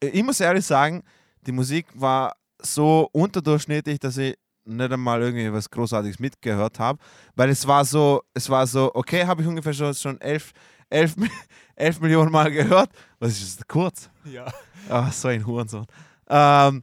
ich 0.00 0.24
muss 0.24 0.40
ehrlich 0.40 0.66
sagen, 0.66 1.04
die 1.46 1.52
Musik 1.52 1.86
war 1.94 2.34
so 2.60 3.08
unterdurchschnittlich, 3.12 4.00
dass 4.00 4.16
ich 4.16 4.36
nicht 4.64 4.92
einmal 4.92 5.22
irgendwie 5.22 5.52
was 5.52 5.70
Großartiges 5.70 6.18
mitgehört 6.18 6.80
habe, 6.80 6.98
weil 7.36 7.50
es 7.50 7.64
war 7.64 7.84
so, 7.84 8.24
es 8.34 8.50
war 8.50 8.66
so, 8.66 8.90
okay, 8.92 9.24
habe 9.24 9.42
ich 9.42 9.46
ungefähr 9.46 9.72
schon, 9.72 9.94
schon 9.94 10.20
elf, 10.20 10.52
elf, 10.88 11.14
elf 11.76 12.00
Millionen 12.00 12.32
Mal 12.32 12.50
gehört. 12.50 12.90
Was 13.20 13.40
ist 13.40 13.60
das? 13.60 13.68
Kurz? 13.68 14.10
ja. 14.24 14.46
Ah, 14.88 15.12
so 15.12 15.28
ein 15.28 15.46
Hurensohn. 15.46 15.86
Ähm, 16.30 16.82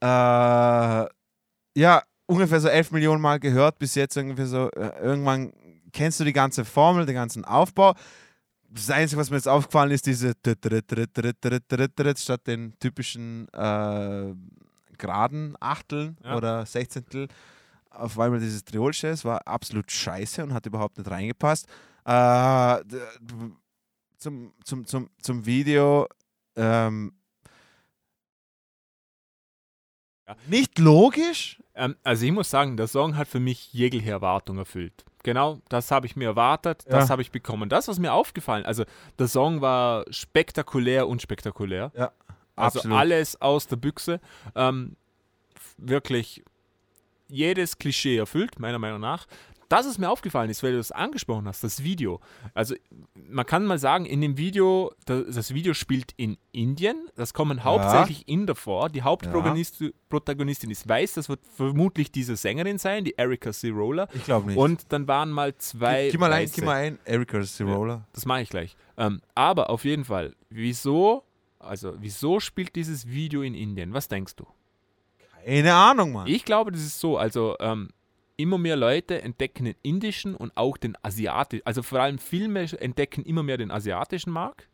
äh, 0.00 0.06
ja, 1.80 2.02
ungefähr 2.26 2.60
so 2.60 2.68
elf 2.68 2.90
Millionen 2.92 3.20
Mal 3.20 3.40
gehört, 3.40 3.78
bis 3.78 3.94
jetzt 3.94 4.16
irgendwie 4.16 4.44
so, 4.46 4.70
äh, 4.70 5.00
irgendwann 5.02 5.52
kennst 5.92 6.20
du 6.20 6.24
die 6.24 6.32
ganze 6.32 6.64
Formel, 6.64 7.06
den 7.06 7.14
ganzen 7.14 7.44
Aufbau. 7.44 7.94
Das 8.70 8.90
Einzige, 8.90 9.20
was 9.20 9.30
mir 9.30 9.36
jetzt 9.36 9.48
aufgefallen 9.48 9.90
ist, 9.90 10.06
diese 10.06 10.34
statt 12.16 12.46
den 12.46 12.74
typischen 12.78 13.48
äh, 13.54 14.34
geraden 14.98 15.56
Achteln 15.60 16.18
Ja. 16.22 16.36
oder 16.36 16.66
Sechzehntel 16.66 17.28
auf 17.90 18.18
einmal 18.18 18.40
dieses 18.40 18.64
Triolsche, 18.64 19.08
es 19.08 19.24
war 19.24 19.46
absolut 19.46 19.90
scheiße 19.90 20.42
und 20.44 20.52
hat 20.52 20.66
überhaupt 20.66 20.98
nicht 20.98 21.10
reingepasst. 21.10 21.66
Äh, 22.04 22.76
zum, 24.18 24.52
zum, 24.64 24.86
zum, 24.86 25.08
zum 25.20 25.46
Video 25.46 26.06
ähm, 26.56 27.12
Ja. 30.28 30.36
nicht 30.46 30.78
logisch. 30.78 31.60
Ähm, 31.74 31.96
also 32.04 32.24
ich 32.26 32.32
muss 32.32 32.50
sagen, 32.50 32.76
der 32.76 32.86
Song 32.86 33.16
hat 33.16 33.26
für 33.28 33.40
mich 33.40 33.72
jegliche 33.72 34.10
Erwartung 34.10 34.58
erfüllt. 34.58 35.04
Genau, 35.24 35.60
das 35.68 35.90
habe 35.90 36.06
ich 36.06 36.14
mir 36.16 36.26
erwartet, 36.26 36.84
das 36.88 37.04
Ja. 37.04 37.10
habe 37.10 37.22
ich 37.22 37.30
bekommen. 37.30 37.68
Das, 37.68 37.88
was 37.88 37.98
mir 37.98 38.12
aufgefallen, 38.12 38.64
also 38.66 38.84
der 39.18 39.26
Song 39.28 39.60
war 39.60 40.04
spektakulär, 40.10 41.08
unspektakulär. 41.08 41.90
Ja, 41.96 42.12
Also 42.56 42.78
absolut. 42.80 42.98
alles 42.98 43.40
aus 43.40 43.66
der 43.66 43.76
Büchse. 43.76 44.20
Ähm, 44.54 44.96
wirklich 45.76 46.44
jedes 47.28 47.78
Klischee 47.78 48.16
erfüllt, 48.16 48.58
meiner 48.58 48.78
Meinung 48.78 49.00
nach. 49.00 49.26
Das, 49.68 49.86
was 49.86 49.98
mir 49.98 50.08
aufgefallen 50.10 50.48
ist, 50.48 50.62
weil 50.62 50.72
du 50.72 50.78
das 50.78 50.92
angesprochen 50.92 51.46
hast, 51.46 51.62
das 51.62 51.84
Video. 51.84 52.20
Also 52.54 52.74
man 53.14 53.44
kann 53.44 53.66
mal 53.66 53.78
sagen, 53.78 54.06
in 54.06 54.22
dem 54.22 54.38
Video, 54.38 54.92
da- 55.04 55.20
das 55.20 55.52
Video 55.52 55.74
spielt 55.74 56.12
in 56.16 56.38
Indien. 56.52 57.08
Das 57.16 57.34
kommen 57.34 57.64
hauptsächlich 57.64 58.26
Inder 58.28 58.54
vor. 58.54 58.88
Die 58.88 59.02
Hauptprotagonistin 59.02 59.92
Protagonistin 60.08 60.70
ist 60.70 60.88
weiß. 60.88 61.12
Das 61.14 61.28
wird 61.28 61.40
vermutlich 61.54 62.10
diese 62.10 62.34
Sängerin 62.36 62.78
sein, 62.78 63.04
die 63.04 63.12
Erika 63.18 63.52
Cirola. 63.52 64.08
Ich 64.14 64.24
glaube 64.24 64.46
nicht. 64.46 64.56
Und 64.56 64.86
dann 64.90 65.06
waren 65.06 65.30
mal 65.30 65.54
zwei. 65.58 66.08
gib 66.10 66.18
mal 66.20 66.32
ein, 66.32 66.50
gib 66.50 66.64
mal 66.64 66.76
ein. 66.76 66.98
Erika 67.04 67.42
Cirola. 67.42 68.06
Das 68.14 68.24
mache 68.24 68.40
ich 68.40 68.48
gleich. 68.48 68.74
Ähm, 68.96 69.20
aber 69.34 69.68
auf 69.68 69.84
jeden 69.84 70.06
Fall, 70.06 70.34
wieso, 70.48 71.24
also 71.58 71.92
wieso 72.00 72.40
spielt 72.40 72.74
dieses 72.74 73.06
Video 73.06 73.42
in 73.42 73.54
Indien? 73.54 73.92
Was 73.92 74.08
denkst 74.08 74.34
du? 74.36 74.46
Keine 75.44 75.74
Ahnung, 75.74 76.12
Mann. 76.12 76.26
Ich 76.26 76.44
glaube, 76.46 76.72
das 76.72 76.80
ist 76.80 76.98
so. 77.00 77.18
Also 77.18 77.54
ähm, 77.60 77.90
immer 78.38 78.56
mehr 78.56 78.76
Leute 78.76 79.20
entdecken 79.20 79.66
den 79.66 79.74
indischen 79.82 80.34
und 80.34 80.56
auch 80.56 80.78
den 80.78 80.96
asiatischen. 81.02 81.66
Also 81.66 81.82
vor 81.82 82.00
allem 82.00 82.18
Filme 82.18 82.60
entdecken 82.80 83.22
immer 83.24 83.42
mehr 83.42 83.58
den 83.58 83.70
asiatischen 83.70 84.30
Markt. 84.32 84.68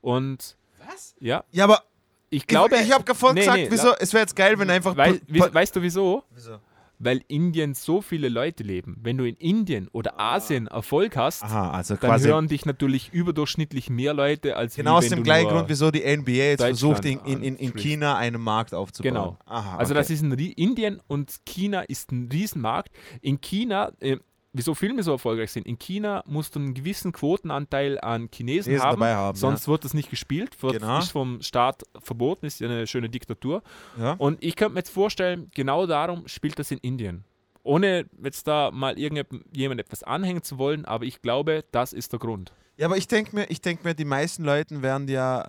Und 0.00 0.56
Was? 0.88 1.14
ja, 1.20 1.44
Ja, 1.50 1.64
aber 1.64 1.82
ich 2.30 2.46
glaube. 2.46 2.76
ich, 2.76 2.82
ich 2.82 2.92
habe 2.92 3.14
vorhin 3.14 3.34
Nee, 3.34 3.40
gesagt, 3.40 3.58
nee, 3.58 3.66
wieso, 3.70 3.94
es 3.98 4.12
wäre 4.14 4.22
jetzt 4.22 4.34
geil, 4.36 4.58
wenn 4.58 4.70
einfach. 4.70 4.96
Wei 4.96 5.20
weißt 5.28 5.76
du 5.76 5.82
wieso? 5.82 6.24
wieso? 6.30 6.58
Weil 7.04 7.22
Indien 7.26 7.74
so 7.74 8.00
viele 8.00 8.28
Leute 8.28 8.62
leben. 8.62 8.96
Wenn 9.02 9.18
du 9.18 9.24
in 9.24 9.34
Indien 9.36 9.88
oder 9.92 10.20
Asien 10.20 10.68
Erfolg 10.68 11.16
hast, 11.16 11.42
Aha, 11.42 11.72
also 11.72 11.96
dann 11.96 12.20
hören 12.22 12.46
dich 12.48 12.64
natürlich 12.64 13.12
überdurchschnittlich 13.12 13.90
mehr 13.90 14.14
Leute 14.14 14.56
als 14.56 14.76
Genau 14.76 14.98
aus 14.98 15.08
dem 15.08 15.24
gleichen 15.24 15.48
Grund, 15.48 15.68
wieso 15.68 15.90
die 15.90 16.00
NBA 16.00 16.30
jetzt 16.30 16.62
versucht, 16.62 17.04
in, 17.04 17.18
in, 17.20 17.42
in, 17.42 17.56
in. 17.56 17.74
China 17.74 18.16
einen 18.16 18.40
Markt 18.40 18.72
aufzubauen. 18.72 19.14
Genau. 19.14 19.36
Aha, 19.46 19.78
Also 19.78 19.92
okay. 19.92 20.00
das 20.00 20.10
ist 20.10 20.22
ein 20.22 20.32
Indien 20.32 21.00
und 21.08 21.44
China 21.44 21.80
ist 21.82 22.12
ein 22.12 22.28
Riesenmarkt. 22.32 22.92
In 23.20 23.40
China, 23.40 23.90
äh, 24.00 24.18
wieso 24.52 24.74
Filme 24.74 25.02
so 25.02 25.12
erfolgreich 25.12 25.50
sind, 25.50 25.66
in 25.66 25.78
China 25.78 26.22
musst 26.26 26.54
du 26.54 26.60
einen 26.60 26.74
gewissen 26.74 27.12
Quotenanteil 27.12 27.98
an 28.00 28.28
Chinesen 28.32 28.70
Chinesen 28.72 28.80
haben, 28.82 29.00
dabei 29.00 29.14
haben, 29.14 29.36
sonst 29.36 29.66
wird 29.68 29.84
das 29.84 29.94
nicht 29.94 30.10
gespielt, 30.10 30.62
wird, 30.62 30.74
Genau. 30.80 30.98
ist 30.98 31.10
vom 31.10 31.40
Staat 31.42 31.82
verboten, 31.98 32.46
ist 32.46 32.60
ja 32.60 32.68
eine 32.68 32.86
schöne 32.86 33.08
Diktatur. 33.08 33.62
Ja. 33.98 34.12
Und 34.12 34.42
ich 34.42 34.56
könnte 34.56 34.74
mir 34.74 34.80
jetzt 34.80 34.90
vorstellen, 34.90 35.50
genau 35.54 35.86
darum 35.86 36.28
spielt 36.28 36.58
das 36.58 36.70
in 36.70 36.78
Indien. 36.78 37.24
Ohne 37.62 38.06
jetzt 38.22 38.46
da 38.46 38.70
mal 38.72 38.98
irgendjemand 38.98 39.80
etwas 39.80 40.02
anhängen 40.02 40.42
zu 40.42 40.58
wollen, 40.58 40.84
aber 40.84 41.04
ich 41.04 41.22
glaube, 41.22 41.64
das 41.70 41.92
ist 41.92 42.12
der 42.12 42.18
Grund. 42.18 42.52
Ja, 42.76 42.86
aber 42.86 42.96
ich 42.96 43.06
denke 43.06 43.36
mir, 43.36 43.46
ich 43.50 43.60
mir, 43.84 43.94
die 43.94 44.04
meisten 44.04 44.44
Leute 44.44 44.82
werden 44.82 45.06
ja 45.08 45.48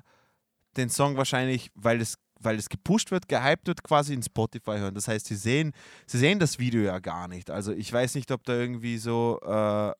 den 0.77 0.89
Song 0.89 1.17
wahrscheinlich, 1.17 1.71
weil 1.75 2.01
es, 2.01 2.17
weil 2.43 2.57
es 2.57 2.69
gepusht 2.69 3.11
wird, 3.11 3.27
gehypt 3.27 3.67
wird, 3.67 3.83
quasi 3.83 4.13
in 4.13 4.23
Spotify 4.23 4.77
hören. 4.77 4.95
Das 4.95 5.07
heißt, 5.07 5.25
sie 5.25 5.35
sehen, 5.35 5.73
sie 6.05 6.17
sehen 6.17 6.39
das 6.39 6.59
Video 6.59 6.81
ja 6.81 6.99
gar 6.99 7.27
nicht. 7.27 7.49
Also 7.49 7.71
ich 7.71 7.91
weiß 7.91 8.15
nicht, 8.15 8.31
ob 8.31 8.43
da 8.43 8.53
irgendwie 8.53 8.97
so 8.97 9.39
äh, 9.43 9.47
da, 9.47 9.95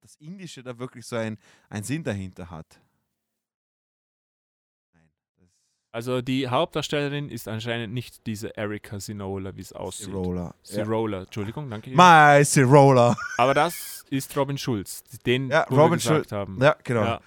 das 0.00 0.16
Indische 0.16 0.62
da 0.62 0.78
wirklich 0.78 1.06
so 1.06 1.16
ein, 1.16 1.38
einen 1.68 1.84
Sinn 1.84 2.02
dahinter 2.04 2.50
hat. 2.50 2.80
Also 5.92 6.22
die 6.22 6.46
Hauptdarstellerin 6.48 7.28
ist 7.30 7.48
anscheinend 7.48 7.92
nicht 7.92 8.24
diese 8.26 8.56
Erika 8.56 9.00
Sinola, 9.00 9.56
wie 9.56 9.60
es 9.60 9.72
aussieht. 9.72 10.06
Cirola. 10.06 10.54
Ja. 10.62 10.84
Cirola, 10.84 11.20
Entschuldigung, 11.22 11.68
danke. 11.68 11.90
My 11.90 12.44
Cirola. 12.44 13.16
Aber 13.38 13.54
das 13.54 14.04
ist 14.08 14.36
Robin 14.36 14.56
Schulz, 14.56 15.02
den 15.26 15.48
Ja, 15.50 15.66
wir 15.68 15.76
Robin 15.76 15.98
gesagt 15.98 16.14
Schulz. 16.16 16.32
haben. 16.32 16.62
Ja, 16.62 16.76
genau. 16.84 17.02
Ja. 17.04 17.20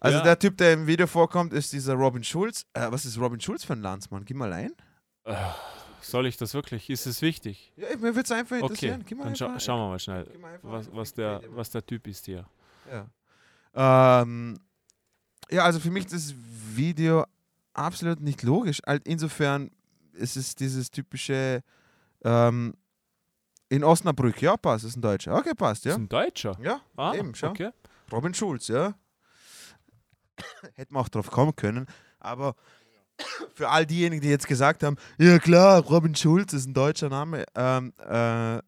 Also 0.00 0.18
Ja. 0.18 0.24
der 0.24 0.38
Typ, 0.38 0.56
der 0.58 0.72
im 0.74 0.86
Video 0.86 1.06
vorkommt, 1.06 1.52
ist 1.52 1.72
dieser 1.72 1.94
Robin 1.94 2.22
Schulz. 2.22 2.64
Äh, 2.72 2.86
was 2.90 3.04
ist 3.04 3.18
Robin 3.18 3.40
Schulz 3.40 3.64
für 3.64 3.72
ein 3.72 3.82
Landsmann? 3.82 4.24
Gib 4.24 4.36
mal 4.36 4.52
ein. 4.52 4.72
Äh, 5.24 5.34
Soll 6.00 6.26
ich 6.26 6.36
das 6.36 6.54
wirklich? 6.54 6.88
Ist 6.88 7.06
es 7.06 7.20
wichtig? 7.22 7.72
Ja, 7.76 7.88
mir 7.96 8.02
würde 8.14 8.20
es 8.22 8.30
einfach 8.30 8.56
Okay, 8.56 8.62
interessieren. 8.92 9.04
Mal 9.18 9.24
dann 9.24 9.36
scha 9.36 9.58
schauen 9.60 9.80
wir 9.80 9.88
mal 9.88 9.98
schnell, 9.98 10.26
was, 10.62 10.88
was, 10.92 11.12
der, 11.14 11.42
was 11.48 11.70
der 11.70 11.84
Typ 11.84 12.06
ist 12.06 12.24
hier. 12.26 12.46
Ja. 13.74 14.22
Ähm, 14.22 14.58
ja, 15.50 15.64
also 15.64 15.80
für 15.80 15.90
mich 15.90 16.04
ist 16.06 16.14
das 16.14 16.34
Video 16.74 17.24
absolut 17.74 18.20
nicht 18.20 18.42
logisch. 18.42 18.80
Halt 18.86 19.06
insofern 19.06 19.70
ist 20.12 20.36
es 20.36 20.54
dieses 20.54 20.90
typische 20.90 21.62
Ähm, 22.24 22.74
in 23.68 23.84
Osnabrück, 23.84 24.40
ja, 24.40 24.56
passt, 24.56 24.84
ist 24.84 24.96
ein 24.96 25.02
Deutscher. 25.02 25.36
Okay, 25.36 25.52
passt, 25.54 25.84
ja. 25.84 25.92
ist 25.92 25.98
ein 25.98 26.08
Deutscher. 26.08 26.56
Ja, 26.62 26.80
Ah, 26.96 27.14
eben, 27.14 27.34
schau. 27.34 27.50
okay. 27.50 27.70
Robin 28.10 28.32
Schulz, 28.34 28.68
ja. 28.68 28.94
Hätten 30.74 30.94
wir 30.94 31.00
auch 31.00 31.08
drauf 31.08 31.30
kommen 31.30 31.56
können. 31.56 31.86
Aber 32.18 32.54
für 33.54 33.68
all 33.68 33.86
diejenigen, 33.86 34.22
die 34.22 34.28
jetzt 34.28 34.46
gesagt 34.46 34.82
haben, 34.82 34.96
ja 35.18 35.38
klar, 35.38 35.82
Robin 35.82 36.14
Schulz 36.14 36.52
ist 36.52 36.66
ein 36.66 36.74
deutscher 36.74 37.08
Name, 37.08 37.44
ähm, 37.54 37.92
äh, 37.98 38.58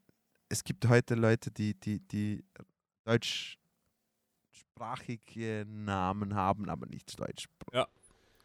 es 0.49 0.65
gibt 0.65 0.89
heute 0.89 1.15
Leute, 1.15 1.51
die, 1.51 1.75
die, 1.75 2.01
die 2.01 2.43
deutschsprachige 3.05 5.65
Namen 5.69 6.35
haben, 6.35 6.69
aber 6.69 6.87
nicht 6.87 7.19
deutsch. 7.19 7.49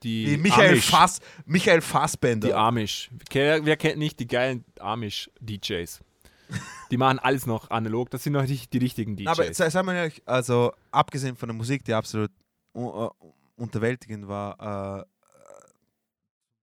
Die 0.03 0.27
Wie 0.27 0.37
Michael, 0.37 0.73
Amish. 0.73 0.89
Fass, 0.89 1.19
Michael 1.45 1.81
Fassbender. 1.81 2.49
Die 2.49 2.53
Amish. 2.53 3.09
Wer, 3.31 3.65
wer 3.65 3.75
kennt 3.75 3.97
nicht 3.97 4.19
die 4.19 4.27
geilen 4.27 4.63
Amish-DJs? 4.79 6.01
Die 6.91 6.97
machen 6.97 7.17
alles 7.17 7.47
noch 7.47 7.71
analog. 7.71 8.11
Das 8.11 8.21
sind 8.21 8.33
noch 8.33 8.45
nicht 8.45 8.71
die 8.71 8.77
richtigen 8.77 9.15
DJs. 9.15 9.25
Na, 9.25 9.31
aber 9.31 9.51
sei, 9.51 9.67
sei 9.71 9.81
mal 9.81 9.95
ehrlich, 9.95 10.21
also 10.27 10.73
abgesehen 10.91 11.35
von 11.35 11.49
der 11.49 11.55
Musik, 11.55 11.83
die 11.83 11.95
absolut 11.95 12.29
uh, 12.75 13.05
uh, 13.05 13.33
unterwältigend 13.55 14.27
war, 14.27 14.99
äh, 14.99 15.05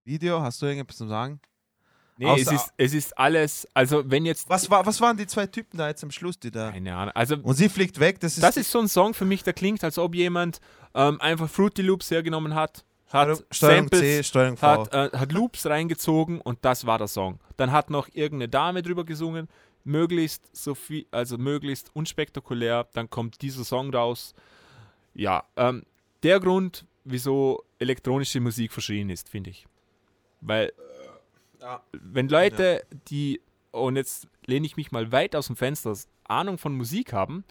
Video, 0.05 0.41
hast 0.41 0.61
du 0.61 0.65
irgendetwas 0.65 0.97
zu 0.97 1.07
sagen? 1.07 1.39
nee, 2.17 2.41
es 2.41 2.51
ist, 2.51 2.73
es 2.77 2.93
ist 2.93 3.17
alles, 3.17 3.67
also 3.73 4.09
wenn 4.09 4.25
jetzt, 4.25 4.49
Was, 4.49 4.69
war, 4.69 4.85
was 4.85 5.01
waren 5.01 5.17
die 5.17 5.27
zwei 5.27 5.47
Typen 5.47 5.77
da 5.77 5.87
jetzt 5.87 6.03
am 6.03 6.11
Schluss, 6.11 6.39
die 6.39 6.51
da. 6.51 6.71
keine 6.71 6.95
Ahnung, 6.95 7.13
also 7.15 7.37
Und 7.37 7.55
sie 7.55 7.69
fliegt 7.69 7.99
weg, 7.99 8.19
das 8.19 8.35
ist. 8.35 8.43
das 8.43 8.57
ist 8.57 8.71
so 8.71 8.79
ein 8.79 8.87
Song 8.87 9.13
für 9.13 9.25
mich, 9.25 9.43
der 9.43 9.53
klingt, 9.53 9.83
als 9.83 9.97
ob 9.97 10.15
jemand 10.15 10.59
ähm, 10.93 11.19
einfach 11.21 11.49
Fruity 11.49 11.81
Loops 11.81 12.11
hergenommen 12.11 12.55
hat, 12.55 12.85
hat 13.07 13.43
Steuerung 13.51 13.89
Samples, 13.89 14.01
C, 14.01 14.23
Steuerung 14.23 14.57
V. 14.57 14.67
hat, 14.67 14.93
äh, 14.93 15.17
hat 15.17 15.31
Loops 15.31 15.65
reingezogen 15.65 16.41
und 16.41 16.59
das 16.63 16.85
war 16.85 16.97
der 16.97 17.07
Song. 17.07 17.39
Dann 17.57 17.71
hat 17.71 17.89
noch 17.89 18.07
irgendeine 18.13 18.49
Dame 18.49 18.81
drüber 18.81 19.03
gesungen, 19.03 19.47
möglichst 19.83 20.55
so 20.55 20.75
viel, 20.75 21.05
also 21.11 21.37
möglichst 21.37 21.95
unspektakulär, 21.95 22.87
dann 22.93 23.09
kommt 23.09 23.41
dieser 23.41 23.63
Song 23.63 23.93
raus. 23.93 24.33
Ja, 25.13 25.43
ähm, 25.57 25.83
der 26.23 26.39
Grund, 26.39 26.85
wieso 27.03 27.63
elektronische 27.79 28.39
Musik 28.39 28.71
verschrien 28.71 29.09
ist, 29.09 29.29
finde 29.29 29.49
ich. 29.51 29.67
Weil, 30.41 30.73
wenn 31.91 32.27
Leute, 32.27 32.85
die, 33.07 33.41
und 33.71 33.95
jetzt 33.95 34.27
lehne 34.45 34.65
ich 34.65 34.75
mich 34.77 34.91
mal 34.91 35.11
weit 35.11 35.35
aus 35.35 35.47
dem 35.47 35.55
Fenster, 35.55 35.95
Ahnung 36.25 36.57
von 36.57 36.75
Musik 36.75 37.13
haben 37.13 37.43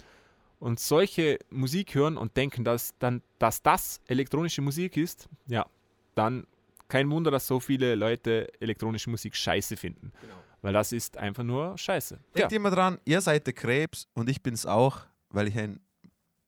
und 0.59 0.81
solche 0.81 1.39
Musik 1.51 1.95
hören 1.95 2.17
und 2.17 2.37
denken, 2.37 2.65
dass, 2.65 2.95
dann, 2.99 3.23
dass 3.39 3.63
das 3.63 4.01
elektronische 4.07 4.63
Musik 4.63 4.97
ist, 4.97 5.29
ja, 5.47 5.67
dann 6.15 6.47
kein 6.89 7.11
Wunder, 7.11 7.31
dass 7.31 7.47
so 7.47 7.59
viele 7.59 7.95
Leute 7.95 8.53
elektronische 8.61 9.09
Musik 9.09 9.35
scheiße 9.35 9.77
finden. 9.77 10.13
Weil 10.61 10.73
das 10.73 10.93
ist 10.93 11.17
einfach 11.17 11.43
nur 11.43 11.77
scheiße. 11.77 12.15
Ja. 12.15 12.21
Denkt 12.35 12.53
immer 12.53 12.71
dran, 12.71 12.99
ihr 13.05 13.21
seid 13.21 13.47
der 13.47 13.55
Krebs 13.55 14.07
und 14.15 14.29
ich 14.29 14.43
bin 14.43 14.55
es 14.55 14.65
auch, 14.65 15.01
weil 15.31 15.49
ich 15.49 15.59
ein, 15.59 15.81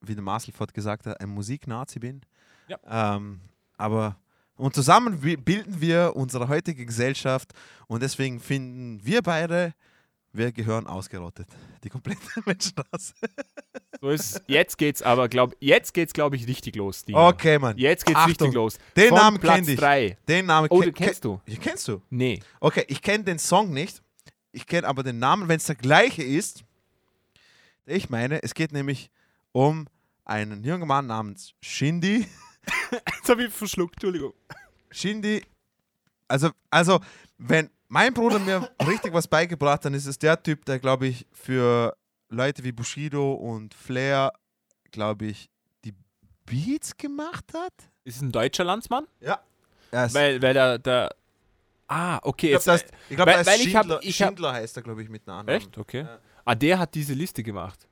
wie 0.01 0.13
der 0.15 0.23
Marcel 0.23 0.53
Ford 0.53 0.73
gesagt 0.73 1.05
hat, 1.05 1.19
ein 1.19 1.29
Musiknazi 1.29 1.99
bin. 1.99 2.21
Ja. 2.67 3.15
Ähm, 3.15 3.39
aber 3.77 4.17
und 4.57 4.73
zusammen 4.73 5.19
bilden 5.19 5.81
wir 5.81 6.13
unsere 6.15 6.47
heutige 6.47 6.85
Gesellschaft 6.85 7.51
und 7.87 8.01
deswegen 8.01 8.39
finden 8.39 9.05
wir 9.05 9.21
beide, 9.21 9.73
wir 10.31 10.51
gehören 10.53 10.87
ausgerottet. 10.87 11.47
Die 11.83 11.89
komplette 11.89 12.21
Menschenrasse. 12.45 13.13
So 14.01 14.09
ist, 14.09 14.41
jetzt 14.47 14.77
geht's 14.77 15.01
aber, 15.01 15.27
glaub, 15.29 15.55
jetzt 15.59 15.93
geht's, 15.93 16.13
glaube 16.13 16.35
ich, 16.37 16.47
richtig 16.47 16.75
los. 16.75 17.03
Dino. 17.03 17.27
Okay, 17.29 17.59
Mann. 17.59 17.77
Jetzt 17.77 18.05
geht's 18.05 18.17
Achtung, 18.17 18.29
richtig 18.29 18.53
los. 18.53 18.77
Den 18.95 19.09
Von 19.09 19.17
Namen 19.17 19.39
Platz 19.39 19.55
kenn 19.55 19.69
ich. 19.69 19.79
drei. 19.79 20.17
Den 20.27 20.45
Namen 20.45 20.67
Oh, 20.71 20.79
ken- 20.79 20.89
den 20.89 20.93
kennst 20.93 21.25
du? 21.25 21.41
Ja, 21.47 21.57
kennst 21.61 21.87
du? 21.87 22.01
Nee. 22.09 22.39
Okay, 22.59 22.85
ich 22.87 23.01
kenne 23.01 23.23
den 23.25 23.39
Song 23.39 23.71
nicht. 23.71 24.01
Ich 24.51 24.65
kenne 24.65 24.87
aber 24.87 25.03
den 25.03 25.19
Namen, 25.19 25.47
wenn 25.49 25.57
es 25.57 25.65
der 25.65 25.75
gleiche 25.75 26.23
ist. 26.23 26.63
Ich 27.85 28.09
meine, 28.09 28.41
es 28.41 28.53
geht 28.53 28.71
nämlich 28.71 29.09
um 29.55 29.87
einen 30.25 30.63
jungen 30.65 30.85
Mann 30.87 31.07
namens 31.07 31.53
Shindy. 31.61 32.27
Jetzt 32.91 33.29
habe 33.29 33.45
ich 33.45 33.53
verschluckt, 33.53 33.93
Entschuldigung. 33.95 34.33
Shindy, 34.91 35.43
also, 36.27 36.49
also, 36.69 36.99
wenn 37.37 37.69
mein 37.87 38.13
Bruder 38.13 38.39
mir 38.39 38.69
richtig 38.85 39.13
was 39.13 39.27
beigebracht 39.27 39.75
hat, 39.75 39.85
dann 39.85 39.93
ist 39.93 40.07
es 40.07 40.19
der 40.19 40.41
Typ, 40.43 40.65
der, 40.65 40.79
glaube 40.79 41.07
ich, 41.07 41.25
für 41.31 41.95
Leute 42.29 42.63
wie 42.65 42.73
Bushido 42.73 43.33
und 43.33 43.73
Flair, 43.73 44.33
glaube 44.91 45.27
ich, 45.27 45.49
die 45.85 45.93
Beats 46.45 46.97
gemacht 46.97 47.45
hat. 47.53 47.73
Ist 48.03 48.17
es 48.17 48.21
ein 48.23 48.31
deutscher 48.33 48.65
Landsmann? 48.65 49.05
Ja. 49.21 49.39
Ist, 49.91 50.13
Weil, 50.15 50.41
weil 50.41 50.53
der, 50.53 50.79
der. 50.79 51.15
Ah, 51.87 52.19
okay. 52.23 52.55
ich 52.55 52.61
glaube, 52.63 52.81
ich 53.09 53.15
glaub, 53.15 53.27
weil- 53.27 53.35
er 53.35 53.41
ist 53.41 53.47
weil 53.47 53.61
ich 53.61 53.75
hab- 53.75 53.83
Schindler, 53.85 53.99
ich 54.03 54.21
hab- 54.21 54.27
Schindler 54.29 54.53
heißt 54.53 54.75
er, 54.75 54.83
glaube 54.83 55.01
ich, 55.03 55.07
mit 55.09 55.25
Namen. 55.27 55.47
echt? 55.47 55.77
Okay. 55.77 56.05
Ah, 56.43 56.55
der 56.55 56.77
hat 56.79 56.93
diese 56.93 57.13
Liste 57.13 57.41
gemacht. 57.41 57.87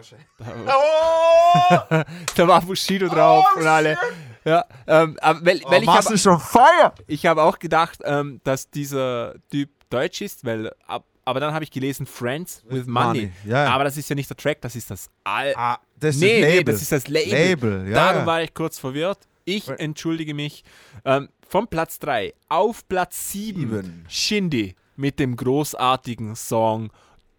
Wahrscheinlich. 0.00 0.28
Da, 0.38 0.44
Oh! 0.66 2.04
da 2.36 2.48
war 2.48 2.62
Bushido 2.62 3.08
drauf 3.08 3.44
und 3.56 3.66
alle. 3.66 3.98
Ja, 4.44 4.64
ähm, 4.86 5.18
aber 5.20 5.44
weil, 5.44 5.60
weil 5.66 5.80
oh, 5.80 5.82
ich 5.82 5.88
habe 5.88 6.14
ist 6.14 6.22
schon 6.22 6.40
Feuer! 6.40 6.94
ich 7.06 7.26
hab 7.26 7.36
auch 7.36 7.58
gedacht, 7.58 7.98
ähm, 8.04 8.40
dass 8.44 8.70
dieser 8.70 9.34
Typ 9.50 9.68
deutsch 9.90 10.22
ist, 10.22 10.44
weil, 10.44 10.72
ab, 10.86 11.04
aber 11.26 11.40
dann 11.40 11.52
habe 11.52 11.64
ich 11.64 11.70
gelesen 11.70 12.06
Friends 12.06 12.62
with, 12.66 12.86
Money. 12.86 13.06
Money, 13.26 13.32
ja, 13.44 13.64
ja. 13.64 13.70
Aber 13.74 13.84
das 13.84 13.98
ist 13.98 14.08
ja 14.08 14.16
nicht 14.16 14.30
der 14.30 14.36
Track, 14.38 14.62
das 14.62 14.74
ist 14.76 14.90
das 14.90 15.10
Al 15.24 15.52
Ah, 15.56 15.78
das 15.98 16.14
ist 16.14 16.22
nee, 16.22 16.40
das 16.40 16.48
nee, 16.48 16.56
Label. 16.56 16.72
das 16.72 16.82
ist 16.82 16.92
das 16.92 17.08
Label. 17.08 17.32
Label, 17.32 17.88
ja. 17.88 17.94
Darum 17.94 18.26
war 18.26 18.42
ich 18.42 18.54
kurz 18.54 18.78
verwirrt. 18.78 19.18
Ich 19.44 19.68
entschuldige 19.68 20.32
mich. 20.32 20.64
Ähm, 21.04 21.28
von 21.46 21.66
Platz 21.66 21.98
3 21.98 22.32
auf 22.48 22.88
Platz 22.88 23.32
7 23.32 23.60
Sieben. 23.60 24.04
Shindy 24.08 24.74
mit 24.96 25.18
dem 25.18 25.36
großartigen 25.36 26.36
Song 26.36 26.90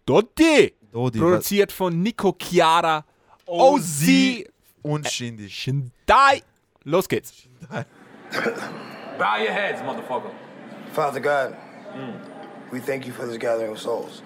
Dotti. 0.06 0.74
Dodi, 0.92 1.18
Produziert 1.18 1.72
von 1.72 2.02
Nico 2.02 2.34
Chiara. 2.38 3.04
OZ 3.46 4.44
und 4.82 5.08
Shindy. 5.08 5.46
Äh, 5.46 5.48
Shindai. 5.48 6.42
Los 6.84 7.08
geht's. 7.08 7.32
Bow 9.18 9.36
your 9.38 9.52
heads, 9.52 9.80
motherfucker. 9.82 10.30
Father 10.92 11.20
God, 11.20 11.56
we 12.70 12.80
thank 12.80 13.06
you 13.06 13.12
for 13.12 13.26
this 13.26 13.38
gathering 13.38 13.72
of 13.72 13.78
souls. 13.78 14.22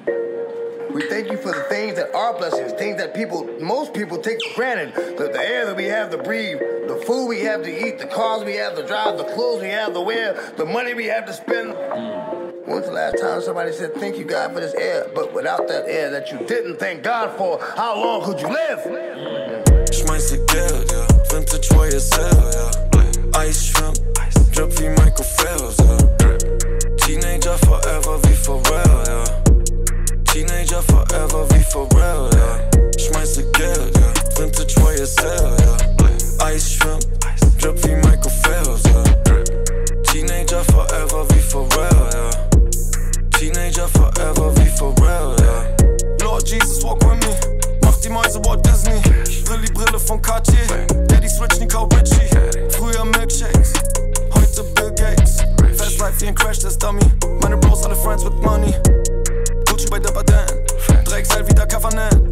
We 0.93 1.03
thank 1.09 1.31
you 1.31 1.37
for 1.37 1.53
the 1.53 1.65
things 1.69 1.97
that 1.97 2.15
are 2.15 2.33
blessings, 2.39 2.73
things 2.73 2.97
that 2.97 3.15
people, 3.15 3.45
most 3.61 3.93
people 3.93 4.19
take 4.19 4.43
for 4.43 4.55
granted. 4.55 4.95
The, 4.95 5.29
the 5.29 5.41
air 5.41 5.67
that 5.67 5.77
we 5.77 5.85
have 5.85 6.11
to 6.11 6.19
breathe, 6.19 6.59
the 6.59 7.03
food 7.07 7.27
we 7.27 7.41
have 7.41 7.63
to 7.65 7.87
eat, 7.87 7.99
the 7.99 8.07
cars 8.07 8.45
we 8.45 8.55
have 8.55 8.77
to 8.77 8.87
drive, 8.87 9.19
the 9.19 9.25
clothes 9.25 9.61
we 9.61 9.69
have 9.69 9.93
to 9.93 10.01
wear, 10.01 10.33
the 10.57 10.65
money 10.65 10.95
we 10.95 11.07
have 11.07 11.27
to 11.27 11.33
spend. 11.33 11.75
Mm. 11.75 12.46
When's 12.67 12.87
the 12.87 12.93
last 12.93 13.19
time 13.21 13.41
somebody 13.41 13.71
said, 13.73 13.95
Thank 13.95 14.19
you, 14.19 14.25
God, 14.25 14.53
for 14.53 14.59
this 14.59 14.75
air? 14.75 15.07
But 15.15 15.33
without 15.33 15.69
that 15.69 15.87
air 15.87 16.11
that 16.11 16.33
you 16.33 16.39
didn't 16.49 16.81
thank 16.81 17.05
God 17.05 17.37
for, 17.39 17.61
how 17.77 17.95
long 17.95 18.25
could 18.25 18.41
you 18.41 18.49
live? 18.49 18.81
Schmeiße 19.93 20.45
Geld, 20.47 20.91
ja. 20.91 21.07
Vintage 21.31 21.69
YSL, 21.71 22.27
ja. 22.55 23.39
Eisschwimmen, 23.39 23.95
Drip 24.53 24.81
wie 24.81 24.89
Michael 24.89 25.25
Phelps, 25.37 25.77
ja. 25.79 25.97
Teenager 26.97 27.57
forever 27.59 28.19
wie 28.25 28.35
Pharrell, 28.35 29.05
ja. 29.07 29.25
Teenager 30.25 30.83
forever 30.83 31.47
wie 31.51 31.63
Pharrell, 31.63 32.31
ja. 32.35 32.99
Schmeiße 32.99 33.45
Geld, 33.53 33.97
ja. 33.97 34.41
Vintage 34.41 34.75
YSL, 34.81 35.55
ja. 35.61 36.45
Eisschwimmen, 36.45 36.99
Drip 37.61 37.85
wie 37.85 37.95
Michael 37.95 38.33
Phelps, 38.43 38.83
ja. 38.87 39.05
Teenager 40.11 40.65
forever 40.65 41.27
wie 41.31 41.41
Pharrell, 41.41 41.76
Brille 49.97 50.01
von 50.01 50.23
Cartier. 50.23 50.87
Daddy 51.09 51.29
Switch, 51.29 51.59
Nico 51.59 51.85
Ritchie. 51.85 52.29
Früher 52.71 53.05
Milkshakes, 53.05 53.73
heute 54.35 54.63
Bill 54.75 54.93
Gates. 54.93 55.39
Fast 55.77 55.99
Life 55.99 56.21
wie 56.21 56.29
ein 56.29 56.35
Crash 56.35 56.59
Test 56.59 56.83
Dummy. 56.83 57.01
Meine 57.41 57.57
Bros 57.57 57.83
alle 57.85 57.97
Friends 57.97 58.25
with 58.25 58.35
Money. 58.43 58.75
Gucci 59.69 59.89
bei 59.89 59.99
Dapper 59.99 60.23
Dan. 60.25 60.47
Drecksel 61.05 61.47
wieder 61.49 61.67
Kavanen. 61.67 62.29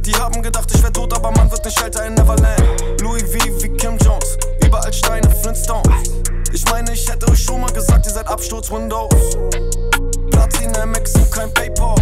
Die 0.00 0.14
haben 0.14 0.42
gedacht, 0.42 0.70
ich 0.74 0.82
wär 0.82 0.92
tot, 0.92 1.12
aber 1.14 1.30
man 1.32 1.50
wird 1.50 1.64
nicht 1.64 1.80
älter 1.82 2.06
in 2.06 2.14
Neverland. 2.14 3.00
Louis 3.00 3.22
V 3.22 3.62
wie 3.62 3.76
Kim 3.76 3.96
Jones. 3.98 4.36
Überall 4.64 4.92
Steine, 4.92 5.30
Flintstones. 5.42 6.10
Ich 6.52 6.64
meine, 6.70 6.92
ich 6.92 7.08
hätte 7.08 7.28
euch 7.30 7.42
schon 7.42 7.60
mal 7.60 7.72
gesagt, 7.72 8.06
ihr 8.06 8.12
seid 8.12 8.26
Absturz 8.28 8.70
Windows. 8.70 9.36
Platz 10.30 10.60
in 10.60 10.70
MX 10.70 11.14
und 11.14 11.30
kein 11.30 11.52
Paypal. 11.54 11.94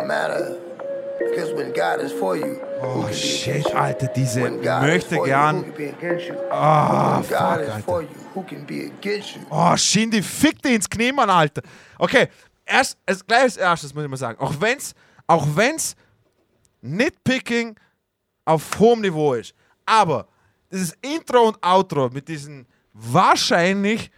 Don't 0.00 0.08
matter. 0.08 0.58
Because 1.18 1.52
when 1.52 1.72
God 1.72 2.00
is 2.00 2.12
for 2.12 2.36
you, 2.36 2.60
Oh 2.82 3.10
shit? 3.12 3.66
Alter, 3.74 4.08
diese 4.08 4.40
möchte 4.40 5.16
you, 5.16 5.24
gern. 5.26 5.56
who 5.56 5.62
can 5.62 5.76
be 5.76 5.88
against 5.88 6.28
you? 6.28 6.36
Ah, 6.50 7.16
God 7.20 7.26
fuck, 7.26 7.40
Alter. 7.40 8.02
you? 9.36 9.46
Oh, 9.50 9.76
Shindy, 9.76 10.22
fick 10.22 10.62
dich 10.62 10.72
ins 10.72 10.88
Knie, 10.88 11.12
Mann, 11.12 11.28
Alter. 11.28 11.60
Okay, 11.98 12.28
erst, 12.64 12.96
als, 13.04 13.26
gleich 13.26 13.42
als 13.42 13.56
erstes 13.58 13.94
muss 13.94 14.04
ich 14.04 14.10
mal 14.10 14.16
sagen, 14.16 14.40
auch 14.40 14.54
wenn's, 14.60 14.94
auch 15.26 15.46
wenn's 15.54 15.94
Nitpicking 16.80 17.76
auf 18.46 18.78
hohem 18.78 19.02
Niveau 19.02 19.34
ist, 19.34 19.52
aber 19.84 20.26
dieses 20.72 20.96
Intro 21.02 21.48
und 21.48 21.58
Outro 21.62 22.08
mit 22.08 22.26
diesen 22.28 22.66
wahrscheinlich 22.94 24.10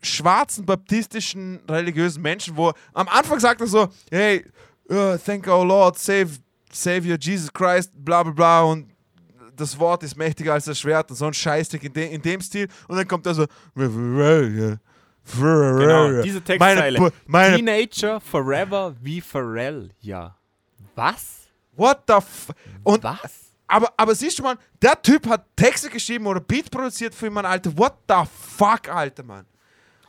schwarzen 0.00 0.64
baptistischen 0.64 1.60
religiösen 1.68 2.22
Menschen, 2.22 2.56
wo 2.56 2.72
am 2.94 3.08
Anfang 3.08 3.38
sagt 3.40 3.60
er 3.60 3.66
so, 3.66 3.88
hey, 4.10 4.44
uh, 4.90 5.16
thank 5.18 5.46
our 5.46 5.64
Lord, 5.64 5.98
save, 5.98 6.38
Savior 6.70 7.16
Jesus 7.20 7.52
Christ, 7.52 7.92
bla 7.94 8.22
bla 8.22 8.32
bla 8.32 8.62
und 8.62 8.90
das 9.56 9.78
Wort 9.78 10.02
ist 10.02 10.16
mächtiger 10.16 10.54
als 10.54 10.64
das 10.64 10.78
Schwert 10.78 11.10
und 11.10 11.16
so 11.16 11.26
ein 11.26 11.34
Scheißding 11.34 11.80
in, 11.80 11.92
de, 11.92 12.12
in 12.12 12.20
dem 12.20 12.40
Stil 12.40 12.68
und 12.88 12.96
dann 12.96 13.06
kommt 13.06 13.26
er 13.26 13.34
so 13.34 13.46
Genau, 13.74 15.78
genau, 15.78 16.22
diese 16.22 16.42
Textzeile. 16.42 16.98
Meine, 16.98 17.12
meine, 17.26 17.56
Teenager 17.56 18.20
forever 18.20 18.94
wie 19.00 19.20
Pharrell. 19.20 19.90
Ja. 20.00 20.36
Was? 20.94 21.44
what 21.76 22.02
the 22.06 22.14
f 22.14 22.48
und 22.82 23.02
Was? 23.02 23.18
aber, 23.66 23.92
aber 23.96 24.14
siehst 24.14 24.38
du 24.38 24.42
mal, 24.42 24.56
der 24.80 25.00
Typ 25.00 25.26
hat 25.26 25.44
Texte 25.56 25.90
geschrieben 25.90 26.26
oder 26.26 26.40
Beat 26.40 26.70
produziert 26.70 27.14
für 27.14 27.26
jemanden, 27.26 27.50
Alter. 27.50 27.76
What 27.76 27.94
the 28.08 28.22
fuck, 28.56 28.88
Alter, 28.88 29.22
Mann. 29.22 29.46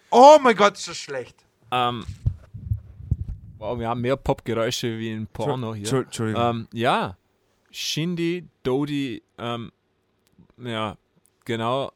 Oh 0.10 0.38
mein 0.42 0.56
Gott, 0.56 0.78
ist 0.78 0.88
das 0.88 0.98
schlecht. 0.98 1.36
Ähm, 1.72 2.06
wow, 3.72 3.80
wir 3.80 3.88
haben 3.90 4.02
mehr 4.02 4.16
Popgeräusche 4.18 4.98
wie 5.00 5.12
in 5.12 5.28
Porno 5.28 5.74
hier. 5.74 5.86
Entschu- 5.88 6.04
Entschuldigung. 6.04 6.42
Ähm, 6.42 6.68
ja, 6.74 7.18
Shindy, 7.72 8.48
Dodi, 8.64 9.22
ähm, 9.38 9.72
ja, 10.58 10.98
genau. 11.44 11.92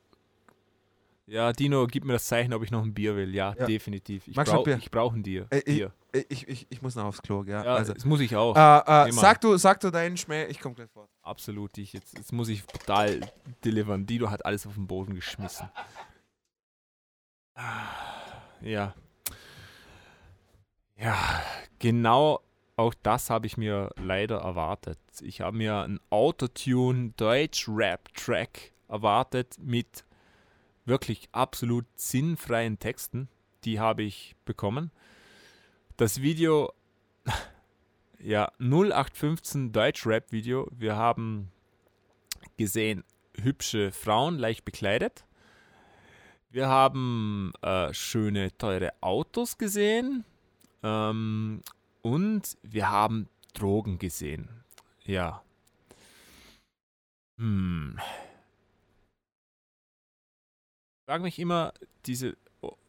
Ja, 1.28 1.54
Dino, 1.54 1.86
gib 1.86 2.06
mir 2.06 2.14
das 2.14 2.26
Zeichen, 2.26 2.54
ob 2.54 2.64
ich 2.64 2.72
noch 2.72 2.82
ein 2.84 2.94
Bier 2.94 3.16
will. 3.16 3.34
Ja, 3.36 3.56
Ja. 3.58 3.66
definitiv. 3.68 4.28
Ich 4.28 4.36
brauche 4.36 4.64
Bier? 4.64 4.78
ich 4.78 4.90
brauch 4.90 5.14
ein 5.14 5.22
Bier. 5.22 5.46
Äh, 5.52 5.58
ich, 5.60 5.64
Bier. 5.66 5.92
ich, 6.28 6.48
ich, 6.48 6.68
ich 6.70 6.82
muss 6.82 6.96
noch 6.96 7.06
aufs 7.06 7.22
Klo, 7.22 7.44
ja. 7.44 7.64
Ja, 7.64 7.76
also, 7.76 7.94
das 7.94 8.04
muss 8.04 8.20
ich 8.20 8.36
auch. 8.36 8.56
äh, 8.56 9.10
äh, 9.10 9.12
sag, 9.12 9.40
du, 9.42 9.56
sag 9.58 9.80
du 9.80 9.92
deinen 9.92 10.18
Schmäh, 10.18 10.46
ich 10.46 10.60
komm 10.60 10.74
gleich 10.74 10.90
fort. 10.90 11.08
Absolut. 11.22 11.78
Ich, 11.78 11.94
jetzt, 11.94 12.18
jetzt 12.18 12.34
muss 12.34 12.50
ich 12.50 12.64
total 12.66 13.20
delivern. 13.64 14.08
Dino 14.08 14.32
hat 14.32 14.44
alles 14.44 14.66
auf 14.66 14.74
den 14.74 14.88
Boden 14.88 15.14
geschmissen. 15.14 15.70
Ah, 17.56 17.84
Ja. 18.62 18.94
Ja, 21.02 21.42
genau 21.80 22.42
auch 22.76 22.94
das 22.94 23.30
habe 23.30 23.46
ich 23.46 23.58
mir 23.58 23.90
leider 23.98 24.40
erwartet. 24.40 25.00
Ich 25.22 25.42
habe 25.42 25.58
mir 25.58 25.82
einen 25.82 26.00
Autotune 26.10 27.14
Deutsch-Rap-Track 27.18 28.72
erwartet 28.88 29.58
mit 29.60 30.06
wirklich 30.86 31.28
absolut 31.34 31.86
sinnfreien 31.96 32.80
Texten. 32.80 33.28
Die 33.66 33.80
habe 33.80 34.04
ich 34.04 34.36
bekommen. 34.46 34.92
Das 35.98 36.22
Video 36.22 36.72
ja, 38.20 38.52
0815 38.60 39.74
Deutsch-Rap-Video. 39.74 40.70
Wir 40.72 40.96
haben 40.96 41.52
gesehen 42.56 43.04
hübsche 43.42 43.92
Frauen, 43.92 44.38
leicht 44.38 44.64
bekleidet. 44.64 45.26
Wir 46.50 46.68
haben 46.68 47.52
äh, 47.62 47.94
schöne, 47.94 48.58
teure 48.58 48.94
Autos 49.02 49.58
gesehen. 49.58 50.24
Ähm, 50.84 51.62
und 52.02 52.58
wir 52.64 52.90
haben 52.90 53.28
Drogen 53.54 54.00
gesehen. 54.00 54.50
Ja. 55.04 55.44
Hm. 57.38 57.98
Ich 61.00 61.06
frage 61.12 61.24
mich 61.24 61.40
immer, 61.40 61.74
diese. 62.06 62.38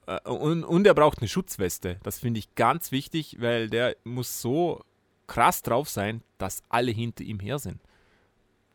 äh, 0.07 0.21
Und, 0.29 0.65
und 0.65 0.87
er 0.87 0.95
braucht 0.95 1.19
eine 1.21 1.29
Schutzweste. 1.29 1.99
Das 2.03 2.19
finde 2.19 2.39
ich 2.39 2.55
ganz 2.55 2.93
wichtig, 2.93 3.41
weil 3.41 3.71
der 3.71 3.97
muss 4.05 4.41
so 4.43 4.85
krass 5.27 5.63
drauf 5.63 5.89
sein, 5.89 6.23
dass 6.39 6.63
alle 6.69 6.91
hinter 6.91 7.25
ihm 7.25 7.41
her 7.41 7.59
sind. 7.59 7.81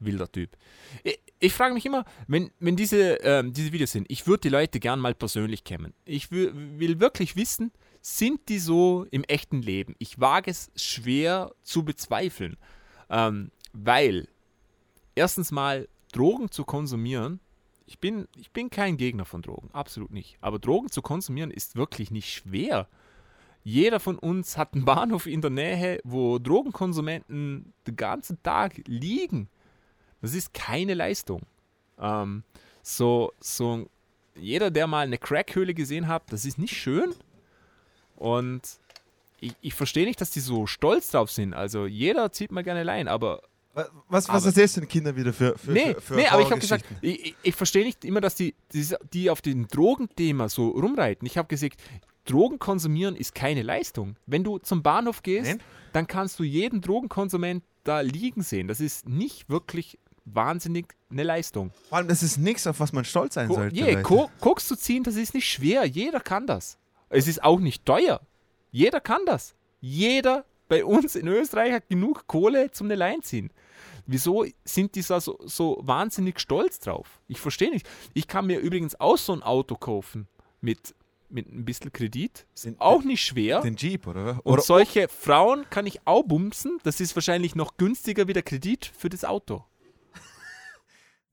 Wilder 0.05 0.31
Typ. 0.31 0.55
Ich, 1.03 1.19
ich 1.39 1.53
frage 1.53 1.73
mich 1.73 1.85
immer, 1.85 2.05
wenn, 2.27 2.51
wenn 2.59 2.75
diese, 2.75 3.15
ähm, 3.21 3.53
diese 3.53 3.71
Videos 3.71 3.91
sind, 3.91 4.05
ich 4.09 4.27
würde 4.27 4.41
die 4.41 4.49
Leute 4.49 4.79
gern 4.79 4.99
mal 4.99 5.13
persönlich 5.13 5.63
kennen. 5.63 5.93
Ich 6.05 6.31
will, 6.31 6.99
wirklich 6.99 7.35
wissen, 7.35 7.71
sind 8.01 8.49
die 8.49 8.59
so 8.59 9.05
im 9.11 9.23
echten 9.23 9.61
Leben? 9.61 9.95
Ich 9.99 10.19
wage 10.19 10.51
es 10.51 10.71
schwer 10.75 11.51
zu 11.63 11.83
bezweifeln. 11.83 12.57
Ähm, 13.09 13.51
weil, 13.73 14.27
erstens 15.15 15.51
mal, 15.51 15.87
Drogen 16.11 16.51
zu 16.51 16.63
konsumieren, 16.63 17.39
ich 17.87 17.99
bin, 17.99 18.27
ich 18.37 18.51
bin 18.51 18.69
kein 18.69 18.97
Gegner 18.97 19.25
von 19.25 19.41
Drogen, 19.41 19.69
absolut 19.73 20.11
nicht. 20.11 20.37
Aber 20.41 20.59
Drogen 20.59 20.89
zu 20.89 21.01
konsumieren 21.01 21.51
ist 21.51 21.75
wirklich 21.75 22.09
nicht 22.09 22.31
schwer. 22.31 22.87
Jeder 23.63 23.99
von 23.99 24.17
uns 24.17 24.57
hat 24.57 24.73
einen 24.73 24.85
Bahnhof 24.85 25.25
in 25.25 25.41
der 25.41 25.49
Nähe, 25.49 25.99
wo 26.03 26.37
Drogenkonsumenten 26.37 27.73
den 27.87 27.95
ganzen 27.95 28.41
Tag 28.43 28.81
liegen. 28.87 29.49
Das 30.25 30.33
ist 30.33 30.53
keine 30.53 30.93
Leistung. 30.93 31.41
Ähm, 31.99 32.43
so, 32.81 33.31
so, 33.39 33.87
jeder, 34.35 34.69
der 34.71 34.87
mal 34.87 35.05
eine 35.05 35.17
Crackhöhle 35.17 35.73
gesehen 35.73 36.07
hat, 36.07 36.23
das 36.31 36.45
ist 36.45 36.57
nicht 36.57 36.75
schön. 36.75 37.13
Und 38.15 38.61
ich, 39.39 39.53
ich 39.61 39.73
verstehe 39.73 40.05
nicht, 40.05 40.19
dass 40.21 40.31
die 40.31 40.39
so 40.39 40.67
stolz 40.67 41.11
drauf 41.11 41.31
sind. 41.31 41.53
Also 41.53 41.85
jeder 41.85 42.31
zieht 42.31 42.51
mal 42.51 42.63
gerne 42.63 42.83
Lein, 42.83 43.07
aber 43.07 43.41
Was, 43.73 43.89
was 44.09 44.29
Aber- 44.29 44.45
erzählst 44.45 44.77
du 44.77 44.81
den 44.81 44.89
Kindern 44.89 45.15
wieder 45.15 45.33
für, 45.33 45.57
für, 45.57 45.71
nee, 45.71 45.93
für, 45.95 46.01
für 46.01 46.15
nee, 46.15 46.27
aber 46.27 46.41
ich 46.41 46.49
habe 46.51 46.61
gesagt, 46.61 46.85
ich, 47.01 47.35
ich 47.43 47.55
verstehe 47.55 47.83
nicht 47.83 48.05
immer, 48.05 48.21
dass 48.21 48.35
die, 48.35 48.55
die, 48.73 48.85
die 49.13 49.29
auf 49.29 49.41
dem 49.41 49.67
Drogenthema 49.67 50.47
so 50.49 50.69
rumreiten. 50.69 51.25
Ich 51.25 51.37
habe 51.37 51.47
gesagt, 51.49 51.81
Drogen 52.25 52.57
konsumieren 52.57 53.15
ist 53.15 53.35
keine 53.35 53.61
Leistung. 53.61 54.15
Wenn 54.25 54.43
du 54.43 54.57
zum 54.59 54.81
Bahnhof 54.81 55.21
gehst, 55.23 55.47
Nein. 55.51 55.59
dann 55.93 56.07
kannst 56.07 56.39
du 56.39 56.43
jeden 56.43 56.81
Drogenkonsument 56.81 57.63
da 57.83 57.99
liegen 57.99 58.41
sehen. 58.41 58.67
Das 58.67 58.79
ist 58.79 59.07
nicht 59.07 59.47
wirklich 59.49 59.99
wahnsinnig 60.25 60.93
eine 61.09 61.23
Leistung. 61.23 61.71
Vor 61.89 61.99
allem, 61.99 62.07
das 62.07 62.23
ist 62.23 62.37
nichts, 62.37 62.67
auf 62.67 62.79
was 62.79 62.91
man 62.93 63.05
stolz 63.05 63.35
sein 63.35 63.47
Ko 63.47 63.55
sollte. 63.55 63.75
je, 63.75 64.01
Koks 64.01 64.67
zu 64.67 64.75
ziehen, 64.75 65.03
das 65.03 65.15
ist 65.15 65.33
nicht 65.33 65.49
schwer. 65.49 65.85
Jeder 65.85 66.19
kann 66.19 66.47
das. 66.47 66.77
Es 67.09 67.27
ist 67.27 67.43
auch 67.43 67.59
nicht 67.59 67.85
teuer. 67.85 68.21
Jeder 68.71 68.99
kann 68.99 69.21
das. 69.25 69.55
Jeder 69.79 70.45
bei 70.67 70.83
uns 70.83 71.15
in 71.15 71.27
Österreich 71.27 71.71
hat 71.73 71.87
genug 71.89 72.25
Kohle 72.27 72.71
zum 72.71 72.87
eine 72.87 72.95
Lein 72.95 73.21
ziehen. 73.21 73.51
Wieso 74.07 74.45
sind 74.63 74.95
die 74.95 75.01
so, 75.01 75.19
so, 75.19 75.39
so 75.45 75.79
wahnsinnig 75.81 76.39
stolz 76.39 76.79
drauf? 76.79 77.21
Ich 77.27 77.39
verstehe 77.39 77.69
nicht. 77.71 77.87
Ich 78.13 78.27
kann 78.27 78.47
mir 78.47 78.59
übrigens 78.59 78.99
auch 78.99 79.17
so 79.17 79.33
ein 79.33 79.41
Auto 79.43 79.75
kaufen 79.75 80.27
mit, 80.61 80.93
mit 81.29 81.47
ein 81.51 81.65
bisschen 81.65 81.91
Kredit. 81.93 82.45
Ist 82.53 82.65
Den- 82.65 82.79
auch 82.79 83.03
nicht 83.03 83.23
schwer. 83.23 83.61
Den 83.61 83.75
Jeep, 83.75 84.05
oder? 84.07 84.39
Und 84.43 84.53
oder 84.53 84.61
solche 84.61 85.07
Frauen 85.07 85.65
kann 85.69 85.85
ich 85.87 86.05
auch 86.05 86.23
bumsen. 86.23 86.79
Das 86.83 86.99
ist 86.99 87.15
wahrscheinlich 87.15 87.55
noch 87.55 87.77
günstiger 87.77 88.27
wie 88.27 88.33
der 88.33 88.43
Kredit 88.43 88.91
für 88.97 89.09
das 89.09 89.23
Auto. 89.23 89.63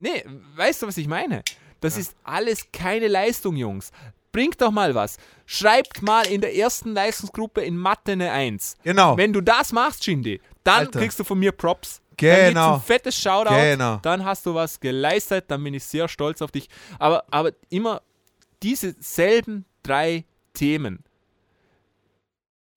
Nee, 0.02 0.24
weißt 0.56 0.82
du, 0.82 0.86
was 0.88 0.96
ich 0.98 1.08
meine? 1.08 1.42
Das 1.80 1.96
ist 1.96 2.14
alles 2.22 2.66
keine 2.72 3.08
Leistung, 3.08 3.56
Jungs. 3.56 3.90
bringt 4.30 4.60
doch 4.60 4.70
mal 4.70 4.94
was. 4.94 5.16
Schreibt 5.46 6.00
mal 6.02 6.26
in 6.26 6.40
der 6.40 6.54
ersten 6.56 6.92
Leistungsgruppe 6.94 7.60
in 7.62 7.76
Mathe 7.76 8.12
eine 8.12 8.30
1. 8.30 8.76
Genau. 8.82 9.16
Wenn 9.16 9.32
du 9.32 9.40
das 9.40 9.72
machst, 9.72 10.04
Shindy, 10.04 10.40
dann 10.64 10.86
Alter. 10.86 11.00
kriegst 11.00 11.18
du 11.18 11.24
von 11.24 11.38
mir 11.38 11.52
Props. 11.52 12.00
Dann 12.18 12.48
Genau. 12.54 12.74
ein 12.76 12.80
fettes 12.80 13.20
Shoutout. 13.20 13.54
Genau. 13.54 13.96
Dann 14.02 14.24
hast 14.24 14.46
du 14.46 14.54
was 14.54 14.78
geleistet. 14.78 15.46
Dann 15.48 15.64
bin 15.64 15.74
ich 15.74 15.82
sehr 15.84 16.06
stolz 16.08 16.40
auf 16.40 16.52
dich. 16.52 16.68
Aber, 17.00 17.24
aber 17.30 17.50
immer 17.68 18.00
diese 18.62 18.94
selben 19.00 19.64
drei 19.82 20.24
Themen. 20.54 21.02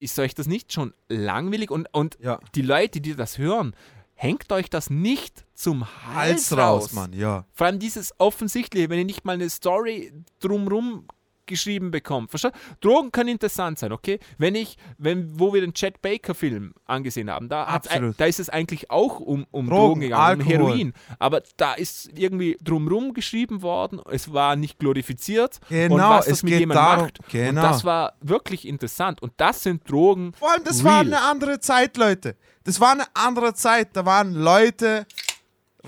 Ist 0.00 0.18
euch 0.18 0.34
das 0.34 0.46
nicht 0.46 0.72
schon 0.72 0.92
langweilig? 1.08 1.70
Und, 1.70 1.88
und 1.92 2.18
Ja. 2.20 2.38
die 2.54 2.62
Leute, 2.62 3.00
die 3.00 3.14
das 3.14 3.38
hören, 3.38 3.74
hängt 4.16 4.50
euch 4.50 4.68
das 4.68 4.90
nicht 4.90 5.46
zum 5.54 5.86
Hals, 6.06 6.50
Hals 6.50 6.56
raus, 6.56 6.92
Mann, 6.92 7.12
ja. 7.12 7.44
Vor 7.52 7.66
allem 7.66 7.78
dieses 7.78 8.18
Offensichtliche, 8.18 8.90
wenn 8.90 8.98
ihr 8.98 9.04
nicht 9.04 9.24
mal 9.24 9.34
eine 9.34 9.48
Story 9.48 10.12
drumrum 10.40 11.06
geschrieben 11.46 11.90
bekommt. 11.90 12.30
Versteht? 12.30 12.52
Drogen 12.80 13.12
können 13.12 13.30
interessant 13.30 13.78
sein, 13.78 13.92
okay? 13.92 14.18
Wenn 14.38 14.54
ich, 14.54 14.76
wenn, 14.98 15.38
wo 15.38 15.52
wir 15.52 15.60
den 15.60 15.74
Chad 15.74 16.02
Baker-Film 16.02 16.74
angesehen 16.86 17.30
haben, 17.30 17.48
da, 17.48 17.80
da 18.16 18.24
ist 18.24 18.40
es 18.40 18.48
eigentlich 18.48 18.90
auch 18.90 19.20
um, 19.20 19.46
um 19.50 19.68
Drogen, 19.68 19.76
Drogen 19.76 20.00
gegangen, 20.00 20.40
um 20.40 20.48
Alkohol. 20.48 20.70
Heroin. 20.72 20.92
Aber 21.18 21.42
da 21.56 21.74
ist 21.74 22.10
irgendwie 22.16 22.56
drumrum 22.62 23.14
geschrieben 23.14 23.62
worden, 23.62 24.00
es 24.10 24.32
war 24.32 24.56
nicht 24.56 24.78
glorifiziert. 24.78 25.60
und 25.70 25.76
Genau, 25.96 26.10
was 26.10 26.26
das 26.26 26.38
es 26.38 26.42
mit 26.42 26.58
jemandem 26.58 26.84
macht. 26.84 27.20
Und 27.20 27.28
genau. 27.28 27.62
das 27.62 27.84
war 27.84 28.14
wirklich 28.20 28.66
interessant. 28.66 29.22
Und 29.22 29.32
das 29.36 29.62
sind 29.62 29.88
Drogen. 29.90 30.32
Vor 30.34 30.52
allem, 30.52 30.64
das 30.64 30.84
war 30.84 31.02
real. 31.02 31.14
eine 31.14 31.22
andere 31.22 31.60
Zeit, 31.60 31.96
Leute. 31.96 32.36
Das 32.64 32.80
war 32.80 32.92
eine 32.92 33.04
andere 33.14 33.54
Zeit. 33.54 33.90
Da 33.94 34.04
waren 34.04 34.34
Leute 34.34 35.06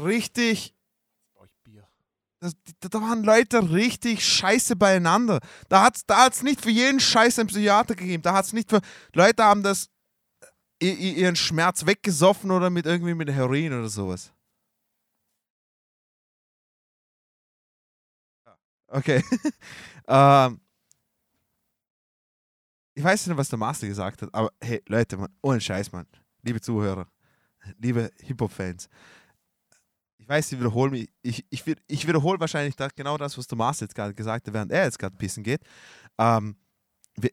richtig. 0.03 0.75
Das, 2.41 2.53
da, 2.81 3.01
waren 3.01 3.25
Leute 3.25 3.71
richtig 3.73 4.25
scheiße 4.25 4.77
beieinander. 4.77 5.41
Da 5.69 5.83
hat 5.83 5.97
es 5.97 6.07
da 6.07 6.25
hat's 6.25 6.43
nicht 6.43 6.61
für 6.61 6.71
jeden 6.71 7.01
Scheiß 7.01 7.39
einen 7.39 7.49
Psychiater 7.49 7.97
gegeben. 7.97 8.23
Da 8.23 8.33
hat 8.35 8.45
es 8.45 8.53
nicht 8.53 8.71
für. 8.71 8.81
Leute 9.15 9.43
haben 9.45 9.63
das. 9.63 9.89
i- 10.83 11.15
ihren 11.21 11.37
Schmerz 11.37 11.87
weggesoffen 11.87 12.51
oder 12.53 12.71
mit 12.71 12.87
irgendwie 12.87 13.15
mit 13.15 13.31
Heroin 13.31 13.73
oder 13.73 13.89
sowas. 13.89 14.33
Okay. 18.89 19.23
ähm, 20.09 20.61
ich 22.95 23.05
weiß 23.05 23.27
nicht, 23.27 23.37
was 23.37 23.49
der 23.49 23.59
Master 23.59 23.87
gesagt 23.87 24.23
hat, 24.23 24.35
aber 24.35 24.51
hey, 24.63 24.83
Leute, 24.89 25.17
Mann, 25.17 25.33
ohne 25.43 25.61
Scheiß, 25.61 25.93
Mann. 25.93 26.07
Liebe 26.43 26.61
Zuhörer, 26.61 27.07
liebe 27.79 28.11
Hip-Hop-Fans. 28.21 28.89
Ich 30.29 30.31
weiß, 30.31 30.53
ich 30.53 30.61
wiederhole 30.61 30.91
mich. 30.91 31.09
Ich, 31.23 31.47
ich, 31.49 31.65
ich 31.87 32.07
wiederhole 32.07 32.39
wahrscheinlich 32.39 32.77
da 32.77 32.89
genau 32.95 33.17
das, 33.17 33.39
was 33.39 33.51
Master 33.51 33.87
jetzt 33.87 33.95
gerade 33.95 34.13
gesagt 34.13 34.47
hat, 34.47 34.53
während 34.53 34.71
er 34.71 34.85
jetzt 34.85 34.99
gerade 34.99 35.17
pissen 35.17 35.43
geht. 35.43 35.63
Ähm, 36.19 36.55
wie, 37.17 37.33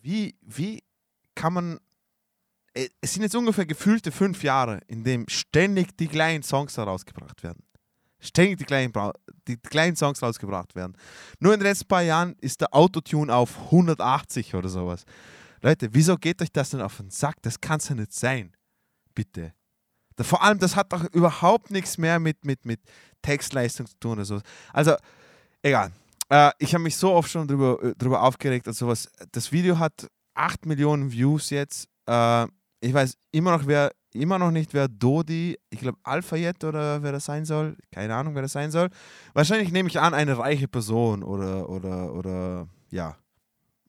wie, 0.00 0.36
wie 0.40 0.84
kann 1.34 1.54
man. 1.54 1.80
äh, 2.74 2.88
Es 3.00 3.12
sind 3.12 3.24
jetzt 3.24 3.34
ungefähr 3.34 3.66
gefühlte 3.66 4.12
fünf 4.12 4.44
Jahre, 4.44 4.82
in 4.86 5.02
dem 5.02 5.28
ständig 5.28 5.96
die 5.96 6.06
kleinen 6.06 6.44
Songs 6.44 6.76
herausgebracht 6.76 7.42
werden. 7.42 7.64
Ständig 8.20 8.58
die 8.58 8.64
kleinen, 8.64 8.92
die 9.48 9.56
kleinen 9.56 9.96
Songs 9.96 10.22
rausgebracht 10.22 10.76
werden. 10.76 10.96
Nur 11.40 11.54
in 11.54 11.58
den 11.58 11.66
letzten 11.66 11.88
paar 11.88 12.02
Jahren 12.02 12.36
ist 12.40 12.60
der 12.60 12.72
Autotune 12.72 13.34
auf 13.34 13.58
180 13.64 14.54
oder 14.54 14.68
sowas. 14.68 15.04
Leute, 15.60 15.88
wieso 15.90 16.18
geht 16.18 16.40
euch 16.40 16.52
das 16.52 16.70
denn 16.70 16.82
auf 16.82 16.98
den 16.98 17.10
Sack? 17.10 17.42
Das 17.42 17.60
kann 17.60 17.78
es 17.78 17.88
ja 17.88 17.96
nicht 17.96 18.12
sein. 18.12 18.52
Bitte. 19.12 19.54
Vor 20.20 20.42
allem, 20.42 20.58
das 20.58 20.76
hat 20.76 20.92
doch 20.92 21.04
überhaupt 21.12 21.70
nichts 21.70 21.98
mehr 21.98 22.18
mit, 22.18 22.44
mit, 22.44 22.64
mit 22.64 22.80
Textleistung 23.22 23.86
zu 23.86 23.98
tun 23.98 24.12
oder 24.12 24.24
so. 24.24 24.40
Also, 24.72 24.94
egal. 25.62 25.92
Äh, 26.28 26.50
ich 26.58 26.74
habe 26.74 26.84
mich 26.84 26.96
so 26.96 27.12
oft 27.12 27.30
schon 27.30 27.48
drüber, 27.48 27.82
äh, 27.82 27.94
drüber 27.96 28.22
aufgeregt 28.22 28.66
und 28.66 28.74
sowas. 28.74 29.08
Das 29.32 29.50
Video 29.52 29.78
hat 29.78 30.08
8 30.34 30.66
Millionen 30.66 31.10
Views 31.10 31.50
jetzt. 31.50 31.88
Äh, 32.06 32.46
ich 32.80 32.92
weiß 32.94 33.16
immer 33.32 33.56
noch, 33.56 33.66
wer, 33.66 33.92
immer 34.12 34.38
noch 34.38 34.50
nicht, 34.50 34.74
wer 34.74 34.88
Dodi, 34.88 35.58
ich 35.70 35.80
glaube 35.80 35.98
Alphayet 36.02 36.64
oder 36.64 37.02
wer 37.02 37.12
das 37.12 37.24
sein 37.24 37.44
soll. 37.44 37.76
Keine 37.90 38.14
Ahnung, 38.14 38.34
wer 38.34 38.42
das 38.42 38.52
sein 38.52 38.70
soll. 38.70 38.88
Wahrscheinlich 39.34 39.72
nehme 39.72 39.88
ich 39.88 39.98
an, 39.98 40.14
eine 40.14 40.38
reiche 40.38 40.68
Person 40.68 41.22
oder, 41.22 41.68
oder, 41.68 42.14
oder, 42.14 42.68
ja, 42.90 43.16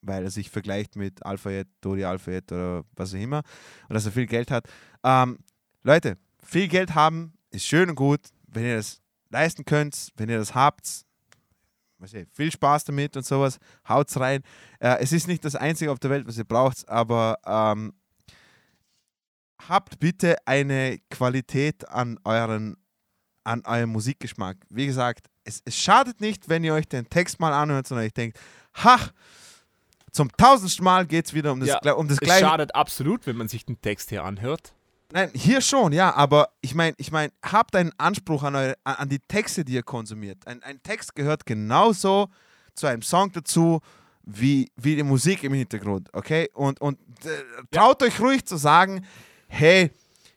weil 0.01 0.23
er 0.23 0.31
sich 0.31 0.49
vergleicht 0.49 0.95
mit 0.95 1.25
Alphayet, 1.25 1.67
Dodi 1.81 2.05
Alphayet 2.05 2.51
oder 2.51 2.83
was 2.95 3.13
auch 3.13 3.19
immer 3.19 3.41
und 3.89 3.93
dass 3.93 4.05
er 4.05 4.11
viel 4.11 4.27
Geld 4.27 4.49
hat. 4.49 4.65
Ähm, 5.03 5.39
Leute, 5.83 6.17
viel 6.43 6.67
Geld 6.67 6.95
haben 6.95 7.33
ist 7.51 7.65
schön 7.65 7.89
und 7.89 7.95
gut, 7.95 8.21
wenn 8.47 8.63
ihr 8.65 8.77
das 8.77 9.01
leisten 9.29 9.65
könnt, 9.65 10.09
wenn 10.17 10.29
ihr 10.29 10.37
das 10.37 10.53
habt. 10.55 11.05
Viel 12.33 12.51
Spaß 12.51 12.85
damit 12.85 13.17
und 13.17 13.25
sowas. 13.25 13.59
Haut's 13.87 14.17
rein. 14.19 14.41
Äh, 14.79 14.97
es 15.01 15.11
ist 15.11 15.27
nicht 15.27 15.43
das 15.43 15.55
Einzige 15.55 15.91
auf 15.91 15.99
der 15.99 16.09
Welt, 16.09 16.27
was 16.27 16.37
ihr 16.37 16.45
braucht, 16.45 16.87
aber 16.87 17.37
ähm, 17.45 17.93
habt 19.67 19.99
bitte 19.99 20.35
eine 20.45 20.99
Qualität 21.09 21.87
an 21.89 22.17
euren 22.23 22.77
an 23.43 23.63
eurem 23.65 23.89
Musikgeschmack. 23.89 24.57
Wie 24.69 24.85
gesagt, 24.85 25.27
es, 25.43 25.61
es 25.65 25.75
schadet 25.75 26.21
nicht, 26.21 26.49
wenn 26.49 26.63
ihr 26.63 26.73
euch 26.73 26.87
den 26.87 27.09
Text 27.09 27.39
mal 27.39 27.51
anhört, 27.53 27.87
sondern 27.87 28.05
ich 28.05 28.13
denkt, 28.13 28.37
ha, 28.75 28.99
zum 30.11 30.29
tausendsten 30.37 30.83
Mal 30.83 31.07
geht 31.07 31.25
es 31.25 31.33
wieder 31.33 31.51
um 31.51 31.59
das, 31.59 31.69
Ja, 31.83 31.93
um 31.93 32.07
das 32.07 32.17
es 32.17 32.21
gleiche. 32.21 32.45
schadet 32.45 32.75
absolut, 32.75 33.25
wenn 33.25 33.37
man 33.37 33.47
sich 33.47 33.65
den 33.65 33.81
Text 33.81 34.09
hier 34.09 34.23
anhört. 34.23 34.73
Nein, 35.11 35.31
hier 35.33 35.59
schon, 35.59 35.91
ja, 35.91 36.13
aber 36.13 36.49
ich 36.61 36.75
meine, 36.75 36.93
ich 36.97 37.11
mein, 37.11 37.31
habt 37.43 37.75
einen 37.75 37.91
Anspruch 37.97 38.43
an, 38.43 38.55
eure, 38.55 38.75
an, 38.83 39.09
die 39.09 39.17
Texte, 39.19 39.65
die 39.65 39.73
ihr 39.73 39.81
konsumiert. 39.83 40.45
Ein, 40.45 40.61
ein 40.61 40.83
Text 40.83 41.15
gehört 41.15 41.47
genauso 41.47 42.29
zu 42.75 42.85
einem 42.85 43.01
Song 43.01 43.31
dazu, 43.31 43.81
wie, 44.21 44.71
wie 44.75 44.95
die 44.95 45.03
Musik 45.03 45.43
im 45.43 45.53
Hintergrund, 45.53 46.09
okay? 46.13 46.49
Und, 46.53 46.79
und 46.79 46.99
äh, 47.25 47.29
traut 47.71 48.03
euch 48.03 48.19
ruhig 48.19 48.45
zu 48.45 48.57
sagen, 48.57 49.03
hey, 49.47 49.89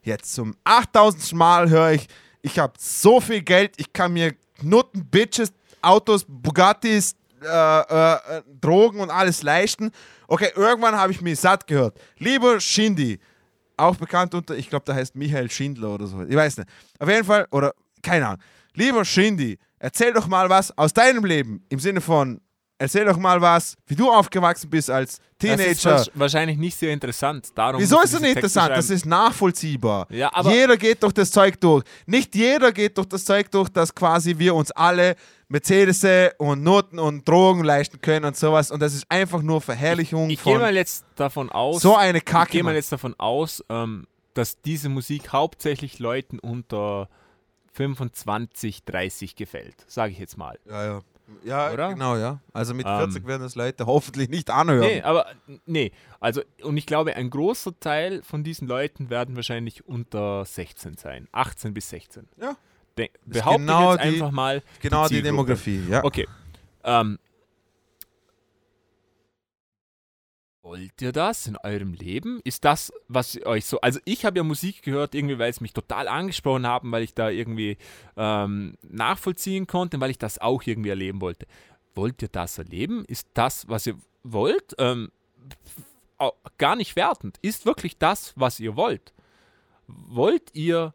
jetzt 0.03 0.33
zum 0.33 0.57
8000. 0.65 1.35
Mal 1.35 1.69
höre 1.69 1.93
ich, 1.93 2.07
ich 2.41 2.59
habe 2.59 2.73
so 2.79 3.21
viel 3.21 3.43
Geld, 3.43 3.75
ich 3.77 3.93
kann 3.93 4.15
mir 4.15 4.35
Nutten, 4.63 5.05
Bitches, 5.05 5.53
Autos, 5.83 6.25
Bugattis, 6.27 7.15
äh, 7.43 7.47
äh, 7.47 8.15
äh, 8.15 8.43
Drogen 8.61 9.01
und 9.01 9.11
alles 9.11 9.43
leisten. 9.43 9.91
Okay, 10.29 10.51
irgendwann 10.55 10.97
habe 10.97 11.13
ich 11.13 11.21
mich 11.21 11.39
satt 11.39 11.67
gehört. 11.67 11.99
Lieber 12.17 12.59
Shindy, 12.59 13.21
auch 13.83 13.97
bekannt 13.97 14.35
unter, 14.35 14.57
ich 14.57 14.69
glaube, 14.69 14.85
der 14.85 14.95
heißt 14.95 15.15
Michael 15.15 15.51
Schindler 15.51 15.95
oder 15.95 16.07
so. 16.07 16.23
Ich 16.23 16.37
weiß 16.37 16.59
nicht. 16.59 16.69
Auf 16.99 17.09
jeden 17.09 17.25
Fall, 17.25 17.47
oder 17.51 17.75
keine 18.03 18.27
Ahnung. 18.27 18.43
Lieber 18.75 19.05
Shindy, 19.05 19.59
erzähl 19.79 20.13
doch 20.13 20.27
mal 20.27 20.49
was 20.49 20.77
aus 20.79 20.93
deinem 20.93 21.25
Leben. 21.25 21.65
Im 21.69 21.79
Sinne 21.79 22.01
von, 22.01 22.41
erzähl 22.83 23.05
doch 23.05 23.17
mal 23.17 23.41
was, 23.41 23.77
wie 23.87 23.95
du 23.97 24.11
aufgewachsen 24.11 24.69
bist 24.71 24.91
als 24.91 25.19
Das 25.39 25.51
ist 25.51 25.57
Teenager. 25.83 25.97
wahrsch- 26.03 26.11
wahrscheinlich 26.15 26.59
nicht 26.59 26.77
sehr 26.79 26.93
interessant. 26.93 27.49
Darum 27.55 27.81
Wieso 27.81 28.01
ist 28.01 28.13
diese 28.13 28.23
nicht 28.23 28.37
interessant? 28.37 28.71
Das 28.77 28.91
ist 28.91 29.07
nachvollziehbar. 29.07 30.07
Ja, 30.11 30.31
aber- 30.33 30.53
jeder 30.53 30.77
geht 30.77 31.03
durch 31.03 31.13
das 31.13 31.31
Zeug 31.31 31.61
durch. 31.61 31.85
Nicht 32.07 32.35
jeder 32.35 32.73
geht 32.73 32.97
durch 32.99 33.09
das 33.09 33.25
Zeug 33.25 33.51
durch, 33.51 33.69
dass 33.71 33.95
quasi 33.95 34.39
wir 34.39 34.55
uns 34.55 34.71
alle 34.73 35.17
Mercedes 35.49 36.05
und 36.39 36.63
Noten 36.63 36.99
und 36.99 37.29
Drogen 37.29 37.63
leisten 37.65 38.01
können 38.01 38.25
und 38.25 38.37
sowas. 38.37 38.71
Und 38.71 38.81
das 38.81 38.95
ist 38.95 39.05
einfach 39.11 39.43
nur 39.43 39.61
Verherrlichung 39.61 40.31
Ich 40.31 40.43
gehe 40.43 40.55
von 40.55 40.63
mal 40.63 40.75
jetzt 40.75 41.05
davon 41.17 41.51
aus. 41.51 41.83
so 41.83 41.97
eine 41.97 42.19
Ich 42.19 42.25
Kacke. 42.25 42.53
gehe 42.53 42.63
mal 42.63 42.75
jetzt 42.75 42.91
davon 42.93 43.15
aus, 43.19 43.63
ähm, 43.69 44.07
dass 44.35 44.63
diese 44.63 44.89
Musik 44.89 45.33
hauptsächlich 45.33 45.99
Leuten 45.99 46.39
unter 46.39 47.09
25, 47.73 48.85
30 48.85 49.35
gefällt. 49.37 49.75
Sage 49.87 50.13
ich 50.13 50.19
jetzt 50.19 50.37
mal. 50.37 50.59
Ja, 50.69 50.85
ja. 50.85 51.01
Ja, 51.45 51.73
Oder? 51.73 51.89
genau, 51.95 52.17
ja. 52.17 52.41
Also 52.53 52.75
mit 52.75 52.87
Ähm, 52.87 52.99
40 52.99 53.27
werden 53.27 53.43
das 53.43 53.55
Leute 53.55 53.87
hoffentlich 53.87 54.29
nicht 54.29 54.51
anhören. 54.51 54.81
Nee, 54.81 55.03
aber 55.03 55.27
nee. 55.67 55.93
Also, 56.21 56.43
und 56.63 56.77
ich 56.77 56.87
glaube, 56.87 57.15
ein 57.17 57.31
großer 57.31 57.79
Teil 57.81 58.23
von 58.23 58.45
diesen 58.45 58.69
Leuten 58.69 59.11
werden 59.11 59.35
wahrscheinlich 59.37 59.87
unter 59.87 60.45
16 60.45 60.97
sein. 60.97 61.29
18 61.33 61.75
bis 61.75 61.89
16. 61.91 62.29
Ja. 62.41 62.57
De 62.99 63.09
behaupte 63.27 63.61
genau 63.61 63.93
jetzt 63.95 64.05
die- 64.05 64.09
einfach 64.09 64.31
mal. 64.31 64.63
genau 64.81 65.03
die 65.05 65.15
Zielgruppe. 65.15 65.23
Demografie, 65.23 65.83
ja. 65.89 66.05
Okay. 66.05 66.29
Ähm, 66.85 67.19
wollt 70.63 71.03
ihr 71.03 71.13
das 71.13 71.47
in 71.47 71.57
eurem 71.57 71.93
Leben? 71.93 72.41
Ist 72.45 72.65
das, 72.65 72.93
was 73.09 73.39
euch 73.45 73.67
so. 73.67 73.81
Also, 73.81 74.01
ich 74.05 74.25
habe 74.25 74.39
ja 74.39 74.45
Musik 74.45 74.83
gehört, 74.83 75.15
irgendwie, 75.15 75.39
weil 75.39 75.51
es 75.51 75.61
mich 75.61 75.73
total 75.73 76.09
angesprochen 76.09 76.67
haben, 76.67 76.93
weil 76.93 77.03
ich 77.03 77.15
da 77.15 77.29
irgendwie 77.31 77.77
ähm, 78.17 78.77
nachvollziehen 78.83 79.67
konnte, 79.67 80.01
weil 80.01 80.11
ich 80.11 80.19
das 80.19 80.39
auch 80.39 80.63
irgendwie 80.65 80.91
erleben 80.91 81.21
wollte. 81.21 81.47
Wollt 81.95 82.23
ihr 82.23 82.29
das 82.29 82.59
erleben? 82.59 83.05
Ist 83.07 83.29
das, 83.35 83.69
was 83.69 83.87
ihr 83.87 83.97
wollt? 84.23 84.75
Ähm, 84.79 85.11
gar 86.59 86.77
nicht 86.77 86.97
wertend. 86.97 87.39
Ist 87.43 87.67
wirklich 87.67 87.99
das, 87.99 88.33
was 88.37 88.61
ihr 88.61 88.77
wollt? 88.77 89.13
Wollt 89.89 90.55
ihr 90.55 90.95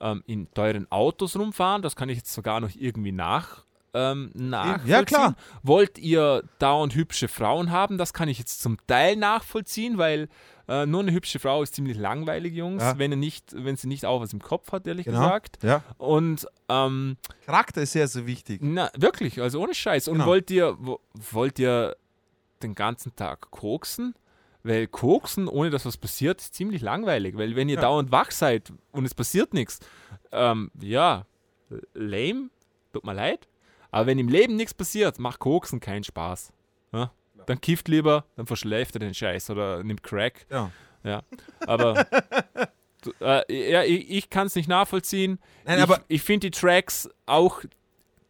ähm, 0.00 0.22
in 0.26 0.50
teuren 0.52 0.90
Autos 0.90 1.36
rumfahren? 1.36 1.82
Das 1.82 1.96
kann 1.96 2.08
ich 2.08 2.18
jetzt 2.18 2.32
sogar 2.32 2.60
noch 2.60 2.70
irgendwie 2.74 3.12
nach, 3.12 3.64
ähm, 3.94 4.30
nachvollziehen. 4.34 4.90
Ja, 4.90 5.04
klar. 5.04 5.34
Wollt 5.62 5.98
ihr 5.98 6.42
dauernd 6.58 6.94
hübsche 6.94 7.28
Frauen 7.28 7.70
haben? 7.70 7.98
Das 7.98 8.12
kann 8.12 8.28
ich 8.28 8.38
jetzt 8.38 8.60
zum 8.62 8.76
Teil 8.86 9.16
nachvollziehen, 9.16 9.96
weil 9.98 10.28
äh, 10.68 10.84
nur 10.84 11.00
eine 11.00 11.12
hübsche 11.12 11.38
Frau 11.38 11.62
ist 11.62 11.74
ziemlich 11.76 11.96
langweilig, 11.96 12.52
Jungs, 12.52 12.82
Ja. 12.82 12.98
wenn, 12.98 13.16
nicht, 13.18 13.54
wenn 13.56 13.76
sie 13.76 13.86
nicht 13.86 14.04
auch 14.04 14.20
was 14.20 14.32
im 14.32 14.42
Kopf 14.42 14.72
hat, 14.72 14.86
ehrlich 14.86 15.06
Genau. 15.06 15.20
gesagt. 15.20 15.62
Ja. 15.62 15.82
Und 15.96 16.46
ähm, 16.68 17.16
Charakter 17.46 17.82
ist 17.82 17.92
sehr, 17.92 18.08
sehr 18.08 18.26
wichtig. 18.26 18.60
na, 18.62 18.90
wirklich, 18.98 19.40
also 19.40 19.62
ohne 19.62 19.74
Scheiß. 19.74 20.08
Und 20.08 20.14
Genau. 20.14 20.26
wollt 20.26 20.50
ihr 20.50 20.76
wo, 20.78 21.00
wollt 21.32 21.58
ihr 21.58 21.96
den 22.62 22.74
ganzen 22.74 23.14
Tag 23.16 23.50
koksen? 23.50 24.14
Weil 24.64 24.88
koksen, 24.88 25.46
ohne 25.46 25.70
dass 25.70 25.86
was 25.86 25.96
passiert, 25.96 26.40
ist 26.40 26.54
ziemlich 26.54 26.82
langweilig. 26.82 27.36
Weil 27.38 27.54
wenn 27.54 27.68
ihr 27.68 27.76
Ja. 27.76 27.82
dauernd 27.82 28.10
wach 28.10 28.32
seid 28.32 28.72
und 28.90 29.04
es 29.04 29.14
passiert 29.14 29.54
nichts, 29.54 29.78
ähm, 30.32 30.72
ja, 30.80 31.24
lame, 31.94 32.50
tut 32.92 33.04
mir 33.04 33.14
leid. 33.14 33.46
Aber 33.96 34.06
wenn 34.08 34.18
im 34.18 34.28
Leben 34.28 34.56
nichts 34.56 34.74
passiert, 34.74 35.18
macht 35.18 35.38
koksen 35.38 35.80
keinen 35.80 36.04
Spaß. 36.04 36.52
Ja? 36.92 37.12
Dann 37.46 37.60
kifft 37.60 37.88
lieber, 37.88 38.24
dann 38.36 38.46
verschläft 38.46 38.94
er 38.96 38.98
den 38.98 39.14
Scheiß 39.14 39.48
oder 39.50 39.82
nimmt 39.82 40.02
Crack. 40.02 40.46
Ja. 40.50 40.70
Ja, 41.02 41.22
aber 41.66 42.04
äh, 43.20 43.70
ja, 43.70 43.84
ich, 43.84 44.10
ich 44.10 44.28
kann 44.30 44.48
es 44.48 44.54
nicht 44.56 44.68
nachvollziehen. 44.68 45.38
Nein, 45.64 45.78
ich 45.78 45.82
aber- 45.82 46.00
ich 46.08 46.22
finde 46.22 46.50
die 46.50 46.58
Tracks 46.58 47.08
auch 47.26 47.62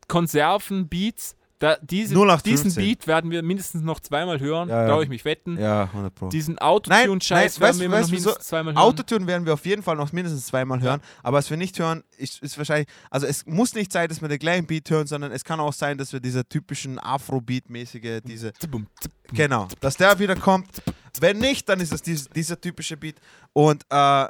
Konserven-Beats. 0.08 1.35
Da, 1.58 1.78
diese, 1.80 2.14
0815. 2.14 2.64
diesen 2.64 2.82
Beat 2.82 3.06
werden 3.06 3.30
wir 3.30 3.42
mindestens 3.42 3.82
noch 3.82 4.00
zweimal 4.00 4.40
hören, 4.40 4.68
Ja, 4.68 4.82
ja. 4.82 4.88
traue 4.88 5.04
ich 5.04 5.08
mich 5.08 5.24
wetten. 5.24 5.58
Ja, 5.58 5.84
100 5.84 6.14
Pro. 6.14 6.28
Diesen 6.28 6.58
Autotune-Scheiß 6.58 7.60
werden 7.60 7.68
weißt, 7.70 7.80
wir 7.80 7.88
noch 7.88 7.96
weißt, 7.96 8.08
du, 8.10 8.14
mindestens 8.14 8.46
zweimal 8.46 8.74
hören. 8.74 8.82
Autotune 8.82 9.26
werden 9.26 9.46
wir 9.46 9.54
auf 9.54 9.64
jeden 9.64 9.82
Fall 9.82 9.96
noch 9.96 10.12
mindestens 10.12 10.46
zweimal 10.46 10.80
hören, 10.82 11.00
aber 11.22 11.38
was 11.38 11.48
wir 11.48 11.56
nicht 11.56 11.78
hören, 11.78 12.04
ist, 12.18 12.42
ist 12.42 12.58
wahrscheinlich, 12.58 12.88
also 13.10 13.26
es 13.26 13.46
muss 13.46 13.74
nicht 13.74 13.90
sein, 13.90 14.08
dass 14.08 14.20
wir 14.20 14.28
den 14.28 14.38
gleichen 14.38 14.66
Beat 14.66 14.90
hören, 14.90 15.06
sondern 15.06 15.32
es 15.32 15.44
kann 15.44 15.58
auch 15.58 15.72
sein, 15.72 15.96
dass 15.96 16.12
wir 16.12 16.20
dieser 16.20 16.46
typischen 16.46 16.98
Afro-Beat-mäßige, 16.98 18.20
diese, 18.22 18.52
genau, 19.32 19.68
dass 19.80 19.96
der 19.96 20.18
wieder 20.18 20.36
kommt. 20.36 20.82
Wenn 21.20 21.38
nicht, 21.38 21.66
dann 21.70 21.80
ist 21.80 21.92
es 21.92 22.02
dies, 22.02 22.28
dieser 22.28 22.60
typische 22.60 22.98
Beat. 22.98 23.16
Und 23.54 23.84
äh, 23.90 24.26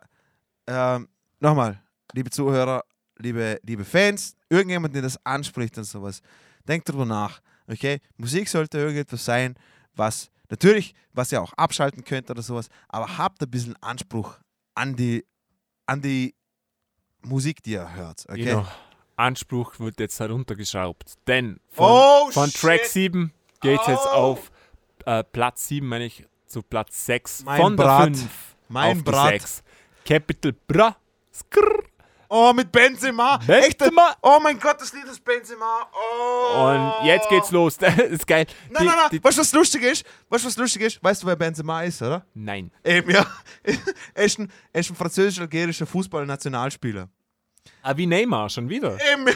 ähm, 0.69 1.09
nochmal, 1.41 1.83
liebe 2.13 2.31
Zuhörer, 2.31 2.85
liebe, 3.19 3.59
liebe 3.65 3.85
Fans, 3.85 4.37
irgendjemand, 4.49 4.95
der 4.95 5.03
das 5.03 5.19
anspricht 5.27 5.77
und 5.79 5.85
sowas, 5.85 6.23
denkt 6.67 6.89
drüber 6.89 7.05
nach. 7.07 7.41
Okay, 7.69 8.01
Musik 8.17 8.49
sollte 8.49 8.79
irgendetwas 8.79 9.25
sein, 9.25 9.55
was 9.95 10.31
natürlich, 10.51 10.95
was 11.13 11.33
ihr 11.33 11.43
auch 11.43 11.53
abschalten 11.55 12.05
könnt 12.05 12.31
oder 12.31 12.43
sowas, 12.43 12.69
aber 12.89 13.19
habt 13.19 13.43
ein 13.43 13.51
bisschen 13.51 13.75
Anspruch 13.83 14.39
an 14.75 14.95
die, 14.95 15.25
an 15.87 16.01
die 16.03 16.35
Musik, 17.23 17.63
die 17.63 17.73
ihr 17.73 17.95
hört. 17.95 18.25
Okay? 18.29 18.45
Genau. 18.45 18.67
Anspruch 19.17 19.81
wird 19.81 19.99
jetzt 19.99 20.21
heruntergeschraubt. 20.21 21.15
Denn 21.27 21.59
von, 21.71 21.87
Oh, 21.91 22.31
von 22.31 22.51
Track 22.51 22.83
shit. 22.83 22.91
7 22.91 23.33
geht 23.61 23.81
es 23.81 23.87
jetzt 23.87 24.07
Oh. 24.07 24.17
auf 24.17 24.53
äh, 25.07 25.25
Platz 25.25 25.67
7, 25.69 25.87
meine 25.89 26.05
ich, 26.07 26.25
zu 26.47 26.63
Platz 26.63 27.07
6. 27.07 27.45
Mein 27.45 27.61
von 27.61 27.77
Brat. 27.77 28.09
der 28.11 28.15
5 28.17 28.57
Mein 28.69 28.99
auf 28.99 29.05
Brat. 29.05 29.35
die 29.35 29.39
6. 29.39 29.63
Capital 30.05 30.53
Bra. 30.53 30.97
Skrrr. 31.33 31.83
Oh, 32.29 32.53
mit 32.53 32.71
Benzema. 32.73 33.39
Echt? 33.47 33.79
Benzema. 33.79 34.17
Oh 34.23 34.39
mein 34.43 34.59
Gott, 34.59 34.81
das 34.81 34.93
Lied 34.93 35.05
ist 35.05 35.25
Benzema. 35.25 35.89
Oh. 35.93 36.65
Und 37.01 37.07
jetzt 37.07 37.29
geht's 37.29 37.51
los. 37.51 37.77
Das 37.79 37.97
ist 37.97 38.27
geil. 38.27 38.47
Nein, 38.71 38.83
Die- 38.83 38.87
nein, 38.89 38.95
nein. 38.97 39.09
die- 39.13 39.23
weißt 39.25 39.37
du, 39.39 39.41
was 39.43 39.53
lustig 39.53 39.83
ist? 39.83 40.05
Weißt 40.29 40.45
du, 40.45 40.49
was 40.49 40.57
lustig 40.57 40.83
ist? 40.83 41.03
Weißt 41.05 41.23
du, 41.23 41.27
wer 41.27 41.37
Benzema 41.37 41.83
ist, 41.83 42.03
oder? 42.03 42.25
Nein. 42.35 42.71
Eben, 42.85 43.11
ja. 43.11 43.27
er 44.15 44.25
ist 44.25 44.39
ein, 44.39 44.51
er 44.73 44.81
ist 44.81 44.91
ein 44.91 44.97
französisch-algerischer 44.97 45.87
Fußballnationalspieler. 45.87 47.09
Ah, 47.83 47.97
wie 47.97 48.07
Neymar 48.07 48.49
schon 48.49 48.69
wieder. 48.69 48.97
Eben, 49.13 49.27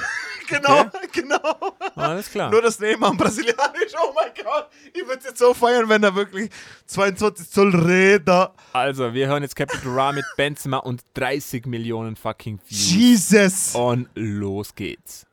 genau, 0.50 0.84
genau. 1.12 1.76
Alles 1.94 2.30
klar. 2.30 2.50
Nur 2.50 2.62
das 2.62 2.78
Neymar 2.78 3.14
brasilianisch. 3.14 3.92
Oh 4.02 4.12
mein 4.14 4.32
Gott. 4.44 4.68
Ich 4.92 5.02
würde 5.06 5.18
es 5.18 5.24
jetzt 5.24 5.38
so 5.38 5.54
feiern, 5.54 5.88
wenn 5.88 6.02
er 6.02 6.14
wirklich 6.14 6.50
22 6.86 7.50
Zoll 7.50 7.74
Räder. 7.74 8.54
Also, 8.72 9.14
wir 9.14 9.26
hören 9.28 9.42
jetzt 9.42 9.56
Capital 9.56 9.92
Bra 9.92 10.12
mit 10.12 10.24
Benzema 10.36 10.78
und 10.78 11.02
30 11.14 11.66
Millionen 11.66 12.16
fucking 12.16 12.58
Views. 12.68 12.90
Jesus. 12.90 13.74
Und 13.74 14.08
los 14.14 14.74
geht's. 14.74 15.26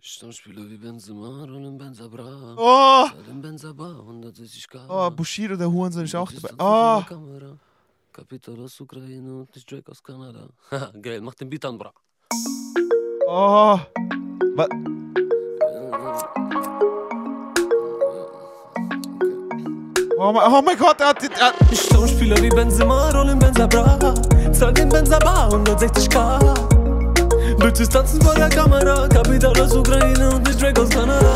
Stammspieler 0.00 0.68
wie 0.68 0.76
Benzema, 0.76 1.44
Rollen 1.44 1.78
Benzabra. 1.78 2.54
Oh. 2.58 3.08
Salim 3.08 3.40
Benzaba, 3.40 3.86
160k. 4.06 4.86
Oh, 4.88 5.10
Bushido, 5.10 5.56
der 5.56 5.70
Hurensohn, 5.70 6.04
ist 6.04 6.14
auch 6.14 6.30
dabei. 6.30 6.54
Oh. 6.58 7.02
Kapital 8.14 8.60
aus 8.60 8.80
Ukraine 8.80 9.40
und 9.40 9.52
nicht 9.56 9.68
Drake 9.68 9.90
aus 9.90 10.00
Kanada. 10.00 10.46
Haha, 10.70 10.92
geil, 11.02 11.20
mach 11.20 11.34
den 11.34 11.50
Beat 11.50 11.64
an, 11.64 11.76
bra. 11.76 11.92
Oh. 13.26 13.80
Wa 14.56 14.66
oh, 20.16 20.32
mein, 20.32 20.52
oh 20.52 20.62
mein 20.62 20.78
Gott, 20.78 21.00
er 21.00 21.08
hat, 21.08 21.24
er 21.24 21.46
hat 21.46 21.56
Stammspieler 21.76 22.40
wie 22.40 22.50
Benzema, 22.50 23.10
Rollen 23.10 23.36
Benzabra. 23.36 23.98
Zahl 24.52 24.72
den 24.72 24.88
Benzaba, 24.88 25.48
160k. 25.48 27.58
Bitches 27.58 27.88
tanzen 27.88 28.22
vor 28.22 28.36
der 28.36 28.48
Kamera. 28.48 29.08
Kapital 29.08 29.60
aus 29.60 29.74
Ukraine 29.74 30.36
und 30.36 30.46
nicht 30.46 30.62
Drake 30.62 30.80
aus 30.80 30.90
Kanada. 30.90 31.34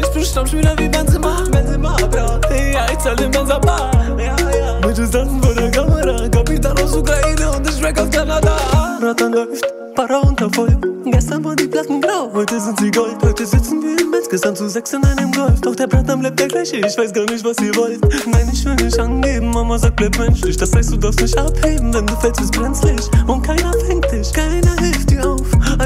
Ich 0.00 0.08
bin 0.08 0.24
Stammspieler 0.24 0.74
wie 0.78 0.88
Benzema, 0.88 1.44
Benzema, 1.50 1.96
bra. 2.06 2.40
Ja, 2.50 2.90
ich 2.90 2.98
zahl 2.98 3.16
den 3.16 3.30
Benzaba. 3.30 3.76
Ja, 3.76 3.90
ja. 3.90 3.95
Bitches 4.16 5.10
tanzen 5.10 5.42
vor 5.42 5.54
der 5.54 5.70
Kamera. 5.70 6.28
Kapital 6.28 6.72
aus 6.82 6.96
Ukraine 6.96 7.50
und 7.50 7.64
nicht 7.64 7.82
Drake 7.82 8.02
aus 8.02 8.10
Kanada. 8.10 8.98
Ratan 9.02 9.32
läuft, 9.32 9.66
Para 9.94 10.20
unter 10.20 10.50
Feuer. 10.50 10.78
Gestern 11.04 11.44
waren 11.44 11.56
die 11.56 11.68
Platten 11.68 12.00
grau, 12.00 12.30
heute 12.32 12.60
sind 12.60 12.78
sie 12.80 12.90
gold. 12.90 13.16
Heute 13.22 13.46
sitzen 13.46 13.82
wir 13.82 13.98
im 14.00 14.10
Benz, 14.10 14.28
gestern 14.28 14.56
zu 14.56 14.68
sechs 14.68 14.92
in 14.92 15.04
einem 15.04 15.30
Golf. 15.32 15.60
Doch 15.60 15.76
der 15.76 15.86
Bratan 15.86 16.20
bleibt 16.20 16.40
der 16.40 16.48
gleiche, 16.48 16.76
ich 16.76 16.98
weiß 16.98 17.12
gar 17.12 17.24
nicht, 17.26 17.44
was 17.44 17.58
ihr 17.60 17.74
wollt. 17.76 18.00
Nein, 18.26 18.50
ich 18.52 18.64
will 18.64 18.74
nicht 18.74 18.98
angeben, 18.98 19.50
Mama 19.50 19.78
sagt, 19.78 19.96
bleib 19.96 20.18
menschlich. 20.18 20.56
Das 20.56 20.74
heißt, 20.74 20.92
du 20.92 20.96
darfst 20.96 21.20
nicht 21.20 21.36
abheben, 21.38 21.94
wenn 21.94 22.06
du 22.06 22.16
fällst, 22.16 22.40
ist 22.40 22.52
brenzlig. 22.52 23.00
Und 23.26 23.42
keiner 23.42 23.72
fängt 23.86 24.10
dich, 24.10 24.32
keiner 24.32 24.76
hilft. 24.80 24.95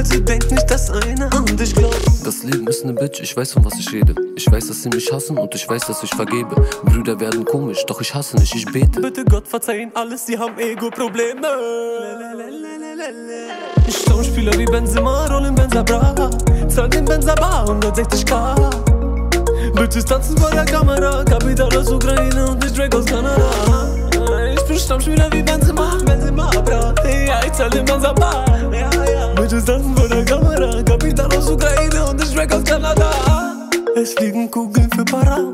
Also 0.00 0.18
denk 0.18 0.50
nicht, 0.50 0.70
dass 0.70 0.90
einer 0.90 1.30
an 1.30 1.44
dich 1.58 1.74
glaubt. 1.74 2.00
Das 2.24 2.42
Leben 2.42 2.66
ist 2.68 2.86
ne 2.86 2.94
Bitch, 2.94 3.20
ich 3.20 3.36
weiß, 3.36 3.52
von 3.52 3.66
was 3.66 3.78
ich 3.78 3.92
rede. 3.92 4.14
Ich 4.34 4.50
weiß, 4.50 4.68
dass 4.68 4.82
sie 4.82 4.88
mich 4.88 5.12
hassen 5.12 5.36
und 5.36 5.54
ich 5.54 5.68
weiß, 5.68 5.88
dass 5.88 6.02
ich 6.02 6.08
vergebe. 6.08 6.56
Brüder 6.84 7.20
werden 7.20 7.44
komisch, 7.44 7.84
doch 7.86 8.00
ich 8.00 8.14
hasse 8.14 8.38
nicht, 8.38 8.54
ich 8.54 8.64
bete. 8.64 8.98
Bitte 8.98 9.26
Gott 9.26 9.46
verzeihen 9.46 9.90
alles, 9.92 10.24
sie 10.24 10.38
haben 10.38 10.58
Ego-Probleme. 10.58 11.48
Stammspieler 13.90 14.58
wie 14.58 14.64
Benzema, 14.64 15.26
Rollen 15.26 15.54
Benzabra. 15.54 16.30
Zahl 16.66 16.88
den 16.88 17.04
Benzaba, 17.04 17.66
160k. 17.66 19.74
Bitches 19.74 20.06
tanzen 20.06 20.38
vor 20.38 20.50
der 20.50 20.64
Kamera. 20.64 21.22
Kapital 21.24 21.76
aus 21.76 21.90
Ukraine 21.90 22.48
und 22.48 22.64
nicht 22.64 22.78
Drake 22.78 22.96
aus 22.96 23.04
Kanada. 23.04 23.99
Ich 24.80 24.88
bin 24.88 24.98
Stammspieler 24.98 25.30
wie 25.32 25.42
Benzema, 25.42 25.98
Benzema, 26.06 26.50
bra. 26.64 26.94
Ja, 27.04 27.40
ich 27.44 27.52
zahl 27.52 27.68
den 27.68 27.84
Benzaba. 27.84 28.46
Ja, 28.72 28.90
ja. 29.12 29.26
Bitches 29.34 29.66
tanzen 29.66 29.94
vor 29.94 30.08
der 30.08 30.24
Kamera. 30.24 30.82
Kapital 30.82 31.36
aus 31.36 31.50
Ukraine 31.50 32.06
und 32.08 32.16
nicht 32.16 32.34
Drake 32.34 32.56
aus 32.56 32.64
Kanada. 32.64 33.10
Es 33.94 34.14
fliegen 34.14 34.50
Kugeln 34.50 34.88
für 34.96 35.04
Para. 35.04 35.52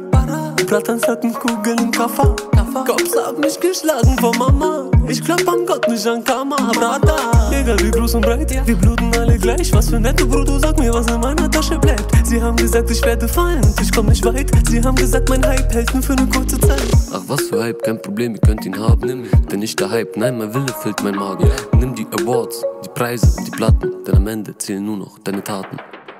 Bratans 0.69 1.09
hatten 1.09 1.33
Kugeln 1.33 1.79
im 1.79 1.91
Kaffer, 1.91 2.37
Haben 2.77 3.41
mich 3.41 3.59
geschlagen 3.59 4.19
von 4.21 4.37
Mama. 4.39 4.91
Ich 5.09 5.25
glaub 5.25 5.41
an 5.49 5.65
Gott, 5.65 5.89
nicht 5.89 6.07
an 6.07 6.23
Karma, 6.23 6.57
Brata. 6.75 7.51
Egal 7.51 7.79
wie 7.81 7.91
groß 7.91 8.17
und 8.17 8.21
breit, 8.21 8.51
wir 8.67 8.77
bluten 8.77 9.11
alle 9.17 9.39
gleich. 9.39 9.73
Was 9.73 9.89
für 9.89 9.99
nette 9.99 10.27
Bruder, 10.27 10.61
sag 10.61 10.79
mir, 10.79 10.93
was 10.93 11.07
in 11.07 11.21
meiner 11.21 11.51
Tasche 11.51 11.79
bleibt. 11.79 12.05
Sie 12.27 12.41
haben 12.41 12.57
gesagt, 12.57 12.91
ich 12.91 13.03
werde 13.03 13.27
fallen 13.27 13.63
ich 13.81 13.91
komm 13.93 14.07
nicht 14.07 14.25
weit. 14.27 14.51
Sie 14.69 14.83
haben 14.83 14.95
gesagt, 14.95 15.29
mein 15.31 15.45
Hype 15.47 15.73
hält 15.73 15.93
nur 15.95 16.03
für 16.03 16.13
eine 16.13 16.27
kurze 16.29 16.61
Zeit. 16.61 16.83
Ach, 17.13 17.23
was 17.27 17.43
für 17.43 17.63
Hype, 17.63 17.83
kein 17.83 18.01
Problem, 18.01 18.35
ihr 18.35 18.41
könnt 18.41 18.67
ihn 18.67 18.79
haben. 18.79 19.07
Nimm 19.07 19.25
ihn. 19.25 19.47
Denn 19.51 19.61
nicht 19.61 19.81
der 19.81 19.91
Hype, 19.91 20.15
nein, 20.17 20.37
mein 20.37 20.53
Wille 20.53 20.73
füllt 20.83 21.03
mein 21.03 21.17
Magen. 21.17 21.51
Nimm 21.79 21.95
die 21.95 22.07
Awards, 22.21 22.63
die 22.85 22.91
Preise 22.91 23.27
und 23.39 23.47
die 23.47 23.53
Platten. 23.53 24.05
Denn 24.07 24.17
am 24.17 24.27
Ende 24.27 24.57
zählen 24.59 24.85
nur 24.85 24.99
noch 24.99 25.19
deine 25.21 25.43
Taten. 25.43 25.79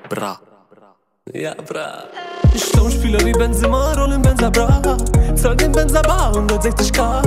Bra. 0.09 0.39
Ja, 1.33 1.53
bra. 1.67 2.05
Stammspieler 2.55 3.19
wie 3.25 3.33
Benzema, 3.33 3.93
Rollen 3.93 4.21
Benzabra. 4.21 4.97
Zahl 5.35 5.55
den 5.55 5.71
Benzaba, 5.71 6.31
160k. 6.31 7.21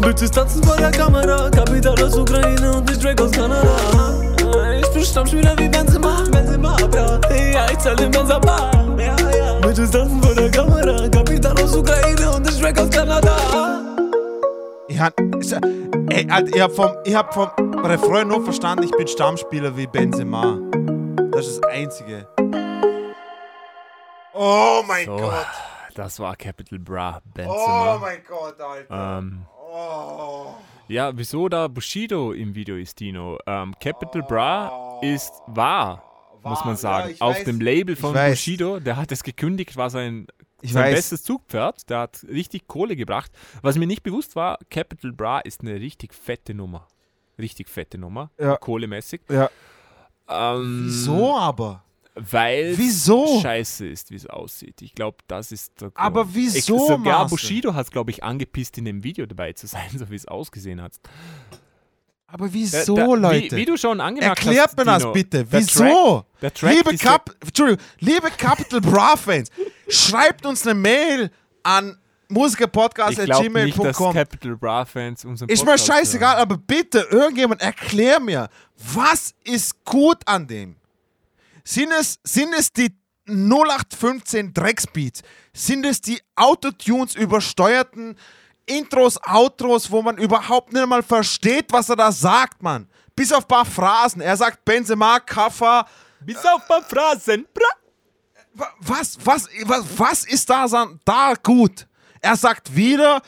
Bitches 0.00 0.30
tanzen 0.30 0.62
vor 0.62 0.76
der 0.76 0.90
Kamera. 0.92 1.50
Kapital 1.50 2.00
aus 2.02 2.16
Ukraine 2.16 2.76
und 2.76 2.88
nicht 2.88 3.02
Drake 3.02 3.24
aus 3.24 3.32
Kanada. 3.32 3.76
Ich 4.80 4.88
bin 4.90 5.04
Stammspieler 5.04 5.54
wie 5.58 5.68
Benzema, 5.68 6.22
Benzema, 6.30 6.76
bra. 6.76 7.20
Ja, 7.52 7.66
ich 7.70 7.78
zahl 7.78 7.96
den 7.96 8.10
Benzaba. 8.10 8.70
Ja, 8.98 9.16
ja. 9.36 9.60
Bitches 9.60 9.90
tanzen 9.90 10.22
vor 10.22 10.34
der 10.34 10.50
Kamera. 10.50 11.08
Kapital 11.08 11.60
aus 11.60 11.76
Ukraine 11.76 12.30
und 12.30 12.46
nicht 12.46 12.62
Drake 12.62 12.82
aus 12.82 12.90
Kanada. 12.90 13.36
Ich 14.88 15.00
hab, 15.00 15.12
ich, 15.40 15.52
ey, 16.10 16.26
Alter, 16.30 16.54
ich 16.54 16.62
hab 16.62 16.72
vom, 16.72 16.90
ich 17.04 17.14
hab 17.14 17.34
vom 17.34 17.48
Refrain 17.84 18.28
nur 18.28 18.44
verstanden, 18.44 18.84
ich 18.84 18.92
bin 18.92 19.08
Stammspieler 19.08 19.76
wie 19.76 19.86
Benzema. 19.86 20.58
Das 21.32 21.46
ist 21.46 21.60
das 21.62 21.70
Einzige. 21.70 22.26
Oh 24.38 24.82
mein 24.86 25.06
So, 25.06 25.16
Gott. 25.16 25.46
das 25.94 26.18
war 26.20 26.36
Capital 26.36 26.78
Bra 26.78 27.20
Benzema. 27.34 27.96
Oh 27.96 27.98
mein 28.00 28.22
Gott, 28.28 28.60
Alter. 28.60 29.18
Ähm, 29.18 29.46
Oh. 29.78 30.54
Ja, 30.88 31.10
wieso 31.16 31.48
da 31.48 31.68
Bushido 31.68 32.32
im 32.32 32.54
Video 32.54 32.76
ist, 32.76 32.98
Dino? 33.00 33.38
Ähm, 33.46 33.74
Capital 33.80 34.22
Bra 34.22 34.98
ist 35.02 35.32
wahr, 35.48 36.02
muss 36.42 36.64
man 36.64 36.76
sagen. 36.76 37.10
ich 37.10 37.20
Auf 37.20 37.34
weiß. 37.36 37.44
dem 37.44 37.60
Label 37.60 37.96
von. 37.96 38.14
Bushido, 38.14 38.78
der 38.78 38.96
hat 38.96 39.10
es 39.12 39.22
gekündigt, 39.22 39.76
war 39.76 39.90
sein, 39.90 40.28
Ich 40.62 40.72
sein 40.72 40.84
weiß. 40.84 40.94
bestes 40.94 41.24
Zugpferd. 41.24 41.90
Der 41.90 41.98
hat 42.00 42.24
richtig 42.28 42.68
Kohle 42.68 42.94
gebracht. 42.96 43.30
Was 43.62 43.76
mir 43.76 43.86
nicht 43.86 44.02
bewusst 44.02 44.36
war, 44.36 44.58
Capital 44.70 45.12
Bra 45.12 45.40
ist 45.40 45.60
eine 45.62 45.74
richtig 45.74 46.14
fette 46.14 46.54
Nummer. 46.54 46.86
Richtig 47.38 47.68
fette 47.68 47.98
Nummer, 47.98 48.30
Ja. 48.38 48.56
kohlemäßig. 48.56 49.22
Ja. 49.28 49.50
Ähm, 50.28 50.84
Wieso 50.86 51.36
aber? 51.36 51.82
Weil 52.18 52.78
Wieso? 52.78 53.40
scheiße 53.42 53.86
ist, 53.86 54.10
wie 54.10 54.14
es 54.16 54.26
aussieht. 54.26 54.80
Ich 54.80 54.94
glaube, 54.94 55.18
das 55.28 55.52
ist 55.52 55.72
der 55.80 55.90
Grund. 55.90 55.98
Aber 55.98 56.34
wieso, 56.34 56.56
Ich, 56.58 56.64
sogar? 56.64 57.26
Bushido 57.28 57.74
hat, 57.74 57.90
glaube 57.90 58.10
ich, 58.10 58.24
angepisst, 58.24 58.78
in 58.78 58.86
dem 58.86 59.04
Video 59.04 59.26
dabei 59.26 59.52
zu 59.52 59.66
sein, 59.66 59.88
so 59.98 60.08
wie 60.10 60.14
es 60.14 60.26
ausgesehen 60.26 60.80
hat. 60.80 60.92
Aber 62.26 62.46
Da- 62.48 62.52
wieso, 62.54 62.96
da- 62.96 63.04
Leute? 63.04 63.54
Wie, 63.54 63.60
wie 63.60 63.64
du 63.66 63.76
schon 63.76 64.00
angemerkt 64.00 64.38
Erklärt 64.44 64.68
hast, 64.68 64.78
mir 64.78 64.84
das 64.84 65.02
Dino, 65.02 65.12
bitte. 65.12 65.44
der 65.44 65.60
Wieso? 65.60 65.78
Track, 65.84 66.24
der 66.40 66.54
Track 66.54 66.74
liebe, 66.74 66.96
Cap 66.96 67.36
Entschuldigung, 67.40 67.84
liebe 68.00 68.30
Capital 68.30 68.80
Bra-Fans, 68.80 69.50
schreibt 69.88 70.46
uns 70.46 70.66
eine 70.66 70.74
Mail 70.74 71.30
an 71.62 71.98
musikerpodcast.gmail.com. 72.28 74.12
Capital 74.14 74.56
Bra 74.56 74.84
Fans 74.84 75.24
unseren 75.24 75.48
Ist 75.48 75.64
mir 75.64 75.78
scheißegal, 75.78 76.34
hören. 76.36 76.42
aber 76.42 76.56
bitte, 76.58 77.06
irgendjemand 77.10 77.60
erklär 77.60 78.18
mir, 78.20 78.48
was 78.94 79.34
ist 79.44 79.84
gut 79.84 80.18
an 80.26 80.46
dem? 80.46 80.76
Sind 81.68 81.90
es, 81.90 82.18
sind 82.22 82.54
es 82.54 82.72
die 82.72 82.96
0815 83.28 84.54
Drecksbeats? 84.54 85.22
Sind 85.52 85.84
es 85.84 86.00
die 86.00 86.20
Autotunes 86.36 87.16
übersteuerten 87.16 88.16
Intros, 88.66 89.18
Outros, 89.26 89.90
wo 89.90 90.00
man 90.00 90.16
überhaupt 90.18 90.72
nicht 90.72 90.86
mal 90.86 91.02
versteht, 91.02 91.72
was 91.72 91.88
er 91.88 91.96
da 91.96 92.12
sagt, 92.12 92.62
Mann? 92.62 92.88
Bis 93.16 93.32
auf 93.32 93.44
ein 93.44 93.48
paar 93.48 93.64
Phrasen. 93.64 94.20
Er 94.20 94.36
sagt 94.36 94.64
Benzema, 94.64 95.18
Kaffer. 95.20 95.86
Bis 96.20 96.36
auf 96.44 96.62
ein 96.62 96.68
paar 96.68 96.82
Phrasen. 96.82 97.46
Bra. 97.52 97.64
Wa- 98.54 98.72
Was, 98.80 99.18
was, 99.24 99.48
was, 99.64 99.84
was 99.98 100.24
ist 100.24 100.48
da, 100.48 100.66
da 101.04 101.34
gut? 101.42 101.86
Er 102.20 102.36
sagt 102.36 102.74
wieder, 102.74 103.20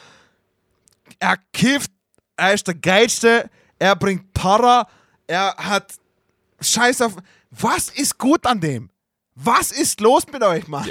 er 1.19 1.37
kifft, 1.53 1.91
er 2.37 2.55
ist 2.55 2.67
der 2.67 2.75
Geilste, 2.75 3.51
er 3.79 3.97
bringt 3.97 4.33
Para, 4.33 4.89
er 5.27 5.55
hat 5.57 5.93
Scheiß 6.61 7.03
auf. 7.03 7.15
Was 7.51 7.89
ist 7.89 8.19
gut 8.19 8.47
an 8.47 8.61
dem? 8.61 8.91
Was 9.35 9.71
ist 9.73 10.01
los 10.01 10.25
mit 10.33 10.43
euch, 10.43 10.67
Mann? 10.69 10.89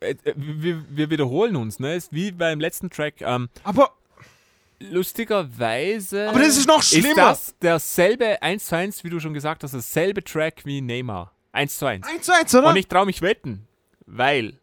Äh, 0.00 0.10
äh, 0.24 0.34
Wir, 0.36 0.84
wir 0.88 1.10
wiederholen 1.10 1.56
uns, 1.56 1.78
ne? 1.80 1.94
Ist 1.96 2.12
wie 2.12 2.30
beim 2.32 2.60
letzten 2.60 2.90
Track. 2.90 3.20
Ähm, 3.20 3.48
Aber 3.64 3.92
lustigerweise. 4.78 6.28
Aber 6.28 6.40
das 6.40 6.56
ist 6.56 6.68
noch 6.68 6.82
schlimmer. 6.82 7.32
Ist 7.32 7.48
das 7.48 7.54
derselbe 7.60 8.40
1 8.42 8.66
zu 8.66 8.76
1, 8.76 9.04
wie 9.04 9.10
du 9.10 9.20
schon 9.20 9.34
gesagt 9.34 9.62
hast, 9.64 9.74
dasselbe 9.74 10.22
Track 10.24 10.64
wie 10.64 10.80
Neymar. 10.80 11.32
1 11.52 11.78
zu 11.78 11.86
1. 11.86 12.06
1 12.06 12.24
zu 12.26 12.34
1, 12.34 12.54
oder? 12.54 12.68
Und 12.68 12.76
ich 12.76 12.86
traue 12.88 13.06
mich 13.06 13.22
wetten, 13.22 13.66
weil. 14.06 14.58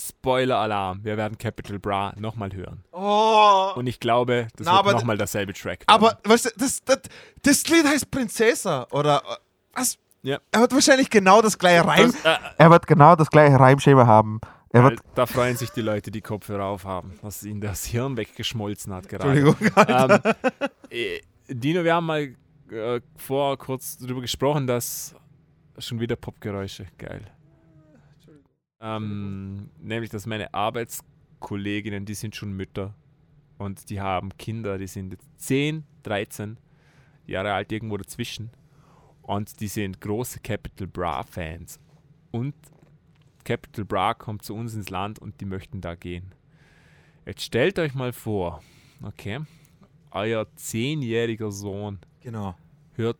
Spoiler-Alarm, 0.00 1.02
wir 1.02 1.16
werden 1.16 1.38
Capital 1.38 1.80
Bra 1.80 2.14
nochmal 2.16 2.52
hören. 2.52 2.84
oh. 2.92 3.72
Und 3.74 3.88
ich 3.88 3.98
glaube, 3.98 4.46
das 4.56 4.64
Na, 4.64 4.84
wird 4.84 4.94
nochmal 4.94 5.18
derselbe 5.18 5.52
Track. 5.54 5.82
Aber, 5.88 6.20
weißt 6.22 6.44
du, 6.44 6.50
das, 6.56 6.84
das, 6.84 7.00
das 7.42 7.66
Lied 7.66 7.84
heißt 7.84 8.08
Prinzessa, 8.08 8.86
oder 8.92 9.22
äh, 9.28 9.34
was? 9.74 9.98
Ja. 10.22 10.38
Er 10.50 10.60
hat 10.60 10.72
wahrscheinlich 10.72 11.10
genau 11.10 11.42
das 11.42 11.58
gleiche 11.58 11.86
Reim. 11.86 12.12
Das, 12.12 12.24
äh, 12.24 12.38
Er 12.58 12.70
wird 12.70 12.86
genau 12.86 13.16
das 13.16 13.30
gleiche 13.30 13.58
Reimschema 13.58 14.06
haben. 14.06 14.40
Er 14.70 14.84
wird, 14.84 15.00
da 15.14 15.24
freuen 15.24 15.56
sich 15.56 15.70
die 15.70 15.80
Leute, 15.80 16.10
die 16.10 16.20
Kopfhörer 16.20 16.64
aufhaben, 16.64 17.14
was 17.22 17.42
ihnen 17.42 17.60
das 17.60 17.86
Hirn 17.86 18.16
weggeschmolzen 18.18 18.92
hat 18.92 19.08
gerade. 19.08 19.30
Entschuldigung. 19.30 19.70
Ähm, 19.88 20.20
äh, 20.90 21.20
Dino, 21.48 21.84
wir 21.84 21.94
haben 21.94 22.06
mal 22.06 22.34
äh, 22.70 23.00
vor 23.16 23.56
kurz 23.56 23.96
darüber 23.96 24.20
gesprochen, 24.20 24.66
dass 24.66 25.14
schon 25.78 26.00
wieder 26.00 26.16
Popgeräusche, 26.16 26.86
geil. 26.98 27.22
Ähm, 28.80 29.70
nämlich, 29.80 30.10
dass 30.10 30.26
meine 30.26 30.52
Arbeitskolleginnen, 30.52 32.04
die 32.04 32.14
sind 32.14 32.36
schon 32.36 32.52
Mütter 32.52 32.94
und 33.56 33.88
die 33.90 34.00
haben 34.00 34.36
Kinder, 34.36 34.78
die 34.78 34.86
sind 34.86 35.12
jetzt 35.12 35.26
10, 35.38 35.84
13 36.02 36.58
Jahre 37.26 37.54
alt, 37.54 37.72
irgendwo 37.72 37.96
dazwischen. 37.96 38.50
Und 39.28 39.60
die 39.60 39.68
sind 39.68 40.00
große 40.00 40.40
Capital 40.40 40.86
Bra 40.86 41.22
Fans. 41.22 41.78
Und 42.30 42.54
Capital 43.44 43.84
Bra 43.84 44.14
kommt 44.14 44.42
zu 44.42 44.54
uns 44.54 44.72
ins 44.72 44.88
Land 44.88 45.18
und 45.18 45.38
die 45.42 45.44
möchten 45.44 45.82
da 45.82 45.94
gehen. 45.96 46.34
Jetzt 47.26 47.42
stellt 47.42 47.78
euch 47.78 47.92
mal 47.92 48.14
vor, 48.14 48.62
okay, 49.02 49.40
euer 50.12 50.46
zehnjähriger 50.56 51.52
Sohn 51.52 51.98
Genau. 52.22 52.54
hört 52.94 53.18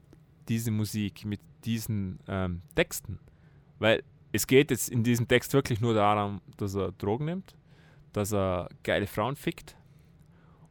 diese 0.48 0.70
Musik 0.70 1.26
mit 1.26 1.40
diesen 1.66 2.20
ähm, 2.26 2.62
Texten. 2.74 3.18
Weil 3.78 4.02
es 4.32 4.46
geht 4.46 4.70
jetzt 4.70 4.88
in 4.88 5.04
diesem 5.04 5.28
Text 5.28 5.52
wirklich 5.52 5.82
nur 5.82 5.92
darum, 5.92 6.40
dass 6.56 6.74
er 6.74 6.92
Drogen 6.92 7.26
nimmt, 7.26 7.54
dass 8.14 8.32
er 8.32 8.70
geile 8.82 9.06
Frauen 9.06 9.36
fickt. 9.36 9.76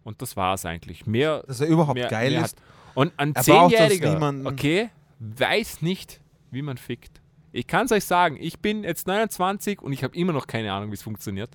Und 0.03 0.19
das 0.23 0.35
war 0.35 0.55
es 0.55 0.65
eigentlich. 0.65 1.05
Mehr, 1.05 1.43
Dass 1.45 1.61
er 1.61 1.67
überhaupt 1.67 1.93
mehr, 1.93 2.07
geil 2.07 2.31
mehr 2.31 2.45
ist. 2.45 2.57
Hat. 2.57 2.63
Und 2.95 3.13
ein 3.17 3.35
Er 3.35 3.43
Zehnjähriger, 3.43 4.33
okay, 4.45 4.89
weiß 5.19 5.81
nicht, 5.81 6.21
wie 6.51 6.61
man 6.61 6.77
fickt. 6.77 7.21
Ich 7.51 7.67
kann 7.67 7.85
es 7.85 7.91
euch 7.91 8.05
sagen, 8.05 8.37
ich 8.39 8.59
bin 8.59 8.83
jetzt 8.83 9.07
29 9.07 9.81
und 9.81 9.93
ich 9.93 10.03
habe 10.03 10.15
immer 10.15 10.33
noch 10.33 10.47
keine 10.47 10.71
Ahnung, 10.71 10.91
wie 10.91 10.95
es 10.95 11.01
funktioniert. 11.01 11.49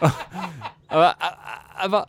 aber, 0.88 1.16
aber, 1.76 2.08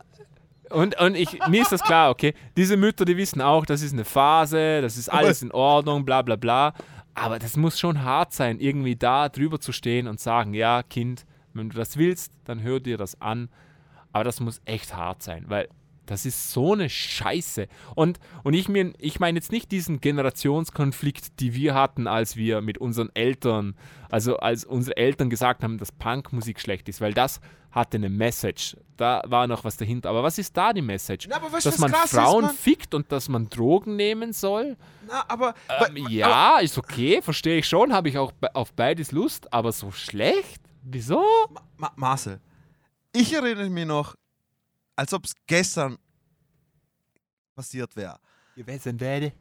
und, 0.69 0.99
und 0.99 1.15
ich, 1.15 1.39
mir 1.47 1.61
ist 1.61 1.71
das 1.71 1.81
klar, 1.81 2.09
okay, 2.09 2.33
diese 2.55 2.77
Mütter, 2.77 3.05
die 3.05 3.17
wissen 3.17 3.41
auch, 3.41 3.65
das 3.65 3.81
ist 3.81 3.93
eine 3.93 4.05
Phase, 4.05 4.81
das 4.81 4.97
ist 4.97 5.09
alles 5.09 5.41
in 5.41 5.51
Ordnung, 5.51 6.05
bla 6.05 6.21
bla 6.21 6.35
bla. 6.35 6.73
Aber 7.13 7.39
das 7.39 7.57
muss 7.57 7.79
schon 7.79 8.03
hart 8.03 8.33
sein, 8.33 8.59
irgendwie 8.59 8.95
da 8.95 9.29
drüber 9.29 9.59
zu 9.59 9.71
stehen 9.71 10.07
und 10.07 10.19
sagen, 10.19 10.53
ja, 10.53 10.83
Kind, 10.83 11.25
wenn 11.53 11.69
du 11.69 11.75
das 11.75 11.97
willst, 11.97 12.31
dann 12.45 12.61
hör 12.61 12.79
dir 12.79 12.97
das 12.97 13.19
an. 13.19 13.49
Aber 14.11 14.23
das 14.23 14.39
muss 14.39 14.61
echt 14.65 14.95
hart 14.95 15.23
sein, 15.23 15.45
weil 15.47 15.69
das 16.07 16.25
ist 16.25 16.51
so 16.51 16.73
eine 16.73 16.89
Scheiße. 16.89 17.67
Und, 17.95 18.19
und 18.43 18.53
ich, 18.53 18.67
mein, 18.67 18.93
ich 18.97 19.19
meine 19.19 19.37
jetzt 19.37 19.51
nicht 19.51 19.71
diesen 19.71 20.01
Generationskonflikt, 20.01 21.39
die 21.39 21.53
wir 21.53 21.73
hatten, 21.75 22.07
als 22.07 22.35
wir 22.35 22.61
mit 22.61 22.77
unseren 22.79 23.09
Eltern, 23.13 23.75
also 24.09 24.37
als 24.37 24.65
unsere 24.65 24.97
Eltern 24.97 25.29
gesagt 25.29 25.63
haben, 25.63 25.77
dass 25.77 25.91
Punkmusik 25.91 26.59
schlecht 26.59 26.89
ist, 26.89 27.01
weil 27.01 27.13
das 27.13 27.39
hatte 27.71 27.97
eine 27.97 28.09
Message. 28.09 28.75
Da 28.95 29.21
war 29.25 29.45
noch 29.45 29.63
was 29.63 29.77
dahinter. 29.77 30.09
Aber 30.09 30.23
was 30.23 30.37
ist 30.37 30.55
da 30.57 30.73
die 30.73 30.81
Message? 30.81 31.27
Na, 31.29 31.35
aber 31.35 31.49
du, 31.49 31.53
dass 31.55 31.65
was 31.65 31.77
man 31.77 31.91
krass 31.91 32.05
ist, 32.05 32.11
Frauen 32.19 32.45
Mann? 32.45 32.55
fickt 32.55 32.93
und 32.95 33.11
dass 33.11 33.29
man 33.29 33.49
Drogen 33.49 33.95
nehmen 33.95 34.33
soll? 34.33 34.77
Na, 35.07 35.25
aber, 35.27 35.53
Ähm, 35.87 36.07
ja, 36.09 36.59
ist 36.59 36.77
okay, 36.77 37.21
verstehe 37.21 37.59
ich 37.59 37.67
schon, 37.67 37.93
habe 37.93 38.09
ich 38.09 38.17
auch 38.17 38.31
auf 38.53 38.73
beides 38.73 39.11
Lust, 39.11 39.53
aber 39.53 39.71
so 39.71 39.91
schlecht? 39.91 40.61
Wieso? 40.81 41.21
Ma 41.77 41.91
Marcel, 41.95 42.39
ich 43.13 43.33
erinnere 43.33 43.69
mich 43.69 43.85
noch, 43.85 44.15
als 44.97 45.13
ob 45.13 45.23
es 45.23 45.33
gestern 45.45 45.97
passiert 47.55 47.95
wäre. 47.95 48.19
Gewesen 48.55 48.99
wäre. 48.99 49.31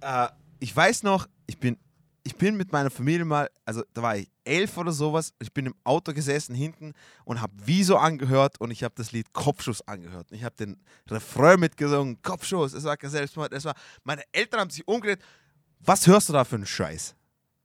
Äh, 0.00 0.28
ich 0.60 0.74
weiß 0.74 1.02
noch, 1.02 1.26
ich 1.46 1.58
bin, 1.58 1.78
ich 2.22 2.36
bin 2.36 2.56
mit 2.56 2.70
meiner 2.70 2.90
Familie 2.90 3.24
mal, 3.24 3.50
also 3.64 3.82
da 3.92 4.02
war 4.02 4.16
ich 4.16 4.30
elf 4.44 4.76
oder 4.76 4.92
sowas, 4.92 5.32
ich 5.40 5.52
bin 5.52 5.66
im 5.66 5.74
Auto 5.84 6.12
gesessen 6.12 6.54
hinten 6.54 6.92
und 7.24 7.40
habe 7.40 7.52
Wieso 7.64 7.96
angehört 7.96 8.60
und 8.60 8.70
ich 8.70 8.84
habe 8.84 8.94
das 8.96 9.12
Lied 9.12 9.32
Kopfschuss 9.32 9.86
angehört. 9.88 10.30
Und 10.30 10.36
ich 10.36 10.44
habe 10.44 10.54
den 10.56 10.76
Refrain 11.08 11.58
mitgesungen, 11.58 12.20
Kopfschuss, 12.22 12.74
es 12.74 12.84
war 12.84 12.96
kein 12.96 13.10
Selbstmord, 13.10 13.52
es 13.52 13.64
war, 13.64 13.74
meine 14.04 14.22
Eltern 14.32 14.60
haben 14.60 14.70
sich 14.70 14.86
umgedreht, 14.86 15.20
was 15.80 16.06
hörst 16.06 16.28
du 16.28 16.32
da 16.32 16.44
für 16.44 16.56
einen 16.56 16.66
Scheiß? 16.66 17.14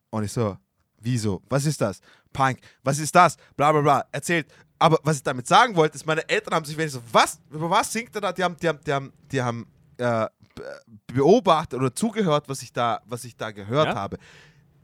Und 0.10 0.24
ich 0.24 0.32
so, 0.32 0.58
wieso? 1.02 1.42
Was 1.50 1.66
ist 1.66 1.82
das? 1.82 2.00
Punk, 2.34 2.60
was 2.84 3.00
ist 3.00 3.14
das? 3.16 3.36
Bla 3.58 3.72
bla 3.72 3.82
bla, 3.82 4.06
erzählt. 4.12 4.48
Aber 4.80 5.00
was 5.04 5.18
ich 5.18 5.24
damit 5.24 5.46
sagen 5.48 5.76
wollte, 5.76 5.96
ist, 5.96 6.06
meine 6.08 6.28
Eltern 6.28 6.56
haben 6.56 6.66
sich 6.66 6.78
wenigstens 6.78 7.04
so, 7.06 7.14
was? 7.14 7.40
Über 7.52 7.70
was 7.70 7.92
singt 7.92 8.16
er 8.16 8.22
da? 8.22 8.32
Die 8.32 8.44
haben, 8.44 8.56
die 8.58 8.68
haben, 8.68 8.80
die 8.86 8.92
haben, 8.94 9.14
die 9.32 9.42
haben 9.42 9.68
äh, 9.98 10.28
be- 10.56 10.82
beobachtet 11.08 11.80
oder 11.80 11.94
zugehört, 11.94 12.50
was 12.50 12.62
ich 12.64 12.74
da, 12.74 13.02
was 13.06 13.24
ich 13.26 13.36
da 13.36 13.52
gehört 13.52 13.88
Ja. 13.90 13.96
habe. 13.96 14.18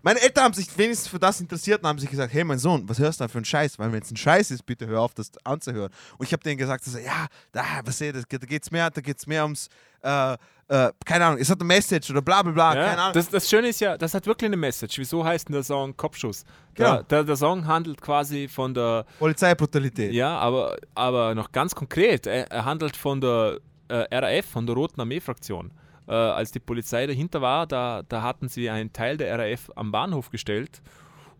Meine 0.03 0.21
Eltern 0.21 0.45
haben 0.45 0.53
sich 0.53 0.75
wenigstens 0.77 1.07
für 1.09 1.19
das 1.19 1.41
interessiert 1.41 1.81
und 1.81 1.87
haben 1.89 1.99
sich 1.99 2.09
gesagt, 2.09 2.31
hey 2.33 2.43
mein 2.43 2.59
Sohn, 2.59 2.87
was 2.87 2.99
hörst 2.99 3.19
du 3.19 3.23
da 3.23 3.27
für 3.27 3.39
einen 3.39 3.45
Scheiß? 3.45 3.77
Weil 3.79 3.91
wenn 3.91 4.01
es 4.01 4.11
ein 4.11 4.15
Scheiß 4.17 4.51
ist, 4.51 4.65
bitte 4.65 4.87
hör 4.87 5.01
auf, 5.01 5.13
das 5.13 5.31
anzuhören. 5.43 5.91
Und 6.17 6.25
ich 6.25 6.31
habe 6.33 6.43
denen 6.43 6.57
gesagt, 6.57 6.83
so, 6.85 6.97
ja, 6.97 7.27
da, 7.51 7.63
was 7.83 7.97
seht, 7.97 8.15
da 8.15 8.21
geht's 8.45 8.71
mehr, 8.71 8.89
da 8.89 9.01
geht's 9.01 9.25
mehr 9.27 9.43
ums, 9.43 9.67
äh, 10.03 10.33
äh, 10.69 10.91
keine 11.05 11.25
Ahnung, 11.25 11.39
es 11.39 11.49
hat 11.49 11.59
eine 11.59 11.67
Message 11.67 12.09
oder 12.11 12.21
bla 12.21 12.41
bla 12.43 12.51
bla, 12.51 12.73
keine 12.73 12.85
Ja, 12.85 12.93
Ahnung. 12.95 13.13
das, 13.13 13.29
das 13.29 13.49
Schöne 13.49 13.69
ist 13.69 13.79
ja, 13.79 13.97
das 13.97 14.13
hat 14.13 14.25
wirklich 14.27 14.47
eine 14.47 14.57
Message. 14.57 14.97
Wieso 14.99 15.23
heißt 15.25 15.47
denn 15.47 15.53
der 15.53 15.63
Song 15.63 15.95
Kopfschuss? 15.97 16.43
Genau. 16.75 16.95
Der, 16.95 17.03
der, 17.03 17.23
der 17.23 17.35
Song 17.35 17.65
handelt 17.65 17.99
quasi 18.01 18.47
von 18.47 18.73
der, 18.73 19.05
Polizeibrutalität. 19.19 20.13
ja, 20.13 20.37
aber, 20.37 20.77
aber 20.93 21.33
noch 21.35 21.51
ganz 21.51 21.73
konkret, 21.73 22.27
er, 22.27 22.51
er 22.51 22.65
handelt 22.65 22.95
von 22.97 23.19
der 23.21 23.59
äh, 23.87 24.15
RAF, 24.15 24.45
von 24.45 24.65
der 24.65 24.75
Roten 24.75 24.99
Armee-Fraktion. 25.01 25.71
Äh, 26.07 26.13
als 26.13 26.51
die 26.51 26.59
Polizei 26.59 27.05
dahinter 27.05 27.41
war, 27.41 27.67
da, 27.67 28.03
da 28.07 28.21
hatten 28.21 28.47
sie 28.47 28.69
einen 28.69 28.93
Teil 28.93 29.17
der 29.17 29.37
RAF 29.37 29.69
am 29.75 29.91
Bahnhof 29.91 30.29
gestellt 30.29 30.81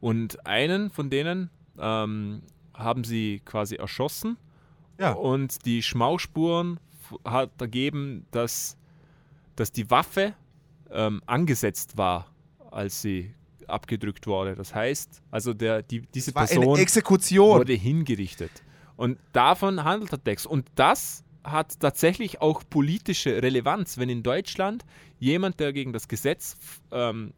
und 0.02 0.46
einen 0.46 0.90
von 0.90 1.10
denen 1.10 1.50
ähm, 1.80 2.42
haben 2.74 3.04
sie 3.04 3.42
quasi 3.46 3.76
erschossen 3.76 4.38
Ja. 5.00 5.14
und 5.14 5.66
die 5.66 5.82
Schmauspuren 5.82 6.80
hat 7.24 7.52
ergeben, 7.62 8.26
dass, 8.32 8.78
dass 9.56 9.72
die 9.72 9.90
Waffe 9.90 10.34
ähm, 10.92 11.22
angesetzt 11.26 11.98
war, 11.98 12.28
als 12.72 13.02
sie 13.02 13.34
abgedrückt 13.68 14.28
wurde. 14.28 14.56
Das 14.56 14.76
heißt, 14.76 15.22
also 15.32 15.54
der, 15.54 15.82
die, 15.82 16.02
diese 16.02 16.32
Person 16.34 16.66
wurde 17.60 17.74
hingerichtet. 17.74 18.52
Und 18.96 19.18
davon 19.34 19.84
handelt 19.84 20.12
der 20.12 20.24
Text. 20.24 20.48
Und 20.48 20.68
das 20.76 21.24
hat 21.48 21.80
tatsächlich 21.80 22.42
auch 22.42 22.64
politische 22.70 23.42
Relevanz, 23.42 23.98
wenn 23.98 24.10
in 24.10 24.22
Deutschland 24.24 24.86
jemand, 25.20 25.60
der 25.60 25.74
gegen 25.74 25.94
das 25.94 26.08
Gesetz 26.08 26.56
ähm, 26.92 27.34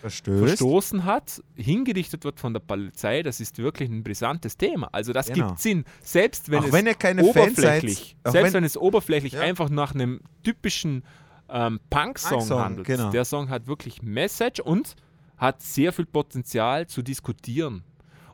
Verstößt. 0.00 0.46
verstoßen 0.46 1.04
hat, 1.04 1.42
hingerichtet 1.54 2.24
wird 2.24 2.40
von 2.40 2.52
der 2.52 2.60
Polizei, 2.60 3.22
das 3.22 3.40
ist 3.40 3.58
wirklich 3.58 3.88
ein 3.88 4.02
brisantes 4.02 4.56
Thema. 4.56 4.88
Also 4.92 5.12
das 5.12 5.26
Genau. 5.28 5.48
gibt 5.48 5.60
Sinn. 5.60 5.84
Selbst 6.02 6.50
wenn 6.50 6.58
Auch 6.60 6.66
es 6.66 6.72
wenn 6.72 6.84
seid, 6.86 7.20
oberflächlich, 7.22 8.16
auch 8.24 8.32
selbst 8.32 8.52
wenn- 8.52 8.54
wenn, 8.54 8.64
es 8.64 8.76
oberflächlich 8.76 9.32
Ja. 9.34 9.40
einfach 9.40 9.68
nach 9.70 9.94
einem 9.94 10.20
typischen 10.42 11.04
ähm, 11.50 11.78
Punk-Song 11.90 12.38
Punk-Song, 12.38 12.58
handelt. 12.60 12.86
genau. 12.86 13.10
Der 13.10 13.24
Song 13.26 13.50
hat 13.50 13.66
wirklich 13.66 14.02
Message 14.02 14.60
und 14.60 14.96
hat 15.36 15.60
sehr 15.62 15.92
viel 15.92 16.06
Potenzial 16.06 16.86
zu 16.86 17.02
diskutieren. 17.02 17.84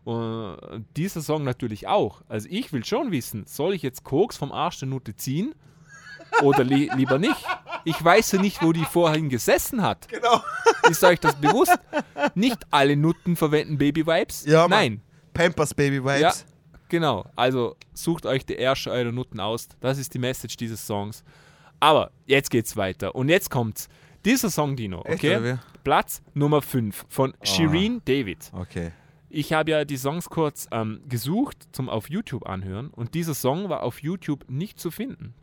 Und 0.04 0.86
dieser 0.96 1.20
Song 1.20 1.44
natürlich 1.44 1.86
auch. 1.86 2.22
Also 2.28 2.48
ich 2.50 2.72
will 2.72 2.84
schon 2.84 3.10
wissen, 3.10 3.44
soll 3.46 3.74
ich 3.74 3.82
jetzt 3.82 4.02
Koks 4.04 4.36
vom 4.36 4.52
Arsch 4.52 4.78
der 4.78 4.88
Nutte 4.88 5.14
ziehen 5.14 5.54
oder 6.42 6.64
li 6.64 6.90
lieber 6.96 7.18
nicht? 7.18 7.36
Ich 7.84 8.02
weiß 8.02 8.32
ja 8.32 8.40
nicht, 8.40 8.62
wo 8.62 8.72
die 8.72 8.84
vorhin 8.84 9.28
gesessen 9.28 9.82
hat. 9.82 10.08
Genau. 10.08 10.42
Ist 10.88 11.04
euch 11.04 11.20
das 11.20 11.34
bewusst? 11.36 11.78
Nicht 12.34 12.58
alle 12.70 12.96
Nutten 12.96 13.36
verwenden 13.36 13.78
Baby 13.78 14.06
Wipes. 14.06 14.44
Ja, 14.46 14.62
Mann. 14.62 14.70
Nein. 14.70 15.02
Pampers 15.32 15.74
Baby 15.74 16.02
Vibes. 16.02 16.20
Ja, 16.20 16.32
genau. 16.88 17.24
Also 17.36 17.76
sucht 17.92 18.26
euch 18.26 18.44
die 18.44 18.56
Ärsche 18.56 18.90
eurer 18.90 19.12
Nutten 19.12 19.40
aus. 19.40 19.68
Das 19.80 19.98
ist 19.98 20.14
die 20.14 20.18
Message 20.18 20.56
dieses 20.56 20.86
Songs. 20.86 21.24
Aber 21.78 22.10
jetzt 22.26 22.50
geht's 22.50 22.76
weiter. 22.76 23.14
Und 23.14 23.28
jetzt 23.28 23.50
kommt's. 23.50 23.88
Dieser 24.24 24.50
Song, 24.50 24.76
Dino, 24.76 25.02
Echt, 25.04 25.24
okay? 25.24 25.42
wie? 25.42 25.58
Platz 25.82 26.20
Nummer 26.34 26.60
5 26.60 27.06
von 27.08 27.32
Shireen 27.42 28.02
David. 28.04 28.50
Okay. 28.52 28.92
Ich 29.30 29.52
habe 29.52 29.70
ja 29.70 29.84
die 29.84 29.96
Songs 29.96 30.28
kurz 30.28 30.66
ähm, 30.72 31.00
gesucht 31.08 31.68
zum 31.72 31.88
auf 31.88 32.10
YouTube 32.10 32.46
anhören 32.46 32.88
und 32.88 33.14
dieser 33.14 33.34
Song 33.34 33.68
war 33.68 33.82
auf 33.84 34.02
YouTube 34.02 34.44
nicht 34.50 34.78
zu 34.80 34.90
finden. 34.90 35.34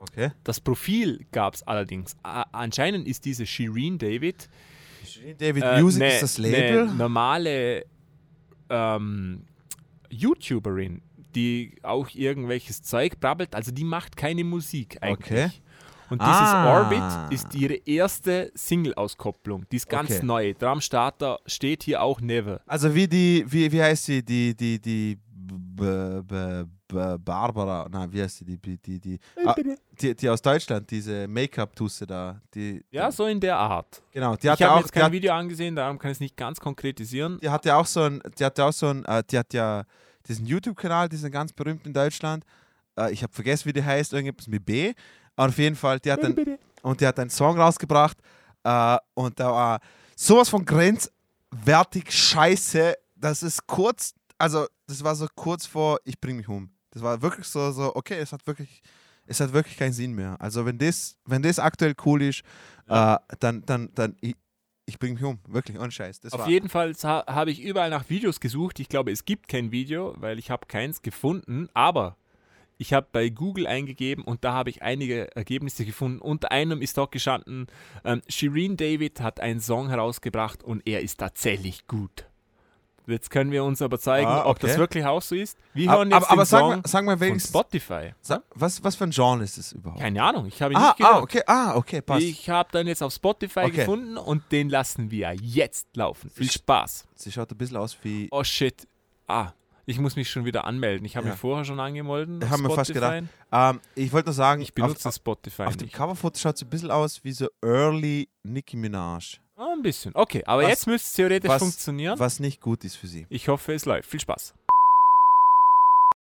Okay. 0.00 0.30
Das 0.44 0.60
Profil 0.60 1.24
gab 1.32 1.54
es 1.54 1.62
allerdings. 1.62 2.16
A 2.22 2.42
anscheinend 2.52 3.06
ist 3.06 3.24
diese 3.24 3.46
Shireen 3.46 3.98
David 3.98 4.48
David 5.38 5.62
äh, 5.62 5.80
Music 5.80 6.00
ne- 6.00 6.14
ist 6.14 6.22
das 6.22 6.38
Label. 6.38 6.86
ne 6.86 6.94
normale 6.94 7.84
ähm, 8.68 9.44
YouTuberin, 10.10 11.02
die 11.34 11.76
auch 11.82 12.10
irgendwelches 12.14 12.82
Zeug 12.82 13.20
brabbelt. 13.20 13.54
Also 13.54 13.72
die 13.72 13.84
macht 13.84 14.16
keine 14.16 14.44
Musik 14.44 14.98
eigentlich. 15.00 15.44
Okay. 15.46 15.50
Und 16.10 16.20
dieses 16.22 16.36
Ah. 16.36 16.80
Orbit 16.80 17.32
ist 17.34 17.54
ihre 17.54 17.74
erste 17.74 18.50
Single-Auskopplung. 18.54 19.66
Die 19.70 19.76
ist 19.76 19.88
ganz 19.88 20.10
Okay. 20.10 20.24
neu. 20.24 20.54
Drumstarter 20.54 21.38
steht 21.46 21.82
hier 21.82 22.02
auch 22.02 22.20
Never. 22.20 22.60
Also 22.66 22.94
wie 22.94 23.06
die, 23.08 23.44
wie, 23.46 23.70
wie 23.70 23.82
heißt 23.82 24.04
sie, 24.06 24.22
die, 24.24 24.54
die, 24.56 24.80
die 24.80 25.18
B 25.30 26.20
B 26.22 26.64
B 26.88 27.18
Barbara, 27.18 27.86
nein, 27.90 28.10
wie 28.12 28.22
heißt 28.22 28.38
sie, 28.38 28.44
die, 28.46 28.56
die, 28.58 28.78
die, 28.78 28.98
die, 28.98 29.18
ah, 29.44 29.54
die, 30.00 30.14
die 30.14 30.28
aus 30.30 30.40
Deutschland, 30.40 30.90
diese 30.90 31.28
Make-up-Tusse 31.28 32.06
da, 32.06 32.40
die, 32.54 32.82
Ja, 32.90 33.12
so 33.12 33.26
in 33.26 33.38
der 33.40 33.58
Art. 33.58 34.02
genau, 34.10 34.34
die 34.36 34.46
ich 34.46 34.50
hatte 34.52 34.64
habe 34.64 34.74
auch, 34.74 34.78
jetzt 34.80 34.88
die, 34.88 34.94
kein 34.94 35.02
hat, 35.04 35.12
Video 35.12 35.34
angesehen, 35.34 35.76
darum 35.76 35.98
kann 35.98 36.10
ich 36.10 36.16
es 36.16 36.20
nicht 36.20 36.36
ganz 36.36 36.58
konkretisieren. 36.58 37.38
die 37.42 37.50
hatte 37.50 37.76
auch 37.76 37.84
so 37.84 38.02
ein, 38.04 38.22
die 38.38 38.44
hatte 38.44 38.64
auch 38.64 38.72
so 38.72 38.86
ein, 38.88 39.04
äh, 39.04 39.22
die 39.30 39.36
hat 39.38 39.52
ja 39.52 39.84
diesen 40.26 40.46
YouTube-Kanal, 40.46 41.10
diesen 41.10 41.30
ganz 41.30 41.52
berühmt 41.52 41.86
in 41.86 41.92
Deutschland, 41.92 42.44
äh, 42.98 43.12
ich 43.12 43.22
habe 43.22 43.32
vergessen, 43.34 43.66
wie 43.68 43.74
die 43.74 43.84
heißt, 43.84 44.14
irgendwas 44.14 44.46
mit 44.48 44.64
B, 44.64 44.94
aber 45.38 45.50
auf 45.50 45.58
jeden 45.58 45.76
Fall, 45.76 46.00
die 46.00 46.10
hat 46.10 46.22
dann, 46.22 46.58
und 46.82 47.00
die 47.00 47.06
hat 47.06 47.18
einen 47.20 47.30
Song 47.30 47.58
rausgebracht 47.58 48.18
äh, 48.64 48.96
und 49.14 49.38
da 49.38 49.52
war 49.52 49.80
sowas 50.16 50.48
von 50.48 50.64
grenzwertig 50.64 52.10
scheiße, 52.10 52.94
das 53.14 53.44
ist 53.44 53.64
kurz, 53.68 54.14
also 54.36 54.66
das 54.88 55.04
war 55.04 55.14
so 55.14 55.28
kurz 55.36 55.64
vor, 55.64 55.98
ich 56.04 56.20
bring 56.20 56.38
mich 56.38 56.48
um. 56.48 56.70
Das 56.90 57.02
war 57.02 57.22
wirklich 57.22 57.46
so, 57.46 57.70
so 57.70 57.94
okay, 57.94 58.18
es 58.18 58.32
hat 58.32 58.44
wirklich, 58.48 58.82
es 59.26 59.38
hat 59.38 59.52
wirklich 59.52 59.76
keinen 59.76 59.92
Sinn 59.92 60.12
mehr. 60.12 60.36
Also 60.40 60.66
wenn 60.66 60.76
das, 60.76 61.16
wenn 61.24 61.42
das 61.42 61.60
aktuell 61.60 61.94
cool 62.04 62.22
ist, 62.22 62.40
äh, 62.88 63.16
dann, 63.38 63.62
dann, 63.64 63.90
dann, 63.94 64.16
ich, 64.20 64.34
ich 64.86 64.98
bring 64.98 65.14
mich 65.14 65.22
um, 65.22 65.38
wirklich, 65.46 65.78
ohne 65.78 65.92
Scheiß. 65.92 66.18
Das 66.18 66.32
Auf 66.32 66.40
war, 66.40 66.48
jeden 66.48 66.68
Fall 66.68 66.94
ha 67.04 67.24
habe 67.28 67.52
ich 67.52 67.60
überall 67.62 67.90
nach 67.90 68.10
Videos 68.10 68.40
gesucht. 68.40 68.80
Ich 68.80 68.88
glaube, 68.88 69.12
es 69.12 69.24
gibt 69.24 69.46
kein 69.46 69.70
Video, 69.70 70.14
weil 70.18 70.36
ich 70.40 70.50
habe 70.50 70.66
keins 70.66 71.00
gefunden. 71.02 71.68
Aber 71.74 72.16
ich 72.78 72.92
habe 72.92 73.08
bei 73.12 73.28
Google 73.28 73.66
eingegeben 73.66 74.24
und 74.24 74.44
da 74.44 74.52
habe 74.52 74.70
ich 74.70 74.82
einige 74.82 75.34
Ergebnisse 75.36 75.84
gefunden. 75.84 76.20
Unter 76.20 76.52
einem 76.52 76.80
ist 76.80 76.96
dort 76.96 77.12
gestanden, 77.12 77.66
ähm, 78.04 78.22
Shireen 78.28 78.76
David 78.76 79.20
hat 79.20 79.40
einen 79.40 79.60
Song 79.60 79.88
herausgebracht 79.88 80.62
und 80.62 80.86
er 80.86 81.00
ist 81.00 81.18
tatsächlich 81.18 81.86
gut. 81.88 82.24
Jetzt 83.08 83.30
können 83.30 83.50
wir 83.52 83.64
uns 83.64 83.80
aber 83.80 83.98
zeigen, 83.98 84.26
Ah, 84.28 84.44
ob 84.44 84.58
das 84.60 84.72
okay. 84.72 84.80
wirklich 84.80 85.04
auch 85.06 85.22
so 85.22 85.34
ist. 85.34 85.56
Wir 85.72 85.88
Aber- 85.88 86.00
hören 86.00 86.10
jetzt 86.10 86.16
aber- 86.24 86.30
aber 86.30 86.44
sag 86.44 86.58
Song 86.60 86.68
mal- 86.68 86.80
sag 86.84 87.04
mal 87.06 87.18
wenigstens- 87.20 87.50
Spotify. 87.50 88.12
Sa- 88.20 88.42
was, 88.54 88.84
was 88.84 88.96
für 88.96 89.04
ein 89.04 89.10
Genre 89.12 89.42
ist 89.42 89.56
das 89.56 89.72
überhaupt? 89.72 90.00
Keine 90.00 90.22
Ahnung, 90.22 90.44
ich 90.46 90.60
habe 90.60 90.74
ihn 90.74 90.76
ah, 90.76 90.88
nicht 90.88 90.98
gehört. 90.98 91.14
ah, 91.14 91.18
okay, 91.22 91.42
ah, 91.46 91.74
okay, 91.76 92.02
passt. 92.02 92.22
Ich 92.22 92.50
habe 92.50 92.68
dann 92.70 92.86
jetzt 92.86 93.02
auf 93.02 93.14
Spotify 93.14 93.60
Okay. 93.60 93.70
gefunden 93.76 94.18
und 94.18 94.52
den 94.52 94.68
lassen 94.68 95.10
wir 95.10 95.34
jetzt 95.40 95.86
laufen. 95.96 96.28
Viel 96.28 96.50
Spaß. 96.50 97.06
Sie 97.14 97.32
schaut 97.32 97.50
ein 97.50 97.56
bisschen 97.56 97.78
aus 97.78 97.96
wie, 98.02 98.28
Oh 98.30 98.44
shit. 98.44 98.86
Ah, 99.26 99.52
ich 99.88 99.98
muss 99.98 100.16
mich 100.16 100.28
schon 100.30 100.44
wieder 100.44 100.64
anmelden. 100.66 101.06
Ich 101.06 101.16
habe 101.16 101.26
Ja. 101.26 101.32
mich 101.32 101.40
vorher 101.40 101.64
schon 101.64 101.80
angemeldet. 101.80 102.48
haben 102.50 102.62
wir 102.62 102.70
fast 102.74 102.92
gedacht. 102.92 103.24
Ähm, 103.50 103.80
ich 103.94 104.12
wollte 104.12 104.26
nur 104.28 104.34
sagen, 104.34 104.60
Ich 104.60 104.74
benutze 104.74 105.08
auf, 105.08 105.14
Spotify 105.14 105.62
auf 105.62 105.76
dem 105.78 105.86
nicht. 105.86 105.94
Coverfoto 105.96 106.38
schaut 106.38 106.56
es 106.56 106.62
ein 106.62 106.68
bisschen 106.68 106.90
aus 106.90 107.24
wie 107.24 107.32
so 107.32 107.48
Early 107.62 108.28
Nicki 108.42 108.76
Minaj. 108.76 109.38
Ah, 109.56 109.72
ein 109.72 109.80
bisschen. 109.82 110.14
Okay, 110.14 110.42
aber 110.44 110.62
Was- 110.62 110.68
jetzt 110.68 110.86
müsste 110.86 111.06
es 111.06 111.12
theoretisch 111.14 111.48
was- 111.48 111.62
funktionieren. 111.62 112.18
Was 112.18 112.38
nicht 112.38 112.60
gut 112.60 112.84
ist 112.84 112.96
für 112.96 113.06
sie. 113.06 113.26
Ich 113.30 113.48
hoffe, 113.48 113.72
es 113.72 113.86
läuft. 113.86 114.08
Viel 114.10 114.20
Spaß. 114.20 114.52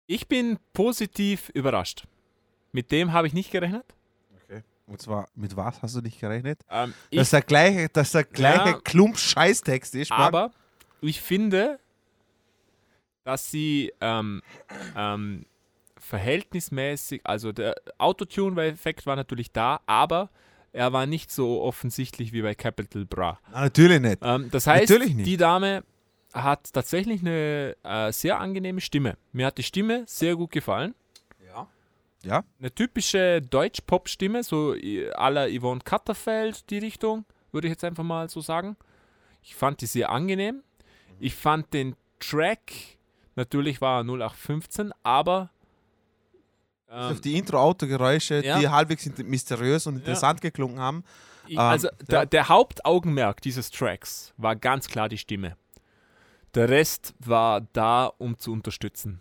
Ich 0.06 0.28
bin 0.28 0.58
positiv 0.72 1.48
überrascht. 1.54 2.04
Mit 2.72 2.92
dem 2.92 3.12
habe 3.12 3.26
ich 3.26 3.32
nicht 3.32 3.50
gerechnet. 3.50 3.84
Und 4.88 5.02
zwar, 5.02 5.28
mit 5.34 5.56
was 5.56 5.82
hast 5.82 5.96
du 5.96 6.00
nicht 6.00 6.20
gerechnet? 6.20 6.60
Ähm, 6.70 6.94
dass 7.10 7.30
der 7.30 7.42
gleiche, 7.42 7.88
dass 7.88 8.12
der 8.12 8.22
gleiche 8.22 8.68
Ja. 8.70 8.80
Klump 8.84 9.18
Scheißtext 9.18 9.96
ist. 9.96 10.10
Mann. 10.10 10.20
aber 10.20 10.50
ich 11.00 11.20
finde, 11.20 11.80
dass 13.26 13.50
sie 13.50 13.92
ähm, 14.00 14.40
ähm, 14.96 15.46
verhältnismäßig, 15.98 17.22
also 17.24 17.52
der 17.52 17.74
Autotune-Effekt 17.98 19.04
war 19.04 19.16
natürlich 19.16 19.50
da, 19.50 19.80
aber 19.86 20.30
er 20.72 20.92
war 20.92 21.06
nicht 21.06 21.30
so 21.30 21.60
offensichtlich 21.62 22.32
wie 22.32 22.42
bei 22.42 22.54
Capital 22.54 23.04
Bra. 23.04 23.40
Na, 23.50 23.62
natürlich 23.62 24.00
nicht. 24.00 24.18
Ähm, 24.22 24.48
das 24.50 24.66
heißt, 24.66 24.90
nicht. 24.98 25.26
die 25.26 25.36
Dame 25.36 25.82
hat 26.32 26.72
tatsächlich 26.72 27.22
eine 27.22 27.76
äh, 27.82 28.12
sehr 28.12 28.38
angenehme 28.38 28.80
Stimme. 28.80 29.16
Mir 29.32 29.46
hat 29.46 29.58
die 29.58 29.62
Stimme 29.62 30.04
sehr 30.06 30.36
gut 30.36 30.52
gefallen. 30.52 30.94
Ja. 32.22 32.44
Eine 32.58 32.74
typische 32.74 33.40
Deutsch-Pop-Stimme, 33.40 34.42
so 34.42 34.74
äh, 34.74 35.10
à 35.12 35.30
la 35.30 35.48
Yvonne 35.48 35.80
Katterfeld, 35.84 36.68
die 36.70 36.78
Richtung, 36.78 37.24
würde 37.52 37.68
ich 37.68 37.72
jetzt 37.72 37.84
einfach 37.84 38.02
mal 38.02 38.28
so 38.28 38.40
sagen. 38.40 38.76
Ich 39.42 39.54
fand 39.54 39.80
die 39.80 39.86
sehr 39.86 40.10
angenehm. 40.10 40.62
Ich 41.20 41.34
fand 41.34 41.72
den 41.72 41.94
Track, 42.18 42.95
natürlich 43.36 43.80
war 43.80 44.00
er 44.00 44.04
0815, 44.04 44.92
aber 45.02 45.50
ähm, 46.90 47.12
auf 47.12 47.20
die 47.20 47.36
Intro-Autogeräusche, 47.36 48.44
ja. 48.44 48.58
die 48.58 48.68
halbwegs 48.68 49.08
mysteriös 49.18 49.86
und 49.86 49.96
interessant 49.96 50.40
geklungen 50.40 50.78
haben. 50.78 51.04
Ähm, 51.48 51.58
also 51.58 51.88
ja. 51.88 51.94
der, 52.08 52.26
der 52.26 52.48
Hauptaugenmerk 52.48 53.40
dieses 53.40 53.70
Tracks 53.70 54.32
war 54.36 54.56
ganz 54.56 54.88
klar 54.88 55.08
die 55.08 55.18
Stimme. 55.18 55.56
Der 56.54 56.68
Rest 56.68 57.14
war 57.18 57.60
da, 57.72 58.06
um 58.18 58.38
zu 58.38 58.52
unterstützen. 58.52 59.20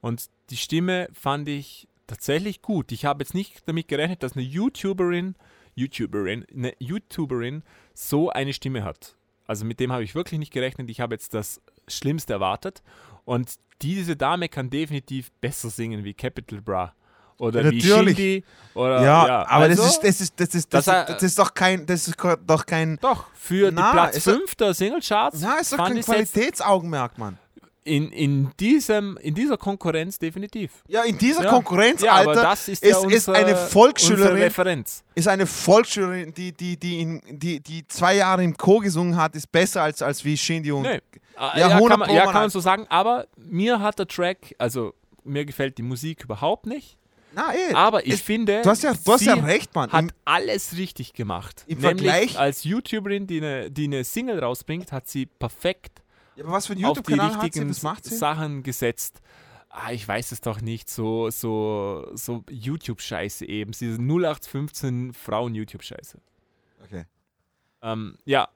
Und 0.00 0.26
die 0.50 0.56
Stimme 0.56 1.08
fand 1.12 1.48
ich 1.48 1.88
tatsächlich 2.06 2.60
gut. 2.60 2.92
Ich 2.92 3.06
habe 3.06 3.22
jetzt 3.22 3.34
nicht 3.34 3.66
damit 3.66 3.88
gerechnet, 3.88 4.22
dass 4.22 4.34
eine 4.34 4.42
YouTuberin, 4.42 5.36
YouTuberin, 5.74 6.44
eine 6.54 6.74
YouTuberin 6.78 7.62
so 7.94 8.28
eine 8.28 8.52
Stimme 8.52 8.84
hat. 8.84 9.16
Also 9.46 9.64
mit 9.64 9.80
dem 9.80 9.92
habe 9.92 10.04
ich 10.04 10.14
wirklich 10.14 10.38
nicht 10.38 10.52
gerechnet. 10.52 10.90
Ich 10.90 11.00
habe 11.00 11.14
jetzt 11.14 11.32
das 11.34 11.60
Schlimmste 11.88 12.34
erwartet. 12.34 12.82
Und 13.24 13.54
diese 13.82 14.16
Dame 14.16 14.48
kann 14.48 14.70
definitiv 14.70 15.30
besser 15.40 15.70
singen 15.70 16.04
wie 16.04 16.14
Capital 16.14 16.60
Bra. 16.60 16.94
Oder 17.38 17.70
wie 17.70 17.78
Natürlich. 17.82 18.16
Shindy. 18.16 18.44
Oder, 18.74 19.02
ja, 19.02 19.26
ja, 19.26 19.46
aber 19.48 19.64
also, 19.64 19.82
das, 19.82 19.92
ist, 19.92 20.00
das, 20.04 20.20
ist, 20.20 20.40
das, 20.40 20.54
ist, 20.54 20.72
das, 20.72 20.86
er- 20.86 21.04
das 21.04 21.22
ist 21.22 21.38
doch 21.38 21.52
kein, 21.52 21.84
das 21.84 22.06
ist 22.06 22.16
doch 22.46 22.64
kein, 22.64 22.96
Doch, 23.00 23.26
für 23.34 23.72
Na, 23.72 23.86
die 23.90 23.92
Platz 23.92 24.16
ist 24.18 24.26
er- 24.28 24.34
5 24.36 24.54
der 24.54 24.74
Singlecharts 24.74 25.40
na, 25.40 25.56
ist 25.58 25.72
doch 25.72 25.78
kein 25.78 26.00
Qualitätsaugenmerk, 26.00 27.18
Mann. 27.18 27.38
In, 27.84 28.10
in, 28.12 28.50
diesem, 28.58 29.16
in 29.18 29.34
dieser 29.34 29.56
Konkurrenz 29.58 30.18
definitiv. 30.18 30.82
Ja, 30.88 31.02
in 31.02 31.18
dieser 31.18 31.44
Ja. 31.44 31.50
Konkurrenz, 31.50 32.00
Ja, 32.02 32.12
aber 32.14 32.30
Alter, 32.30 32.42
das 32.42 32.68
ist, 32.68 32.82
ist, 32.82 32.90
ja 32.90 32.98
ist 32.98 33.04
unser, 33.28 33.32
eine 33.34 33.50
unsere 33.52 33.66
Volksschülerin, 33.68 34.36
Referenz. 34.42 35.04
ist 35.14 35.28
eine 35.28 35.46
Volksschülerin, 35.46 36.32
die, 36.32 36.52
die, 36.52 36.78
die, 36.78 37.00
in, 37.00 37.20
die, 37.28 37.60
die 37.60 37.86
zwei 37.88 38.16
Jahre 38.16 38.42
im 38.42 38.56
Chor 38.56 38.80
gesungen 38.82 39.16
hat, 39.16 39.34
ist 39.36 39.52
besser 39.52 39.82
als, 39.82 40.00
als 40.00 40.24
wie 40.24 40.36
Shindy 40.36 40.72
und 40.72 40.82
Nee. 40.82 41.00
Ah, 41.36 41.58
Ja, 41.58 41.68
Ja, 41.68 41.74
100 41.76 41.90
kann 41.90 41.98
man, 42.00 42.10
ja, 42.16 42.24
kann 42.24 42.34
man 42.34 42.50
so 42.50 42.60
sagen, 42.60 42.86
aber 42.88 43.26
mir 43.36 43.80
hat 43.80 43.98
der 43.98 44.06
Track, 44.08 44.54
also 44.58 44.94
mir 45.24 45.44
gefällt 45.44 45.76
die 45.78 45.82
Musik 45.82 46.24
überhaupt 46.24 46.66
nicht. 46.66 46.96
Na, 47.34 47.52
eh, 47.52 47.74
Aber 47.74 48.06
ich 48.06 48.14
es- 48.14 48.20
finde, 48.20 48.62
du 48.62 48.70
hast 48.70 48.84
ja- 48.84 48.94
du 48.94 49.12
hast 49.12 49.22
ja 49.22 49.34
recht, 49.34 49.74
Mann. 49.74 49.90
hat 49.90 50.02
Im- 50.04 50.10
alles 50.24 50.76
richtig 50.76 51.12
gemacht. 51.14 51.64
Im 51.66 51.78
Nämlich 51.80 52.06
Vergleich- 52.08 52.38
als 52.38 52.62
YouTuberin, 52.62 53.26
die 53.26 53.38
eine, 53.38 53.70
die 53.72 53.84
eine 53.86 54.04
Single 54.04 54.38
rausbringt, 54.38 54.92
hat 54.92 55.08
sie 55.08 55.26
perfekt 55.26 56.00
Ja, 56.36 56.44
aber 56.44 56.52
was 56.52 56.66
für 56.66 56.72
ein 56.72 56.84
auf 56.84 56.98
die 56.98 57.12
YouTube-Kanal 57.12 57.36
hat 57.42 57.54
sie? 57.54 57.68
Was 57.68 57.82
macht 57.82 58.04
sie? 58.04 58.16
Sachen 58.16 58.62
gesetzt. 58.62 59.20
Ah, 59.68 59.92
ich 59.92 60.06
weiß 60.06 60.30
es 60.32 60.40
doch 60.40 60.60
nicht, 60.60 60.88
so, 60.88 61.30
so, 61.30 62.08
so 62.14 62.44
YouTube-Scheiße 62.48 63.44
eben. 63.46 63.72
Diese 63.72 64.00
0815 64.00 65.12
Frauen-YouTube-Scheiße. 65.12 66.18
Okay. 66.84 67.06
Ähm, 67.82 68.16
ja. 68.24 68.48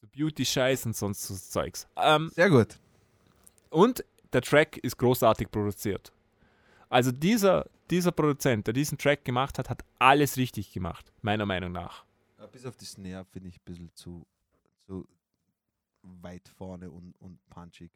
So 0.00 0.06
Beauty-Scheiß 0.16 0.86
und 0.86 0.96
sonst 0.96 1.22
so 1.22 1.34
Zeugs. 1.34 1.86
Ähm, 1.96 2.30
Sehr 2.34 2.48
gut. 2.48 2.78
und 3.70 4.04
der 4.32 4.42
Track 4.42 4.78
ist 4.78 4.96
großartig 4.96 5.50
produziert. 5.50 6.12
Also 6.88 7.12
dieser, 7.12 7.66
dieser 7.90 8.12
Produzent, 8.12 8.66
der 8.66 8.74
diesen 8.74 8.98
Track 8.98 9.24
gemacht 9.24 9.58
hat, 9.58 9.68
hat 9.68 9.84
alles 9.98 10.36
richtig 10.36 10.72
gemacht, 10.72 11.12
meiner 11.22 11.46
Meinung 11.46 11.72
nach. 11.72 12.04
Ja, 12.38 12.46
bis 12.46 12.64
auf 12.64 12.76
die 12.76 12.84
Snare 12.84 13.24
finde 13.26 13.48
ich 13.48 13.56
ein 13.56 13.64
bisschen 13.64 13.90
zu, 13.94 14.26
zu 14.86 15.06
weit 16.02 16.48
vorne 16.56 16.90
und, 16.90 17.14
und 17.18 17.38
punchig. 17.50 17.90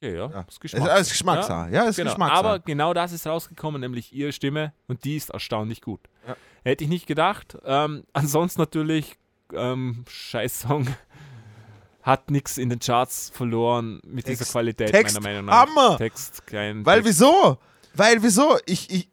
Okay, 0.00 0.14
ja, 0.16 0.30
Ja. 0.30 0.40
ist 0.42 0.48
Es 0.52 0.60
Geschmackssache. 0.60 1.00
ist 1.00 1.10
Geschmackssache. 1.10 1.70
Ja, 1.72 1.82
ist 1.84 1.96
genau. 1.96 2.10
Geschmackssache. 2.10 2.38
Aber 2.38 2.58
genau 2.60 2.94
das 2.94 3.12
ist 3.12 3.26
rausgekommen, 3.26 3.80
nämlich 3.80 4.12
ihre 4.12 4.32
Stimme 4.32 4.72
und 4.86 5.04
die 5.04 5.16
ist 5.16 5.30
erstaunlich 5.30 5.80
gut. 5.80 6.00
Ja. 6.26 6.36
Hätte 6.64 6.84
ich 6.84 6.90
nicht 6.90 7.06
gedacht. 7.06 7.56
Ähm, 7.64 8.04
ansonsten 8.12 8.60
natürlich, 8.60 9.16
ähm, 9.52 10.04
Scheiß-Song. 10.08 10.86
Hat 12.02 12.30
nichts 12.30 12.56
in 12.56 12.70
den 12.70 12.78
Charts 12.78 13.28
verloren 13.30 14.00
mit 14.04 14.24
Text- 14.24 14.40
dieser 14.40 14.50
Qualität, 14.52 14.90
Text, 14.92 15.20
meiner 15.20 15.42
Meinung 15.42 15.46
nach. 15.46 15.66
Hammer! 15.66 15.98
Text, 15.98 16.46
kein 16.46 16.86
Weil 16.86 17.02
Text. 17.02 17.20
wieso? 17.20 17.58
Weil 17.92 18.22
wieso? 18.22 18.56
Ich, 18.64 18.88
ich, 18.90 19.10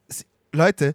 Leute, 0.52 0.94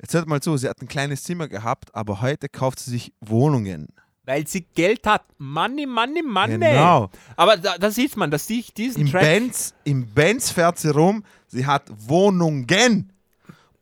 jetzt 0.00 0.12
hört 0.12 0.26
mal 0.26 0.42
zu, 0.42 0.56
sie 0.58 0.68
hat 0.68 0.82
ein 0.82 0.88
kleines 0.88 1.22
Zimmer 1.22 1.48
gehabt, 1.48 1.94
aber 1.94 2.20
heute 2.20 2.48
kauft 2.50 2.80
sie 2.80 2.90
sich 2.90 3.14
Wohnungen. 3.20 3.88
Weil 4.24 4.46
sie 4.46 4.62
Geld 4.62 5.06
hat. 5.06 5.24
Money, 5.38 5.84
money, 5.84 6.22
money. 6.22 6.58
Genau. 6.58 7.10
Aber 7.36 7.56
da, 7.56 7.76
da 7.76 7.90
sieht 7.90 8.16
man, 8.16 8.30
dass 8.30 8.48
ich 8.50 8.72
diesen 8.72 9.02
Im 9.02 9.10
Track... 9.10 9.22
Benz, 9.22 9.74
Im 9.84 10.06
Benz 10.06 10.50
fährt 10.50 10.78
sie 10.78 10.90
rum, 10.90 11.24
sie 11.48 11.66
hat 11.66 11.90
Wohnungen. 12.06 13.12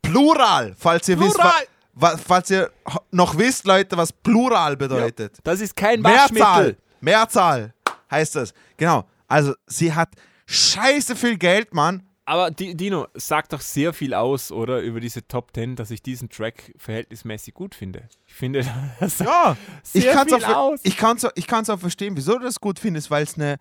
Plural, 0.01 0.75
falls 0.79 1.09
ihr 1.11 1.21
wisst, 1.21 1.35
Plural. 1.35 1.53
wa, 1.93 2.13
wa, 2.13 2.17
falls 2.17 2.51
ihr 2.51 2.71
noch 3.11 3.37
wisst, 3.37 3.67
Leute, 3.67 3.99
was 3.99 4.13
Plural 4.13 4.77
bedeutet. 4.77 5.39
Das 5.45 5.61
ist 5.61 5.77
kein 5.77 6.01
Mehrzahl. 6.01 6.39
Waschmittel. 6.39 6.77
Mehrzahl 7.01 7.75
heißt 8.11 8.37
das. 8.37 8.55
Genau. 8.79 9.05
Also 9.29 9.55
sie 9.67 9.93
hat 9.93 10.09
scheiße 10.47 11.17
viel 11.17 11.37
Geld, 11.37 11.75
Mann. 11.75 12.03
Aber 12.27 12.51
Di- 12.51 12.77
Dino 12.77 13.09
sagt 13.15 13.53
doch 13.53 13.61
sehr 13.61 13.93
viel 13.93 14.15
aus, 14.15 14.53
oder, 14.53 14.81
über 14.83 15.01
diese 15.01 15.27
Top 15.27 15.51
10, 15.55 15.75
dass 15.77 15.91
ich 15.91 16.03
diesen 16.03 16.29
Track 16.31 16.73
verhältnismäßig 16.77 17.55
gut 17.55 17.75
finde. 17.75 18.09
Ich 18.27 18.35
finde, 18.35 18.65
das 19.01 19.19
Ja, 19.19 19.57
ich 19.93 20.03
sehr 20.05 20.13
kann 20.13 20.29
es 20.29 20.35
viel 20.35 20.45
auch, 20.45 20.57
aus. 20.73 20.81
ich 20.85 20.97
kann's 20.97 21.25
auch, 21.25 21.33
ich 21.35 21.47
kann's 21.47 21.71
auch 21.71 21.81
verstehen, 21.81 22.17
wieso 22.17 22.39
du 22.39 22.45
das 22.45 22.61
gut 22.61 22.79
findest, 22.79 23.11
weil 23.11 23.25
es 23.25 23.35
eine 23.35 23.57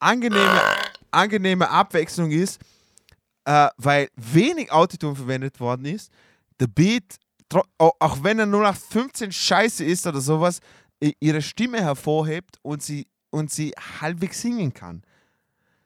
angenehme, 0.00 0.60
angenehme 1.10 1.68
Abwechslung 1.70 2.30
ist, 2.30 2.60
äh, 3.44 3.68
weil 3.76 4.08
wenig 4.16 4.72
Autotune 4.72 5.14
verwendet 5.14 5.60
worden 5.60 5.84
ist. 5.86 6.10
Der 6.60 6.66
Beat, 6.66 7.16
auch 7.78 8.22
wenn 8.22 8.38
er 8.38 8.46
nur 8.46 8.62
nach 8.62 8.76
15 8.76 9.30
Scheiße 9.32 9.84
ist 9.84 10.06
oder 10.06 10.20
sowas, 10.20 10.60
ihre 11.20 11.42
Stimme 11.42 11.80
hervorhebt 11.82 12.58
und 12.62 12.82
sie, 12.82 13.06
und 13.30 13.50
sie 13.50 13.72
halbwegs 14.00 14.40
singen 14.40 14.72
kann. 14.72 15.02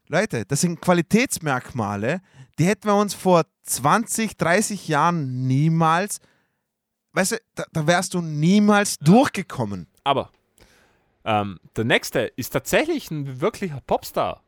Leute, 0.09 0.45
das 0.47 0.63
sind 0.63 0.81
Qualitätsmerkmale, 0.81 2.21
die 2.59 2.65
hätten 2.65 2.89
wir 2.89 2.95
uns 2.95 3.15
vor 3.15 3.45
20, 3.65 4.37
30 4.37 4.89
Jahren 4.89 5.47
niemals, 5.47 6.21
weißt 7.13 7.33
du, 7.33 7.37
da, 7.55 7.65
da 7.73 7.87
wärst 7.87 8.15
du 8.15 8.23
niemals 8.23 8.99
durchgekommen. 8.99 9.87
Aber 10.05 10.31
ähm, 11.25 11.61
der 11.77 11.85
nächste 11.85 12.21
ist 12.21 12.51
tatsächlich 12.51 13.11
ein 13.11 13.43
wirklicher 13.43 13.81
Popstar, 13.87 14.43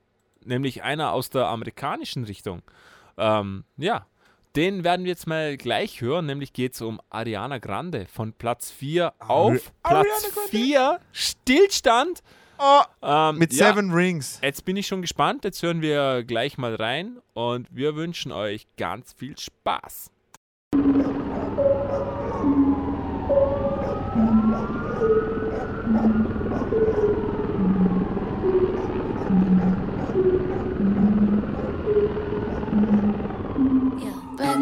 nämlich 0.44 0.82
einer 0.82 1.12
aus 1.12 1.28
der 1.28 1.46
amerikanischen 1.46 2.24
Richtung. 2.24 2.62
Ähm, 3.18 3.64
ja, 3.76 4.06
den 4.56 4.82
werden 4.82 5.04
wir 5.04 5.10
jetzt 5.10 5.26
mal 5.26 5.56
gleich 5.58 6.00
hören, 6.00 6.26
nämlich 6.26 6.54
geht 6.54 6.74
es 6.74 6.80
um 6.80 7.00
Ariana 7.10 7.58
Grande 7.58 8.06
von 8.06 8.32
Platz 8.32 8.70
4 8.70 9.12
auf 9.18 9.72
Ariana 9.82 10.04
Platz 10.04 10.34
Grande. 10.34 10.50
4, 10.50 11.00
Stillstand. 11.12 12.22
Oh, 12.62 12.82
Ähm, 13.00 13.38
mit 13.38 13.54
ja, 13.54 13.68
Seven 13.72 13.90
Rings. 13.90 14.38
Jetzt 14.42 14.66
bin 14.66 14.76
ich 14.76 14.86
schon 14.86 15.00
gespannt, 15.00 15.44
jetzt 15.44 15.62
hören 15.62 15.80
wir 15.80 16.24
gleich 16.24 16.58
mal 16.58 16.74
rein 16.74 17.16
und 17.32 17.66
wir 17.70 17.96
wünschen 17.96 18.32
euch 18.32 18.66
ganz 18.76 19.14
viel 19.14 19.38
Spaß. 19.38 20.10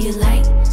You 0.00 0.12
like 0.12 0.69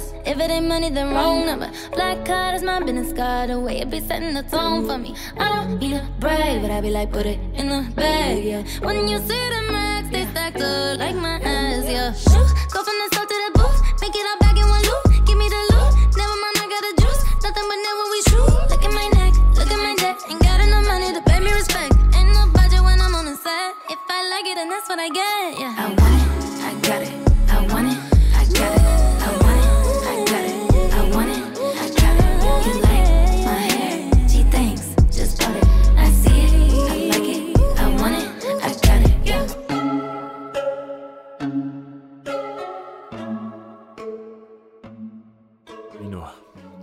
us. 0.00 0.12
If 0.26 0.38
it 0.38 0.50
ain't 0.50 0.66
money, 0.66 0.90
then 0.90 1.14
wrong 1.14 1.46
number. 1.46 1.70
Black 1.92 2.24
card 2.24 2.54
is 2.54 2.62
my 2.62 2.80
business 2.80 3.12
card. 3.12 3.50
The 3.50 3.58
way 3.60 3.80
it 3.80 3.90
be 3.90 4.00
setting 4.00 4.34
the 4.34 4.42
tone 4.42 4.86
for 4.86 4.98
me. 4.98 5.14
I 5.38 5.48
don't 5.54 5.78
need 5.78 5.94
a 5.94 6.06
brag, 6.18 6.62
but 6.62 6.70
I 6.70 6.80
be 6.80 6.90
like, 6.90 7.12
put 7.12 7.26
it 7.26 7.38
in 7.54 7.68
the 7.68 7.80
bag, 7.94 8.44
yeah. 8.44 8.62
When 8.80 9.08
you 9.08 9.18
see 9.18 9.44
the 9.54 9.60
racks, 9.72 10.08
they 10.10 10.24
stacked 10.26 10.60
up 10.60 10.98
like 10.98 11.16
my 11.16 11.36
ass, 11.40 11.84
yeah. 11.86 12.12
Shoot, 12.12 12.48
go 12.72 12.78
from 12.86 12.96
the 13.02 13.08
south 13.14 13.28
to 13.28 13.36
the 13.44 13.50
booth, 13.58 13.80
make 14.00 14.14
it 14.14 14.26
all 14.30 14.38
back 14.44 14.56
in 14.56 14.66
one 14.68 14.82
loop. 14.90 15.04
Give 15.26 15.38
me 15.38 15.48
the 15.48 15.62
loot, 15.72 15.92
never 16.20 16.36
mind, 16.44 16.56
I 16.62 16.66
got 16.74 16.84
a 16.90 16.92
juice. 17.02 17.22
Nothing 17.44 17.66
but 17.70 17.80
never 17.86 18.04
we 18.12 18.18
shoot. 18.30 18.50
Look 18.70 18.82
at 18.88 18.92
my 19.00 19.08
neck, 19.18 19.34
look 19.58 19.70
at 19.70 19.80
my 19.86 19.94
debt. 20.02 20.16
Ain't 20.30 20.42
got 20.42 20.60
enough 20.60 20.86
money 20.86 21.12
to 21.16 21.22
pay 21.28 21.40
me 21.40 21.52
respect. 21.52 21.92
Ain't 22.16 22.32
no 22.36 22.48
budget 22.52 22.82
when 22.82 23.00
I'm 23.00 23.14
on 23.14 23.26
the 23.26 23.36
set. 23.36 23.74
If 23.88 24.00
I 24.08 24.18
like 24.32 24.46
it, 24.46 24.56
then 24.56 24.68
that's 24.68 24.88
what 24.88 24.98
I 24.98 25.08
get, 25.08 25.60
yeah. 25.60 25.74
I 25.78 25.99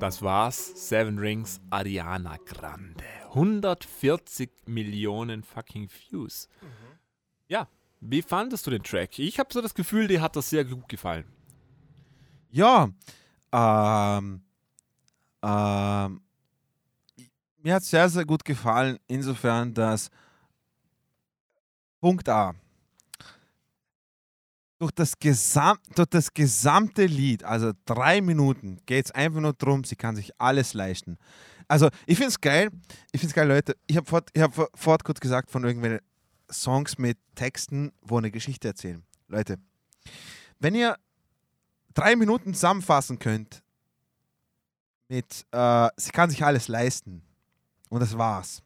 das 0.08 0.22
war's. 0.22 0.88
Seven 0.88 1.20
Rings, 1.20 1.60
Ariana 1.70 2.38
Grande. 2.46 3.04
140 3.34 4.50
Millionen 4.66 5.44
fucking 5.44 5.90
Views. 5.90 6.48
Ja, 7.50 7.68
wie 8.00 8.22
fandest 8.22 8.66
du 8.66 8.72
den 8.72 8.84
Track? 8.84 9.20
Ich 9.20 9.38
habe 9.38 9.52
so 9.52 9.62
das 9.62 9.74
Gefühl, 9.74 10.08
dir 10.08 10.22
hat 10.22 10.38
das 10.38 10.50
sehr 10.50 10.64
gut 10.64 10.88
gefallen. 10.88 11.26
Ja, 12.50 12.90
ähm, 13.52 14.42
ähm, 15.44 16.22
mir 17.58 17.76
hat 17.76 17.84
es 17.84 17.90
sehr, 17.90 18.08
sehr 18.08 18.26
gut 18.26 18.46
gefallen, 18.46 19.00
insofern, 19.08 19.74
dass 19.74 20.10
Punkt 22.00 22.30
A, 22.30 22.56
durch 24.80 24.92
das, 24.92 25.18
Gesam 25.20 25.78
durch 25.96 26.10
das 26.10 26.34
gesamte 26.34 27.06
Lied, 27.06 27.44
also 27.44 27.72
drei 27.86 28.22
Minuten, 28.22 28.78
geht 28.86 29.06
es 29.06 29.12
einfach 29.12 29.40
nur 29.40 29.54
darum, 29.54 29.84
sie 29.84 29.96
kann 29.96 30.16
sich 30.16 30.32
alles 30.40 30.74
leisten. 30.74 31.18
Also, 31.68 31.90
ich 32.06 32.18
finde 32.18 32.30
es 32.30 32.40
geil, 32.40 32.70
ich 33.12 33.20
finde 33.20 33.32
es 33.32 33.34
geil, 33.34 33.48
Leute, 33.48 33.76
ich 33.88 33.98
habe 33.98 34.08
fort, 34.08 34.30
ich 34.34 34.42
hab 34.42 34.54
vor- 34.54 34.98
kurz 35.04 35.20
gesagt 35.20 35.52
von 35.52 35.64
irgendwelchen 35.64 36.00
Songs 36.50 36.98
mit 36.98 37.18
Texten, 37.36 37.92
wo 38.02 38.18
eine 38.18 38.32
Geschichte 38.32 38.70
erzählen. 38.70 39.04
Leute, 39.28 39.58
wenn 40.60 40.76
ihr 40.76 40.96
drei 41.94 42.16
Minuten 42.16 42.54
zusammenfassen 42.54 43.20
könnt 43.20 43.64
mit 45.10 45.46
äh, 45.52 45.90
sie 45.98 46.12
kann 46.12 46.30
sich 46.30 46.44
alles 46.46 46.68
leisten 46.68 47.22
und 47.90 48.00
das 48.00 48.18
war's, 48.18 48.62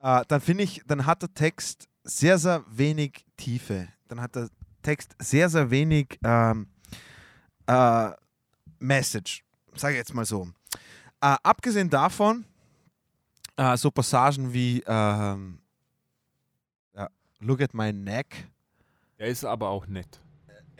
äh, 0.00 0.22
dann 0.28 0.40
finde 0.40 0.64
ich, 0.64 0.82
dann 0.86 1.06
hat 1.06 1.22
der 1.22 1.34
Text 1.34 1.88
sehr, 2.04 2.38
sehr 2.38 2.64
wenig 2.68 3.24
Tiefe. 3.36 3.88
Dann 4.08 4.20
hat 4.20 4.36
der 4.36 4.48
Text 4.82 5.14
sehr, 5.18 5.48
sehr 5.48 5.70
wenig 5.70 6.18
ähm, 6.24 6.66
äh, 7.66 8.10
Message, 8.78 9.44
sage 9.74 9.94
ich 9.94 9.98
jetzt 9.98 10.14
mal 10.14 10.24
so. 10.24 10.48
Äh, 11.20 11.36
abgesehen 11.42 11.88
davon, 11.88 12.44
äh, 13.56 13.76
so 13.76 13.90
Passagen 13.90 14.52
wie 14.52 14.82
ähm, 14.86 15.60
ja, 16.94 17.08
Look 17.40 17.60
at 17.60 17.74
my 17.74 17.92
neck. 17.92 18.48
Der 19.18 19.28
ist 19.28 19.44
aber 19.44 19.68
auch 19.68 19.86
nett. 19.86 20.20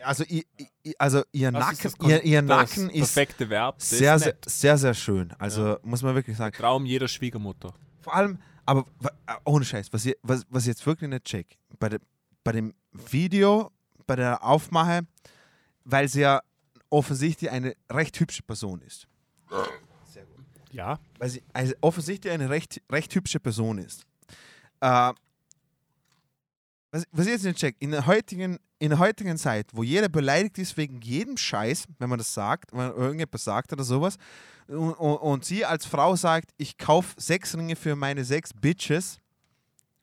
Also, 0.03 0.25
ihr, 0.25 0.43
ihr- 0.83 0.93
also 0.97 1.23
ihr, 1.31 1.49
Das 1.53 1.65
Nacken, 1.65 1.87
ist 1.87 2.03
ihr, 2.03 2.23
ihr 2.25 2.41
Nacken 2.41 2.89
ist 2.89 3.13
perfekte 3.15 3.49
Verb. 3.49 3.81
Sehr, 3.81 4.19
sehr, 4.19 4.35
sehr, 4.45 4.77
sehr 4.77 4.93
schön. 4.93 5.31
Also 5.39 5.77
muss 5.83 6.01
man 6.01 6.13
wirklich 6.13 6.35
sagen. 6.35 6.53
Traum 6.53 6.85
jeder 6.85 7.07
Schwiegermutter. 7.07 7.73
Vor 8.01 8.13
allem, 8.13 8.37
aber 8.65 8.85
äh, 9.27 9.33
ohne 9.45 9.63
Scheiß, 9.63 9.93
was 9.93 10.05
ich, 10.05 10.17
was, 10.21 10.45
was 10.49 10.63
ich 10.63 10.67
jetzt 10.67 10.85
wirklich 10.85 11.09
nicht 11.09 11.23
check, 11.23 11.57
bei, 11.79 11.87
de, 11.87 11.99
bei 12.43 12.51
dem 12.51 12.73
Video, 12.91 13.71
bei 14.05 14.15
der 14.15 14.43
Aufmache, 14.43 15.01
weil 15.83 16.07
sie 16.07 16.21
ja 16.21 16.41
offensichtlich 16.89 17.49
eine 17.49 17.75
recht 17.89 18.19
hübsche 18.19 18.43
Person 18.43 18.81
ist. 18.81 19.07
Ja. 20.71 20.99
Weil 21.19 21.29
sie 21.29 21.43
also 21.53 21.73
offensichtlich 21.81 22.33
eine 22.33 22.49
recht, 22.49 22.81
recht 22.91 23.13
hübsche 23.13 23.39
Person 23.39 23.77
ist. 23.77 24.05
Äh, 24.81 25.13
was, 26.91 27.05
was 27.11 27.25
ich 27.25 27.31
jetzt 27.33 27.43
nicht 27.43 27.57
check, 27.57 27.75
in 27.79 27.91
der, 27.91 28.05
heutigen, 28.05 28.59
in 28.79 28.89
der 28.89 28.99
heutigen 28.99 29.37
Zeit, 29.37 29.67
wo 29.71 29.83
jeder 29.83 30.09
beleidigt 30.09 30.57
ist 30.57 30.77
wegen 30.77 31.01
jedem 31.01 31.37
Scheiß, 31.37 31.85
wenn 31.99 32.09
man 32.09 32.19
das 32.19 32.33
sagt, 32.33 32.71
wenn 32.73 32.91
irgendetwas 32.91 33.43
sagt 33.43 33.73
oder 33.73 33.83
sowas, 33.83 34.17
und, 34.67 34.93
und, 34.93 35.17
und 35.17 35.45
sie 35.45 35.65
als 35.65 35.85
Frau 35.85 36.15
sagt, 36.15 36.51
ich 36.57 36.77
kaufe 36.77 37.13
sechs 37.17 37.55
Ringe 37.55 37.75
für 37.75 37.95
meine 37.95 38.23
sechs 38.23 38.51
Bitches, 38.53 39.17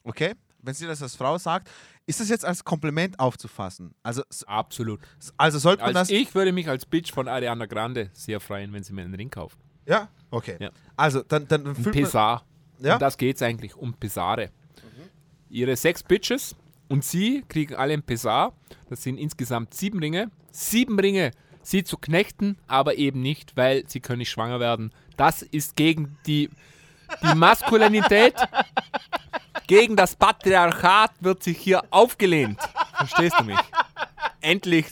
okay? 0.05 0.35
Wenn 0.59 0.75
sie 0.75 0.87
das 0.87 1.03
als 1.03 1.17
Frau 1.17 1.39
sagt, 1.39 1.71
ist 2.07 2.21
das 2.21 2.29
jetzt 2.29 2.45
als 2.45 2.65
Kompliment 2.65 3.19
aufzufassen? 3.21 3.95
Also, 4.03 4.23
Absolut. 4.47 5.01
also 5.37 5.59
sollte 5.59 5.83
man 5.83 5.97
Also 5.97 6.01
das. 6.01 6.11
ich 6.11 6.35
würde 6.35 6.53
mich 6.53 6.69
als 6.69 6.87
Bitch 6.87 7.13
von 7.13 7.29
Ariana 7.29 7.67
Grande 7.67 8.11
sehr 8.13 8.41
freuen, 8.41 8.73
wenn 8.73 8.83
sie 8.83 8.93
mir 8.93 9.03
einen 9.03 9.15
Ring 9.15 9.31
kauft. 9.31 9.59
Ja? 9.87 10.09
Okay. 10.31 10.57
Ja. 10.59 10.71
Also, 10.97 11.23
dann, 11.23 11.47
dann 11.49 11.67
Ein 11.67 11.75
fühlt 11.75 11.87
man, 11.87 12.05
Pesar. 12.05 12.45
Ja? 12.81 12.95
Um 12.95 13.01
das 13.01 13.17
geht 13.17 13.37
es 13.37 13.43
eigentlich, 13.43 13.77
um 13.77 13.95
Pesare. 13.95 14.51
Ihre 15.49 15.75
sechs 15.77 16.03
Bitches 16.03 16.55
und 16.89 17.05
sie 17.05 17.45
kriegen 17.49 17.75
alle 17.75 17.93
ein 17.95 18.03
Pesar. 18.03 18.53
Das 18.89 19.03
sind 19.03 19.19
insgesamt 19.19 19.75
sieben 19.75 19.99
Ringe. 19.99 20.31
Sieben 20.53 20.99
Ringe, 20.99 21.33
sie 21.63 21.83
zu 21.85 21.97
knechten, 21.99 22.57
aber 22.67 22.97
eben 22.97 23.21
nicht, 23.21 23.57
weil 23.57 23.89
sie 23.89 24.01
können 24.01 24.19
nicht 24.19 24.31
schwanger 24.31 24.61
werden. 24.61 24.93
Das 25.17 25.43
ist 25.43 25.77
gegen 25.77 26.17
die, 26.27 26.51
die 27.23 27.35
Maskulinität, 27.35 28.35
gegen 29.67 29.97
das 29.97 30.17
Patriarchat 30.17 31.13
wird 31.21 31.43
sich 31.43 31.59
hier 31.59 31.83
aufgelehnt. 31.91 32.59
Verstehst 32.97 33.37
du 33.39 33.45
mich? 33.45 33.59
Endlich 34.41 34.87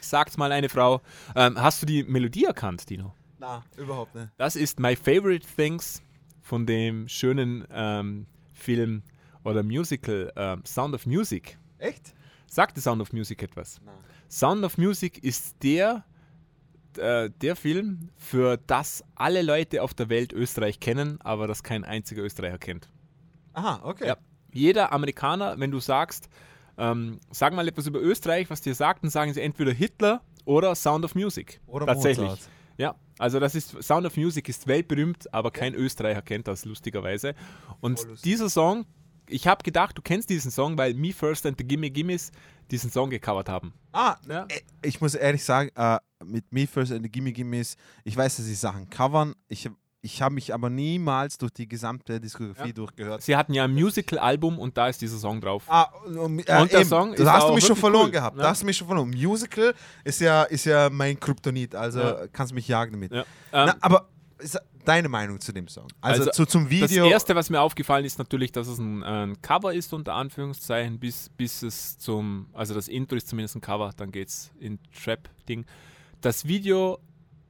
sagt's 0.00 0.36
mal 0.36 0.52
eine 0.52 0.68
Frau. 0.68 1.00
Ähm, 1.34 1.60
hast 1.60 1.82
du 1.82 1.86
die 1.86 2.04
Melodie 2.04 2.44
erkannt, 2.44 2.88
Dino? 2.88 3.14
Na, 3.38 3.64
überhaupt 3.76 4.14
nicht. 4.14 4.28
Das 4.36 4.54
ist 4.54 4.78
My 4.78 4.94
Favorite 4.94 5.46
Things 5.56 6.02
von 6.40 6.66
dem 6.66 7.08
schönen 7.08 7.66
ähm, 7.72 8.26
Film 8.52 9.02
oder 9.44 9.62
Musical 9.62 10.32
ähm, 10.36 10.62
Sound 10.64 10.94
of 10.94 11.06
Music. 11.06 11.58
Echt? 11.78 12.14
Sagt 12.46 12.76
The 12.76 12.82
Sound 12.82 13.02
of 13.02 13.12
Music 13.12 13.42
etwas? 13.42 13.80
Sound 14.28 14.64
of 14.64 14.78
Music 14.78 15.24
ist 15.24 15.56
der, 15.62 16.04
äh, 16.98 17.30
der 17.40 17.56
Film, 17.56 18.10
für 18.16 18.58
das 18.66 19.04
alle 19.14 19.42
Leute 19.42 19.82
auf 19.82 19.94
der 19.94 20.08
Welt 20.08 20.32
Österreich 20.32 20.80
kennen, 20.80 21.20
aber 21.22 21.46
das 21.46 21.62
kein 21.62 21.84
einziger 21.84 22.22
Österreicher 22.22 22.58
kennt. 22.58 22.88
Aha, 23.52 23.80
okay. 23.84 24.08
Ja. 24.08 24.16
Jeder 24.52 24.92
Amerikaner, 24.92 25.58
wenn 25.58 25.70
du 25.70 25.80
sagst, 25.80 26.28
ähm, 26.78 27.20
sag 27.30 27.54
mal 27.54 27.66
etwas 27.68 27.86
über 27.86 28.00
Österreich, 28.00 28.50
was 28.50 28.60
dir 28.60 28.74
sagt, 28.74 29.02
dann 29.02 29.10
sagen 29.10 29.32
sie 29.32 29.40
entweder 29.40 29.72
Hitler 29.72 30.22
oder 30.44 30.74
Sound 30.74 31.04
of 31.04 31.14
Music. 31.14 31.60
Oder 31.66 31.86
Tatsächlich. 31.86 32.28
Mozart. 32.28 32.48
Ja, 32.78 32.94
also 33.18 33.38
das 33.38 33.54
ist 33.54 33.82
Sound 33.82 34.06
of 34.06 34.16
Music 34.16 34.48
ist 34.48 34.66
weltberühmt, 34.66 35.32
aber 35.32 35.50
kein 35.50 35.74
Österreicher 35.74 36.22
kennt 36.22 36.48
das 36.48 36.64
lustigerweise. 36.64 37.34
Und 37.80 38.06
dieser 38.24 38.48
Song, 38.48 38.86
ich 39.32 39.46
habe 39.46 39.62
gedacht, 39.62 39.96
du 39.98 40.02
kennst 40.02 40.28
diesen 40.30 40.50
Song, 40.50 40.76
weil 40.78 40.94
Me 40.94 41.12
First 41.12 41.46
and 41.46 41.56
the 41.58 41.64
Gimme 41.64 41.90
Gimmes 41.90 42.30
diesen 42.70 42.90
Song 42.90 43.10
gecovert 43.10 43.48
haben. 43.48 43.72
Ah, 43.92 44.16
Ja. 44.28 44.46
äh, 44.48 44.60
ich 44.82 45.00
muss 45.00 45.14
ehrlich 45.14 45.44
sagen, 45.44 45.70
äh, 45.74 45.98
mit 46.24 46.52
Me 46.52 46.66
First 46.66 46.92
and 46.92 47.02
the 47.02 47.10
Gimme 47.10 47.32
Gimmes, 47.32 47.76
ich 48.04 48.16
weiß, 48.16 48.36
dass 48.36 48.46
sie 48.46 48.54
Sachen 48.54 48.88
covern. 48.88 49.34
Ich, 49.48 49.68
ich 50.00 50.20
habe 50.22 50.34
mich 50.34 50.52
aber 50.52 50.68
niemals 50.70 51.38
durch 51.38 51.52
die 51.52 51.68
gesamte 51.68 52.20
Diskografie 52.20 52.72
durchgehört. 52.72 53.22
Sie 53.22 53.36
hatten 53.36 53.54
ja 53.54 53.64
ein 53.64 53.72
Musical-Album 53.72 54.58
und 54.58 54.76
da 54.76 54.88
ist 54.88 55.00
dieser 55.00 55.18
Song 55.18 55.40
drauf. 55.40 55.64
Ah, 55.68 55.90
und, 56.06 56.18
und, 56.18 56.48
äh, 56.48 56.60
Und 56.60 56.72
der 56.72 56.80
eben, 56.80 56.88
Song 56.88 57.12
ist 57.14 57.24
da 57.24 57.34
hast 57.34 57.48
du 57.48 57.54
mich 57.54 57.64
schon 57.66 57.76
verloren 57.76 58.06
cool, 58.06 58.10
gehabt. 58.12 58.36
ne? 58.36 58.42
Da 58.42 58.48
hast 58.50 58.62
du 58.62 58.66
mich 58.66 58.76
schon 58.76 58.86
verloren. 58.88 59.10
Musical 59.10 59.74
ist 60.04 60.20
ja, 60.20 60.42
ist 60.44 60.64
ja 60.64 60.88
mein 60.90 61.18
Kryptonit, 61.20 61.74
also 61.74 62.00
Ja. 62.00 62.26
kannst 62.32 62.50
du 62.52 62.54
mich 62.54 62.66
jagen 62.68 62.92
damit. 62.92 63.12
Ja. 63.12 63.20
Ähm, 63.20 63.26
Na, 63.52 63.76
aber 63.80 64.08
ist 64.38 64.58
deine 64.84 65.08
Meinung 65.08 65.40
zu 65.40 65.52
dem 65.52 65.68
Song? 65.68 65.88
Also, 66.00 66.22
Also, 66.22 66.32
zu, 66.32 66.46
zum 66.46 66.70
Video. 66.70 67.04
Das 67.04 67.12
erste, 67.12 67.34
was 67.34 67.50
mir 67.50 67.60
aufgefallen 67.60 68.04
ist, 68.04 68.18
natürlich, 68.18 68.52
dass 68.52 68.68
es 68.68 68.78
ein, 68.78 69.02
ein 69.02 69.40
Cover 69.42 69.72
ist, 69.72 69.92
unter 69.92 70.14
Anführungszeichen, 70.14 70.98
bis, 70.98 71.28
bis 71.30 71.62
es 71.62 71.98
zum, 71.98 72.48
also 72.52 72.74
das 72.74 72.88
Intro 72.88 73.16
ist 73.16 73.28
zumindest 73.28 73.56
ein 73.56 73.60
Cover, 73.60 73.92
dann 73.96 74.12
geht 74.12 74.28
es 74.28 74.52
in 74.58 74.78
Trap-Ding. 74.92 75.66
Das 76.20 76.46
Video 76.46 76.98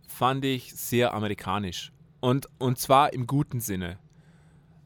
fand 0.07 0.45
ich 0.45 0.75
sehr 0.75 1.15
amerikanisch. 1.15 1.93
Und, 2.21 2.49
und 2.59 2.79
zwar 2.79 3.13
im 3.13 3.27
guten 3.27 3.61
Sinne. 3.61 3.99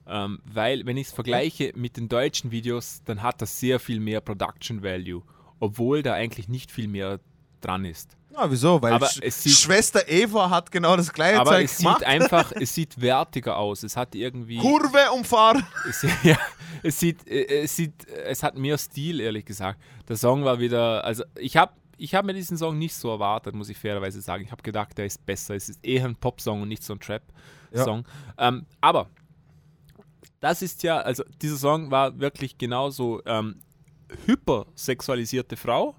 Ähm, 0.08 0.40
weil, 0.44 0.86
wenn 0.86 0.96
ich 0.96 1.08
es 1.08 1.12
vergleiche 1.12 1.72
mit 1.74 1.96
den 1.96 2.08
deutschen 2.08 2.50
Videos, 2.52 3.02
dann 3.04 3.22
hat 3.22 3.42
das 3.42 3.58
sehr 3.58 3.80
viel 3.80 3.98
mehr 4.00 4.20
Production 4.20 4.82
Value, 4.82 5.22
obwohl 5.58 6.02
da 6.02 6.14
eigentlich 6.14 6.48
nicht 6.48 6.70
viel 6.70 6.86
mehr 6.86 7.18
dran 7.60 7.84
ist. 7.84 8.16
ja, 8.32 8.50
wieso? 8.50 8.80
Weil 8.82 8.92
aber 8.94 9.06
Sch 9.06 9.20
sieht- 9.30 9.52
Schwester 9.56 10.08
Eva 10.08 10.50
hat 10.50 10.70
genau 10.70 10.96
das 10.96 11.12
gleiche 11.12 11.40
Aber 11.40 11.50
Zeug 11.52 11.64
es 11.64 11.78
gemacht. 11.78 11.98
sieht 12.00 12.06
einfach, 12.08 12.52
es 12.60 12.74
sieht 12.74 13.00
wertiger 13.00 13.56
aus. 13.56 13.82
Es 13.82 13.96
hat 13.96 14.14
irgendwie. 14.14 14.58
Kurve 14.58 15.10
umfahren. 15.14 15.64
Es, 15.88 16.02
ja, 16.22 16.38
es 16.82 16.98
sieht, 17.00 17.26
äh, 17.28 17.62
es 17.62 17.74
sieht, 17.76 18.06
es 18.08 18.42
hat 18.42 18.56
mehr 18.56 18.76
Stil, 18.78 19.20
ehrlich 19.20 19.44
gesagt. 19.44 19.80
Der 20.08 20.16
Song 20.16 20.44
war 20.44 20.58
wieder, 20.60 21.04
also 21.04 21.24
ich 21.38 21.56
habe 21.56 21.72
ich 21.98 22.14
hab 22.14 22.24
mir 22.26 22.34
diesen 22.34 22.58
Song 22.58 22.76
nicht 22.78 22.94
so 22.94 23.08
erwartet, 23.10 23.54
muss 23.54 23.68
ich 23.70 23.78
fairerweise 23.78 24.20
sagen. 24.20 24.44
Ich 24.44 24.52
habe 24.52 24.62
gedacht, 24.62 24.98
der 24.98 25.06
ist 25.06 25.24
besser. 25.24 25.54
Es 25.54 25.68
ist 25.70 25.82
eher 25.82 26.04
ein 26.04 26.14
Pop-Song 26.16 26.60
und 26.62 26.68
nicht 26.68 26.82
so 26.82 26.92
ein 26.92 27.00
Trap-Song. 27.00 28.04
Ähm, 28.36 28.66
aber 28.82 29.08
das 30.40 30.60
ist 30.60 30.82
ja, 30.82 30.98
also 30.98 31.24
dieser 31.40 31.56
Song 31.56 31.90
war 31.90 32.18
wirklich 32.20 32.58
genauso 32.58 33.22
ähm, 33.24 33.60
hypersexualisierte 34.26 35.56
Frau. 35.56 35.94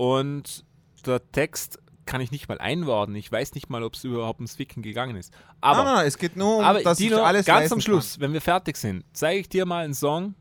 Und 0.00 0.64
der 1.04 1.30
Text 1.30 1.78
kann 2.06 2.22
ich 2.22 2.30
nicht 2.30 2.48
mal 2.48 2.56
einordnen. 2.56 3.16
Ich 3.16 3.30
weiß 3.30 3.52
nicht 3.52 3.68
mal, 3.68 3.82
ob 3.82 3.96
es 3.96 4.04
überhaupt 4.04 4.40
ums 4.40 4.56
Ficken 4.56 4.82
gegangen 4.82 5.14
ist. 5.14 5.30
Aber 5.60 5.84
nein, 5.84 6.06
es 6.06 6.16
geht 6.16 6.36
nur 6.36 6.56
um, 6.56 6.64
aber 6.64 6.82
dass 6.82 6.96
Dino, 6.96 7.18
ich 7.18 7.22
alles 7.22 7.44
ganz 7.44 7.70
am 7.70 7.82
Schluss, 7.82 8.18
wenn 8.18 8.32
wir 8.32 8.40
fertig 8.40 8.78
sind, 8.78 9.04
zeige 9.12 9.40
ich 9.40 9.50
dir 9.50 9.66
mal 9.66 9.84
einen 9.84 9.92
Song 9.92 10.36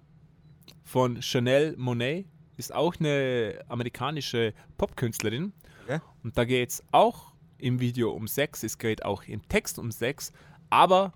von 0.85 1.21
Chanel 1.21 1.75
Monet. 1.77 2.25
Ist 2.55 2.73
auch 2.73 2.95
eine 3.01 3.59
amerikanische 3.67 4.53
Popkünstlerin. 4.77 5.51
Okay. 5.83 5.99
Und 6.23 6.37
da 6.37 6.45
geht 6.45 6.69
es 6.69 6.83
auch 6.93 7.33
im 7.57 7.81
Video 7.81 8.11
um 8.11 8.29
Sex, 8.29 8.63
es 8.63 8.77
geht 8.77 9.03
auch 9.03 9.23
im 9.23 9.45
Text 9.49 9.77
um 9.77 9.91
Sex, 9.91 10.31
aber 10.69 11.11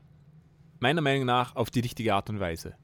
meiner 0.81 0.99
Meinung 0.99 1.25
nach 1.25 1.55
auf 1.55 1.69
die 1.69 1.79
richtige 1.79 2.13
Art 2.13 2.29
und 2.29 2.41
Weise. 2.41 2.75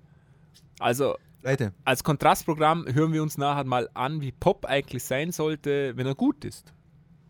Also 0.80 1.18
Leute, 1.42 1.74
Als 1.86 2.04
Kontrastprogramm 2.04 2.86
hören 2.92 3.14
wir 3.14 3.24
uns 3.24 3.38
nachher 3.38 3.64
mal 3.64 3.90
an, 3.94 4.22
wie 4.22 4.32
Pop 4.32 4.66
eigentlich 4.66 5.04
sein 5.04 5.32
sollte, 5.32 5.96
wenn 5.96 6.06
er 6.06 6.16
gut 6.16 6.44
ist. 6.44 6.74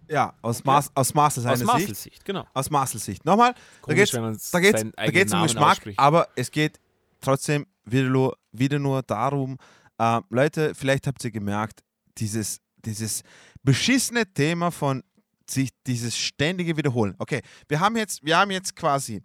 ja, 0.10 0.34
aus, 0.42 0.64
Mas 0.64 0.92
aus 0.96 1.14
Marcel 1.14 1.48
Aus 1.48 1.60
seiner 1.60 1.80
Sicht. 1.80 1.96
Sicht, 1.96 2.26
genau. 2.26 2.46
Aus 2.54 2.70
Marcels 2.72 3.06
Sicht. 3.06 3.24
Nochmal, 3.26 3.54
da 3.54 3.60
Komisch, 3.82 4.12
da 4.12 4.60
geht's, 4.60 4.82
seinen 4.82 4.94
da 4.96 5.12
geht's 5.12 5.34
um 5.34 5.44
Geschmack, 5.44 5.72
ausspricht. 5.72 6.00
aber 6.00 6.28
es 6.36 6.50
geht 6.50 6.80
trotzdem 7.22 7.68
wieder 7.86 8.10
nur, 8.10 8.38
wieder 8.52 8.80
nur 8.80 9.04
darum, 9.04 9.58
äh, 10.00 10.22
Leute, 10.30 10.74
vielleicht 10.74 11.06
habt 11.06 11.24
ihr 11.24 11.32
gemerkt, 11.32 11.82
dieses, 12.18 12.60
dieses 12.86 13.22
beschissene 13.64 14.26
Thema 14.34 14.72
von 14.72 15.04
sich 15.50 15.70
dieses 15.86 16.18
ständige 16.18 16.78
Wiederholen. 16.78 17.16
Okay, 17.18 17.42
wir 17.68 17.80
haben 17.80 17.96
jetzt, 17.98 18.24
wir 18.24 18.38
haben 18.38 18.52
jetzt 18.52 18.76
quasi 18.76 19.22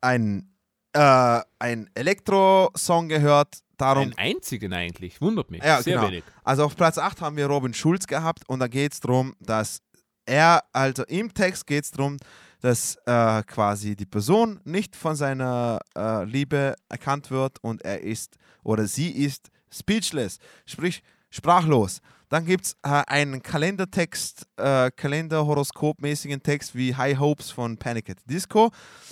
ein, 0.00 0.54
äh, 0.92 1.40
ein 1.58 1.90
Elektro-Song 1.94 3.08
gehört, 3.08 3.61
darum, 3.76 4.04
Einen 4.04 4.18
einzigen 4.18 4.72
eigentlich, 4.72 5.20
wundert 5.20 5.50
mich. 5.50 5.62
ja, 5.62 5.82
Sehr 5.82 5.96
genau. 5.96 6.08
wenig. 6.08 6.24
Also 6.44 6.64
auf 6.64 6.76
Platz 6.76 6.98
8 6.98 7.20
haben 7.20 7.36
wir 7.36 7.46
Robin 7.46 7.74
Schulz 7.74 8.06
gehabt 8.06 8.48
und 8.48 8.60
da 8.60 8.68
geht 8.68 8.92
es 8.92 9.00
darum, 9.00 9.34
dass 9.40 9.80
er, 10.26 10.62
also 10.72 11.04
im 11.04 11.32
Text 11.34 11.66
geht 11.66 11.84
es 11.84 11.90
darum, 11.90 12.18
dass 12.60 12.96
äh, 13.06 13.42
quasi 13.42 13.96
die 13.96 14.06
Person 14.06 14.60
nicht 14.64 14.94
von 14.94 15.16
seiner 15.16 15.80
äh, 15.96 16.24
Liebe 16.24 16.76
erkannt 16.88 17.30
wird 17.30 17.58
und 17.62 17.82
er 17.84 18.00
ist 18.02 18.36
oder 18.62 18.86
sie 18.86 19.10
ist 19.10 19.50
speechless, 19.70 20.38
sprich 20.64 21.02
sprachlos. 21.30 22.00
Dann 22.28 22.46
gibt 22.46 22.64
es 22.64 22.76
äh, 22.82 23.02
einen 23.08 23.42
Kalendertext, 23.42 24.46
äh, 24.56 24.90
Kalenderhoroskop-mäßigen 24.96 26.42
Text 26.42 26.74
wie 26.74 26.94
High 26.94 27.18
Hopes 27.18 27.50
von 27.50 27.76
Panic 27.76 28.08
at 28.08 28.20
the 28.20 28.34
Disco. 28.34 28.70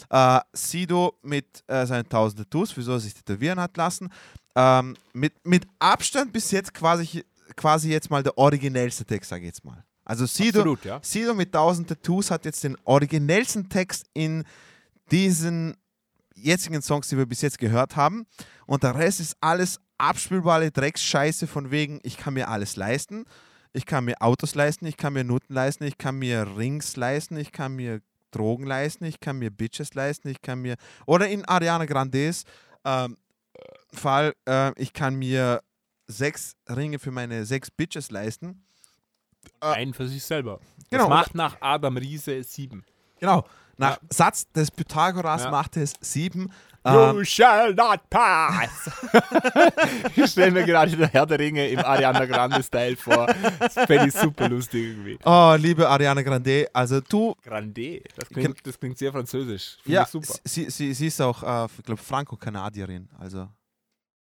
Äh, 0.08 0.40
Sido 0.54 1.18
mit 1.22 1.62
äh, 1.66 1.84
seinen 1.84 2.08
tausend 2.08 2.38
Tattoos, 2.38 2.74
wieso 2.78 2.92
er 2.92 3.00
sich 3.00 3.12
tätowieren 3.12 3.60
hat 3.60 3.76
lassen. 3.76 4.08
Ähm, 4.54 4.96
mit, 5.12 5.32
mit 5.46 5.66
Abstand 5.78 6.32
bis 6.32 6.50
jetzt 6.50 6.74
quasi, 6.74 7.24
quasi 7.56 7.90
jetzt 7.90 8.10
mal 8.10 8.22
der 8.22 8.36
originellste 8.36 9.04
Text, 9.04 9.30
sage 9.30 9.42
ich 9.42 9.48
jetzt 9.48 9.64
mal. 9.64 9.84
Also 10.04 10.26
Sido, 10.26 10.60
Absolut, 10.60 10.84
ja. 10.84 10.98
Sido 11.02 11.34
mit 11.34 11.48
1000 11.48 11.88
Tattoos 11.88 12.30
hat 12.30 12.44
jetzt 12.44 12.64
den 12.64 12.76
originellsten 12.84 13.68
Text 13.68 14.06
in 14.12 14.44
diesen 15.12 15.76
jetzigen 16.34 16.82
Songs, 16.82 17.08
die 17.08 17.16
wir 17.16 17.26
bis 17.26 17.42
jetzt 17.42 17.58
gehört 17.58 17.96
haben. 17.96 18.26
Und 18.66 18.82
der 18.82 18.96
Rest 18.96 19.20
ist 19.20 19.36
alles 19.40 19.78
abspielbare 19.98 20.70
Drecksscheiße 20.70 21.46
von 21.46 21.70
wegen, 21.70 22.00
ich 22.02 22.16
kann 22.16 22.34
mir 22.34 22.48
alles 22.48 22.76
leisten. 22.76 23.24
Ich 23.72 23.86
kann 23.86 24.04
mir 24.04 24.20
Autos 24.20 24.56
leisten, 24.56 24.86
ich 24.86 24.96
kann 24.96 25.12
mir 25.12 25.22
Nutten 25.22 25.54
leisten, 25.54 25.84
ich 25.84 25.96
kann 25.96 26.18
mir 26.18 26.56
Rings 26.56 26.96
leisten, 26.96 27.36
ich 27.36 27.52
kann 27.52 27.76
mir 27.76 28.00
Drogen 28.32 28.66
leisten, 28.66 29.04
ich 29.04 29.20
kann 29.20 29.38
mir 29.38 29.50
Bitches 29.50 29.94
leisten, 29.94 30.28
ich 30.28 30.42
kann 30.42 30.60
mir. 30.60 30.74
Oder 31.06 31.28
in 31.28 31.44
Ariana 31.44 31.84
Grandes 31.84 32.44
ähm, 32.84 33.16
Fall, 33.92 34.34
äh, 34.46 34.72
ich 34.80 34.92
kann 34.92 35.14
mir 35.16 35.62
sechs 36.06 36.56
Ringe 36.68 36.98
für 36.98 37.10
meine 37.10 37.44
sechs 37.44 37.70
Bitches 37.70 38.10
leisten. 38.10 38.62
Einen 39.60 39.94
für 39.94 40.08
sich 40.08 40.22
selber. 40.22 40.60
Genau. 40.90 41.04
Das 41.04 41.08
macht 41.08 41.34
nach 41.34 41.56
Adam 41.60 41.96
Riese 41.96 42.42
sieben. 42.42 42.84
Genau. 43.18 43.46
Nach 43.76 43.92
Ja. 44.00 44.08
Satz 44.10 44.50
des 44.52 44.70
Pythagoras 44.70 45.44
Ja. 45.44 45.50
machte 45.50 45.80
es 45.80 45.94
sieben. 46.00 46.52
You 46.86 46.92
Ähm, 47.18 47.24
shall 47.26 47.74
not 47.74 48.00
pass. 48.08 48.90
ich 50.16 50.30
stelle 50.30 50.50
mir 50.50 50.64
gerade 50.64 50.96
den 50.96 51.08
Herr 51.08 51.26
der 51.26 51.38
Ringe 51.38 51.68
im 51.68 51.78
Ariana 51.80 52.24
Grande-Style 52.24 52.96
vor. 52.96 53.26
Das 53.58 53.74
fände 53.74 54.06
ich 54.08 54.14
super 54.14 54.48
lustig 54.48 54.86
irgendwie. 54.86 55.18
oh, 55.24 55.54
liebe 55.58 55.86
Ariana 55.88 56.22
Grande, 56.22 56.68
also 56.72 57.00
du, 57.00 57.34
Grande, 57.42 58.02
das 58.16 58.28
klingt, 58.30 58.66
das 58.66 58.78
klingt 58.80 58.96
sehr 58.96 59.12
französisch. 59.12 59.76
Finde 59.82 59.94
ja, 59.94 60.06
super. 60.06 60.34
sie, 60.44 60.70
sie, 60.70 60.94
sie 60.94 61.06
ist 61.08 61.20
auch, 61.20 61.42
äh, 61.42 61.66
ich 61.76 61.84
glaube, 61.84 62.00
Franco-Kanadierin. 62.02 63.08
Also, 63.18 63.48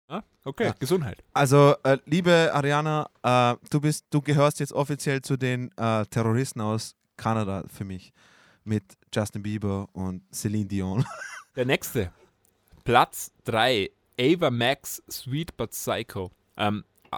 Ah, 0.09 0.21
okay, 0.43 0.65
Ja. 0.65 0.75
Gesundheit. 0.77 1.23
also 1.33 1.75
äh, 1.83 1.97
liebe 2.05 2.51
Ariana, 2.53 3.09
äh, 3.23 3.55
du, 3.71 3.81
bist, 3.81 4.05
du 4.11 4.21
gehörst 4.21 4.59
jetzt 4.59 4.73
offiziell 4.73 5.21
zu 5.21 5.37
den 5.37 5.71
äh, 5.77 6.05
Terroristen 6.05 6.61
aus 6.61 6.93
Kanada 7.17 7.63
für 7.73 7.85
mich. 7.85 8.13
Mit 8.65 8.83
Justin 9.13 9.41
Bieber 9.41 9.87
und 9.93 10.21
Celine 10.33 10.65
Dion. 10.67 11.03
Der 11.55 11.65
nächste. 11.65 12.11
Platz 12.83 13.31
3. 13.45 13.89
Ava 14.19 14.51
Max, 14.51 15.01
Sweet 15.09 15.55
But 15.57 15.71
Psycho. 15.71 16.31
Ähm, 16.57 16.83
äh, 17.11 17.17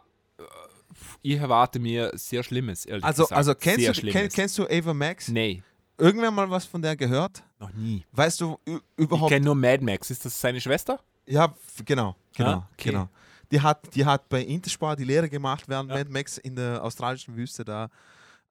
ich 1.21 1.35
erwarte 1.37 1.79
mir 1.79 2.11
sehr 2.13 2.43
Schlimmes, 2.43 2.85
ehrlich 2.85 3.03
Also, 3.03 3.23
gesagt. 3.23 3.37
also 3.37 3.55
kennst, 3.55 3.79
sehr 3.81 3.93
du, 3.93 3.99
Schlimmes. 3.99 4.33
kennst 4.33 4.57
du 4.57 4.65
Ava 4.69 4.93
Max? 4.93 5.27
Nee, 5.27 5.61
Irgendwer 5.97 6.29
mal 6.31 6.49
was 6.49 6.65
von 6.65 6.81
der 6.81 6.95
gehört? 6.97 7.41
noch 7.59 7.71
nie. 7.73 8.03
Weißt 8.11 8.41
du 8.41 8.57
ü- 8.67 8.75
Ich 8.97 9.03
überhaupt? 9.03 9.31
kenne 9.31 9.45
nur 9.45 9.55
Mad 9.55 9.81
Max. 9.83 10.11
Ist 10.11 10.25
das 10.25 10.39
seine 10.39 10.59
Schwester? 10.59 10.99
Ja, 11.25 11.53
genau, 11.85 12.15
genau, 12.35 12.49
Ah, 12.49 12.69
okay. 12.73 12.89
genau. 12.91 13.07
Die 13.51 13.61
hat, 13.61 13.95
die 13.95 14.03
hat 14.05 14.27
bei 14.27 14.41
Interspar 14.41 14.95
die 14.97 15.05
Lehre 15.05 15.29
gemacht, 15.29 15.63
während 15.69 15.89
Ja. 15.89 15.97
Mad 15.97 16.09
Max 16.11 16.37
in 16.37 16.55
der 16.57 16.83
australischen 16.83 17.35
Wüste 17.37 17.63
da 17.63 17.89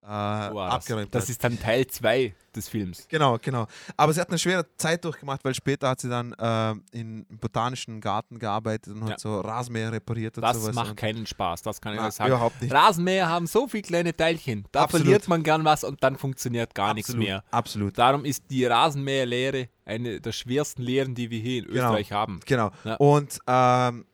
äh, 0.05 0.55
das? 0.55 0.73
abgeräumt 0.73 1.15
das 1.15 1.23
hat. 1.25 1.31
ist 1.31 1.43
dann 1.43 1.59
Teil 1.59 1.87
2 1.87 2.35
des 2.55 2.69
Films. 2.69 3.07
Genau, 3.09 3.39
genau. 3.41 3.67
Aber 3.97 4.13
sie 4.13 4.21
hat 4.21 4.29
eine 4.29 4.39
schwere 4.39 4.65
Zeit 4.77 5.05
durchgemacht, 5.05 5.43
weil 5.45 5.55
später 5.55 5.89
hat 5.89 6.01
sie 6.01 6.09
dann 6.09 6.33
äh, 6.35 6.71
in, 6.97 7.25
im 7.29 7.39
botanischen 7.39 8.01
Garten 8.01 8.39
gearbeitet 8.39 8.95
und 8.95 9.07
Ja. 9.07 9.15
hat 9.15 9.21
so 9.21 9.41
Rasenmäher 9.41 9.91
repariert 9.91 10.37
und 10.37 10.43
Das 10.43 10.61
sowas. 10.61 10.75
macht 10.75 10.91
und, 10.91 10.97
keinen 10.97 11.27
Spaß, 11.27 11.63
das 11.63 11.81
kann 11.81 11.95
ich 11.95 12.01
Na, 12.01 12.09
euch 12.09 12.15
sagen. 12.15 12.31
überhaupt 12.31 12.61
nicht. 12.63 12.73
Rasenmäher 12.73 13.29
haben 13.29 13.47
so 13.47 13.67
viele 13.67 13.83
kleine 13.83 14.15
Teilchen. 14.17 14.67
Da 14.73 14.83
Absolut. 14.85 15.05
verliert 15.07 15.27
man 15.29 15.43
gern 15.43 15.65
was 15.65 15.83
und 15.85 16.03
dann 16.05 16.17
funktioniert 16.17 16.75
gar 16.75 16.95
nichts 16.95 17.11
Absolut, 17.11 17.27
mehr. 17.27 17.45
Absolut. 17.51 17.99
Darum 17.99 18.25
ist 18.25 18.45
die 18.51 18.65
Rasenmäherlehre 18.67 19.69
eine 19.85 20.21
der 20.21 20.33
schwersten 20.33 20.83
Lehren, 20.83 21.15
die 21.15 21.31
wir 21.31 21.41
hier 21.41 21.59
in 21.65 21.65
Genau. 21.71 21.77
Österreich 21.87 22.13
haben. 22.13 22.41
Genau. 22.47 22.71
Ja. 22.85 22.95
Und 22.97 23.39
ähm, 23.47 24.05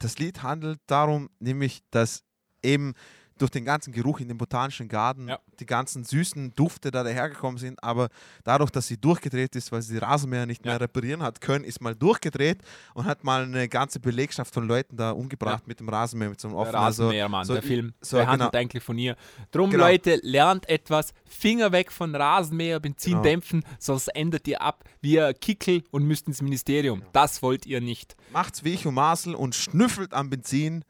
das 0.00 0.18
Lied 0.18 0.42
handelt 0.42 0.80
darum, 0.86 1.30
nämlich, 1.38 1.82
dass 1.90 2.24
eben 2.62 2.94
durch 3.40 3.50
den 3.50 3.64
ganzen 3.64 3.92
Geruch 3.92 4.20
in 4.20 4.28
dem 4.28 4.38
botanischen 4.38 4.88
Garten 4.88 5.28
Ja. 5.28 5.38
die 5.58 5.66
ganzen 5.66 6.04
süßen 6.04 6.54
Dufte 6.54 6.90
da 6.90 7.02
dahergekommen 7.02 7.58
sind, 7.58 7.82
aber 7.82 8.08
dadurch, 8.44 8.70
dass 8.70 8.86
sie 8.86 8.96
durchgedreht 8.98 9.56
ist, 9.56 9.72
weil 9.72 9.82
sie 9.82 9.94
die 9.94 9.98
Rasenmäher 9.98 10.46
nicht 10.46 10.64
Ja. 10.64 10.72
mehr 10.72 10.80
reparieren 10.80 11.22
hat 11.22 11.40
können, 11.40 11.64
ist 11.64 11.80
mal 11.80 11.94
durchgedreht 11.94 12.58
und 12.94 13.06
hat 13.06 13.24
mal 13.24 13.42
eine 13.44 13.68
ganze 13.68 13.98
Belegschaft 14.00 14.52
von 14.52 14.66
Leuten 14.68 14.96
da 14.96 15.12
umgebracht 15.12 15.66
mit 15.66 15.80
dem 15.80 15.88
Rasenmäher, 15.88 16.30
mit 16.30 16.40
so 16.40 16.48
einem 16.48 16.56
Der 16.56 16.60
offenen 16.62 16.82
also, 16.84 17.02
Rasenmähermann, 17.04 17.44
so- 17.46 17.54
der 17.54 17.62
Film, 17.62 17.94
so, 18.00 18.16
der 18.18 18.26
handelt 18.26 18.52
genau. 18.52 18.60
eigentlich 18.62 18.82
von 18.82 18.98
ihr. 18.98 19.16
Drum, 19.50 19.70
Genau. 19.70 19.84
Leute, 19.86 20.20
lernt 20.22 20.68
etwas. 20.68 21.12
Finger 21.24 21.72
weg 21.72 21.90
von 21.92 22.14
Rasenmäher, 22.14 22.80
Benzin 22.80 23.12
Genau. 23.12 23.22
dämpfen, 23.22 23.64
sonst 23.78 24.08
endet 24.08 24.46
ihr 24.48 24.60
ab 24.60 24.84
wie 25.00 25.20
ein 25.20 25.34
Kickel 25.40 25.82
und 25.90 26.04
müsst 26.04 26.26
ins 26.28 26.42
Ministerium. 26.42 27.00
Genau. 27.00 27.10
Das 27.12 27.40
wollt 27.42 27.64
ihr 27.66 27.80
nicht. 27.80 28.16
Macht's 28.32 28.64
wie 28.64 28.74
ich 28.74 28.86
und 28.86 28.94
Marcel 28.94 29.34
und 29.34 29.54
schnüffelt 29.54 30.12
am 30.12 30.28
Benzin. 30.30 30.84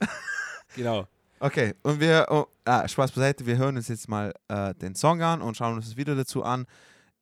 Genau. 0.76 1.06
Okay, 1.44 1.74
und 1.82 2.00
wir, 2.00 2.26
oh, 2.30 2.46
ah, 2.64 2.88
Spaß 2.88 3.12
beiseite, 3.12 3.44
wir 3.44 3.58
hören 3.58 3.76
uns 3.76 3.88
jetzt 3.88 4.08
mal 4.08 4.32
äh, 4.48 4.74
den 4.76 4.94
Song 4.94 5.20
an 5.20 5.42
und 5.42 5.58
schauen 5.58 5.74
uns 5.76 5.84
das 5.84 5.96
Video 5.98 6.14
dazu 6.14 6.42
an. 6.42 6.64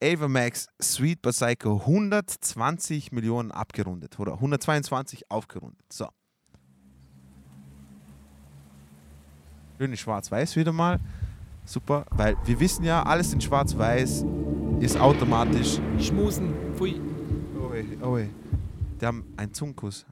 Ava 0.01 0.29
Max, 0.29 0.69
Sweet 0.81 1.21
But 1.21 1.35
Psycho, 1.35 1.81
120 1.81 3.11
Millionen 3.11 3.51
abgerundet 3.51 4.21
oder 4.21 4.35
122 4.35 5.29
aufgerundet. 5.29 5.85
So. 5.93 6.07
Schön 9.77 9.91
in 9.91 9.97
Schwarz-Weiß 9.97 10.55
wieder 10.55 10.73
mal. 10.73 11.01
Super, 11.65 12.07
weil 12.13 12.37
wir 12.45 12.61
wissen 12.61 12.85
ja, 12.85 13.03
alles 13.03 13.33
in 13.33 13.41
Schwarz-Weiß 13.41 14.25
ist 14.79 15.01
automatisch. 15.01 15.81
Schmusen, 15.99 16.55
pfui. 16.77 17.01
Oh, 17.61 17.73
ey, 17.75 17.99
oh, 18.01 18.17
ey. 18.19 18.31
Die 19.01 19.05
haben 19.05 19.25
einen 19.37 19.53
Zungenkuss. 19.53 20.07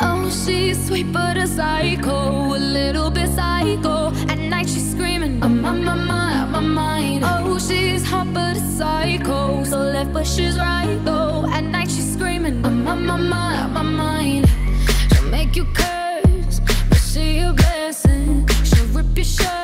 Oh, 0.00 0.30
she's 0.30 0.86
sweet 0.86 1.12
but 1.12 1.36
a 1.36 1.46
psycho, 1.46 2.54
a 2.54 2.58
little 2.58 3.10
bit 3.10 3.28
psycho. 3.30 4.12
At 4.28 4.38
night 4.38 4.68
she's 4.68 4.90
screaming, 4.92 5.42
I'm 5.42 5.64
on 5.64 5.84
my 5.84 5.94
mind, 5.94 6.52
my 6.52 6.60
mind. 6.60 7.24
Oh, 7.24 7.58
she's 7.58 8.04
hot 8.04 8.32
but 8.32 8.56
a 8.56 8.60
psycho, 8.60 9.64
so 9.64 9.78
left 9.78 10.12
but 10.12 10.26
she's 10.26 10.58
right 10.58 10.98
though. 11.04 11.46
At 11.50 11.64
night 11.64 11.90
she's 11.90 12.12
screaming, 12.12 12.64
I'm 12.64 12.86
on 12.86 13.06
my 13.06 13.16
mind, 13.16 13.74
my 13.74 13.82
mind. 13.82 14.48
She'll 15.12 15.28
make 15.30 15.56
you 15.56 15.64
curse, 15.74 16.60
but 16.88 16.98
she 16.98 17.38
a 17.38 17.52
blessing. 17.52 18.48
She'll 18.64 18.86
rip 18.86 19.16
your 19.16 19.24
shirt 19.24 19.61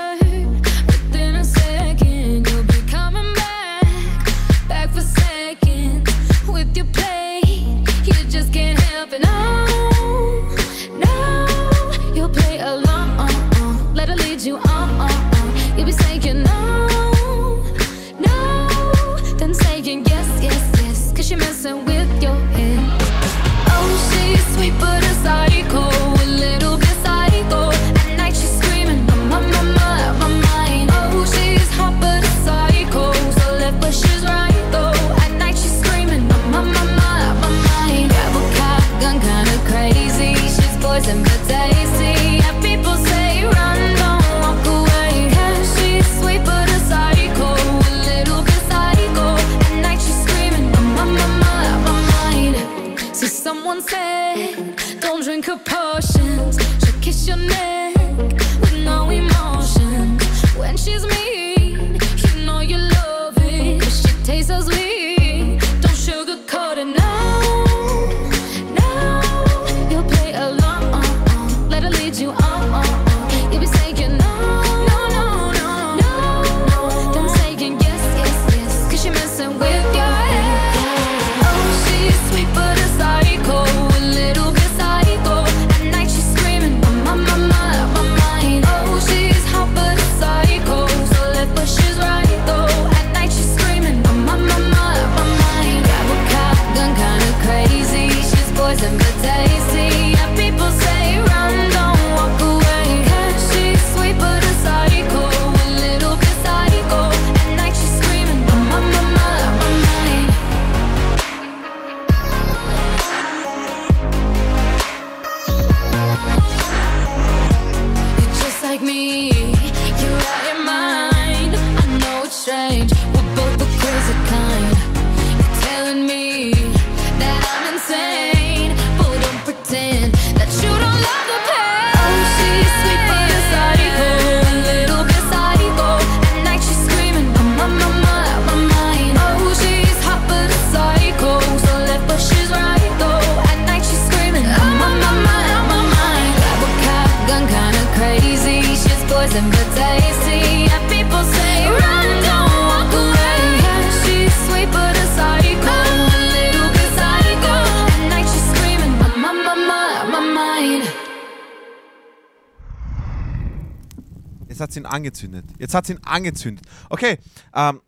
hat 164.69 164.73
sie 164.75 164.81
ihn 164.81 164.87
angezündet. 164.87 165.47
Jetzt 165.59 165.75
hat 165.75 165.87
sie 165.87 165.95
ihn 165.95 166.01
angezündet. 166.05 166.65
Okay, 166.91 167.19
ähm, 167.55 167.81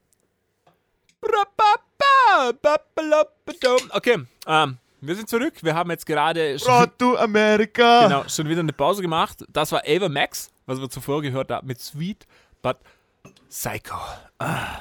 Okay, 3.92 4.16
ähm, 4.46 4.78
wir 5.02 5.16
sind 5.16 5.28
zurück. 5.28 5.54
Wir 5.62 5.74
haben 5.74 5.90
jetzt 5.90 6.06
gerade 6.06 6.58
schon, 6.58 6.90
to 6.96 7.16
America. 7.18 8.04
genau, 8.04 8.28
schon 8.28 8.48
wieder 8.48 8.60
eine 8.60 8.72
Pause 8.72 9.02
gemacht. 9.02 9.44
Das 9.50 9.72
war 9.72 9.82
Ava 9.86 10.08
Max, 10.08 10.50
was 10.64 10.80
wir 10.80 10.88
zuvor 10.88 11.20
gehört 11.20 11.50
haben, 11.50 11.66
mit 11.66 11.80
Sweet 11.80 12.26
But 12.62 12.78
Psycho. 13.50 13.96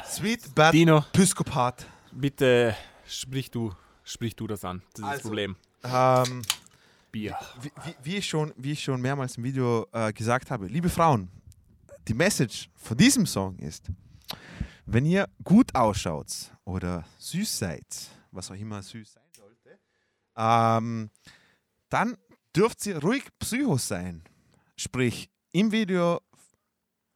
Sweet 0.06 0.56
Bad 0.56 0.74
Dino. 0.74 1.04
Psychopath. 1.12 1.86
Bitte 2.12 2.76
sprich 3.06 3.52
du, 3.52 3.74
sprich 4.04 4.36
du 4.36 4.48
das 4.48 4.64
an. 4.64 4.82
Das 4.94 5.00
ist 5.00 5.04
das 5.04 5.12
Also. 5.12 5.22
Problem. 5.30 5.56
Ähm, 5.84 6.42
Bier. 7.12 7.36
wie, 7.62 7.72
wie, 7.86 7.96
wie, 8.04 8.18
ich 8.18 8.28
schon, 8.28 8.54
wie 8.56 8.74
ich 8.74 8.84
schon 8.84 9.02
mehrmals 9.02 9.38
im 9.38 9.44
Video 9.44 9.88
äh, 9.92 10.14
gesagt 10.14 10.52
habe, 10.52 10.68
liebe 10.68 10.90
Frauen, 10.90 11.30
die 12.08 12.14
Message 12.14 12.70
von 12.76 12.98
diesem 12.98 13.26
Song 13.26 13.58
ist, 13.60 13.92
wenn 14.86 15.06
ihr 15.06 15.28
gut 15.44 15.76
ausschaut 15.76 16.52
oder 16.66 17.06
süß 17.20 17.60
seid, 17.60 17.86
was 18.32 18.50
auch 18.50 18.56
immer 18.56 18.82
süß 18.82 19.14
sein 19.14 19.30
sollte, 19.36 19.80
ähm, 20.36 21.10
dann 21.90 22.18
dürft 22.56 22.86
ihr 22.86 22.98
ruhig 23.00 23.24
Psychos 23.40 23.88
sein. 23.88 24.24
Sprich, 24.76 25.30
im 25.52 25.72
Video 25.72 26.22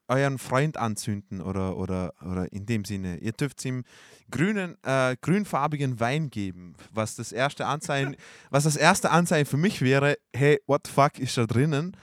euren 0.07 0.37
Freund 0.37 0.77
anzünden 0.77 1.41
oder, 1.41 1.77
oder, 1.77 2.13
oder 2.21 2.51
in 2.51 2.65
dem 2.65 2.85
Sinne, 2.85 3.17
ihr 3.17 3.31
dürft 3.31 3.63
ihm 3.65 3.83
grünen, 4.29 4.77
äh, 4.83 5.15
grünfarbigen 5.21 5.99
Wein 5.99 6.29
geben, 6.29 6.75
was 6.91 7.15
das 7.15 7.31
erste 7.31 7.65
Anzeichen, 7.65 8.15
was 8.49 8.65
das 8.65 8.75
erste 8.75 9.11
Anzeichen 9.11 9.45
für 9.45 9.57
mich 9.57 9.81
wäre, 9.81 10.17
hey, 10.35 10.59
what 10.67 10.85
the 10.85 10.93
fuck 10.93 11.19
ist 11.19 11.37
da 11.37 11.45
drinnen? 11.45 11.95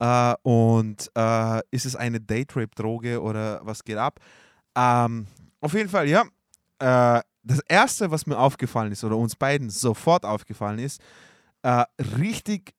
Äh, 0.00 0.34
und 0.42 1.10
äh, 1.14 1.60
ist 1.70 1.86
es 1.86 1.94
eine 1.94 2.20
Date-Rape-Droge 2.20 3.20
oder 3.20 3.60
was 3.62 3.84
geht 3.84 3.98
ab? 3.98 4.18
Ähm, 4.74 5.26
auf 5.60 5.74
jeden 5.74 5.88
Fall, 5.88 6.08
ja. 6.08 6.24
Äh, 6.78 7.22
das 7.42 7.60
erste, 7.68 8.10
was 8.10 8.26
mir 8.26 8.38
aufgefallen 8.38 8.92
ist 8.92 9.04
oder 9.04 9.16
uns 9.16 9.36
beiden 9.36 9.70
sofort 9.70 10.24
aufgefallen 10.24 10.78
ist, 10.78 11.00
äh, 11.62 11.84
richtig, 12.18 12.74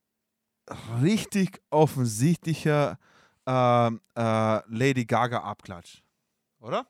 richtig 1.02 1.62
offensichtlicher 1.70 2.98
ähm, 3.46 4.02
äh, 4.16 4.60
Lady 4.68 5.06
Gaga-Abklatsch. 5.06 6.02
Oder? 6.60 6.86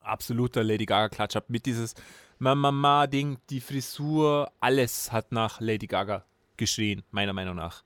Absoluter 0.00 0.64
Lady 0.64 0.86
Gaga 0.86 1.08
Klatsch 1.08 1.36
ab 1.36 1.46
mit 1.48 1.66
dieses 1.66 1.94
Mama 2.38 3.06
Ding, 3.06 3.38
die 3.50 3.60
Frisur, 3.60 4.50
alles 4.60 5.12
hat 5.12 5.32
nach 5.32 5.60
Lady 5.60 5.86
Gaga 5.86 6.24
geschrien, 6.56 7.02
meiner 7.10 7.32
Meinung 7.32 7.56
nach. 7.56 7.82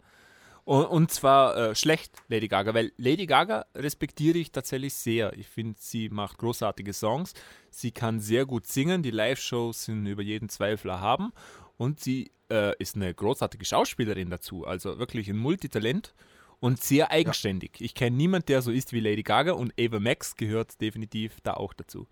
Und, 0.64 1.10
zwar 1.10 1.56
äh, 1.56 1.74
schlecht 1.74 2.22
Lady 2.28 2.46
Gaga, 2.46 2.72
weil 2.72 2.92
Lady 2.96 3.26
Gaga 3.26 3.66
respektiere 3.74 4.38
ich 4.38 4.52
tatsächlich 4.52 4.94
sehr. 4.94 5.36
Ich 5.36 5.48
finde, 5.48 5.74
sie 5.80 6.08
macht 6.08 6.38
großartige 6.38 6.92
Songs. 6.92 7.34
Sie 7.70 7.90
kann 7.90 8.20
sehr 8.20 8.46
gut 8.46 8.66
singen. 8.66 9.02
Die 9.02 9.10
Live-Shows 9.10 9.86
sind 9.86 10.06
über 10.06 10.22
jeden 10.22 10.48
Zweifel 10.48 10.90
erhaben. 10.90 11.32
Und 11.78 11.98
sie 11.98 12.30
äh, 12.48 12.74
ist 12.78 12.94
eine 12.94 13.12
großartige 13.12 13.64
Schauspielerin 13.64 14.30
dazu. 14.30 14.64
Also 14.64 14.98
wirklich 15.00 15.28
ein 15.28 15.36
Multitalent 15.36 16.14
und 16.60 16.80
sehr 16.80 17.10
eigenständig. 17.10 17.80
Ich 17.80 17.94
kenne 17.94 18.16
niemanden, 18.16 18.46
der 18.46 18.62
so 18.62 18.70
ist 18.70 18.92
wie 18.92 19.00
Lady 19.00 19.24
Gaga 19.24 19.52
und 19.52 19.74
Ava 19.80 19.98
Max 19.98 20.36
gehört 20.36 20.80
definitiv 20.80 21.40
da 21.42 21.54
auch 21.54 21.72
dazu. 21.72 22.06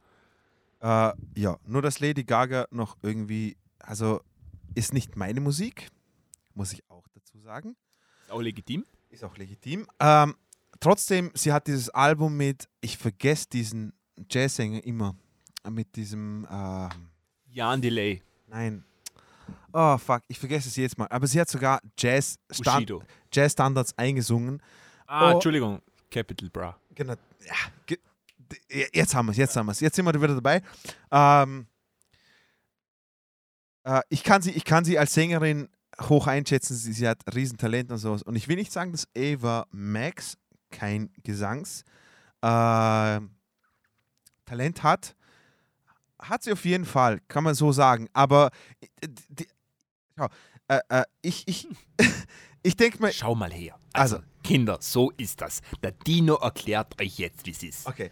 Äh, 0.81 1.13
ja, 1.37 1.59
nur 1.65 1.83
dass 1.83 2.01
Lady 2.01 2.25
Gaga 2.25 2.67
noch 2.73 2.97
irgendwie, 3.01 3.57
also 3.79 4.23
ist 4.75 4.93
nicht 4.93 5.15
meine 5.15 5.41
Musik, 5.41 5.91
muss 6.55 6.73
ich 6.73 6.83
auch 6.91 7.07
dazu 7.15 7.39
sagen. 7.39 7.77
Auch 8.31 8.41
legitim. 8.41 8.85
Ist 9.11 9.25
auch 9.25 9.37
legitim. 9.37 9.87
Ähm, 9.99 10.35
trotzdem, 10.79 11.31
sie 11.35 11.53
hat 11.53 11.67
dieses 11.67 11.91
Album 11.91 12.37
mit, 12.37 12.69
ich 12.81 12.97
vergesse 12.97 13.49
diesen 13.49 13.93
Jazzsänger 14.31 14.85
immer, 14.85 15.15
mit 15.69 15.95
diesem, 15.97 16.47
äh, 16.51 16.89
Jan 17.49 17.83
Delay. 17.83 18.23
nein, 18.47 18.85
oh 19.73 19.99
fuck, 19.99 20.23
ich 20.29 20.39
vergesse 20.39 20.69
es 20.69 20.77
jetzt 20.77 20.97
mal, 20.97 21.09
aber 21.11 21.27
sie 21.27 21.41
hat 21.41 21.49
sogar 21.49 21.81
Jazz 21.99 22.39
Stand 22.51 22.87
Bushido. 22.87 23.03
Jazz-Standards 23.33 23.97
eingesungen. 23.99 24.63
Ah, 25.07 25.31
Oh. 25.31 25.35
Entschuldigung. 25.35 25.83
Capital 26.11 26.49
Bra. 26.51 26.79
Genau. 26.95 27.15
Ja, 27.47 27.55
jetzt 28.93 29.15
haben 29.15 29.27
wir 29.27 29.33
es, 29.33 29.37
jetzt 29.39 29.57
haben 29.57 29.67
wir 29.67 29.73
es. 29.73 29.81
Jetzt 29.81 29.97
sind 29.97 30.05
wir 30.05 30.15
wieder 30.15 30.35
dabei. 30.35 30.63
Ähm, 31.11 31.67
äh, 33.85 34.01
ich, 34.09 34.23
kann 34.25 34.43
sie, 34.43 34.51
ich 34.53 34.65
kann 34.65 34.85
sie 34.85 34.99
als 34.99 35.15
Sängerin 35.15 35.69
hoch 36.09 36.27
einschätzen. 36.27 36.75
Sie, 36.77 36.93
sie 36.93 37.09
hat 37.09 37.23
Riesentalent 37.35 37.91
und 37.91 37.99
sowas. 37.99 38.23
Und 38.23 38.37
ich 38.37 38.49
will 38.49 38.57
nicht 38.57 38.73
sagen, 38.73 38.93
dass 38.93 39.07
Ava 39.17 39.67
Max 39.71 40.37
kein 40.71 41.11
Gesangs 41.23 41.83
äh, 42.43 43.21
Talent 44.45 44.83
hat. 44.83 45.15
Hat 46.19 46.43
sie 46.43 46.53
auf 46.53 46.65
jeden 46.65 46.85
Fall, 46.85 47.21
kann 47.29 47.45
man 47.45 47.55
so 47.55 47.73
sagen. 47.73 48.09
Aber 48.13 48.51
äh, 49.01 49.09
die, 49.29 49.49
ja, 50.19 50.29
äh, 50.69 50.81
äh, 50.89 51.05
ich, 51.23 51.47
ich, 51.49 51.69
ich 52.63 52.77
denke 52.77 53.01
mal, 53.01 53.13
Schau 53.13 53.35
mal 53.35 53.53
her. 53.53 53.79
Also, 53.93 54.17
Also- 54.17 54.27
Kinder, 54.43 54.79
so 54.81 55.11
ist 55.19 55.41
das. 55.43 55.61
Der 55.83 55.93
Dino 55.93 56.35
erklärt 56.37 56.99
euch 57.01 57.19
jetzt, 57.19 57.45
wie 57.47 57.51
es 57.51 57.63
ist. 57.63 57.87
Okay. 57.87 58.11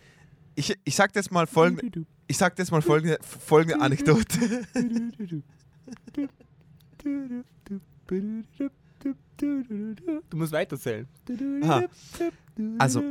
Ich, 0.55 0.77
ich 0.85 0.95
sag 0.95 1.15
jetzt 1.17 1.33
mal 1.33 1.47
folgende, 1.47 2.05
ich 2.27 2.37
sag 2.37 2.59
jetzt 2.59 2.71
mal 2.71 2.83
folgende, 2.83 3.19
folgende 3.23 3.81
Anekdote. 3.81 4.67
Du 8.09 8.43
musst 10.37 10.53
weiterzählen. 10.53 11.07
Aha. 11.63 11.85
Also, 12.79 13.03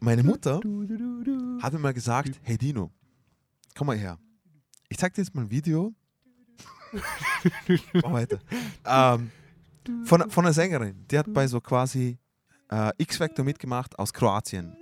meine 0.00 0.22
Mutter 0.22 0.60
hat 1.62 1.72
mir 1.72 1.78
mal 1.78 1.94
gesagt, 1.94 2.38
hey 2.42 2.58
Dino, 2.58 2.90
komm 3.76 3.86
mal 3.86 3.96
her. 3.96 4.18
Ich 4.88 4.98
zeig 4.98 5.14
dir 5.14 5.22
jetzt 5.22 5.34
mal 5.34 5.42
ein 5.42 5.50
Video. 5.50 5.94
Mach 8.02 8.12
weiter. 8.12 8.40
Ähm, 8.84 9.30
von, 10.04 10.28
von 10.28 10.44
einer 10.44 10.52
Sängerin, 10.52 11.06
die 11.10 11.18
hat 11.18 11.32
bei 11.32 11.46
so 11.46 11.60
quasi 11.60 12.18
äh, 12.70 12.90
X-Factor 12.98 13.44
mitgemacht 13.44 13.98
aus 13.98 14.12
Kroatien. 14.12 14.76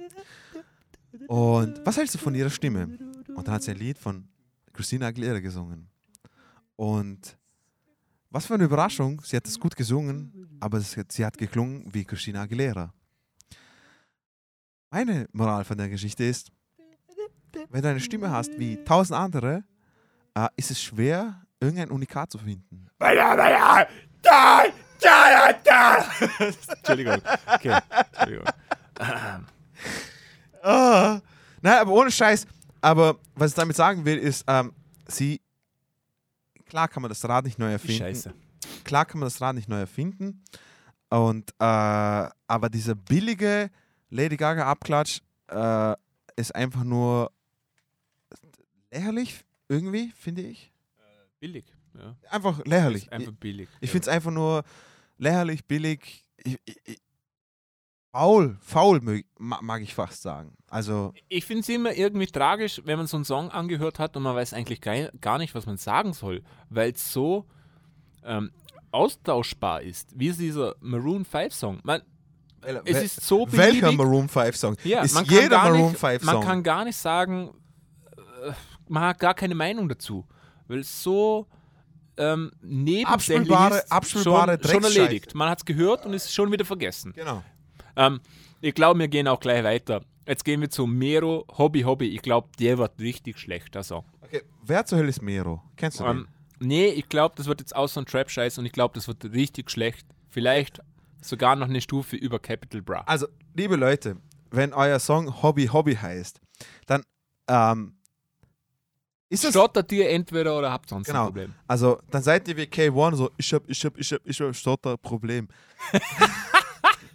Und 1.28 1.80
was 1.84 1.96
hältst 1.96 2.14
du 2.14 2.18
von 2.18 2.34
ihrer 2.34 2.50
Stimme? 2.50 2.98
Und 3.34 3.46
dann 3.46 3.54
hat 3.54 3.62
sie 3.62 3.70
ein 3.70 3.76
Lied 3.76 3.98
von 3.98 4.26
Christina 4.72 5.06
Aguilera 5.06 5.40
gesungen. 5.40 5.88
Und 6.76 7.37
was 8.30 8.46
für 8.46 8.54
eine 8.54 8.64
Überraschung, 8.64 9.20
sie 9.24 9.36
hat 9.36 9.46
es 9.46 9.58
gut 9.58 9.74
gesungen, 9.76 10.58
aber 10.60 10.80
sie 10.80 11.24
hat 11.24 11.38
geklungen 11.38 11.88
wie 11.92 12.04
Christina 12.04 12.42
Aguilera. 12.42 12.92
Meine 14.90 15.28
Moral 15.32 15.64
von 15.64 15.76
der 15.76 15.88
Geschichte 15.88 16.24
ist, 16.24 16.50
wenn 17.70 17.82
du 17.82 17.88
eine 17.88 18.00
Stimme 18.00 18.30
hast 18.30 18.58
wie 18.58 18.82
tausend 18.84 19.18
andere, 19.18 19.64
äh, 20.34 20.48
ist 20.56 20.70
es 20.70 20.82
schwer, 20.82 21.42
irgendein 21.60 21.90
Unikat 21.90 22.30
zu 22.30 22.38
finden. 22.38 22.88
Entschuldigung. 26.76 27.20
Okay. 27.54 27.78
Entschuldigung. 28.12 28.46
Ah, 30.62 31.20
nein, 31.62 31.78
aber 31.78 31.92
ohne 31.92 32.10
Scheiß. 32.10 32.46
Aber 32.80 33.16
was 33.34 33.50
ich 33.50 33.56
damit 33.56 33.76
sagen 33.76 34.04
will, 34.04 34.18
ist, 34.18 34.44
ähm, 34.48 34.72
sie, 35.06 35.40
klar 36.68 36.88
kann 36.88 37.02
man 37.02 37.08
das 37.08 37.26
Rad 37.28 37.44
nicht 37.44 37.58
neu 37.58 37.70
erfinden. 37.72 37.98
scheiße. 37.98 38.32
Klar 38.84 39.04
kann 39.06 39.20
man 39.20 39.26
das 39.26 39.40
Rad 39.40 39.54
nicht 39.54 39.68
neu 39.68 39.80
erfinden. 39.80 40.42
Und, 41.10 41.50
äh, 41.58 41.64
aber 41.64 42.68
dieser 42.70 42.94
billige 42.94 43.70
Lady 44.10 44.36
Gaga 44.36 44.66
Abklatsch 44.66 45.20
äh, 45.48 45.94
ist 46.36 46.54
einfach 46.54 46.84
nur 46.84 47.32
lächerlich, 48.90 49.44
irgendwie, 49.68 50.12
finde 50.16 50.42
ich. 50.42 50.72
Billig. 51.40 51.64
Ja. 51.94 52.16
Einfach 52.30 52.64
lächerlich. 52.64 53.04
Ist 53.04 53.12
einfach 53.12 53.32
billig. 53.32 53.68
Ich 53.80 53.90
finde 53.90 54.02
es 54.02 54.08
einfach 54.08 54.30
nur 54.30 54.64
lächerlich, 55.16 55.64
billig. 55.64 56.24
Ich, 56.36 56.58
ich, 56.64 56.76
ich, 56.84 57.00
faul, 58.12 58.56
faul 58.60 59.22
mag 59.38 59.82
ich 59.82 59.94
fast 59.94 60.22
sagen. 60.22 60.54
Also, 60.68 61.12
Ich 61.28 61.44
finde 61.44 61.60
es 61.62 61.68
immer 61.68 61.92
irgendwie 61.94 62.26
tragisch, 62.26 62.80
wenn 62.84 62.98
man 62.98 63.06
so 63.06 63.16
einen 63.16 63.24
Song 63.24 63.50
angehört 63.50 63.98
hat 63.98 64.16
und 64.16 64.22
man 64.22 64.34
weiß 64.36 64.52
eigentlich 64.54 64.80
gar, 64.80 65.38
nicht, 65.38 65.54
was 65.54 65.66
man 65.66 65.76
sagen 65.78 66.12
soll, 66.12 66.42
weil 66.68 66.90
es 66.92 67.12
so 67.12 67.46
ähm, 68.24 68.50
austauschbar 68.90 69.82
ist, 69.82 70.10
wie 70.18 70.28
ist 70.28 70.40
dieser 70.40 70.74
Maroon 70.80 71.24
5 71.24 71.54
Song. 71.54 71.78
Man, 71.84 72.02
es 72.84 73.02
ist 73.02 73.20
so 73.22 73.46
welcher 73.50 73.80
beliebig. 73.86 73.96
Maroon 73.96 74.28
5 74.28 74.56
Song? 74.56 74.76
Ja, 74.84 75.02
ist 75.02 75.14
man 75.14 75.26
kann 75.26 75.34
jeder 75.34 75.48
gar 75.48 75.70
Maroon 75.70 75.88
nicht, 75.90 75.98
5 76.00 76.24
Man 76.24 76.34
Song. 76.34 76.44
kann 76.44 76.62
gar 76.62 76.84
nicht 76.84 76.96
sagen, 76.96 77.50
äh, 78.16 78.52
man 78.88 79.02
hat 79.04 79.18
gar 79.18 79.34
keine 79.34 79.54
Meinung 79.54 79.88
dazu, 79.88 80.26
weil 80.66 80.80
es 80.80 81.02
so 81.02 81.46
ähm, 82.16 82.50
nebensächlich 82.62 83.48
Abspielbare- 83.48 83.78
ist, 83.78 83.92
abspielbare 83.92 84.58
schon, 84.62 84.70
schon 84.82 84.84
erledigt. 84.84 85.34
Man 85.34 85.48
hat 85.48 85.58
es 85.58 85.64
gehört 85.64 86.04
und 86.04 86.14
ist 86.14 86.32
schon 86.34 86.50
wieder 86.50 86.64
vergessen. 86.64 87.12
Genau. 87.14 87.42
Ähm, 87.98 88.20
ich 88.60 88.74
glaube, 88.74 88.98
wir 89.00 89.08
gehen 89.08 89.28
auch 89.28 89.40
gleich 89.40 89.62
weiter. 89.62 90.02
Jetzt 90.26 90.44
gehen 90.44 90.60
wir 90.60 90.70
zu 90.70 90.86
Mero 90.86 91.44
Hobby 91.56 91.82
Hobby. 91.82 92.08
Ich 92.14 92.22
glaube, 92.22 92.48
der 92.58 92.78
wird 92.78 92.98
richtig 93.00 93.38
schlecht, 93.38 93.74
der 93.74 93.82
Song. 93.82 94.04
Okay, 94.22 94.42
wer 94.62 94.84
zur 94.86 94.98
Hölle 94.98 95.08
ist 95.08 95.20
Mero? 95.22 95.62
Kennst 95.76 96.00
du 96.00 96.04
den? 96.04 96.18
Ähm, 96.18 96.28
nee, 96.60 96.86
ich 96.88 97.08
glaube, 97.08 97.34
das 97.36 97.46
wird 97.46 97.60
jetzt 97.60 97.74
auch 97.74 97.88
so 97.88 98.00
ein 98.00 98.06
Trap-Scheiß 98.06 98.58
und 98.58 98.66
ich 98.66 98.72
glaube, 98.72 98.94
das 98.94 99.08
wird 99.08 99.24
richtig 99.32 99.70
schlecht. 99.70 100.06
Vielleicht 100.30 100.80
sogar 101.22 101.56
noch 101.56 101.68
eine 101.68 101.80
Stufe 101.80 102.16
über 102.16 102.38
Capital 102.38 102.82
Bra. 102.82 103.02
Also, 103.06 103.26
liebe 103.54 103.76
Leute, 103.76 104.16
wenn 104.50 104.72
euer 104.72 104.98
Song 104.98 105.42
Hobby 105.42 105.66
Hobby 105.66 105.94
heißt, 105.96 106.40
dann 106.86 107.02
ähm, 107.48 107.94
ist 109.30 109.44
es 109.44 109.50
Stottert 109.50 109.90
ihr 109.92 110.10
entweder 110.10 110.58
oder 110.58 110.70
habt 110.70 110.88
sonst 110.88 111.06
Genau. 111.06 111.20
ein 111.20 111.26
Problem? 111.26 111.54
Also, 111.66 111.98
dann 112.10 112.22
seid 112.22 112.46
ihr 112.48 112.56
wie 112.56 112.62
K1, 112.64 113.16
so, 113.16 113.30
ich 113.36 113.52
hab, 113.52 113.68
ich 113.68 113.84
hab, 113.84 113.96
ich 113.98 114.12
hab, 114.12 114.20
ich 114.24 114.40
hab 114.40 114.54
Stotterproblem. 114.54 115.48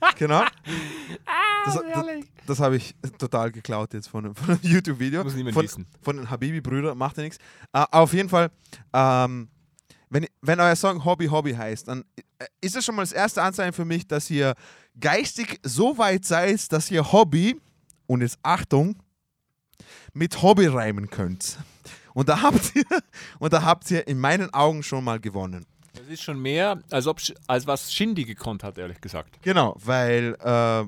genau. 0.17 0.43
Das, 1.65 1.75
das, 1.75 2.05
das 2.47 2.59
habe 2.59 2.75
ich 2.77 2.95
total 3.17 3.51
geklaut 3.51 3.93
jetzt 3.93 4.07
von, 4.09 4.25
einem- 4.25 4.35
von 4.35 4.49
einem 4.49 4.59
YouTube-Video. 4.63 5.23
Muss 5.23 5.33
niemand 5.35 5.53
Von, 5.55 5.63
wissen. 5.63 5.87
von 6.01 6.17
den 6.17 6.29
Habibi-Brüdern, 6.29 6.97
macht 6.97 7.17
ja 7.17 7.23
nichts. 7.23 7.37
Äh, 7.73 7.85
auf 7.91 8.13
jeden 8.13 8.29
Fall, 8.29 8.51
ähm, 8.93 9.47
wenn, 10.09 10.27
wenn 10.41 10.59
euer 10.59 10.75
Song 10.75 11.03
Hobby 11.05 11.27
Hobby 11.27 11.53
heißt, 11.53 11.87
dann 11.87 12.03
äh, 12.39 12.45
ist 12.61 12.75
das 12.75 12.83
schon 12.85 12.95
mal 12.95 13.01
das 13.03 13.11
erste 13.13 13.41
Anzeichen 13.41 13.73
für 13.73 13.85
mich, 13.85 14.07
dass 14.07 14.29
ihr 14.29 14.53
geistig 14.99 15.59
so 15.63 15.97
weit 15.97 16.25
seid, 16.25 16.71
dass 16.71 16.91
ihr 16.91 17.11
Hobby, 17.11 17.59
und 18.05 18.21
jetzt 18.21 18.37
Achtung, 18.43 19.01
mit 20.13 20.41
Hobby 20.41 20.67
reimen 20.67 21.09
könnt. 21.09 21.57
Und 22.13 22.29
da 22.29 22.41
habt 22.41 22.75
ihr, 22.75 22.83
und 23.39 23.53
da 23.53 23.63
habt 23.63 23.89
ihr 23.89 24.07
in 24.07 24.19
meinen 24.19 24.53
Augen 24.53 24.83
schon 24.83 25.03
mal 25.03 25.19
gewonnen. 25.19 25.65
Das 25.95 26.07
ist 26.07 26.23
schon 26.23 26.41
mehr, 26.41 26.79
als, 26.89 27.07
ob, 27.07 27.19
als 27.47 27.67
was 27.67 27.93
Shindy 27.93 28.25
gekonnt 28.25 28.63
hat, 28.63 28.77
ehrlich 28.77 28.99
gesagt. 28.99 29.41
Genau, 29.43 29.75
weil 29.83 30.35
äh, 30.43 30.83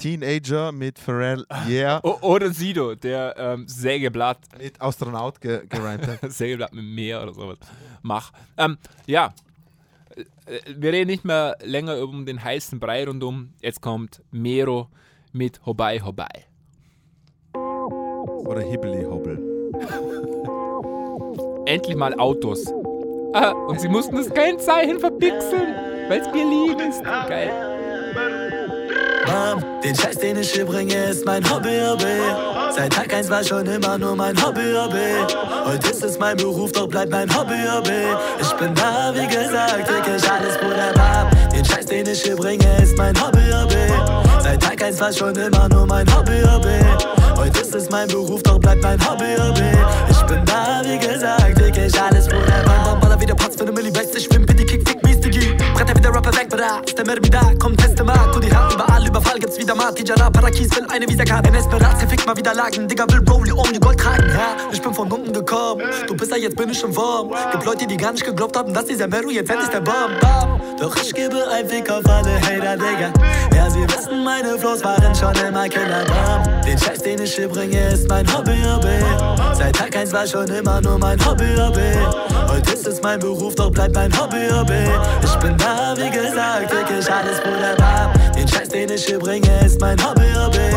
Teenager 0.00 0.72
mit 0.72 0.98
Pharrell, 0.98 1.46
yeah, 1.68 2.00
O 2.02 2.18
oder 2.22 2.50
Sido, 2.52 2.94
der 2.94 3.34
ähm, 3.38 3.68
Sägeblatt, 3.68 4.38
mit 4.58 4.80
Astronaut 4.80 5.40
ge 5.40 5.66
gereimt 5.68 6.06
hat. 6.06 6.18
Sägeblatt 6.32 6.72
mit 6.74 6.84
Meer 6.84 7.22
oder 7.22 7.32
sowas. 7.34 7.58
Mach. 8.02 8.32
Ähm, 8.56 8.76
ja, 9.06 9.32
Äh, 10.16 10.22
äh, 10.56 10.60
wir 10.76 10.92
reden 10.92 11.10
nicht 11.10 11.24
mehr 11.24 11.56
länger 11.62 12.02
um 12.02 12.26
den 12.26 12.42
heißen 12.42 12.80
Brei 12.80 13.04
rundum. 13.04 13.52
Jetzt 13.60 13.80
kommt 13.80 14.22
Mero 14.32 14.88
mit 15.32 15.64
Hobei 15.64 16.00
Hobei. 16.02 16.46
Oder 17.54 18.62
Hibbly 18.62 19.04
Hobble. 19.04 19.38
Endlich 21.66 21.96
mal 21.96 22.14
Autos. 22.18 22.64
Ah, 23.32 23.52
und 23.68 23.80
sie 23.80 23.88
mussten 23.88 24.16
das 24.16 24.28
Kennzeichen 24.28 24.98
verpixeln, 24.98 25.74
weil 26.08 26.20
es 26.20 26.26
Berlin 26.32 26.76
ist. 26.80 27.04
Geil. 27.04 27.50
Bam, 29.24 29.64
den 29.84 29.94
Scheiß, 29.94 30.18
den 30.18 30.38
ich 30.38 30.52
bringe, 30.64 31.04
ist 31.04 31.24
mein 31.24 31.48
Hobby, 31.48 31.80
Hobby. 31.86 32.18
Seit 32.74 32.92
Tag 32.92 33.14
1 33.14 33.30
war 33.30 33.44
schon 33.44 33.66
immer 33.66 33.96
nur 33.98 34.16
mein 34.16 34.36
Hobby, 34.44 34.74
Hobby. 34.74 35.32
Heute 35.64 35.90
ist 35.90 36.02
es 36.02 36.18
mein 36.18 36.36
Beruf, 36.36 36.72
doch 36.72 36.88
bleibt 36.88 37.12
mein 37.12 37.28
Hobby, 37.32 37.54
Hobby. 37.72 38.16
Ich 38.40 38.52
bin 38.54 38.74
da, 38.74 39.12
wie 39.14 39.28
gesagt, 39.28 39.88
wirklich 39.88 40.30
alles, 40.30 40.58
Bruder, 40.58 40.92
Bam. 40.94 41.28
Den 41.52 41.64
Scheiß, 41.64 41.86
den 41.86 42.08
ich 42.08 42.22
hier 42.22 42.34
bringe, 42.34 42.82
ist 42.82 42.96
mein 42.98 43.14
Hobby, 43.22 43.42
Hobby. 43.52 44.42
Seit 44.42 44.60
Tag 44.60 44.82
1 44.82 45.00
war 45.00 45.12
schon 45.12 45.36
immer 45.36 45.68
nur 45.68 45.86
mein 45.86 46.06
Hobby, 46.16 46.42
Hobby. 46.52 46.84
Heute 47.36 47.60
ist 47.60 47.74
es 47.76 47.88
mein 47.90 48.08
Beruf, 48.08 48.42
doch 48.42 48.58
bleibt 48.58 48.82
mein 48.82 48.98
Hobby, 49.08 49.36
Hobby. 49.38 49.70
Ich 50.10 50.20
bin 50.22 50.44
da, 50.44 50.82
wie 50.84 50.98
gesagt, 50.98 51.60
wirklich 51.60 52.00
alles, 52.00 52.26
Bruder, 52.26 52.64
Bam. 52.64 53.09
Wieder 53.20 53.34
Parts 53.34 53.56
für 53.56 53.64
ne 53.64 53.72
Milli, 53.72 53.94
weißt 53.94 54.16
ich 54.16 54.24
schwimm, 54.24 54.46
die 54.46 54.64
Kick, 54.64 54.88
Fick, 54.88 55.02
mies, 55.02 55.19
der 56.04 56.14
Rapper 56.14 56.32
weg, 56.36 56.48
bra. 56.48 56.80
Ist 56.86 56.96
der 56.96 57.06
Mer 57.06 57.16
wieder, 57.22 57.52
komm, 57.58 57.76
teste 57.76 58.04
mal. 58.04 58.30
Tu 58.32 58.40
die 58.40 58.54
Hand 58.54 58.72
überall, 58.72 59.06
überall 59.06 59.38
gibt's 59.38 59.58
wieder 59.58 59.74
mal. 59.74 59.92
Tijara, 59.92 60.30
Parakis 60.30 60.74
will 60.76 60.86
eine 60.90 61.06
Visa-Karte. 61.08 61.50
Esperanza, 61.56 62.06
fick 62.06 62.26
mal 62.26 62.36
wieder 62.36 62.54
Lagen. 62.54 62.88
Digga 62.88 63.04
will 63.08 63.22
Rolli 63.28 63.52
um 63.52 63.72
die 63.72 63.80
Gold 63.80 63.98
tragen. 63.98 64.28
Ja, 64.30 64.56
ich 64.72 64.80
bin 64.80 64.94
von 64.94 65.10
unten 65.10 65.32
gekommen. 65.32 65.82
Du 66.06 66.16
bist 66.16 66.30
ja, 66.30 66.38
jetzt 66.38 66.56
bin 66.56 66.70
ich 66.70 66.82
im 66.82 66.94
Wurm. 66.96 67.34
Gibt 67.52 67.64
Leute, 67.64 67.86
die 67.86 67.96
gar 67.96 68.12
nicht 68.12 68.24
geglaubt 68.24 68.56
haben, 68.56 68.72
dass 68.72 68.86
dieser 68.86 69.08
Meru 69.08 69.30
jetzt 69.30 69.50
endlich 69.50 69.70
der 69.70 69.80
Bomb. 69.80 70.20
Bam. 70.20 70.60
Doch 70.78 70.96
ich 70.96 71.12
gebe 71.12 71.48
ein 71.50 71.68
Fick 71.68 71.90
auf 71.90 72.04
alle 72.06 72.40
Hater, 72.40 72.76
Digga. 72.76 73.12
Ja, 73.54 73.70
sie 73.70 73.82
wissen, 73.82 74.24
meine 74.24 74.58
Flows 74.58 74.82
waren 74.84 75.14
schon 75.14 75.34
immer 75.46 75.68
Killer. 75.68 76.04
Bam. 76.04 76.62
Den 76.62 76.78
Scheiß, 76.78 77.02
den 77.02 77.22
ich 77.22 77.34
hier 77.34 77.48
bringe, 77.48 77.88
ist 77.88 78.08
mein 78.08 78.26
Hobby, 78.34 78.56
Hobby. 78.64 78.98
Seit 79.54 79.76
Tag 79.76 79.94
1 79.94 80.12
war 80.12 80.26
schon 80.26 80.48
immer 80.48 80.80
nur 80.80 80.98
mein 80.98 81.18
Hobby, 81.24 81.48
Hobby. 81.56 81.92
Heute 82.48 82.72
ist 82.72 82.86
es 82.86 83.00
mein 83.02 83.18
Beruf, 83.20 83.54
doch 83.54 83.70
bleibt 83.70 83.94
mein 83.94 84.12
Hobby, 84.18 84.48
Hobby. 84.50 84.88
Ich 85.22 85.34
bin 85.36 85.56
da, 85.56 85.89
wie 85.96 86.10
gesagt, 86.10 86.72
wirklich 86.72 87.10
alles 87.10 87.38
wunderbar. 87.44 88.12
Den 88.34 88.46
Scheiß, 88.46 88.68
den 88.68 88.90
ich 88.90 89.04
hier 89.04 89.18
bringe, 89.18 89.48
ist 89.64 89.80
mein 89.80 89.98
Hobby, 90.04 90.26
Hobby. 90.34 90.70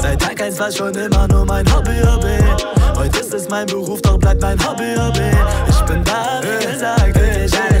Seit 0.00 0.20
Tag 0.20 0.40
1 0.40 0.58
war 0.58 0.72
schon 0.72 0.94
immer 0.94 1.28
nur 1.28 1.44
mein 1.44 1.66
Hobby, 1.74 2.00
Hobby. 2.04 2.38
Heute 2.96 3.20
ist 3.20 3.34
es 3.34 3.48
mein 3.48 3.66
Beruf, 3.66 4.00
doch 4.02 4.18
bleibt 4.18 4.40
mein 4.42 4.58
Hobby, 4.66 4.94
Hobby. 4.96 5.30
Ich 5.68 5.80
bin 5.82 6.02
da, 6.04 6.40
wie 6.42 6.66
gesagt, 6.66 7.14
wirklich 7.14 7.52
alles 7.60 7.75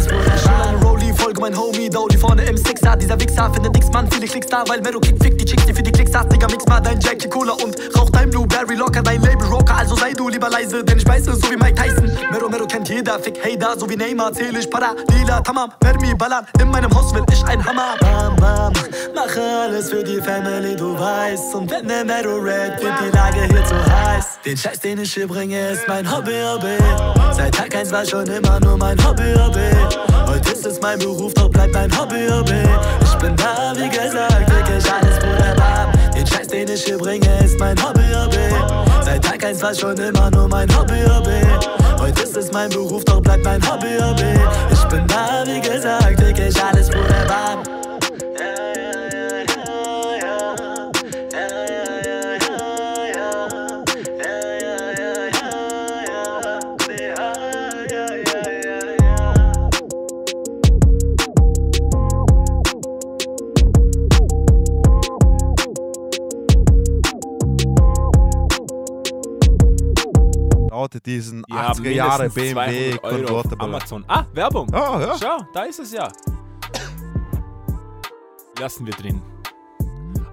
mein 1.46 1.56
Homie, 1.56 1.88
Dowdy 1.88 2.18
vorne 2.18 2.44
im 2.44 2.56
Sixer. 2.56 2.96
Dieser 2.96 3.20
Wichser 3.20 3.48
findet 3.54 3.72
nix, 3.72 3.88
Mann, 3.92 4.10
viele 4.10 4.26
Klicks 4.26 4.48
da, 4.48 4.64
weil 4.66 4.80
Mero 4.80 4.98
Kick 4.98 5.16
fickt 5.22 5.40
die 5.40 5.44
Chicks, 5.44 5.64
die 5.64 5.72
für 5.72 5.82
die 5.82 5.92
Klicks 5.92 6.12
hast. 6.12 6.32
Digga, 6.32 6.48
mix 6.48 6.66
mal 6.66 6.80
dein 6.80 6.98
Jackie 7.00 7.28
Cola 7.28 7.52
und 7.52 7.76
rauch 7.96 8.10
dein 8.10 8.30
Blueberry 8.30 8.74
locker, 8.74 9.00
dein 9.00 9.22
Label 9.22 9.46
Rocker. 9.46 9.76
Also 9.76 9.94
sei 9.94 10.12
du 10.12 10.28
lieber 10.28 10.50
leise, 10.50 10.82
denn 10.82 10.98
ich 10.98 11.04
beiße 11.04 11.36
so 11.36 11.48
wie 11.48 11.56
Mike 11.56 11.80
Tyson. 11.80 12.10
Mero, 12.32 12.48
Mero 12.48 12.66
kennt 12.66 12.88
jeder, 12.88 13.20
fick 13.20 13.38
Hater, 13.44 13.78
so 13.78 13.88
wie 13.88 13.96
Neymar, 13.96 14.32
zähl 14.32 14.56
ich 14.56 14.68
para. 14.68 14.96
Lila, 15.12 15.40
Tamam, 15.40 15.70
Vermi, 15.80 16.14
ballern. 16.16 16.44
In 16.60 16.68
meinem 16.68 16.92
Haus 16.92 17.14
will 17.14 17.24
ich 17.30 17.44
ein 17.44 17.64
Hammer. 17.64 17.94
Bam, 18.00 18.34
bam, 18.36 18.72
mache 19.14 19.40
alles 19.40 19.90
für 19.90 20.02
die 20.02 20.20
Family, 20.20 20.74
du 20.74 20.98
weißt. 20.98 21.54
Und 21.54 21.70
wenn 21.70 21.86
der 21.86 22.04
Mero 22.04 22.38
red, 22.38 22.82
wird 22.82 22.94
die 23.04 23.16
Lage 23.16 23.42
hier 23.48 23.64
zu 23.64 23.76
heiß. 23.76 24.40
Den 24.44 24.56
Scheiß, 24.56 24.80
den 24.80 25.00
ich 25.00 25.14
hier 25.14 25.28
bringe, 25.28 25.70
ist 25.70 25.86
mein 25.86 26.10
Hobby, 26.10 26.34
Hobby. 26.42 26.76
Seit 27.36 27.54
Tag 27.54 27.72
1 27.72 27.92
war 27.92 28.04
schon 28.04 28.26
immer 28.26 28.58
nur 28.58 28.76
mein 28.76 28.98
Hobby, 29.06 29.32
Hobby. 29.38 30.16
Heute 30.26 30.52
ist 30.52 30.66
es 30.66 30.80
mein 30.80 30.98
Beruf, 30.98 31.32
doch 31.36 31.48
bleibt 31.48 31.74
mein 31.74 31.90
Hobby, 31.98 32.26
Hobby. 32.30 32.62
Ich 33.02 33.14
bin 33.16 33.36
da, 33.36 33.72
wie 33.76 33.88
gesagt, 33.88 34.50
wirklich 34.50 34.92
alles 34.92 35.16
wunderbar. 35.22 35.92
Den 36.14 36.26
Scheiß, 36.26 36.48
den 36.48 36.68
ich 36.68 36.84
hier 36.84 36.98
bringe, 36.98 37.28
ist 37.44 37.58
mein 37.58 37.76
Hobby, 37.82 38.04
Hobby. 38.14 39.02
Seit 39.02 39.24
Tag 39.24 39.44
1 39.44 39.62
war 39.62 39.74
schon 39.74 39.96
immer 39.96 40.30
nur 40.30 40.48
mein 40.48 40.68
Hobby, 40.76 41.00
Hobby. 41.08 41.40
Heute 42.00 42.22
ist 42.22 42.36
es 42.36 42.52
mein 42.52 42.70
Beruf, 42.70 43.04
doch 43.04 43.20
bleibt 43.20 43.44
mein 43.44 43.62
Hobby, 43.70 43.98
Hobby. 44.00 44.38
Ich 44.70 44.84
bin 44.88 45.06
da, 45.06 45.44
wie 45.46 45.60
gesagt, 45.60 46.20
wirklich 46.20 46.62
alles 46.62 46.88
wunderbar. 46.88 47.85
Lautet 70.76 71.06
diesen 71.06 71.42
habt 71.50 71.78
80er 71.80 71.90
Jahre 71.90 72.28
BMW 72.28 72.90
200 72.98 73.02
Euro 73.04 73.20
auf 73.38 73.42
Convertible. 73.44 73.64
Amazon. 73.64 74.04
Ah, 74.08 74.24
Werbung. 74.34 74.68
Oh, 74.70 74.74
ja. 75.00 75.16
Schau, 75.18 75.38
da 75.54 75.62
ist 75.62 75.78
es 75.80 75.90
ja. 75.92 76.06
Lassen 78.60 78.84
wir 78.86 78.92
drin. 78.92 79.22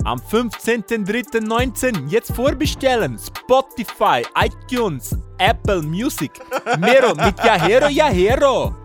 Am 0.03 0.19
15.03.19 0.19 2.09
jetzt 2.09 2.33
vorbestellen. 2.35 3.17
Spotify, 3.17 4.23
iTunes, 4.35 5.15
Apple 5.37 5.81
Music, 5.81 6.31
Mero 6.77 7.15
mit 7.15 7.37
Yahero 7.41 7.87
Yahero. 7.87 8.75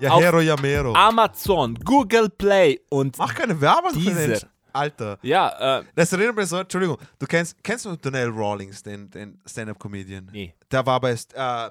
Ja, 0.00 0.12
Auf 0.12 0.22
Hero 0.22 0.40
Yamero. 0.40 0.94
Amazon, 0.94 1.74
Google 1.84 2.30
Play 2.30 2.80
und 2.88 3.18
Mach 3.18 3.34
keine 3.34 3.60
Werbung 3.60 3.90
für 3.92 3.98
den 4.00 4.16
Deezer. 4.30 4.46
Sch- 4.46 4.50
Alter. 4.72 5.18
Ja, 5.22 5.78
äh, 5.80 5.84
Das 5.94 6.12
erinnert 6.12 6.36
mich 6.36 6.46
so, 6.46 6.58
Entschuldigung, 6.58 6.98
du 7.18 7.26
kennst, 7.26 7.62
kennst 7.62 7.84
du 7.84 7.96
Donnell 7.96 8.28
Rawlings, 8.30 8.82
den, 8.82 9.10
den 9.10 9.40
Stand-Up-Comedian? 9.46 10.28
Nee. 10.32 10.54
Der 10.70 10.84
war 10.84 11.00
bei 11.00 11.12
äh, 11.12 11.70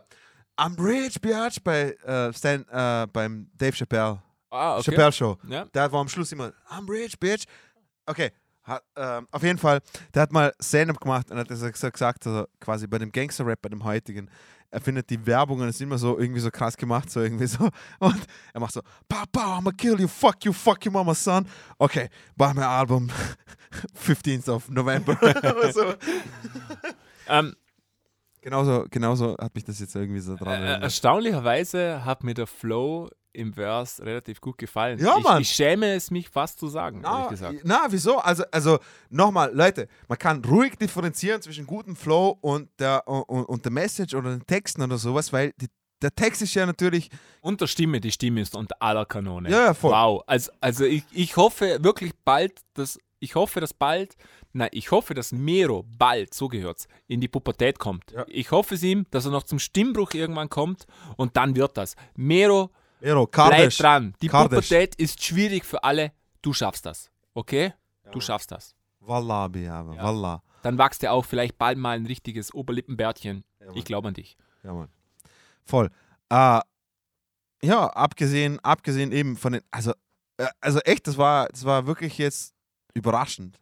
I'm 0.58 0.78
Rich, 0.80 1.20
Biatch, 1.22 1.60
bei, 1.64 1.92
äh, 2.06 2.34
Stan, 2.34 2.66
äh, 2.70 3.08
beim 3.12 3.50
Dave 3.58 3.76
Chappelle. 3.76 4.22
Ah, 4.50 4.76
okay. 4.78 4.92
Chappelle 4.92 5.12
Show. 5.12 5.38
Ja. 5.48 5.66
Der 5.66 5.92
war 5.92 6.02
am 6.02 6.10
Schluss 6.10 6.32
immer, 6.32 6.52
I'm 6.70 6.90
rich, 6.90 7.18
bitch. 7.20 7.46
Okay, 8.06 8.32
hat, 8.64 8.84
ähm, 8.96 9.28
auf 9.32 9.44
jeden 9.44 9.58
Fall, 9.58 9.80
der 10.14 10.24
hat 10.24 10.32
mal 10.32 10.54
Stand-up 10.62 11.00
gemacht 11.00 11.32
und 11.32 11.38
hat 11.38 11.50
das 11.50 11.60
so 11.60 11.70
gesagt, 11.72 12.28
also 12.28 12.46
quasi 12.60 12.86
bei 12.86 12.98
dem 13.00 13.12
Gangster-Rap, 13.12 13.62
bei 13.62 13.70
dem 13.70 13.84
heutigen, 13.84 14.30
er 14.72 14.80
findet 14.80 15.10
die 15.10 15.26
Werbungen 15.26 15.68
ist 15.68 15.82
immer 15.82 15.98
so 15.98 16.18
irgendwie 16.18 16.40
so 16.40 16.50
krass 16.50 16.78
gemacht, 16.78 17.12
so 17.12 17.22
irgendwie 17.22 17.46
so. 17.46 17.70
Und 18.00 18.26
er 18.54 18.60
macht 18.62 18.74
so, 18.74 18.82
pow, 19.08 19.26
pow, 19.32 19.60
I'ma 19.60 19.72
kill 19.72 20.00
you, 20.00 20.08
fuck 20.08 20.44
you, 20.46 20.54
fuck 20.54 20.84
you, 20.86 20.92
mama, 20.92 21.14
son. 21.14 21.46
Okay, 21.78 22.10
buy 22.38 22.54
my 22.54 22.64
album 22.64 23.10
15th 24.06 24.50
of 24.50 24.70
November. 24.70 25.18
so. 25.74 25.94
ähm, 27.28 27.54
genauso, 28.42 28.86
genauso 28.90 29.38
hat 29.40 29.54
mich 29.54 29.66
das 29.66 29.80
jetzt 29.80 29.96
irgendwie 29.96 30.22
so 30.22 30.36
dran 30.36 30.48
äh, 30.48 30.56
erinnert. 30.56 30.84
erstaunlicherweise 30.84 32.06
hat 32.06 32.24
mir 32.24 32.34
der 32.34 32.48
Flow 32.48 33.10
im 33.34 33.54
Verse 33.54 34.04
relativ 34.04 34.42
gut 34.42 34.58
gefallen. 34.58 35.00
Ja, 35.00 35.18
ich, 35.18 35.24
Mann. 35.24 35.42
ich 35.42 35.50
schäme 35.50 35.94
es 35.94 36.12
mich 36.12 36.30
fast 36.30 36.60
zu 36.60 36.68
sagen, 36.68 37.04
ehrlich 37.04 37.20
Na, 37.20 37.28
gesagt. 37.28 37.60
na, 37.64 37.86
wieso? 37.90 38.18
Also, 38.18 38.44
also 38.52 38.80
nochmal, 39.10 39.52
Leute, 39.54 39.88
man 40.08 40.18
kann 40.18 40.44
ruhig 40.44 40.76
differenzieren 40.78 41.42
zwischen 41.42 41.66
gutem 41.66 41.96
Flow 41.96 42.38
und 42.42 42.70
der, 42.80 43.08
und, 43.08 43.44
und 43.44 43.66
der 43.66 43.72
Message 43.72 44.14
oder 44.14 44.32
den 44.32 44.46
Texten 44.46 44.82
oder 44.82 44.98
sowas, 44.98 45.32
weil 45.32 45.54
die, 45.58 45.68
der 46.02 46.14
Text 46.14 46.42
ist 46.42 46.54
ja 46.56 46.66
natürlich, 46.66 47.10
Und 47.42 47.62
der 47.62 47.68
Stimme, 47.68 48.02
die 48.02 48.12
Stimme 48.12 48.42
ist 48.42 48.56
unter 48.56 48.76
aller 48.80 49.06
Kanone. 49.06 49.50
Ja, 49.50 49.66
ja, 49.66 49.74
voll. 49.74 49.92
Wow. 49.92 50.24
Also, 50.26 50.52
also 50.60 50.84
ich, 50.86 51.04
ich 51.12 51.38
hoffe 51.38 51.78
wirklich 51.84 52.14
bald, 52.26 52.60
dass 52.74 53.00
ich 53.22 53.36
hoffe, 53.36 53.60
dass 53.60 53.74
bald, 53.74 54.18
nein, 54.52 54.70
ich 54.72 54.90
hoffe, 54.90 55.14
dass 55.14 55.32
Mero 55.32 55.86
bald, 55.98 56.34
so 56.34 56.48
gehört's, 56.48 56.88
in 57.08 57.22
die 57.22 57.28
Pubertät 57.28 57.78
kommt. 57.78 58.12
Ja. 58.12 58.26
Ich 58.28 58.50
hoffe 58.50 58.76
es 58.76 58.84
ihm, 58.84 59.06
dass 59.12 59.26
er 59.26 59.32
noch 59.32 59.44
zum 59.44 59.60
Stimmbruch 59.60 60.14
irgendwann 60.16 60.50
kommt 60.50 60.88
und 61.18 61.38
dann 61.38 61.56
wird 61.56 61.78
das. 61.78 61.96
Mero, 62.16 62.72
Mero, 63.02 63.26
bleib 63.28 63.50
Kardesh, 63.52 63.78
dran. 63.78 64.14
Die 64.22 64.28
Kardesh. 64.28 64.68
Pubertät 64.70 64.96
ist 64.96 65.24
schwierig 65.24 65.66
für 65.66 65.84
alle. 65.84 66.12
Du 66.42 66.54
schaffst 66.54 66.86
das. 66.86 67.10
Okay? 67.34 67.74
Du 68.12 68.20
schaffst 68.22 68.52
das. 68.52 68.76
Wallah, 69.00 69.48
Biabe, 69.48 69.96
Ja. 69.96 70.04
Wallah. 70.04 70.44
Dann 70.64 70.78
wächst 70.78 71.04
er 71.04 71.14
auch 71.14 71.26
vielleicht 71.26 71.58
bald 71.58 71.78
mal 71.78 71.98
ein 71.98 72.06
richtiges 72.06 72.54
Oberlippenbärtchen. 72.54 73.44
Mann. 73.60 73.76
ich 73.76 73.86
glaube 73.86 74.08
an 74.10 74.14
dich. 74.14 74.38
Ja, 74.64 74.74
Mann. 74.74 74.90
Voll. 75.66 75.90
Äh, 76.30 76.60
ja, 77.64 77.88
abgesehen, 77.88 78.60
abgesehen 78.60 79.12
eben 79.12 79.38
von 79.38 79.54
den, 79.54 79.62
also, 79.72 79.92
äh, 80.38 80.48
also 80.60 80.80
echt, 80.80 81.08
das 81.08 81.18
war, 81.18 81.48
das 81.48 81.66
war 81.66 81.88
wirklich 81.88 82.18
jetzt 82.18 82.54
überraschend. 82.94 83.60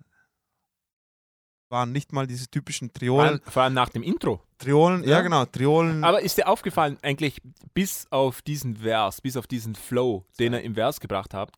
Waren 1.70 1.92
nicht 1.92 2.12
mal 2.14 2.26
diese 2.26 2.48
typischen 2.50 2.92
Triolen. 2.92 3.40
vor 3.48 3.62
allem 3.64 3.76
nach 3.76 3.90
dem 3.90 4.02
Intro. 4.02 4.42
Triolen, 4.58 5.04
ja, 5.04 5.10
Ja. 5.18 5.22
genau, 5.22 5.46
Triolen. 5.46 6.04
Aber 6.04 6.20
ist 6.22 6.36
dir 6.38 6.48
aufgefallen, 6.48 6.98
eigentlich 7.04 7.42
bis 7.76 8.08
auf 8.10 8.42
diesen 8.42 8.78
Vers, 8.78 9.22
bis 9.22 9.38
auf 9.38 9.46
diesen 9.46 9.76
Flow, 9.76 10.26
den 10.40 10.54
er 10.54 10.64
im 10.64 10.74
Vers 10.74 11.00
gebracht 11.00 11.36
hat, 11.36 11.52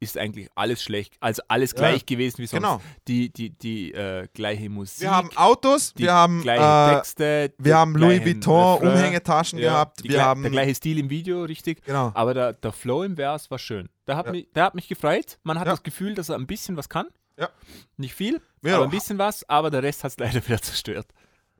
ist 0.00 0.18
eigentlich 0.18 0.48
alles 0.54 0.82
schlecht, 0.82 1.14
also 1.18 1.42
alles 1.48 1.72
Ja. 1.72 1.78
gleich 1.78 2.04
gewesen 2.04 2.38
wie 2.38 2.46
sonst. 2.46 2.62
Genau. 2.62 2.80
Die, 3.08 3.32
die, 3.32 3.50
die 3.50 3.92
äh, 3.94 4.28
gleiche 4.34 4.68
Musik. 4.68 5.00
wir 5.00 5.10
haben 5.16 5.30
Autos, 5.34 5.94
wir 5.96 6.12
haben, 6.12 6.42
gleichen 6.42 6.92
äh, 6.92 6.94
Texte. 6.96 7.54
wir 7.58 7.76
haben 7.76 7.94
Louis 7.96 8.22
Vuitton 8.24 8.74
Refrain. 8.74 8.88
Umhängetaschen 8.92 9.58
Ja, 9.58 9.70
gehabt, 9.72 10.04
wir 10.04 10.22
haben, 10.22 10.42
der 10.42 10.50
gleiche 10.52 10.74
Stil 10.74 10.98
im 10.98 11.08
Video, 11.08 11.42
richtig. 11.44 11.82
genau, 11.86 12.12
Aber 12.14 12.34
der, 12.34 12.52
der 12.52 12.70
Flow 12.72 13.02
im 13.02 13.16
Vers 13.16 13.50
war 13.50 13.58
schön. 13.58 13.88
Der 14.06 14.16
hat, 14.18 14.26
Ja. 14.26 14.32
mich, 14.32 14.46
der 14.54 14.64
hat 14.64 14.74
mich 14.74 14.88
gefreut. 14.88 15.38
Man 15.42 15.58
hat 15.58 15.66
Ja. 15.66 15.72
das 15.72 15.82
Gefühl, 15.82 16.14
dass 16.14 16.28
er 16.28 16.36
ein 16.36 16.46
bisschen 16.46 16.76
was 16.76 16.90
kann. 16.90 17.06
Ja. 17.38 17.50
Nicht 17.96 18.14
viel, 18.14 18.40
Mero, 18.60 18.76
aber 18.76 18.84
ein 18.84 18.90
bisschen 18.90 19.18
was. 19.18 19.48
Aber 19.48 19.70
der 19.70 19.82
Rest 19.82 20.02
hat 20.04 20.10
es 20.12 20.18
leider 20.18 20.44
wieder 20.46 20.60
zerstört. 20.60 21.06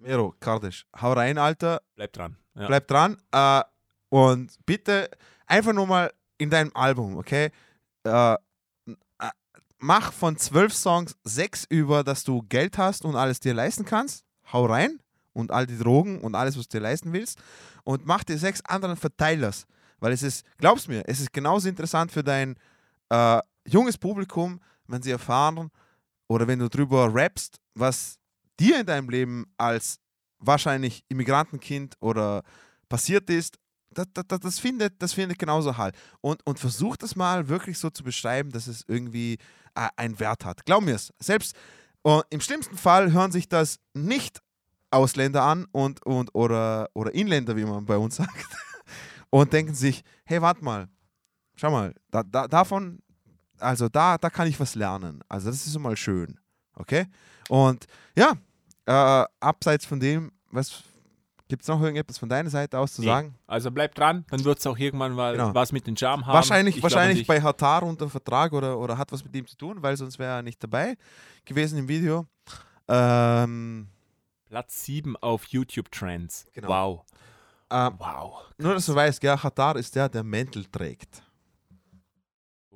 Mero, 0.00 0.34
Kardisch, 0.40 0.86
hau 1.00 1.12
rein, 1.12 1.38
Alter, 1.38 1.80
Bleib 1.94 2.12
dran. 2.12 2.36
Ja. 2.54 2.66
bleib 2.66 2.88
dran 2.88 3.16
äh, 3.32 3.62
und 4.08 4.52
bitte 4.66 5.10
einfach 5.46 5.72
nur 5.72 5.86
mal 5.86 6.12
in 6.38 6.50
deinem 6.50 6.72
Album, 6.74 7.16
okay? 7.16 7.50
Äh, 8.04 8.34
äh, 8.34 8.36
mach 9.78 10.12
von 10.12 10.36
zwölf 10.36 10.74
Songs 10.74 11.16
sechs 11.24 11.64
über, 11.68 12.04
dass 12.04 12.24
du 12.24 12.42
Geld 12.48 12.78
hast 12.78 13.04
und 13.04 13.16
alles 13.16 13.40
dir 13.40 13.54
leisten 13.54 13.84
kannst. 13.84 14.24
Hau 14.52 14.66
rein 14.66 15.00
und 15.32 15.50
all 15.52 15.66
die 15.66 15.78
Drogen 15.78 16.20
und 16.20 16.34
alles, 16.34 16.56
was 16.58 16.68
du 16.68 16.78
dir 16.78 16.82
leisten 16.82 17.12
willst. 17.12 17.38
Und 17.84 18.06
mach 18.06 18.24
die 18.24 18.36
sechs 18.36 18.60
anderen 18.64 18.96
Verteilers. 18.96 19.66
Weil 20.00 20.12
es 20.12 20.22
ist, 20.22 20.44
glaub's 20.58 20.88
mir, 20.88 21.02
es 21.06 21.20
ist 21.20 21.32
genauso 21.32 21.68
interessant 21.68 22.12
für 22.12 22.22
dein 22.22 22.56
äh, 23.10 23.40
junges 23.66 23.98
Publikum, 23.98 24.60
wenn 24.88 25.02
sie 25.02 25.10
erfahren 25.10 25.70
oder 26.26 26.46
wenn 26.46 26.58
du 26.58 26.68
drüber 26.68 27.14
rappst, 27.14 27.60
was 27.74 28.18
dir 28.58 28.80
in 28.80 28.86
deinem 28.86 29.08
Leben 29.08 29.46
als 29.56 30.00
wahrscheinlich 30.38 31.04
Immigrantenkind 31.08 31.96
oder 32.00 32.42
passiert 32.88 33.30
ist, 33.30 33.58
das, 33.90 34.06
das, 34.12 34.40
das, 34.40 34.58
findet, 34.58 35.00
das 35.02 35.12
findet 35.12 35.38
genauso 35.38 35.76
Halt. 35.76 35.96
Und, 36.20 36.46
und 36.46 36.58
versuch 36.58 36.96
das 36.96 37.16
mal 37.16 37.48
wirklich 37.48 37.78
so 37.78 37.90
zu 37.90 38.04
beschreiben, 38.04 38.50
dass 38.50 38.66
es 38.66 38.84
irgendwie 38.86 39.38
äh, 39.74 39.88
einen 39.96 40.18
Wert 40.20 40.44
hat. 40.44 40.64
Glaub 40.66 40.84
mir 40.84 40.94
es. 40.94 41.12
Selbst 41.18 41.56
äh, 42.04 42.20
im 42.30 42.40
schlimmsten 42.40 42.76
Fall 42.76 43.12
hören 43.12 43.32
sich 43.32 43.48
das 43.48 43.78
nicht 43.94 44.40
Ausländer 44.90 45.42
an 45.42 45.66
und, 45.72 46.04
und 46.06 46.34
oder, 46.34 46.88
oder 46.94 47.14
Inländer, 47.14 47.56
wie 47.56 47.64
man 47.64 47.84
bei 47.84 47.96
uns 47.96 48.16
sagt, 48.16 48.46
und 49.30 49.52
denken 49.52 49.74
sich, 49.74 50.02
hey, 50.24 50.40
warte 50.40 50.64
mal, 50.64 50.88
schau 51.56 51.70
mal, 51.70 51.94
da, 52.10 52.22
da, 52.22 52.48
davon, 52.48 53.00
also 53.60 53.88
da, 53.88 54.18
da 54.18 54.30
kann 54.30 54.48
ich 54.48 54.58
was 54.60 54.74
lernen. 54.74 55.22
Also 55.28 55.50
das 55.50 55.66
ist 55.66 55.78
mal 55.78 55.96
schön. 55.96 56.38
Okay? 56.74 57.06
Und 57.48 57.86
ja, 58.16 58.32
äh, 58.86 59.24
abseits 59.40 59.84
von 59.86 59.98
dem, 60.00 60.32
was 60.50 60.82
gibt 61.48 61.62
es 61.62 61.68
noch 61.68 61.80
irgendetwas 61.80 62.18
von 62.18 62.28
deiner 62.28 62.50
Seite 62.50 62.78
aus 62.78 62.92
zu 62.94 63.00
Nee. 63.00 63.06
sagen? 63.08 63.34
Also 63.46 63.70
bleib 63.70 63.94
dran, 63.94 64.24
dann 64.30 64.44
wird 64.44 64.58
es 64.58 64.66
auch 64.66 64.76
irgendwann 64.78 65.12
mal 65.14 65.32
Genau. 65.32 65.54
was 65.54 65.72
mit 65.72 65.86
den 65.86 65.96
Charme 65.96 66.26
haben. 66.26 66.34
Wahrscheinlich, 66.34 66.76
Ich 66.76 66.82
wahrscheinlich 66.82 67.26
bei 67.26 67.40
Hatar 67.40 67.82
unter 67.84 68.08
Vertrag 68.10 68.52
oder, 68.52 68.78
oder 68.78 68.98
hat 68.98 69.10
was 69.12 69.24
mit 69.24 69.34
ihm 69.34 69.46
zu 69.46 69.56
tun, 69.56 69.78
weil 69.82 69.96
sonst 69.96 70.18
wäre 70.18 70.36
er 70.36 70.42
nicht 70.42 70.62
dabei 70.62 70.96
gewesen 71.46 71.78
im 71.78 71.88
Video. 71.88 72.26
Ähm, 72.86 73.88
Platz 74.48 74.84
7 74.84 75.16
auf 75.16 75.44
YouTube 75.46 75.90
Trends. 75.90 76.46
Genau. 76.52 76.68
Wow. 76.68 77.04
ähm, 77.70 77.94
Wow. 77.98 78.44
nur, 78.58 78.74
dass 78.74 78.86
du 78.86 78.94
weißt, 78.94 79.20
gell, 79.20 79.36
Hatar 79.36 79.76
ist 79.76 79.94
der, 79.94 80.08
der 80.08 80.22
Mäntel 80.24 80.64
trägt. 80.66 81.22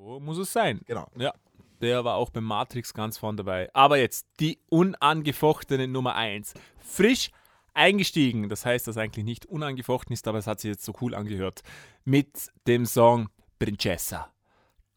So 0.02 0.18
muss 0.18 0.38
es 0.38 0.52
sein. 0.52 0.80
Genau. 0.86 1.06
Ja. 1.16 1.32
Der 1.80 2.04
war 2.04 2.16
auch 2.16 2.30
beim 2.30 2.44
Matrix 2.44 2.92
ganz 2.92 3.18
vorne 3.18 3.36
dabei. 3.36 3.70
Aber 3.72 3.98
jetzt 3.98 4.26
die 4.40 4.58
unangefochtene 4.68 5.86
Nummer 5.86 6.16
1. 6.16 6.54
Frisch 6.78 7.30
eingestiegen. 7.72 8.48
Das 8.48 8.66
heißt, 8.66 8.88
dass 8.88 8.96
eigentlich 8.96 9.24
nicht 9.24 9.46
unangefochten 9.46 10.12
ist, 10.12 10.26
aber 10.26 10.38
es 10.38 10.46
hat 10.48 10.60
sich 10.60 10.70
jetzt 10.70 10.84
so 10.84 10.92
cool 11.00 11.14
angehört. 11.14 11.62
Mit 12.04 12.50
dem 12.66 12.84
Song 12.84 13.28
Princessa. 13.60 14.28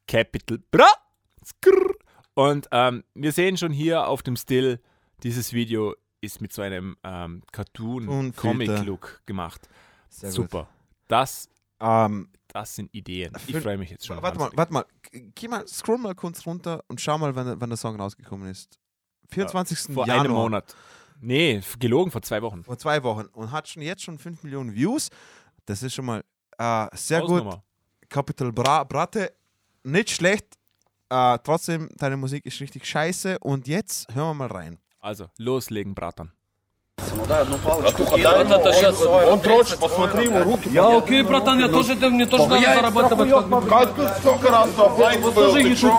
Capital 0.07 0.59
Bra. 0.71 0.89
Und 2.33 2.67
ähm, 2.71 3.03
wir 3.13 3.31
sehen 3.31 3.57
schon 3.57 3.71
hier 3.71 4.07
auf 4.07 4.23
dem 4.23 4.35
Still, 4.35 4.79
dieses 5.21 5.53
Video 5.53 5.95
ist 6.21 6.41
mit 6.41 6.51
so 6.51 6.63
einem 6.63 6.97
ähm, 7.03 7.35
Und 7.35 7.51
Cartoon-Comic-Look 7.51 9.21
gemacht. 9.27 9.69
Sehr 10.09 10.29
gut. 10.29 10.35
Super. 10.35 10.67
Das, 11.07 11.47
Ähm, 11.79 12.29
das 12.55 12.73
sind 12.73 12.89
Ideen. 12.93 13.33
Ich 13.47 13.57
freue 13.57 13.77
mich 13.77 13.89
jetzt 13.89 14.05
schon. 14.05 14.21
warte 14.21 14.39
mal, 14.39 14.49
warte 14.53 14.71
mal. 14.71 14.85
Geh 15.11 15.49
mal, 15.49 15.67
scroll 15.67 15.97
mal 15.97 16.15
kurz 16.15 16.45
runter 16.45 16.85
und 16.87 17.01
schau 17.01 17.17
mal, 17.17 17.35
wann, 17.35 17.59
wann 17.59 17.69
der 17.69 17.75
Song 17.75 17.99
rausgekommen 17.99 18.49
ist. 18.49 18.79
24. 19.29 19.93
Vor 19.93 20.07
Januar. 20.07 20.23
einem 20.23 20.33
Monat. 20.33 20.73
Nee, 21.19 21.61
gelogen, 21.79 22.11
vor 22.11 22.21
zwei 22.21 22.41
Wochen. 22.41 22.63
Vor 22.63 22.77
zwei 22.77 23.03
Wochen. 23.03 23.25
Und 23.33 23.51
hat 23.51 23.67
schon 23.67 23.81
jetzt 23.81 24.03
schon 24.03 24.17
5 24.17 24.43
Millionen 24.43 24.73
Views. 24.73 25.09
Das 25.65 25.83
ist 25.83 25.95
schon 25.95 26.05
mal 26.05 26.23
äh, 26.57 26.87
sehr 26.93 27.21
gut. 27.23 27.59
Capital 28.07 28.53
Bra 28.53 28.85
Brate, 28.85 29.33
nicht 29.83 30.11
schlecht. 30.11 30.55
Äh, 31.09 31.37
trotzdem, 31.43 31.89
deine 31.97 32.15
Musik 32.15 32.45
ist 32.45 32.61
richtig 32.61 32.85
scheiße. 32.85 33.37
Und 33.39 33.67
jetzt 33.67 34.07
hören 34.15 34.29
wir 34.29 34.47
mal 34.47 34.47
rein. 34.47 34.79
Also, 35.01 35.27
loslegen, 35.37 35.93
Bratan. 35.93 36.31
Он 39.27 39.39
дрочит, 39.39 39.79
посмотри 39.79 40.25
ему 40.25 40.43
руки. 40.43 40.69
Я 40.69 40.97
окей, 40.97 41.23
братан, 41.23 41.59
я 41.59 41.67
тоже, 41.67 41.95
мне 41.95 42.25
тоже 42.25 42.47
надо 42.47 42.75
зарабатывать. 42.75 43.29
Катька 43.69 44.15
столько 44.19 44.49
раз 44.51 44.69
офлайн 44.77 45.21
был, 45.21 45.31
ты 45.31 45.75
чё, 45.75 45.97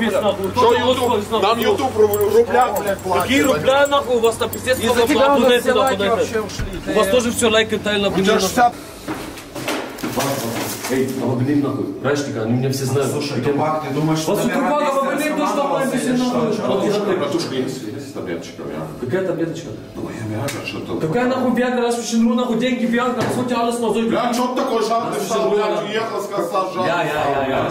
Что 0.54 0.74
ютуб? 0.74 1.42
Нам 1.42 1.58
ютуб 1.58 1.96
рубля, 1.96 2.72
блядь, 2.80 2.98
платит. 2.98 3.22
Какие 3.22 3.40
рубля, 3.42 3.86
нахуй, 3.86 4.16
у 4.16 4.20
вас 4.20 4.36
там 4.36 4.50
пиздец, 4.50 4.78
сколько 4.78 5.06
плату 5.06 5.40
на 5.42 5.52
это, 5.52 6.26
У 6.86 6.92
вас 6.92 7.08
тоже 7.08 7.32
все 7.32 7.50
лайки 7.50 7.78
тайно, 7.78 8.10
блядь. 8.10 8.42
Эй, 10.90 11.08
обогни 11.22 11.54
нахуй. 11.56 11.84
Братчик, 12.02 12.36
они 12.42 12.52
меня 12.52 12.70
все 12.72 12.84
знают. 12.84 13.10
Слушай, 13.10 13.42
Тупак, 13.42 13.82
ты 13.86 13.94
думаешь, 13.94 14.24
вас 14.24 14.44
у 14.44 14.48
Тупака 14.48 14.88
обогни 14.88 15.28
то, 15.28 15.46
что 15.46 15.68
мы 15.68 15.98
все 15.98 16.12
нахуй. 16.12 16.56
Катушка, 16.56 17.16
катушка 17.16 17.54
есть, 17.54 17.82
есть 17.82 18.10
с 18.10 18.12
таблеточками, 18.12 18.72
а? 18.76 19.04
Какая 19.04 19.26
таблеточка? 19.26 19.68
Ну, 19.94 20.08
я 20.08 20.36
Виагра, 20.36 20.66
что 20.66 20.80
ты? 20.96 21.06
Какая 21.06 21.26
нахуй 21.26 21.54
Виагра, 21.54 21.82
раз 21.82 21.96
почему 21.96 22.34
нахуй 22.34 22.58
деньги 22.58 22.86
Виагра, 22.86 23.20
по 23.20 23.34
сути, 23.34 23.52
alles 23.52 23.80
мозоль. 23.80 24.08
Бля, 24.08 24.32
что 24.32 24.54
ты 24.54 24.62
такой 24.62 24.82
жадный 24.86 25.20
стал, 25.20 25.50
блядь, 25.50 25.82
уехал, 25.82 26.22
сказал 26.22 26.72
жадный. 26.72 26.86
Я, 26.86 27.02
я, 27.02 27.46
я, 27.46 27.64
я, 27.64 27.70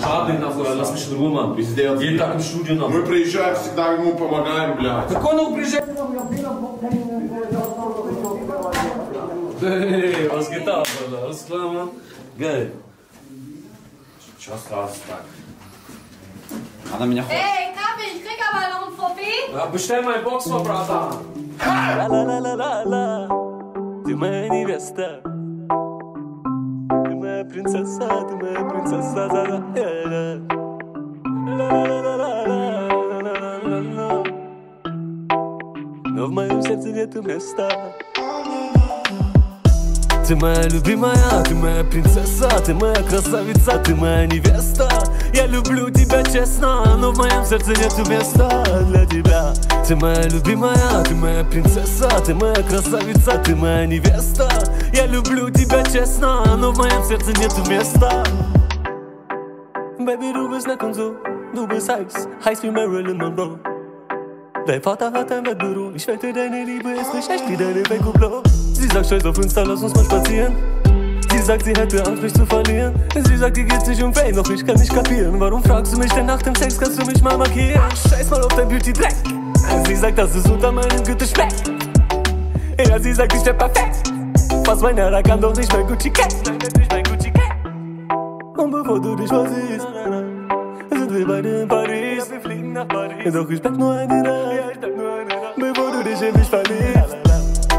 жадный 0.00 0.38
нахуй, 0.38 0.66
а 0.68 0.74
нас 0.76 0.92
мишен 0.92 1.18
рума. 1.18 1.54
Пиздец. 1.54 2.00
Едем 2.00 2.18
так 2.18 2.36
в 2.36 2.42
студию 2.42 2.76
нахуй. 2.78 3.00
Мы 3.00 3.06
приезжаем, 3.06 3.56
всегда 3.56 3.92
ему 3.92 4.14
помогаем, 4.14 4.78
блядь. 4.78 5.08
Какой 5.08 5.34
нахуй 5.34 5.56
приезжает? 5.56 5.84
Эй, 9.64 10.28
was 10.28 10.50
geht 10.50 10.68
ab, 10.68 10.86
Alter? 11.04 11.22
Alles 11.24 11.46
klar, 11.46 11.72
Mann? 11.72 11.90
Geil. 12.36 12.72
Сейчас 14.36 14.68
раз 14.70 15.00
так. 15.06 15.24
Ey, 17.00 17.72
Kaffee, 17.72 18.10
ich 18.16 18.24
krieg 18.24 18.40
aber 18.50 18.68
noch 18.72 18.88
ein 18.88 18.94
Fauxpas. 18.96 19.54
Ja, 19.54 19.66
bestell 19.66 20.02
mal 20.02 20.18
Box 20.18 20.50
vor, 20.50 20.64
Bratan. 20.64 21.18
La 21.58 22.06
la 22.08 22.22
la 22.24 22.38
la 22.40 22.54
la 22.54 22.82
la 22.82 23.28
Ты 24.04 24.16
моя 24.16 24.48
невеста 24.48 25.22
Ты 27.04 27.14
моя 27.14 27.44
принцесса, 27.44 28.08
ты 28.28 28.34
моя 28.36 28.64
принцесса, 28.68 29.28
да 29.28 29.44
да 29.46 29.58
да 29.76 30.40
Ла 31.46 31.68
ла 31.86 32.00
ла 32.02 32.14
ла 32.16 32.32
ла 32.46 32.62
ла 33.06 33.32
ла 33.38 33.54
ла 33.62 33.78
ла 33.96 34.24
Но 36.06 36.26
в 36.26 36.30
моем 36.32 36.60
сердце 36.62 36.88
нету 36.90 37.22
места 37.22 37.68
Ты 40.26 40.36
моя 40.36 40.62
любимая, 40.68 41.42
ты 41.44 41.54
моя 41.54 41.82
принцесса 41.82 42.48
Ты 42.64 42.74
моя 42.74 42.94
красавица, 42.94 43.78
ты 43.84 43.94
моя 43.94 44.26
невеста. 44.26 44.88
Я 45.34 45.46
люблю 45.46 45.90
тебя 45.90 46.22
честно, 46.22 46.96
но 46.96 47.10
в 47.12 47.18
моем 47.18 47.44
сердце 47.44 47.70
нету 47.70 48.08
места 48.08 48.64
для 48.88 49.04
тебя. 49.04 49.52
Ты 49.86 49.96
моя 49.96 50.22
любимая, 50.28 51.02
ты 51.04 51.14
моя 51.14 51.44
принцесса 51.44 52.08
Ты 52.24 52.34
моя 52.34 52.54
красавица, 52.54 53.38
ты 53.44 53.56
моя 53.56 53.84
невеста. 53.86 54.48
Я 54.92 55.06
люблю 55.06 55.50
тебя 55.50 55.82
честно, 55.82 56.56
но 56.56 56.70
в 56.70 56.78
моем 56.78 57.02
сердце 57.04 57.32
nету 57.32 57.68
места. 57.68 58.24
Baby, 59.98 60.32
du 60.32 60.48
bist 60.48 60.66
und 60.66 60.94
so, 60.94 61.14
du 61.54 61.66
bist 61.68 61.88
heiß, 61.88 62.28
heiß 62.44 62.62
wie 62.64 62.70
Marilyn 62.72 63.18
Monroe. 63.18 63.71
Dein 64.66 64.80
Vater 64.80 65.12
hat 65.12 65.32
ein 65.32 65.44
Wettbüro, 65.44 65.90
ich 65.92 66.06
wette, 66.06 66.32
deine 66.32 66.64
Liebe 66.64 66.90
ist 66.92 67.12
nicht 67.12 67.28
echt 67.28 67.48
wie 67.48 67.56
deine 67.56 67.82
Blau. 67.82 68.42
Sie 68.72 68.86
sagt, 68.86 69.08
scheiß 69.08 69.24
auf 69.26 69.36
Insta, 69.38 69.62
lass 69.62 69.82
uns 69.82 69.92
mal 69.94 70.04
spazieren. 70.04 70.54
Sie 71.32 71.38
sagt, 71.38 71.64
sie 71.64 71.72
hätte 71.72 72.06
Angst, 72.06 72.22
mich 72.22 72.32
zu 72.32 72.46
verlieren. 72.46 72.94
Sie 73.26 73.36
sagt, 73.36 73.58
ihr 73.58 73.64
geht's 73.64 73.88
nicht 73.88 74.00
um 74.02 74.14
Fame, 74.14 74.36
doch 74.36 74.48
ich 74.50 74.64
kann 74.64 74.76
nicht 74.76 74.94
kapieren. 74.94 75.40
Warum 75.40 75.64
fragst 75.64 75.92
du 75.92 75.98
mich 75.98 76.12
denn 76.12 76.26
nach 76.26 76.40
dem 76.42 76.54
Sex, 76.54 76.78
kannst 76.78 77.00
du 77.00 77.06
mich 77.06 77.20
mal 77.20 77.36
markieren? 77.36 77.80
Scheiß 78.08 78.30
mal 78.30 78.40
auf 78.40 78.54
dein 78.54 78.68
Beauty-Dreck. 78.68 79.14
Sie 79.86 79.96
sagt, 79.96 80.18
dass 80.18 80.34
es 80.34 80.48
unter 80.48 80.70
meinem 80.70 81.02
Gürtel 81.02 81.26
schmeckt. 81.26 81.70
Ja, 82.88 83.00
sie 83.00 83.12
sagt, 83.12 83.34
ich 83.34 83.44
wär 83.44 83.54
perfekt. 83.54 84.12
Was 84.64 84.80
mein 84.80 84.96
Herr 84.96 85.22
kann 85.24 85.40
doch 85.40 85.56
nicht 85.56 85.72
mein 85.72 85.86
Gucci 85.88 86.10
Cat. 86.10 86.34
Nein, 86.46 86.58
das 86.60 86.68
ist 86.68 86.76
nicht 86.76 86.92
mein 86.92 87.02
Gucci 87.02 87.32
Cat. 87.32 87.56
Und 88.56 88.70
bevor 88.70 89.00
du 89.00 89.16
dich 89.16 89.28
versiehst, 89.28 89.88
beide 91.20 91.62
in 91.62 91.68
Paris. 91.68 92.30
ich 92.30 93.62
bleib 93.62 93.76
nur 93.76 93.92
eine 93.92 94.22
Nacht, 94.22 94.80
bevor 95.56 95.90
du 95.92 96.02
dich 96.02 96.22
in 96.22 96.32
mich 96.34 96.48
verliebst. 96.48 97.16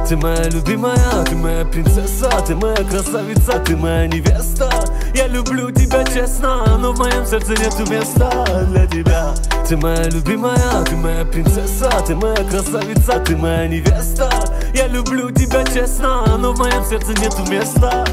Ты 0.08 0.18
моя 0.18 0.44
любимая, 0.50 1.24
ты 1.26 1.36
моя 1.36 1.66
принцесса 1.66 2.30
Ты 2.46 2.56
моя 2.56 2.76
красавица, 2.76 3.58
ты 3.66 3.76
моя 3.76 4.06
невеста. 4.06 4.70
Я 5.16 5.28
люблю 5.28 5.72
тебя 5.72 6.04
честно, 6.04 6.78
но 6.78 6.92
в 6.92 7.00
моем 7.00 7.26
сердце 7.26 7.54
нету 7.54 7.90
места 7.90 8.30
для 8.70 8.86
тебя. 8.86 9.34
Ты 9.68 9.78
моя 9.78 10.04
любимая, 10.10 10.84
ты 10.86 10.96
моя 10.98 11.26
принцесса 11.26 11.90
Ты 12.06 12.16
моя 12.16 12.36
красавица, 12.36 13.20
ты 13.22 13.36
моя 13.38 13.68
невеста. 13.68 14.30
Я 14.76 14.88
люблю 14.88 15.32
тебя 15.32 15.64
честно, 15.64 16.38
но 16.38 16.54
в 16.54 16.60
моем 16.60 16.84
сердце 16.84 17.14
nету 17.14 17.50
места. 17.50 18.06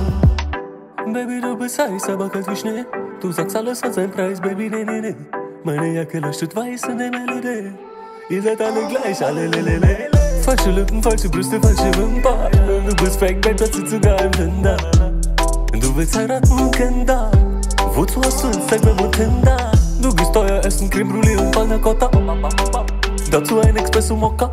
Baby, 1.07 1.41
bist 1.59 1.79
heiß, 1.79 2.09
aber 2.09 2.31
kalt 2.31 2.47
Du 3.21 3.31
sagst, 3.31 3.55
alles 3.55 3.83
hat 3.83 3.93
seinen 3.93 4.11
Preis, 4.11 4.41
Baby, 4.41 4.71
nee, 4.71 4.83
nee, 4.83 5.01
nee. 5.01 5.15
Meine 5.63 5.95
Jacke 5.95 6.21
leuchtet 6.21 6.57
weiß 6.57 6.85
in 6.85 6.97
der 6.97 7.11
LED. 7.11 7.75
Ihr 8.31 8.43
seid 8.43 8.63
alle 8.63 8.87
gleich, 8.89 9.23
alle 9.23 9.47
lelele. 9.47 10.09
Falsche 10.43 10.71
Lippen, 10.71 11.03
falsche 11.03 11.29
Brüste, 11.29 11.61
falsche 11.61 11.95
Wimpern. 11.99 12.51
Du 12.87 13.05
bist 13.05 13.19
fake, 13.19 13.43
das 13.59 13.71
sieht 13.73 13.91
sogar 13.91 14.19
im 14.23 14.33
Tinder. 14.33 14.77
Du 15.73 15.95
willst 15.95 16.17
heiraten, 16.17 16.71
Kinder. 16.71 17.31
Wozu 17.95 18.23
hast 18.23 18.43
du 18.43 18.47
Instagram 18.49 18.99
und 19.01 19.13
Tinder? 19.13 19.73
Du 20.01 20.15
gehst 20.15 20.33
teuer 20.33 20.65
essen, 20.65 20.89
Creme 20.89 21.13
Brûlée 21.13 21.39
und 21.39 21.51
Panna 21.51 21.77
Cotta. 21.77 22.11
Dazu 23.31 23.61
ein 23.61 23.77
Espresso 23.77 24.17
Mokka. 24.17 24.49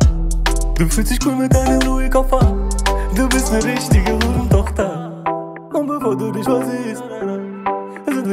Du 0.76 0.86
fühlst 0.88 1.10
dich 1.10 1.18
cool 1.24 1.36
mit 1.36 1.54
deinem 1.54 1.80
Louis 1.86 2.10
Koffer. 2.10 2.54
Du 3.14 3.26
bist 3.30 3.50
eine 3.50 3.64
richtige 3.64 4.12
Hurentochter. 4.12 5.24
Und 5.72 5.86
bevor 5.86 6.14
du 6.14 6.32
dich 6.32 6.44
versiehst, 6.44 7.02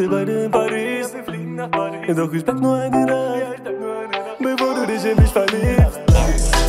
beide 0.04 0.46
in 0.46 0.52
Paris. 0.52 1.14
wir 1.14 1.24
fliegen 1.24 1.56
nach 1.56 1.72
Paris. 1.72 2.16
Doch 2.16 2.34
ich 2.34 2.44
bleib 2.44 2.60
nur 2.60 2.76
eine 2.76 3.06
Nacht, 3.06 3.64
bevor 4.40 4.76
du 4.76 4.86
dich 4.86 5.06
in 5.06 5.16
mich 5.22 5.32
verliebst. 5.32 6.00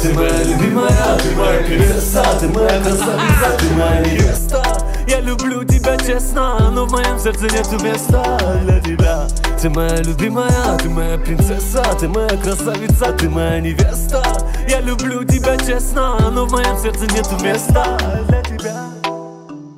Ты 0.02 0.12
моя 0.14 0.44
любимая, 0.44 1.18
ты 1.18 1.34
моя 1.34 1.58
принцесса, 1.64 2.22
ты 2.38 2.48
моя 2.48 2.80
красавица, 2.80 3.56
ты 3.58 3.66
моя 3.74 4.00
невеста. 4.02 4.62
Я 5.08 5.20
люблю 5.20 5.64
тебя 5.64 5.96
честно, 5.96 6.70
но 6.70 6.86
в 6.86 6.92
моем 6.92 7.18
сердце 7.18 7.46
нету 7.46 7.82
места 7.82 8.38
для 8.62 8.80
тебя. 8.80 9.26
Ты 9.60 9.70
моя 9.70 9.96
любимая, 10.02 10.78
ты 10.78 10.88
моя 10.88 11.18
принцесса, 11.18 11.82
ты 11.98 12.08
моя 12.08 12.28
красавица, 12.28 13.12
ты 13.18 13.28
моя 13.28 13.60
невеста. 13.60 14.22
Я 14.68 14.80
люблю 14.80 15.24
тебя 15.24 15.56
честно, 15.56 16.30
но 16.30 16.46
в 16.46 16.52
моем 16.52 16.78
сердце 16.78 17.06
нету 17.12 17.42
места 17.42 17.98
для 18.28 18.42
тебя. 18.42 18.84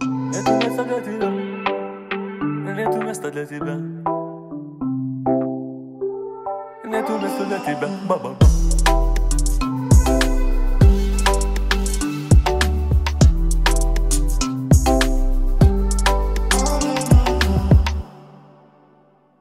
Нету 0.02 0.52
места 0.52 0.84
для 0.84 1.00
тебя. 1.00 1.17
Нету 3.07 3.07
места 3.07 3.31
для 3.31 3.45
тебя. 3.45 3.75
Нету 6.83 7.17
места 7.17 7.45
для 7.45 7.59
тебя. 7.59 7.87
Ба-ба-ба. 8.09 8.37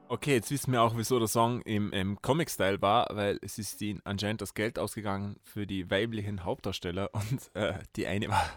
Okay, 0.07 0.35
jetzt 0.35 0.49
wissen 0.49 0.71
wir 0.71 0.81
auch, 0.81 0.95
wieso 0.95 1.19
der 1.19 1.27
Song 1.27 1.61
im, 1.63 1.91
im 1.91 2.21
Comic-Style 2.21 2.81
war, 2.81 3.07
weil 3.11 3.39
es 3.41 3.57
ist 3.57 3.81
ihnen 3.81 3.99
anscheinend 4.05 4.39
das 4.39 4.53
Geld 4.53 4.79
ausgegangen 4.79 5.35
für 5.43 5.67
die 5.67 5.91
weiblichen 5.91 6.45
Hauptdarsteller 6.45 7.09
und 7.13 7.53
äh, 7.55 7.73
die 7.97 8.07
eine 8.07 8.29
war, 8.29 8.49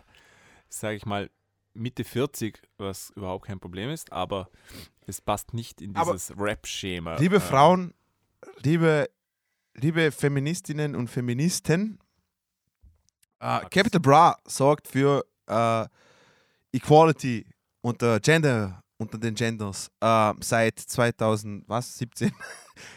sage 0.69 0.95
ich 0.95 1.07
mal, 1.07 1.29
Mitte 1.74 2.04
40, 2.04 2.62
was 2.78 3.12
überhaupt 3.12 3.46
kein 3.46 3.60
Problem 3.60 3.90
ist, 3.90 4.12
aber 4.12 4.50
es 5.08 5.22
passt 5.22 5.54
nicht 5.54 5.82
in 5.82 5.94
dieses 5.94 6.34
Rap-Schema. 6.38 7.18
Liebe 7.18 7.40
Frauen, 7.40 7.94
liebe, 8.64 9.10
liebe 9.74 10.12
Feministinnen 10.12 10.96
und 10.96 11.10
Feministen, 11.10 12.00
äh, 13.42 13.62
Capital 13.70 14.00
Bra 14.00 14.38
sorgt 14.46 14.88
für 14.88 15.26
äh, 15.48 15.86
Equality 16.74 17.46
unter 17.82 18.20
Gender, 18.20 18.84
unter 18.98 19.18
den 19.18 19.34
Genders 19.34 19.90
äh, 20.00 20.34
seit 20.42 20.80
2017. 20.80 22.32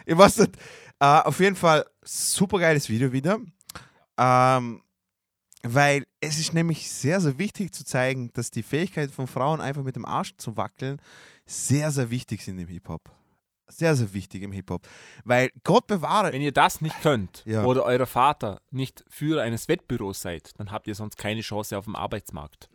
ich 0.06 0.16
weiß 0.16 0.38
nicht. 0.38 0.56
Auf 1.00 1.38
jeden 1.40 1.56
Fall 1.56 1.84
super 2.02 2.58
geiles 2.58 2.88
Video 2.88 3.12
wieder. 3.12 3.38
Ähm, 4.16 4.83
weil 5.66 6.04
es 6.20 6.38
ist 6.38 6.52
nämlich 6.52 6.90
sehr, 6.90 7.20
sehr 7.20 7.38
wichtig 7.38 7.72
zu 7.74 7.84
zeigen, 7.84 8.30
dass 8.34 8.50
die 8.50 8.62
Fähigkeit 8.62 9.10
von 9.10 9.26
Frauen 9.26 9.60
einfach 9.60 9.82
mit 9.82 9.96
dem 9.96 10.04
Arsch 10.04 10.34
zu 10.36 10.56
wackeln 10.56 11.00
sehr, 11.46 11.90
sehr 11.90 12.10
wichtig 12.10 12.42
sind 12.42 12.58
im 12.58 12.68
Hip-Hop. 12.68 13.10
Sehr, 13.66 13.96
sehr 13.96 14.12
wichtig 14.12 14.42
im 14.42 14.52
Hip-Hop. 14.52 14.86
Weil 15.24 15.50
Gott 15.64 15.86
bewahre. 15.86 16.32
Wenn 16.32 16.42
ihr 16.42 16.52
das 16.52 16.82
nicht 16.82 17.00
könnt 17.00 17.42
Ja. 17.46 17.64
oder 17.64 17.84
euer 17.84 18.06
Vater 18.06 18.60
nicht 18.70 19.04
Führer 19.08 19.42
eines 19.42 19.68
Wettbüros 19.68 20.20
seid, 20.20 20.50
dann 20.60 20.70
habt 20.70 20.86
ihr 20.86 20.94
sonst 20.94 21.16
keine 21.16 21.40
Chance 21.40 21.76
auf 21.78 21.84
dem 21.84 21.96
Arbeitsmarkt. 21.96 22.68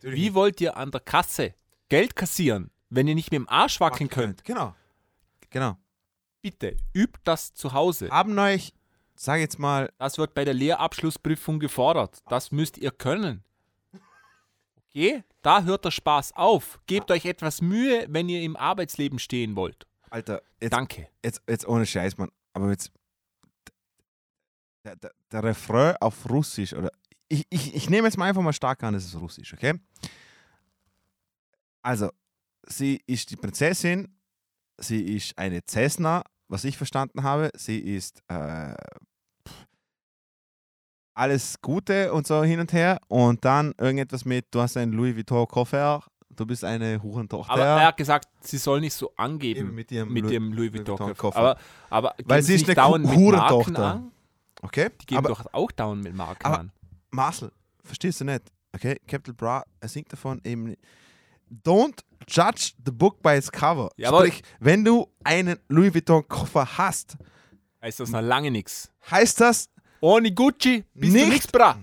Wie 0.00 0.34
wollt 0.34 0.60
ihr 0.60 0.76
an 0.76 0.90
der 0.90 1.00
Kasse 1.00 1.54
Geld 1.88 2.16
kassieren, 2.16 2.70
wenn 2.90 3.06
ihr 3.06 3.14
nicht 3.14 3.30
mit 3.30 3.38
dem 3.38 3.48
Arsch 3.48 3.78
wackeln 3.78 4.10
könnt? 4.10 4.44
Genau. 4.44 4.74
Genau. 5.50 5.76
Bitte, 6.42 6.76
übt 6.92 7.20
das 7.22 7.54
zu 7.54 7.72
Hause. 7.72 8.10
Haben 8.10 8.36
euch, 8.38 8.72
sag 9.22 9.38
jetzt 9.38 9.58
mal, 9.58 9.92
Das 9.98 10.18
wird 10.18 10.34
bei 10.34 10.44
der 10.44 10.54
Lehrabschlussprüfung 10.54 11.60
gefordert. 11.60 12.22
Das 12.28 12.50
müsst 12.50 12.78
ihr 12.78 12.90
können. 12.90 13.44
Okay? 14.88 15.22
Da 15.42 15.62
hört 15.62 15.84
der 15.84 15.90
Spaß 15.90 16.32
auf. 16.32 16.80
Gebt 16.86 17.10
euch 17.10 17.24
etwas 17.24 17.62
Mühe, 17.62 18.06
wenn 18.08 18.28
ihr 18.28 18.42
im 18.42 18.56
Arbeitsleben 18.56 19.18
stehen 19.18 19.56
wollt. 19.56 19.86
Alter, 20.10 20.42
jetzt, 20.60 20.72
Danke. 20.72 21.08
Jetzt, 21.24 21.40
jetzt 21.48 21.66
ohne 21.66 21.86
Scheiß, 21.86 22.18
Mann. 22.18 22.30
Aber 22.52 22.70
jetzt. 22.70 22.92
Der, 24.84 24.96
der, 24.96 25.12
der 25.30 25.44
Refrain 25.44 25.96
auf 26.00 26.28
Russisch, 26.28 26.74
oder. 26.74 26.90
Ich, 27.28 27.46
ich, 27.48 27.74
ich 27.74 27.88
nehme 27.88 28.08
jetzt 28.08 28.18
mal 28.18 28.28
einfach 28.28 28.42
mal 28.42 28.52
stark 28.52 28.82
an, 28.82 28.94
es 28.94 29.06
ist 29.06 29.18
Russisch, 29.18 29.54
okay? 29.54 29.74
Also, 31.80 32.10
sie 32.66 33.00
ist 33.06 33.30
die 33.30 33.36
Prinzessin, 33.36 34.14
sie 34.78 35.16
ist 35.16 35.38
eine 35.38 35.62
Cessna, 35.66 36.24
was 36.48 36.64
ich 36.64 36.76
verstanden 36.76 37.22
habe. 37.22 37.50
Sie 37.56 37.78
ist 37.78 38.22
äh, 38.28 38.74
alles 41.14 41.60
Gute 41.60 42.12
und 42.12 42.26
so 42.26 42.42
hin 42.42 42.60
und 42.60 42.72
her. 42.72 42.98
Und 43.08 43.44
dann 43.44 43.74
irgendetwas 43.78 44.24
mit, 44.24 44.46
du 44.50 44.60
hast 44.60 44.76
einen 44.76 44.92
Louis 44.92 45.14
Vuitton 45.16 45.46
Koffer, 45.46 46.02
du 46.30 46.46
bist 46.46 46.64
eine 46.64 47.02
Hurentochter. 47.02 47.52
Aber 47.52 47.62
er 47.64 47.86
hat 47.88 47.96
gesagt, 47.96 48.28
sie 48.40 48.56
soll 48.58 48.80
nicht 48.80 48.94
so 48.94 49.12
angeben 49.16 49.60
Eben 49.68 49.74
mit 49.74 49.90
ihrem 49.92 50.12
mit 50.12 50.24
Louis 50.24 50.38
Louis 50.38 50.72
Vuitton 50.72 50.98
Vuitton 50.98 51.08
Koffer. 51.08 51.14
Koffer. 51.14 51.38
Aber, 51.90 52.08
aber 52.10 52.14
Weil 52.24 52.42
sie 52.42 52.54
ist 52.54 52.66
nicht 52.66 52.78
eine 52.78 52.86
dauernd 52.88 53.14
Hurentochter. 53.14 54.02
Okay? 54.62 54.90
Die 55.00 55.06
geben 55.06 55.18
aber, 55.18 55.28
doch 55.30 55.46
auch 55.52 55.70
dauernd 55.72 56.02
mit 56.04 56.14
Marken 56.14 56.44
aber- 56.46 56.60
an. 56.60 56.72
Marcel, 57.10 57.52
verstehst 57.84 58.20
du 58.20 58.24
nicht? 58.24 58.42
Okay, 58.74 58.98
Capital 59.06 59.34
Bra, 59.34 59.64
er 59.80 59.88
singt 59.88 60.10
davon 60.10 60.40
eben. 60.44 60.74
Don't 61.64 61.98
judge 62.26 62.72
the 62.86 62.90
book 62.90 63.20
by 63.22 63.36
its 63.36 63.52
cover. 63.52 63.90
Jawohl. 63.98 64.28
Sprich, 64.28 64.42
wenn 64.60 64.82
du 64.82 65.06
einen 65.22 65.58
Louis 65.68 65.92
Vuitton 65.92 66.26
Koffer 66.26 66.78
hast, 66.78 67.18
Heißt 67.82 68.00
das 68.00 68.10
noch 68.10 68.22
lange 68.22 68.50
nichts. 68.50 68.90
heißt 69.10 69.40
das 69.42 69.68
Ohne 70.02 70.32
Gucci 70.32 70.84
bist 70.92 71.12
du 71.14 71.16
Nicht- 71.18 71.28
nichts 71.30 71.46
bra. 71.46 71.78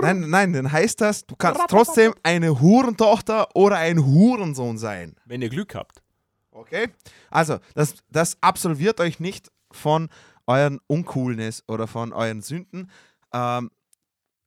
Nein, 0.00 0.30
nein, 0.30 0.52
dann 0.54 0.72
heißt 0.72 1.00
das, 1.02 1.26
du 1.26 1.36
kannst 1.36 1.60
trotzdem 1.68 2.14
eine 2.22 2.60
Hurentochter 2.60 3.54
oder 3.54 3.76
ein 3.76 4.04
Hurensohn 4.04 4.78
sein. 4.78 5.14
Wenn 5.26 5.42
ihr 5.42 5.50
Glück 5.50 5.74
habt. 5.74 6.02
Okay? 6.50 6.88
Also, 7.30 7.58
das, 7.74 7.94
das 8.10 8.38
absolviert 8.40 9.00
euch 9.00 9.20
nicht 9.20 9.52
von 9.70 10.08
euren 10.46 10.80
Uncoolness 10.86 11.62
oder 11.68 11.86
von 11.86 12.14
euren 12.14 12.40
Sünden. 12.40 12.90
Ähm, 13.34 13.70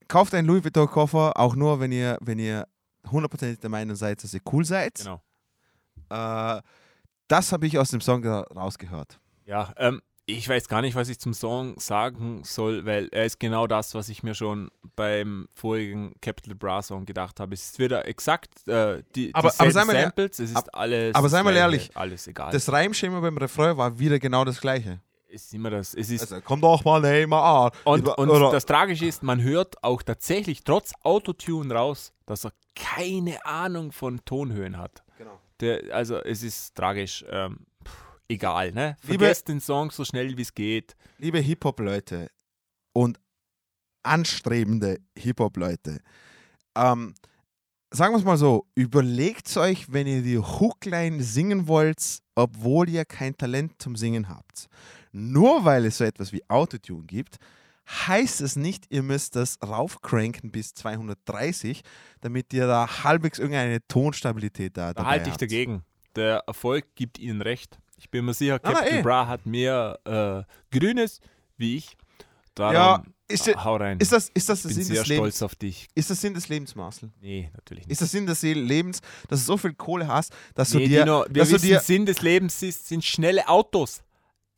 kauft 0.07 0.33
einen 0.33 0.47
Louis 0.47 0.63
Vuitton 0.63 0.87
Koffer 0.87 1.33
auch 1.37 1.55
nur, 1.55 1.79
wenn 1.79 1.91
ihr, 1.91 2.17
wenn 2.21 2.39
ihr 2.39 2.67
hundertprozentig 3.11 3.59
der 3.59 3.69
Meinung 3.69 3.95
seid, 3.95 4.23
dass 4.23 4.33
ihr 4.33 4.41
cool 4.51 4.65
seid. 4.65 4.95
Genau. 4.95 5.21
Äh, 6.09 6.61
das 7.27 7.51
habe 7.51 7.67
ich 7.67 7.77
aus 7.77 7.91
dem 7.91 8.01
Song 8.01 8.25
rausgehört. 8.25 9.19
Ja, 9.45 9.71
ähm, 9.77 10.01
ich 10.37 10.47
weiß 10.49 10.67
gar 10.67 10.81
nicht, 10.81 10.95
was 10.95 11.09
ich 11.09 11.19
zum 11.19 11.33
Song 11.33 11.79
sagen 11.79 12.41
soll, 12.43 12.85
weil 12.85 13.07
er 13.11 13.25
ist 13.25 13.39
genau 13.39 13.67
das, 13.67 13.93
was 13.95 14.09
ich 14.09 14.23
mir 14.23 14.33
schon 14.35 14.69
beim 14.95 15.47
vorigen 15.53 16.13
Capital 16.21 16.55
Bra 16.55 16.81
Song 16.81 17.05
gedacht 17.05 17.39
habe. 17.39 17.53
Es 17.53 17.63
ist 17.71 17.79
wieder 17.79 18.07
exakt 18.07 18.67
äh, 18.67 19.03
die, 19.15 19.33
Aber- 19.33 19.51
aber 19.57 19.71
sei 19.71 19.85
mal 19.85 19.95
Samples, 20.01 20.39
es 20.39 20.49
ist 20.51 20.55
ab- 20.57 20.69
alles 20.73 21.15
aber 21.15 21.29
sei 21.29 21.43
mal 21.43 21.55
ehrlich, 21.55 21.89
alles 21.95 22.27
egal. 22.27 22.51
Das 22.51 22.71
Reimschema 22.71 23.19
beim 23.19 23.37
Refrain 23.37 23.75
war 23.77 23.97
wieder 23.99 24.19
genau 24.19 24.45
das 24.45 24.59
gleiche. 24.61 24.99
ist 25.27 25.53
immer 25.53 25.69
das. 25.69 25.93
Es 25.93 26.09
ist 26.09 26.21
Also, 26.31 26.41
komm 26.43 26.59
doch 26.59 26.83
mal 26.83 26.99
nehmen 27.01 27.33
an. 27.33 27.69
Und, 27.83 28.07
und 28.07 28.29
oder- 28.31 28.51
das 28.51 28.65
Tragische 28.65 29.05
ist, 29.05 29.21
man 29.21 29.41
hört 29.43 29.83
auch 29.83 30.01
tatsächlich 30.01 30.63
trotz 30.63 30.91
Autotune 31.03 31.71
raus, 31.73 32.13
dass 32.25 32.45
er 32.45 32.51
keine 32.75 33.45
Ahnung 33.45 33.91
von 33.91 34.19
Tonhöhen 34.25 34.77
hat. 34.77 35.03
Genau. 35.19 35.39
Der, 35.59 35.93
also 35.95 36.17
es 36.17 36.41
ist 36.41 36.73
tragisch. 36.75 37.23
Ähm, 37.29 37.59
pff, 37.85 37.91
egal, 38.29 38.71
ne? 38.71 38.95
Liebe- 39.03 39.25
Vergesst 39.25 39.47
den 39.49 39.59
Song 39.59 39.91
so 39.91 40.05
schnell 40.05 40.37
wie 40.37 40.41
es 40.41 40.53
geht. 40.53 40.95
liebe 41.17 41.39
Hip-Hop-Leute 41.39 42.29
und 42.93 43.19
anstrebende 44.03 44.99
Hip-Hop-Leute, 45.17 45.99
ähm, 46.75 47.13
sagen 47.91 48.13
wir 48.13 48.19
es 48.19 48.23
mal 48.25 48.37
so, 48.37 48.65
überlegt 48.75 49.55
euch, 49.57 49.91
wenn 49.91 50.07
ihr 50.07 50.21
die 50.21 50.37
Hookline 50.37 51.21
singen 51.23 51.67
wollt, 51.67 52.19
obwohl 52.35 52.87
ihr 52.89 53.05
kein 53.05 53.35
Talent 53.35 53.81
zum 53.81 53.95
Singen 53.95 54.29
habt. 54.29 54.67
Nur 55.11 55.65
weil 55.65 55.85
es 55.85 55.97
so 55.97 56.03
etwas 56.03 56.31
wie 56.31 56.47
Autotune 56.49 57.05
gibt, 57.05 57.37
heißt 57.89 58.41
es 58.41 58.55
nicht, 58.55 58.85
ihr 58.91 59.01
müsst 59.01 59.35
das 59.35 59.57
raufcranken 59.65 60.51
bis 60.51 60.73
230, 60.75 61.81
damit 62.21 62.53
ihr 62.53 62.67
da 62.67 63.03
halbwegs 63.03 63.39
irgendeine 63.39 63.85
Tonstabilität 63.87 64.77
da 64.77 64.93
dabei 64.93 65.03
Behalte 65.03 65.25
ich 65.25 65.31
habt. 65.31 65.41
dagegen. 65.41 65.83
Der 66.15 66.43
Erfolg 66.47 66.95
gibt 66.95 67.17
ihnen 67.17 67.41
recht. 67.41 67.79
Ich 67.99 68.09
bin 68.09 68.25
mir 68.25 68.33
sicher, 68.33 68.59
na, 68.63 68.71
Captain 68.73 68.99
eh. 68.99 69.01
Bra 69.01 69.27
hat 69.27 69.45
mehr 69.45 69.99
äh, 70.71 70.77
Grünes 70.77 71.19
wie 71.57 71.75
ich. 71.77 71.97
Darum, 72.55 72.73
Ja, 72.73 73.03
ist, 73.27 73.47
äh, 73.47 73.55
hau 73.55 73.75
rein. 73.75 73.99
ist 73.99 74.11
das, 74.11 74.29
ist 74.33 74.47
das 74.49 74.61
der 74.63 74.71
Sinn 74.71 74.83
sehr 74.85 74.95
des 75.01 75.07
Lebens? 75.07 75.35
stolz 75.35 75.41
auf 75.43 75.55
dich. 75.55 75.87
Ist 75.95 76.09
das 76.09 76.21
Sinn 76.21 76.33
des 76.33 76.47
Lebens, 76.47 76.75
Marcel? 76.75 77.11
Nee, 77.21 77.49
natürlich 77.53 77.83
nicht. 77.85 77.91
Ist 77.91 78.01
das 78.01 78.11
Sinn 78.11 78.25
des 78.25 78.41
Lebens, 78.41 79.01
dass 79.27 79.41
du 79.41 79.45
so 79.45 79.57
viel 79.57 79.73
Kohle 79.73 80.07
hast, 80.07 80.33
dass 80.55 80.69
du 80.71 80.77
Nee, 80.79 80.87
dir, 80.87 81.03
Dino, 81.03 81.25
wir 81.29 81.41
dass 81.41 81.49
du 81.49 81.55
wissen, 81.55 81.67
dir 81.67 81.79
Sinn 81.81 82.05
des 82.05 82.21
Lebens 82.21 82.61
ist, 82.63 82.87
sind 82.87 83.03
schnelle 83.03 83.47
Autos. 83.47 84.01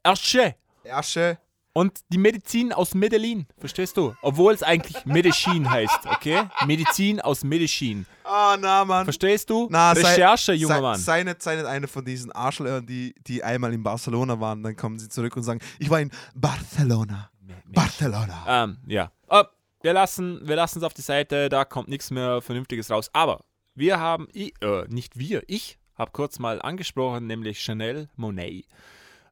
Ersche. 0.04 0.56
Ersche 0.84 1.38
Und 1.74 2.00
die 2.10 2.18
Medizin 2.18 2.74
aus 2.74 2.94
Medellin, 2.94 3.48
verstehst 3.58 3.96
du? 3.96 4.14
Obwohl 4.22 4.54
es 4.54 4.62
eigentlich 4.62 5.06
Medicin 5.06 5.70
heißt, 5.70 6.06
okay? 6.06 6.44
Medizin 6.66 7.22
aus 7.22 7.46
Medellin. 7.46 8.06
Ah, 8.26 8.58
na, 8.60 8.84
Mann. 8.84 9.06
Verstehst 9.06 9.50
du? 9.50 9.68
Na, 9.72 9.96
sei- 9.96 10.02
Recherche, 10.02 10.52
junger 10.54 10.76
sei, 10.76 10.82
Mann. 10.82 11.00
Sei 11.00 11.24
nicht, 11.24 11.42
sei 11.42 11.56
nicht 11.56 11.66
einer 11.66 11.88
von 11.88 12.04
diesen 12.04 12.32
Arschlöchern, 12.34 12.86
die, 12.86 13.16
die 13.26 13.42
einmal 13.44 13.74
in 13.74 13.84
Barcelona 13.84 14.38
waren, 14.40 14.62
dann 14.64 14.76
kommen 14.76 15.00
sie 15.00 15.08
zurück 15.08 15.36
und 15.38 15.44
sagen, 15.44 15.62
ich 15.80 15.90
war 15.90 16.02
in 16.02 16.12
Barcelona. 16.36 17.30
Barcelona. 17.68 18.44
Ähm, 18.64 18.78
ja. 18.88 19.12
Oh, 19.30 19.44
wir 19.82 19.94
lassen 19.94 20.42
wir 20.46 20.58
es 20.58 20.84
auf 20.84 20.94
die 20.94 21.02
Seite, 21.02 21.48
da 21.48 21.64
kommt 21.64 21.88
nichts 21.88 22.12
mehr 22.12 22.42
Vernünftiges 22.42 22.92
raus. 22.92 23.10
Aber 23.14 23.46
wir 23.76 23.98
haben, 24.00 24.28
i- 24.34 24.54
äh, 24.62 24.86
nicht 24.90 25.18
wir, 25.18 25.44
ich 25.48 25.80
habe 25.98 26.12
kurz 26.12 26.38
mal 26.38 26.62
angesprochen, 26.62 27.28
nämlich 27.28 27.62
Chanel 27.62 28.10
Monet. 28.18 28.66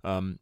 Ähm, 0.06 0.40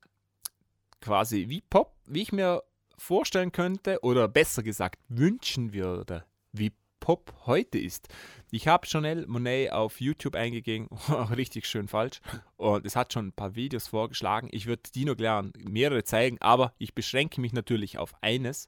quasi 1.02 1.50
wie 1.50 1.62
Pop, 1.62 1.96
wie 2.06 2.22
ich 2.22 2.32
mir 2.32 2.64
vorstellen 2.98 3.52
könnte, 3.52 4.00
oder 4.02 4.28
besser 4.28 4.64
gesagt 4.64 5.00
wünschen 5.08 5.74
würde, 5.74 6.26
wie 6.52 6.72
Pop 7.00 7.34
heute 7.46 7.78
ist. 7.78 8.10
Ich 8.52 8.68
habe 8.68 8.88
Chanel 8.88 9.28
Monet 9.28 9.72
auf 9.72 10.02
YouTube 10.02 10.36
eingegeben, 10.36 10.90
richtig 11.36 11.68
schön 11.68 11.88
falsch, 11.88 12.22
und 12.56 12.86
es 12.86 12.96
hat 12.96 13.14
schon 13.14 13.28
ein 13.28 13.34
paar 13.34 13.56
Videos 13.56 13.88
vorgeschlagen. 13.88 14.50
Ich 14.52 14.66
würde 14.66 14.84
Dino 14.94 15.16
gern 15.16 15.54
mehrere 15.58 16.04
zeigen, 16.04 16.38
aber 16.42 16.74
ich 16.78 16.96
beschränke 16.96 17.40
mich 17.40 17.54
natürlich 17.54 17.98
auf 17.98 18.14
eines. 18.22 18.68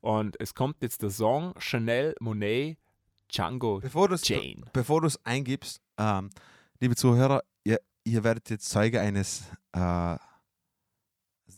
Und 0.00 0.38
es 0.40 0.54
kommt 0.54 0.82
jetzt 0.82 1.02
der 1.02 1.10
Song 1.10 1.54
Chanel 1.58 2.14
Monet 2.20 2.76
Django 3.28 3.80
Bevor 3.80 4.08
du 4.08 4.14
es 4.14 4.28
Jane. 4.28 4.64
bevor 4.72 5.00
du's 5.00 5.18
eingibst, 5.24 5.80
ähm, 5.98 6.30
liebe 6.78 6.94
Zuhörer, 6.94 7.42
ihr, 7.64 7.80
ihr 8.04 8.22
werdet 8.22 8.50
jetzt 8.50 8.68
Zeuge 8.68 9.00
eines 9.00 9.44
äh, 9.72 10.16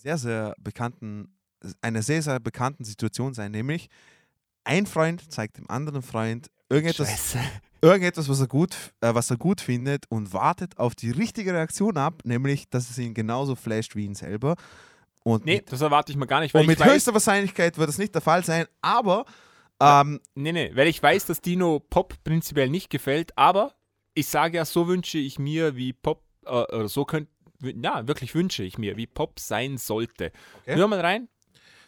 sehr, 0.07 0.19
sehr 0.19 0.55
bekannten, 0.61 1.35
einer 1.81 2.01
sehr, 2.01 2.23
sehr 2.23 2.39
bekannten 2.39 2.85
Situation 2.85 3.35
sein, 3.35 3.51
nämlich 3.51 3.89
ein 4.63 4.87
Freund 4.87 5.33
zeigt 5.33 5.59
dem 5.59 5.69
anderen 5.69 6.03
Freund 6.03 6.49
irgendetwas, 6.69 7.09
Scheiße. 7.09 7.39
irgendetwas 7.81 8.29
was, 8.29 8.41
er 8.41 8.47
gut, 8.47 8.77
äh, 9.01 9.15
was 9.15 9.31
er 9.31 9.37
gut 9.37 9.61
findet 9.61 10.05
und 10.09 10.33
wartet 10.33 10.79
auf 10.79 10.95
die 10.95 11.11
richtige 11.11 11.53
Reaktion 11.53 11.97
ab, 11.97 12.23
nämlich, 12.25 12.69
dass 12.71 12.89
es 12.89 12.99
ihn 12.99 13.15
genauso 13.15 13.57
flasht 13.57 13.97
wie 13.97 14.05
ihn 14.05 14.15
selber. 14.15 14.55
Und 15.25 15.45
Nee, 15.45 15.57
mit, 15.57 15.73
das 15.73 15.81
erwarte 15.81 16.13
ich 16.13 16.19
mir 16.19 16.29
gar 16.29 16.39
nicht, 16.41 16.55
weil 16.55 16.61
und 16.61 16.69
mit 16.69 16.79
weiß, 16.79 16.93
höchster 16.93 17.13
Wahrscheinlichkeit 17.13 17.77
wird 17.77 17.89
es 17.89 17.99
nicht 17.99 18.15
der 18.15 18.23
Fall 18.23 18.45
sein, 18.45 18.67
aber 18.81 19.25
ähm, 19.81 20.21
nee, 20.37 20.53
nee, 20.53 20.71
weil 20.75 20.87
ich 20.87 21.03
weiß, 21.03 21.27
dass 21.27 21.41
Dino 21.41 21.81
Pop 21.81 22.15
prinzipiell 22.23 22.71
nicht 22.71 22.91
gefällt, 22.91 23.37
aber 23.37 23.75
ich 24.15 24.29
sage 24.29 24.59
ja, 24.59 24.65
so 24.65 24.87
wünsche 24.87 25.19
ich 25.19 25.41
mir, 25.41 25.75
wie 25.75 25.93
Pop, 25.93 26.23
äh, 26.45 26.49
oder 26.51 26.89
so 26.89 27.05
könnte, 27.05 27.31
ja, 27.63 28.07
wirklich 28.09 28.35
wünsche 28.35 28.63
ich 28.63 28.79
mir, 28.79 28.97
wie 28.97 29.07
Pop 29.07 29.39
sein 29.41 29.79
sollte. 29.79 30.33
Okay. 30.63 30.75
Hör 30.77 30.89
mal 30.89 31.01
rein. 31.01 31.29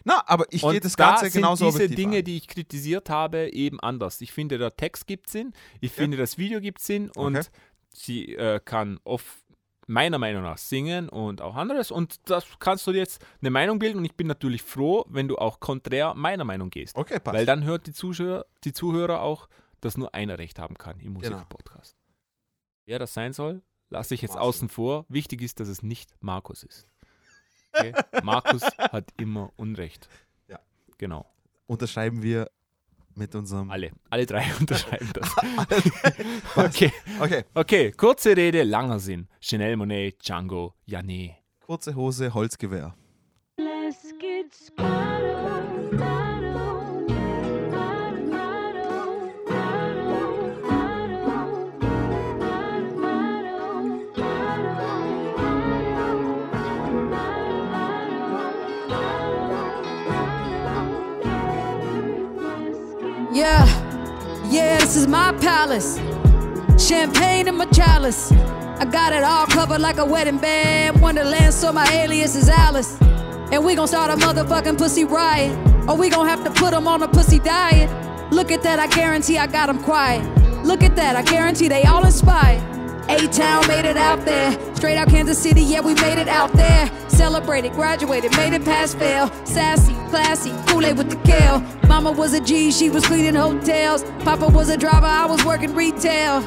na, 0.04 0.22
aber 0.26 0.46
ich 0.50 0.62
gehe 0.62 0.80
das 0.80 0.96
da 0.96 1.10
Ganze 1.10 1.24
sind 1.30 1.42
genauso 1.42 1.66
diese 1.66 1.76
objektiv 1.76 1.96
Dinge, 1.96 2.18
an. 2.18 2.24
die 2.24 2.36
ich 2.38 2.48
kritisiert 2.48 3.10
habe, 3.10 3.50
eben 3.52 3.80
anders. 3.80 4.20
Ich 4.20 4.32
finde, 4.32 4.58
der 4.58 4.76
Text 4.76 5.06
gibt 5.06 5.28
Sinn, 5.28 5.52
ich 5.80 5.92
finde, 5.92 6.16
das 6.16 6.38
Video 6.38 6.60
gibt 6.60 6.80
Sinn 6.80 7.10
und 7.10 7.36
Okay. 7.36 7.48
sie 7.92 8.34
äh, 8.34 8.60
kann 8.64 8.98
oft 9.04 9.26
meiner 9.90 10.18
Meinung 10.18 10.42
nach 10.42 10.58
singen 10.58 11.08
und 11.08 11.40
auch 11.40 11.54
anderes 11.56 11.90
und 11.90 12.28
das 12.28 12.44
kannst 12.58 12.86
du 12.86 12.92
dir 12.92 12.98
jetzt 12.98 13.24
eine 13.40 13.50
Meinung 13.50 13.78
bilden 13.78 13.98
und 13.98 14.04
ich 14.04 14.14
bin 14.14 14.26
natürlich 14.26 14.62
froh, 14.62 15.04
wenn 15.08 15.28
du 15.28 15.36
auch 15.38 15.60
konträr 15.60 16.12
meiner 16.14 16.44
Meinung 16.44 16.68
gehst. 16.68 16.94
Okay, 16.94 17.18
passt. 17.18 17.34
Weil 17.36 17.46
dann 17.46 17.64
hört 17.64 17.86
die 17.86 17.92
Zuschauer, 17.94 18.44
die 18.64 18.72
Zuhörer 18.74 19.22
auch, 19.22 19.48
dass 19.80 19.96
nur 19.96 20.14
einer 20.14 20.38
Recht 20.38 20.58
haben 20.58 20.76
kann 20.76 21.00
im 21.00 21.18
Genau. 21.18 21.36
Musikpodcast. 21.36 21.96
Wer 22.84 22.98
das 22.98 23.14
sein 23.14 23.32
soll, 23.32 23.62
lasse 23.90 24.14
ich 24.14 24.22
jetzt 24.22 24.34
Marcel. 24.34 24.48
außen 24.48 24.68
vor. 24.68 25.06
Wichtig 25.08 25.42
ist, 25.42 25.60
dass 25.60 25.68
es 25.68 25.82
nicht 25.82 26.10
Markus 26.20 26.62
ist. 26.62 26.86
Okay? 27.72 27.92
Markus 28.22 28.62
hat 28.78 29.12
immer 29.18 29.52
Unrecht. 29.56 30.08
Ja. 30.48 30.58
Genau. 30.98 31.26
unterschreiben 31.66 32.22
wir 32.22 32.50
mit 33.14 33.34
unserem. 33.34 33.70
Alle. 33.70 33.90
Alle 34.10 34.26
drei 34.26 34.46
unterschreiben 34.60 35.10
das. 35.12 35.34
okay. 36.56 36.92
Okay, 37.20 37.44
Okay, 37.54 37.90
kurze 37.92 38.36
Rede, 38.36 38.62
langer 38.62 39.00
Sinn. 39.00 39.28
Chanel 39.40 39.76
Monet, 39.76 40.22
Django, 40.24 40.74
Jané. 40.88 41.34
kurze 41.60 41.94
Hose, 41.96 42.32
Holzgewehr. 42.32 42.94
Let's 43.58 44.14
get 44.20 44.54
started. 44.54 45.27
This 64.88 64.96
is 64.96 65.06
my 65.06 65.32
palace. 65.32 65.98
Champagne 66.78 67.46
in 67.46 67.54
my 67.56 67.66
chalice. 67.66 68.32
I 68.32 68.86
got 68.86 69.12
it 69.12 69.22
all 69.22 69.44
covered 69.46 69.82
like 69.82 69.98
a 69.98 70.04
wedding 70.04 70.38
band. 70.38 71.02
Wonderland, 71.02 71.52
so 71.52 71.70
my 71.74 71.86
alias 71.92 72.34
is 72.34 72.48
Alice. 72.48 72.96
And 73.52 73.62
we 73.66 73.74
gon' 73.74 73.86
start 73.86 74.10
a 74.10 74.16
motherfucking 74.16 74.78
pussy 74.78 75.04
riot. 75.04 75.54
Or 75.86 75.94
we 75.94 76.08
gon' 76.08 76.26
have 76.26 76.42
to 76.42 76.50
put 76.50 76.72
'em 76.72 76.88
on 76.88 77.02
a 77.02 77.08
pussy 77.08 77.38
diet. 77.38 77.90
Look 78.32 78.50
at 78.50 78.62
that, 78.62 78.78
I 78.78 78.86
guarantee 78.86 79.36
I 79.36 79.46
got 79.46 79.68
'em 79.68 79.78
quiet. 79.82 80.24
Look 80.64 80.82
at 80.82 80.96
that, 80.96 81.16
I 81.16 81.22
guarantee 81.22 81.68
they 81.68 81.82
all 81.82 82.06
inspired. 82.06 82.62
A-Town 83.08 83.66
made 83.66 83.86
it 83.86 83.96
out 83.96 84.24
there. 84.24 84.52
Straight 84.74 84.96
out 84.96 85.08
Kansas 85.08 85.38
City, 85.38 85.62
yeah, 85.62 85.80
we 85.80 85.94
made 85.94 86.18
it 86.18 86.28
out 86.28 86.52
there. 86.52 86.90
Celebrated, 87.08 87.72
graduated, 87.72 88.36
made 88.36 88.52
it 88.52 88.64
past 88.64 88.98
fail. 88.98 89.28
Sassy, 89.44 89.94
classy, 90.10 90.52
Kool-Aid 90.68 90.98
with 90.98 91.08
the 91.08 91.16
kale. 91.28 91.60
Mama 91.88 92.12
was 92.12 92.34
a 92.34 92.40
G, 92.40 92.70
she 92.70 92.90
was 92.90 93.06
cleaning 93.06 93.34
hotels. 93.34 94.04
Papa 94.20 94.48
was 94.48 94.68
a 94.68 94.76
driver, 94.76 95.06
I 95.06 95.26
was 95.26 95.44
working 95.44 95.74
retail. 95.74 96.42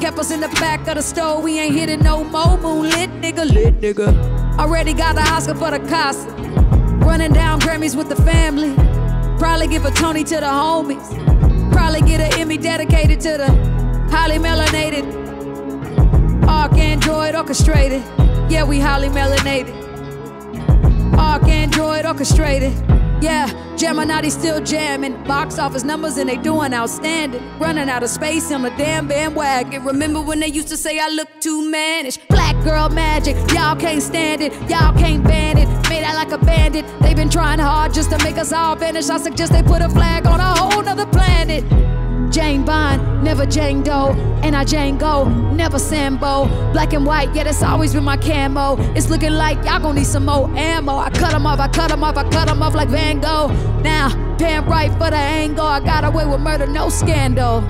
Kept 0.00 0.18
us 0.18 0.30
in 0.30 0.40
the 0.40 0.48
back 0.60 0.86
of 0.88 0.94
the 0.94 1.02
store, 1.02 1.42
we 1.42 1.58
ain't 1.58 1.74
hitting 1.74 2.00
no 2.00 2.24
more. 2.24 2.56
Moonlit 2.56 3.10
nigga, 3.20 3.52
lit 3.52 3.80
nigga. 3.80 4.58
Already 4.58 4.94
got 4.94 5.16
the 5.16 5.22
Oscar 5.22 5.54
for 5.54 5.70
the 5.70 5.80
Casa. 5.88 6.30
Running 7.04 7.32
down 7.32 7.60
Grammys 7.60 7.96
with 7.96 8.08
the 8.08 8.16
family. 8.22 8.74
Probably 9.38 9.68
give 9.68 9.84
a 9.84 9.90
Tony 9.90 10.22
to 10.24 10.36
the 10.36 10.46
homies. 10.46 11.10
Probably 11.72 12.00
get 12.02 12.20
an 12.20 12.40
Emmy 12.40 12.56
dedicated 12.56 13.20
to 13.20 13.36
the 13.38 13.46
highly 14.10 14.38
melanated. 14.38 15.19
Arc 16.50 16.72
Android 16.72 17.36
orchestrated. 17.36 18.02
Yeah, 18.50 18.64
we 18.64 18.80
highly 18.80 19.08
melanated. 19.08 19.72
Arc 21.16 21.44
Android 21.44 22.04
orchestrated. 22.04 22.72
Yeah, 23.22 23.48
Gemini 23.76 24.28
still 24.28 24.60
jamming. 24.60 25.22
Box 25.24 25.58
office 25.58 25.84
numbers 25.84 26.16
and 26.16 26.28
they 26.28 26.36
doing 26.36 26.74
outstanding. 26.74 27.40
Running 27.60 27.88
out 27.88 28.02
of 28.02 28.10
space 28.10 28.50
on 28.50 28.62
the 28.62 28.70
damn 28.70 29.06
bandwagon. 29.06 29.84
Remember 29.84 30.20
when 30.20 30.40
they 30.40 30.48
used 30.48 30.68
to 30.68 30.76
say 30.76 30.98
I 30.98 31.08
look 31.08 31.28
too 31.40 31.70
mannish? 31.70 32.18
Black 32.28 32.56
girl 32.64 32.88
magic, 32.88 33.36
y'all 33.52 33.76
can't 33.76 34.02
stand 34.02 34.42
it. 34.42 34.52
Y'all 34.68 34.92
can't 34.98 35.22
ban 35.22 35.56
it. 35.56 35.68
Made 35.88 36.02
out 36.02 36.16
like 36.16 36.32
a 36.32 36.44
bandit. 36.44 36.84
They've 37.00 37.16
been 37.16 37.30
trying 37.30 37.60
hard 37.60 37.94
just 37.94 38.10
to 38.10 38.18
make 38.24 38.38
us 38.38 38.52
all 38.52 38.74
vanish. 38.74 39.08
I 39.08 39.18
suggest 39.18 39.52
they 39.52 39.62
put 39.62 39.82
a 39.82 39.88
flag 39.88 40.26
on 40.26 40.40
a 40.40 40.54
whole 40.56 40.82
nother 40.82 41.06
planet. 41.06 41.62
Jane 42.30 42.64
Bond, 42.64 43.24
never 43.24 43.46
Jane 43.46 43.82
Doe. 43.82 44.12
And 44.42 44.54
I 44.54 44.64
Jane 44.64 44.98
Go, 44.98 45.24
never 45.52 45.78
Sambo. 45.78 46.46
Black 46.72 46.92
and 46.92 47.06
white, 47.06 47.34
yeah, 47.34 47.44
that's 47.44 47.62
always 47.62 47.92
been 47.92 48.04
my 48.04 48.16
camo. 48.16 48.76
It's 48.94 49.10
looking 49.10 49.32
like 49.32 49.64
y'all 49.64 49.80
gon' 49.80 49.96
need 49.96 50.06
some 50.06 50.26
more 50.26 50.48
ammo. 50.56 50.96
I 50.96 51.10
cut 51.10 51.30
cut 51.30 51.34
'em 51.34 51.46
off, 51.46 51.60
I 51.60 51.66
cut 51.68 51.74
cut 51.74 51.92
'em 51.92 52.04
off, 52.04 52.16
I 52.16 52.22
cut 52.24 52.32
cut 52.32 52.50
'em 52.50 52.62
off 52.62 52.74
like 52.74 52.88
Van 52.88 53.20
Gogh. 53.20 53.48
Now, 53.82 54.08
damn 54.36 54.66
right 54.66 54.90
for 54.92 55.10
the 55.10 55.16
angle. 55.16 55.66
I 55.66 55.80
got 55.80 56.04
away 56.04 56.24
with 56.26 56.40
murder, 56.40 56.66
no 56.66 56.88
scandal. 56.88 57.62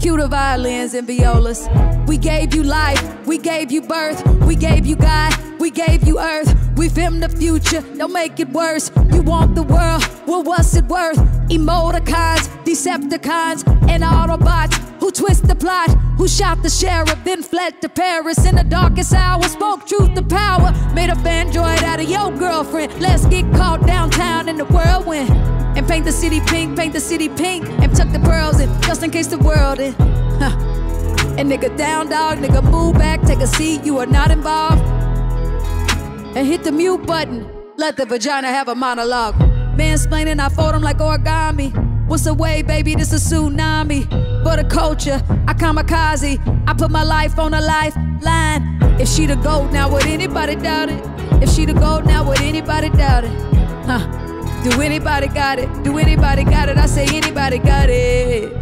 Cue 0.00 0.16
the 0.16 0.28
violins 0.28 0.94
and 0.94 1.06
violas. 1.06 1.68
We 2.06 2.18
gave 2.18 2.54
you 2.54 2.62
life, 2.62 3.02
we 3.26 3.38
gave 3.38 3.70
you 3.70 3.82
birth, 3.82 4.26
we 4.46 4.56
gave 4.56 4.84
you 4.84 4.96
God, 4.96 5.32
we 5.60 5.70
gave 5.70 6.06
you 6.06 6.18
earth. 6.18 6.61
We 6.76 6.88
filmed 6.88 7.22
the 7.22 7.28
future, 7.28 7.82
don't 7.96 8.12
make 8.12 8.40
it 8.40 8.48
worse. 8.50 8.90
You 9.12 9.22
want 9.22 9.54
the 9.54 9.62
world, 9.62 10.06
well, 10.26 10.42
what's 10.42 10.74
it 10.74 10.84
worth? 10.86 11.18
Emoticons, 11.48 12.48
Decepticons, 12.64 13.66
and 13.88 14.02
Autobots 14.02 14.92
who 15.02 15.10
twist 15.10 15.48
the 15.48 15.54
plot, 15.56 15.90
who 16.16 16.28
shot 16.28 16.62
the 16.62 16.70
sheriff, 16.70 17.18
then 17.24 17.42
fled 17.42 17.80
to 17.82 17.88
Paris 17.88 18.46
in 18.46 18.54
the 18.54 18.62
darkest 18.62 19.12
hour. 19.12 19.42
Spoke 19.42 19.84
truth 19.84 20.14
to 20.14 20.22
power, 20.22 20.70
made 20.94 21.10
a 21.10 21.16
android 21.28 21.82
out 21.82 22.00
of 22.00 22.08
your 22.08 22.30
girlfriend. 22.30 23.00
Let's 23.00 23.26
get 23.26 23.44
caught 23.52 23.84
downtown 23.84 24.48
in 24.48 24.56
the 24.56 24.64
whirlwind. 24.64 25.30
And 25.76 25.88
paint 25.88 26.04
the 26.04 26.12
city 26.12 26.40
pink, 26.46 26.78
paint 26.78 26.92
the 26.92 27.00
city 27.00 27.28
pink, 27.28 27.68
and 27.68 27.94
tuck 27.96 28.12
the 28.12 28.20
pearls 28.20 28.60
in, 28.60 28.68
just 28.82 29.02
in 29.02 29.10
case 29.10 29.26
the 29.26 29.38
world 29.38 29.80
in. 29.80 29.92
Huh. 30.38 30.56
And 31.36 31.50
nigga 31.50 31.76
down 31.76 32.08
dog, 32.08 32.38
nigga 32.38 32.62
move 32.62 32.94
back, 32.94 33.22
take 33.22 33.40
a 33.40 33.46
seat, 33.48 33.82
you 33.82 33.98
are 33.98 34.06
not 34.06 34.30
involved. 34.30 34.82
And 36.34 36.46
hit 36.46 36.64
the 36.64 36.72
mute 36.72 37.06
button, 37.06 37.46
let 37.76 37.96
the 37.96 38.06
vagina 38.06 38.48
have 38.48 38.68
a 38.68 38.74
monologue. 38.74 39.34
Mansplaining, 39.76 40.40
I 40.40 40.48
fold 40.48 40.74
'em 40.74 40.82
like 40.82 40.98
origami. 40.98 41.70
What's 42.08 42.24
the 42.24 42.34
way, 42.34 42.62
baby? 42.62 42.94
This 42.94 43.12
a 43.12 43.16
tsunami. 43.16 44.06
For 44.42 44.56
the 44.56 44.64
culture, 44.64 45.22
I 45.46 45.54
kamikaze. 45.54 46.38
I 46.66 46.74
put 46.74 46.90
my 46.90 47.02
life 47.02 47.38
on 47.38 47.54
a 47.54 47.60
lifeline. 47.60 48.78
If 48.98 49.08
she 49.08 49.26
the 49.26 49.36
gold, 49.36 49.72
now 49.72 49.90
would 49.90 50.06
anybody 50.06 50.56
doubt 50.56 50.88
it? 50.90 51.04
If 51.42 51.50
she 51.50 51.66
the 51.66 51.74
gold, 51.74 52.06
now 52.06 52.24
would 52.24 52.40
anybody 52.40 52.88
doubt 52.88 53.24
it? 53.24 53.32
Huh? 53.86 54.00
Do 54.64 54.80
anybody 54.80 55.28
got 55.28 55.58
it? 55.58 55.68
Do 55.82 55.98
anybody 55.98 56.44
got 56.44 56.68
it? 56.68 56.78
I 56.78 56.86
say 56.86 57.06
anybody 57.06 57.58
got 57.58 57.88
it. 57.90 58.61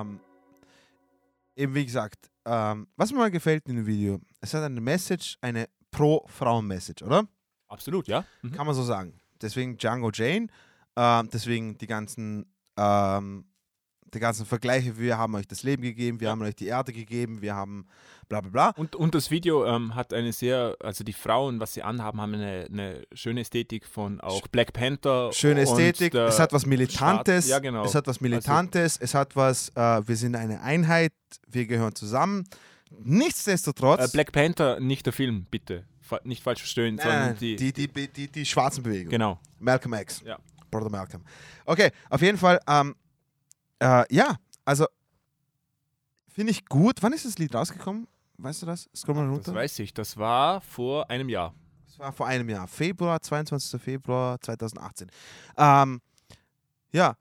Ähm, 0.00 0.20
eben 1.56 1.74
wie 1.74 1.84
gesagt, 1.84 2.30
ähm, 2.44 2.88
was 2.96 3.12
mir 3.12 3.18
mal 3.18 3.30
gefällt 3.30 3.68
in 3.68 3.76
dem 3.76 3.86
Video, 3.86 4.20
es 4.40 4.54
hat 4.54 4.62
eine 4.62 4.80
Message, 4.80 5.36
eine 5.40 5.68
Pro-Frauen-Message, 5.90 7.02
oder? 7.02 7.28
Absolut, 7.68 8.08
ja. 8.08 8.24
Mhm. 8.42 8.52
Kann 8.52 8.66
man 8.66 8.74
so 8.74 8.82
sagen. 8.82 9.20
Deswegen 9.40 9.76
Django 9.76 10.10
Jane, 10.12 10.48
ähm, 10.96 11.28
deswegen 11.32 11.78
die 11.78 11.86
ganzen, 11.86 12.52
ähm, 12.76 13.46
die 14.12 14.18
ganzen 14.18 14.46
Vergleiche, 14.46 14.98
wir 14.98 15.18
haben 15.18 15.34
euch 15.34 15.46
das 15.46 15.62
Leben 15.62 15.82
gegeben, 15.82 16.20
wir 16.20 16.30
haben 16.30 16.42
euch 16.42 16.56
die 16.56 16.66
Erde 16.66 16.92
gegeben, 16.92 17.42
wir 17.42 17.54
haben 17.54 17.86
bla 18.30 18.40
bla 18.40 18.50
bla. 18.50 18.68
Und, 18.76 18.96
und 18.96 19.14
das 19.14 19.30
Video 19.30 19.66
ähm, 19.66 19.94
hat 19.94 20.14
eine 20.14 20.32
sehr, 20.32 20.76
also 20.80 21.04
die 21.04 21.12
Frauen, 21.12 21.60
was 21.60 21.74
sie 21.74 21.82
anhaben, 21.82 22.20
haben 22.20 22.32
eine, 22.34 22.66
eine 22.70 23.02
schöne 23.12 23.40
Ästhetik 23.42 23.84
von 23.86 24.20
auch 24.20 24.46
Black 24.48 24.72
Panther. 24.72 25.30
Schöne 25.32 25.62
Ästhetik, 25.62 26.12
der 26.12 26.26
es 26.26 26.38
hat 26.38 26.52
was 26.54 26.64
Militantes, 26.64 27.46
Staat- 27.46 27.50
Ja, 27.50 27.58
genau. 27.58 27.84
es 27.84 27.94
hat 27.94 28.06
was 28.06 28.20
Militantes, 28.22 28.96
es 28.96 29.14
hat 29.14 29.36
was, 29.36 29.68
äh, 29.70 30.08
wir 30.08 30.16
sind 30.16 30.36
eine 30.36 30.62
Einheit, 30.62 31.12
wir 31.48 31.66
gehören 31.66 31.94
zusammen. 31.94 32.44
Nichtsdestotrotz. 33.02 34.00
Äh, 34.00 34.08
Black 34.12 34.32
Panther, 34.32 34.80
nicht 34.80 35.04
der 35.06 35.12
Film, 35.12 35.46
bitte. 35.50 35.84
Fa 36.00 36.20
nicht 36.24 36.42
falsch 36.42 36.60
verstehen, 36.60 36.94
Nein, 36.96 37.04
sondern 37.06 37.36
die, 37.38 37.56
die, 37.56 37.72
die, 37.72 37.88
die, 37.88 38.08
die, 38.08 38.28
die 38.28 38.46
schwarzen 38.46 38.82
Bewegungen. 38.82 39.10
Genau. 39.10 39.38
Malcolm 39.58 39.94
X. 39.94 40.22
Ja. 40.24 40.38
Brother 40.70 40.88
Malcolm. 40.90 41.24
Okay, 41.66 41.90
auf 42.08 42.22
jeden 42.22 42.38
Fall, 42.38 42.60
ähm, 42.68 42.94
äh, 43.80 44.04
ja, 44.14 44.36
also 44.64 44.86
finde 46.28 46.52
ich 46.52 46.64
gut. 46.66 46.98
Wann 47.00 47.12
ist 47.12 47.24
das 47.24 47.36
Lied 47.38 47.54
rausgekommen? 47.54 48.06
Weißt 48.42 48.62
du 48.62 48.66
das? 48.66 48.88
Scroll 48.94 49.14
mal 49.16 49.28
runter. 49.28 49.44
Das 49.52 49.54
weiß 49.54 49.78
ich, 49.80 49.92
das 49.94 50.16
war 50.16 50.60
vor 50.60 51.08
einem 51.10 51.28
Jahr. 51.28 51.54
Das 51.86 51.98
war 51.98 52.12
vor 52.12 52.26
einem 52.26 52.48
Jahr. 52.48 52.66
Februar, 52.66 53.20
22. 53.20 53.80
Februar 53.80 54.40
2018. 54.40 55.10
Ähm, 55.56 56.00
ja, 56.92 57.16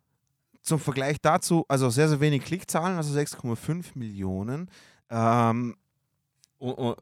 zum 0.61 0.79
Vergleich 0.79 1.17
dazu, 1.21 1.65
also 1.67 1.89
sehr, 1.89 2.07
sehr 2.09 2.19
wenig 2.19 2.43
Klickzahlen, 2.43 2.97
also 2.97 3.17
6,5 3.17 3.91
Millionen. 3.95 4.69
Ähm, 5.09 5.75
Und, 6.57 6.73
und, 6.73 6.97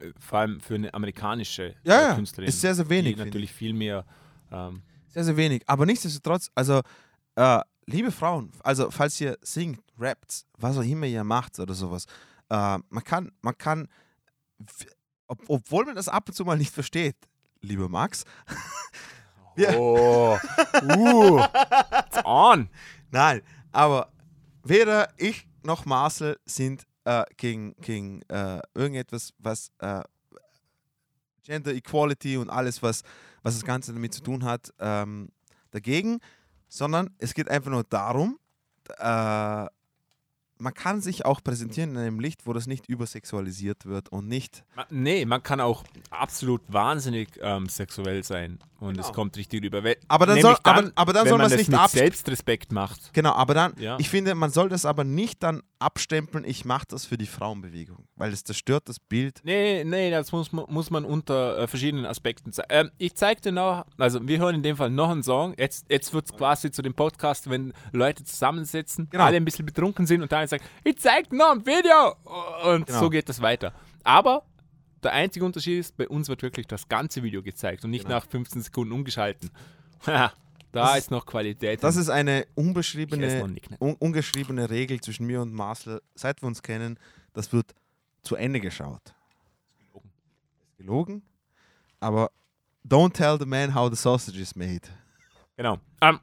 äh, 0.00 0.12
vor 0.18 0.38
allem 0.40 0.60
für 0.60 0.74
eine 0.76 0.92
amerikanische 0.94 1.74
Ja, 1.82 1.98
äh, 1.98 2.02
ja, 2.08 2.14
Künstlerin. 2.14 2.48
ist 2.48 2.60
sehr, 2.60 2.74
sehr 2.74 2.88
wenig, 2.88 3.16
natürlich 3.16 3.52
viel 3.52 3.72
mehr. 3.74 4.04
Ähm, 4.50 4.82
Sehr, 5.08 5.24
sehr 5.24 5.36
wenig. 5.36 5.62
Aber 5.68 5.84
nichtsdestotrotz, 5.86 6.50
also, 6.54 6.80
äh, 7.34 7.60
liebe 7.86 8.10
Frauen, 8.12 8.52
also 8.62 8.90
falls 8.90 9.20
ihr 9.20 9.36
singt, 9.42 9.80
rappt, 9.98 10.44
was 10.56 10.76
auch 10.78 10.82
immer 10.84 11.06
ihr 11.06 11.24
macht 11.24 11.58
oder 11.58 11.74
sowas, 11.74 12.06
äh, 12.50 12.78
man 12.88 13.04
kann, 13.04 13.32
man 13.40 13.56
kann, 13.56 13.88
ob, 15.26 15.38
obwohl 15.48 15.86
man 15.86 15.94
das 15.94 16.08
ab 16.08 16.28
und 16.28 16.34
zu 16.34 16.44
mal 16.44 16.58
nicht 16.58 16.74
versteht, 16.74 17.16
lieber 17.60 17.88
Max. 17.88 18.24
Oh, 19.76 20.38
uh, 20.82 21.44
it's 21.98 22.24
on. 22.24 22.70
Nein, 23.10 23.42
aber 23.72 24.10
weder 24.62 25.12
ich 25.18 25.46
noch 25.62 25.84
Marcel 25.84 26.38
sind 26.46 26.86
äh, 27.04 27.24
gegen, 27.36 27.74
gegen 27.80 28.22
äh, 28.28 28.60
irgendetwas, 28.74 29.34
was 29.38 29.70
äh, 29.80 30.02
Gender 31.42 31.74
Equality 31.74 32.36
und 32.36 32.48
alles, 32.48 32.82
was, 32.82 33.02
was 33.42 33.54
das 33.54 33.64
Ganze 33.64 33.92
damit 33.92 34.14
zu 34.14 34.22
tun 34.22 34.44
hat, 34.44 34.72
ähm, 34.78 35.30
dagegen, 35.70 36.20
sondern 36.68 37.10
es 37.18 37.34
geht 37.34 37.50
einfach 37.50 37.70
nur 37.70 37.84
darum, 37.84 38.38
äh, 38.98 39.66
man 40.60 40.74
kann 40.74 41.00
sich 41.00 41.24
auch 41.24 41.42
präsentieren 41.42 41.90
in 41.90 41.98
einem 41.98 42.20
Licht, 42.20 42.46
wo 42.46 42.52
das 42.52 42.66
nicht 42.66 42.88
übersexualisiert 42.88 43.86
wird 43.86 44.10
und 44.10 44.28
nicht 44.28 44.64
Nee, 44.90 45.24
man 45.24 45.42
kann 45.42 45.60
auch 45.60 45.84
absolut 46.10 46.62
wahnsinnig 46.68 47.28
ähm, 47.42 47.68
sexuell 47.68 48.22
sein 48.22 48.58
und 48.80 48.98
es 48.98 49.12
kommt 49.12 49.36
richtig 49.36 49.62
rüber. 49.62 49.80
Genau. 49.82 49.94
Aber 50.08 50.26
dann 50.26 50.36
nämlich 50.36 50.56
soll- 50.56 50.60
aber- 50.64 50.90
aber 50.94 51.12
dann 51.12 51.28
soll 51.28 51.38
man 51.38 51.48
das 51.50 51.58
nicht 51.58 51.70
mit 51.70 51.90
Selbstrespekt 51.90 52.72
macht. 52.72 53.12
Genau, 53.12 53.32
aber 53.32 53.54
dann, 53.54 53.74
Ja. 53.78 53.96
ich 53.98 54.08
finde, 54.10 54.34
man 54.34 54.50
soll 54.50 54.68
das 54.68 54.84
aber 54.84 55.04
nicht 55.04 55.42
dann 55.42 55.62
abstempeln, 55.78 56.44
ich 56.44 56.64
mache 56.64 56.84
das 56.88 57.06
für 57.06 57.16
die 57.16 57.26
Frauenbewegung, 57.26 58.04
weil 58.16 58.32
es 58.32 58.44
zerstört 58.44 58.88
das 58.88 58.98
Bild. 59.00 59.40
Nee, 59.44 59.84
nee, 59.84 60.10
das 60.10 60.30
muss, 60.32 60.52
man- 60.52 60.66
muss 60.68 60.90
man 60.90 61.04
unter 61.04 61.58
äh, 61.58 61.66
verschiedenen 61.66 62.04
Aspekten 62.06 62.52
zeigen. 62.52 62.68
Ähm, 62.70 62.90
ich 62.98 63.14
zeig 63.14 63.40
dir 63.42 63.52
noch, 63.52 63.86
also 63.96 64.26
wir 64.26 64.38
hören 64.38 64.56
in 64.56 64.62
dem 64.62 64.76
Fall 64.76 64.90
noch 64.90 65.10
einen 65.10 65.22
Song. 65.22 65.54
Jetzt, 65.58 65.86
jetzt 65.88 66.12
wird 66.12 66.26
es 66.26 66.32
quasi 66.36 66.70
zu 66.70 66.82
dem 66.82 66.94
Podcast, 66.94 67.48
wenn 67.48 67.72
Leute 67.92 68.24
zusammensitzen, 68.24 69.08
Genau. 69.10 69.24
alle 69.24 69.36
ein 69.36 69.44
bisschen 69.44 69.64
betrunken 69.66 70.06
sind 70.06 70.20
und 70.22 70.30
dann 70.32 70.46
sagen, 70.48 70.62
ich 70.84 70.98
zeig 70.98 71.30
dir 71.30 71.36
noch 71.36 71.52
ein 71.52 71.64
Video. 71.64 72.14
Und 72.70 72.86
Genau. 72.86 73.00
so 73.00 73.10
geht 73.10 73.28
das 73.28 73.40
weiter. 73.40 73.72
Aber 74.04 74.42
der 75.02 75.12
einzige 75.12 75.44
Unterschied 75.44 75.80
ist, 75.80 75.96
bei 75.96 76.08
uns 76.08 76.28
wird 76.28 76.42
wirklich 76.42 76.66
das 76.66 76.88
ganze 76.88 77.22
Video 77.22 77.42
gezeigt 77.42 77.84
und 77.84 77.90
nicht 77.90 78.04
Genau. 78.04 78.16
nach 78.16 78.26
15 78.26 78.62
Sekunden 78.62 78.92
umgeschalten. 78.92 79.50
da 80.04 80.32
Das 80.72 80.98
ist 80.98 81.10
noch 81.10 81.26
Qualität. 81.26 81.82
Das 81.82 81.96
ist 81.96 82.08
eine 82.08 82.46
unbeschriebene, 82.54 83.48
nicht, 83.48 83.70
ne? 83.70 83.76
un 83.80 83.94
ungeschriebene 83.94 84.70
Regel 84.70 85.00
zwischen 85.00 85.26
mir 85.26 85.42
und 85.42 85.52
Marcel, 85.52 86.00
seit 86.14 86.42
wir 86.42 86.46
uns 86.46 86.62
kennen. 86.62 86.98
Das 87.32 87.52
wird 87.52 87.74
zu 88.22 88.36
Ende 88.36 88.60
geschaut. 88.60 89.14
Ist 89.94 90.76
gelogen. 90.78 91.22
Aber 92.00 92.30
don't 92.86 93.12
tell 93.12 93.38
the 93.38 93.46
man 93.46 93.74
how 93.74 93.90
the 93.90 93.96
sausage 93.96 94.40
is 94.40 94.54
made. 94.54 94.82
Genau. 95.56 95.78
Ähm, 96.00 96.20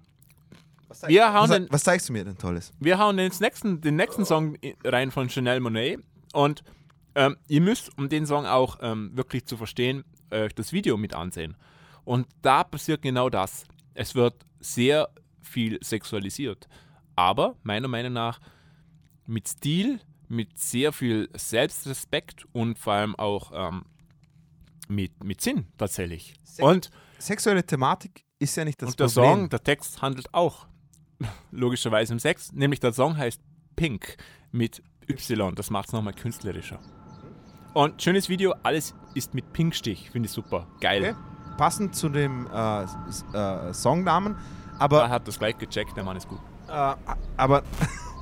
wir 1.07 1.33
hauen 1.33 1.49
was, 1.49 1.57
den, 1.57 1.67
was 1.69 1.83
zeigst 1.83 2.09
du 2.09 2.13
mir 2.13 2.23
denn 2.23 2.37
Tolles? 2.37 2.71
Wir 2.79 2.97
hauen 2.97 3.17
den 3.17 3.31
nächsten, 3.39 3.81
den 3.81 3.95
nächsten 3.95 4.25
Song 4.25 4.57
rein 4.83 5.11
von 5.11 5.29
Chanel 5.29 5.59
Monet 5.59 5.99
und 6.33 6.63
ähm, 7.17 7.35
ihr 7.47 7.61
müsst, 7.61 7.97
um 7.97 8.09
den 8.09 8.27
Song 8.27 8.45
auch 8.45 8.77
ähm, 8.79 9.09
wirklich 9.17 9.47
zu 9.47 9.57
verstehen, 9.57 10.05
äh, 10.29 10.43
euch 10.43 10.51
äh, 10.51 10.55
das 10.55 10.71
Video 10.71 10.97
mit 10.97 11.15
ansehen. 11.15 11.57
Und 12.05 12.27
da 12.43 12.63
passiert 12.63 13.01
genau 13.01 13.31
das. 13.31 13.65
Es 13.95 14.13
wird 14.13 14.45
sehr 14.59 15.09
viel 15.41 15.79
sexualisiert. 15.83 16.67
Aber 17.15 17.55
meiner 17.63 17.87
Meinung 17.87 18.13
nach 18.13 18.39
mit 19.25 19.47
Stil, 19.47 19.99
mit 20.27 20.59
sehr 20.59 20.93
viel 20.93 21.27
Selbstrespekt 21.33 22.45
und 22.53 22.77
vor 22.77 22.93
allem 22.93 23.15
auch 23.15 23.51
ähm, 23.51 23.85
mit, 24.87 25.23
mit 25.23 25.41
Sinn 25.41 25.65
tatsächlich. 25.75 26.35
Se 26.43 26.63
und 26.63 26.91
sexuelle 27.17 27.65
Thematik 27.65 28.25
ist 28.37 28.55
ja 28.57 28.63
nicht 28.63 28.79
das 28.79 28.89
und 28.89 28.97
Problem. 28.97 29.07
Und 29.07 29.15
der 29.15 29.37
Song, 29.39 29.49
der 29.49 29.63
Text 29.63 30.01
handelt 30.03 30.31
auch 30.35 30.67
logischerweise 31.51 32.13
im 32.13 32.19
Sex, 32.19 32.53
nämlich 32.53 32.79
der 32.79 32.93
Song 32.93 33.17
heißt 33.17 33.41
Pink 33.75 34.17
mit 34.51 34.83
Y. 35.09 35.55
Das 35.55 35.71
macht 35.71 35.87
es 35.87 35.93
nochmal 35.93 36.13
künstlerischer. 36.13 36.79
Und 37.77 38.01
schönes 38.01 38.27
Video, 38.27 38.55
alles 38.63 38.95
ist 39.13 39.35
mit 39.35 39.53
Pinkstich. 39.53 40.09
Finde 40.09 40.25
ich 40.25 40.31
super. 40.31 40.65
Geil. 40.81 41.03
Okay. 41.03 41.15
Passend 41.59 41.95
zu 41.95 42.09
dem 42.09 42.47
äh, 42.51 42.81
äh, 42.81 43.71
Songnamen. 43.71 44.35
Aber 44.79 45.03
er 45.03 45.09
hat 45.09 45.27
das 45.27 45.37
gleich 45.37 45.59
gecheckt, 45.59 45.95
der 45.95 46.03
Mann 46.03 46.17
ist 46.17 46.27
gut. 46.27 46.39
Äh, 46.67 46.95
aber 47.37 47.61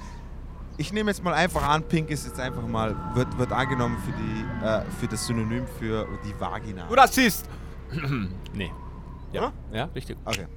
ich 0.77 0.91
nehme 0.91 1.09
jetzt 1.09 1.23
mal 1.23 1.33
einfach 1.33 1.65
an, 1.69 1.83
Pink 1.83 2.09
ist 2.09 2.27
jetzt 2.27 2.37
einfach 2.37 2.67
mal, 2.67 2.97
wird, 3.13 3.37
wird 3.37 3.53
angenommen 3.53 3.97
für, 4.05 4.11
die, 4.11 4.65
äh, 4.65 4.81
für 4.99 5.07
das 5.07 5.25
Synonym 5.25 5.65
für 5.79 6.05
die 6.25 6.37
Vagina. 6.37 6.87
Du 6.89 6.93
Rassist! 6.93 7.49
nee. 8.53 8.73
Ja, 9.31 9.53
ja 9.71 9.85
richtig. 9.95 10.17
Okay. 10.25 10.47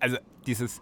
also 0.00 0.18
dieses 0.46 0.80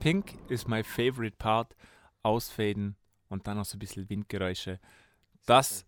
Pink 0.00 0.34
ist 0.48 0.68
my 0.68 0.82
favorite 0.82 1.36
part. 1.38 1.74
Ausfaden 2.22 2.96
und 3.28 3.46
dann 3.46 3.56
noch 3.56 3.64
so 3.64 3.76
ein 3.76 3.78
bisschen 3.78 4.08
Windgeräusche. 4.08 4.78
Das, 5.46 5.84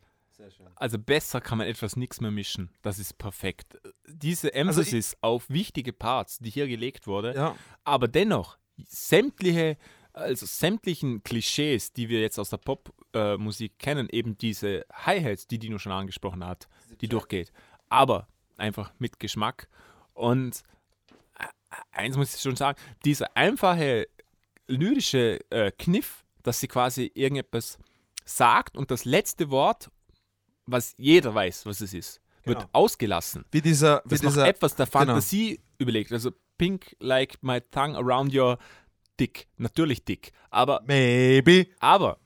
also 0.75 0.99
besser 0.99 1.41
kann 1.41 1.59
man 1.59 1.67
etwas 1.67 1.97
nichts 1.97 2.21
mehr 2.21 2.31
mischen. 2.31 2.71
Das 2.83 2.99
ist 2.99 3.19
perfekt. 3.19 3.79
Diese 4.09 4.53
Emphasis 4.53 5.15
also 5.21 5.35
auf 5.35 5.51
wichtige 5.51 5.93
Parts, 5.93 6.39
die 6.39 6.51
hier 6.51 6.67
gelegt 6.67 7.07
wurde, 7.07 7.35
ja. 7.35 7.57
aber 7.85 8.09
dennoch 8.09 8.59
sämtliche, 8.87 9.77
also 10.13 10.47
sämtlichen 10.47 11.23
Klischees, 11.23 11.93
die 11.93 12.09
wir 12.09 12.21
jetzt 12.21 12.39
aus 12.39 12.51
der 12.51 12.59
Popmusik 12.59 13.73
äh, 13.73 13.77
kennen, 13.79 14.09
eben 14.11 14.37
diese 14.37 14.85
Hi-Hats, 14.93 15.47
die 15.47 15.59
Dino 15.59 15.79
schon 15.79 15.93
angesprochen 15.93 16.45
hat, 16.45 16.69
die 17.01 17.09
durchgeht. 17.09 17.53
Aber 17.89 18.27
einfach 18.57 18.93
mit 18.99 19.21
Geschmack 19.21 19.69
und 20.15 20.63
eins 21.93 22.17
muss 22.17 22.35
ich 22.35 22.41
schon 22.41 22.57
sagen, 22.57 22.79
dieser 23.05 23.37
einfache 23.37 24.07
lyrische 24.67 25.41
äh, 25.51 25.71
Kniff, 25.73 26.25
dass 26.43 26.61
sie 26.61 26.69
quasi 26.69 27.11
irgendetwas 27.15 27.79
sagt 28.25 28.77
und 28.77 28.91
das 28.91 29.05
letzte 29.05 29.51
Wort, 29.51 29.91
was 30.67 30.95
jeder 30.97 31.35
weiß, 31.35 31.67
was 31.67 31.81
es 31.81 31.93
ist, 31.93 32.21
wird 32.45 32.59
Genau. 32.61 32.71
ausgelassen. 32.73 33.45
Wie 33.51 33.61
dieser, 33.61 34.03
wie 34.05 34.11
Das 34.11 34.23
noch 34.23 34.31
dieser 34.31 34.47
etwas 34.49 34.75
der 34.77 34.87
genau. 34.87 34.99
Fantasie 34.99 35.61
überlegt. 35.79 36.13
Also 36.13 36.31
pink 36.59 36.97
like 37.01 37.43
my 37.43 37.61
tongue 37.61 37.97
around 37.97 38.35
your 38.35 38.59
dick. 39.21 39.47
Natürlich 39.57 40.05
dick. 40.05 40.33
Aber 40.51 40.83
Maybe. 40.87 41.67
aber 41.81 42.19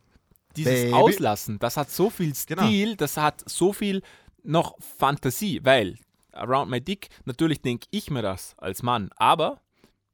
dieses 0.56 0.82
Baby. 0.82 0.92
Auslassen, 0.94 1.58
das 1.58 1.76
hat 1.76 1.90
so 1.90 2.10
viel 2.10 2.32
Genau. 2.46 2.66
Stil, 2.66 2.96
das 2.96 3.16
hat 3.16 3.42
so 3.48 3.72
viel 3.72 4.02
noch 4.42 4.76
Fantasie, 4.80 5.60
weil 5.64 5.96
Around 6.38 6.70
My 6.70 6.80
Dick, 6.80 7.08
natürlich 7.24 7.60
denke 7.60 7.86
ich 7.90 8.10
mir 8.10 8.22
das 8.22 8.54
als 8.58 8.82
Mann, 8.82 9.10
aber 9.16 9.60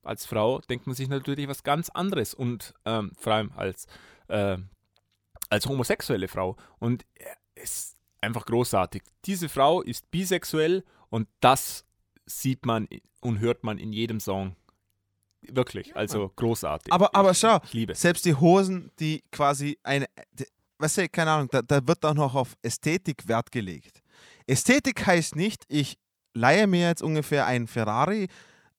als 0.03 0.27
Frau 0.27 0.61
denkt 0.61 0.87
man 0.87 0.95
sich 0.95 1.09
natürlich 1.09 1.49
was 1.49 1.63
ganz 1.63 1.89
anderes 1.91 2.35
und 2.35 2.75
ähm, 2.85 3.13
vor 3.19 3.33
allem 3.33 3.53
als, 3.57 3.87
äh, 4.29 4.59
als 5.49 5.67
homosexuelle 5.67 6.29
Frau. 6.29 6.57
Und 6.79 7.05
es 7.55 7.73
ist 7.73 7.99
einfach 8.21 8.47
großartig. 8.47 9.03
Diese 9.25 9.49
Frau 9.49 9.83
ist 9.83 10.11
bisexuell 10.11 10.85
und 11.11 11.29
das 11.41 11.85
sieht 12.27 12.67
man 12.67 12.89
und 13.21 13.41
hört 13.41 13.65
man 13.65 13.79
in 13.79 13.93
jedem 13.93 14.21
Song. 14.21 14.57
Wirklich, 15.43 15.95
also 15.95 16.31
großartig. 16.37 16.93
Aber, 16.93 17.15
aber 17.15 17.33
ich, 17.33 17.39
schau, 17.39 17.61
liebe 17.73 17.93
es. 17.93 18.01
selbst 18.01 18.25
die 18.25 18.35
Hosen, 18.35 18.91
die 18.99 19.23
quasi 19.31 19.79
eine, 19.83 20.07
die, 20.33 20.47
weißt 20.79 20.99
du, 20.99 21.09
keine 21.09 21.33
Ahnung, 21.33 21.49
da, 21.51 21.61
da 21.61 21.87
wird 21.87 22.05
auch 22.05 22.15
noch 22.15 22.35
auf 22.35 22.57
Ästhetik 22.63 23.29
Wert 23.29 23.53
gelegt. 23.53 24.03
Ästhetik 24.47 25.07
heißt 25.07 25.37
nicht, 25.37 25.65
ich 25.69 25.99
leihe 26.35 26.67
mir 26.67 26.89
jetzt 26.89 27.03
ungefähr 27.03 27.47
einen 27.47 27.67
Ferrari, 27.67 28.29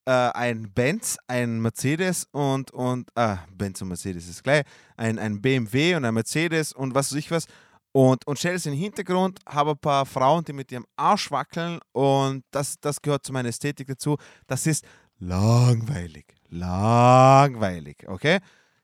äh, 0.05 0.11
ein 0.11 0.71
Benz, 0.71 1.17
ein 1.27 1.61
Mercedes 1.61 2.27
und, 2.31 2.71
und 2.71 3.09
äh, 3.15 3.37
Benz 3.51 3.81
und 3.81 3.87
Mercedes 3.87 4.27
ist 4.27 4.43
gleich, 4.43 4.63
ein, 4.97 5.17
ein 5.17 5.41
BMW 5.41 5.95
und 5.95 6.05
ein 6.05 6.13
Mercedes 6.13 6.73
und 6.73 6.93
was 6.93 7.11
weiß 7.11 7.17
ich 7.17 7.31
was 7.31 7.47
und, 7.91 8.27
und 8.27 8.37
stelle 8.37 8.55
es 8.55 8.65
in 8.65 8.73
den 8.73 8.81
Hintergrund, 8.81 9.39
habe 9.47 9.71
ein 9.71 9.77
paar 9.77 10.05
Frauen, 10.05 10.43
die 10.43 10.51
mit 10.51 10.69
ihrem 10.69 10.85
Arsch 10.97 11.31
wackeln 11.31 11.79
und 11.93 12.43
das, 12.51 12.75
das 12.81 13.01
gehört 13.01 13.25
zu 13.25 13.31
meiner 13.31 13.47
Ästhetik 13.47 13.87
dazu. 13.87 14.17
Das 14.47 14.67
ist 14.67 14.85
langweilig. 15.17 16.25
Langweilig, 16.49 18.05
okay? 18.07 18.39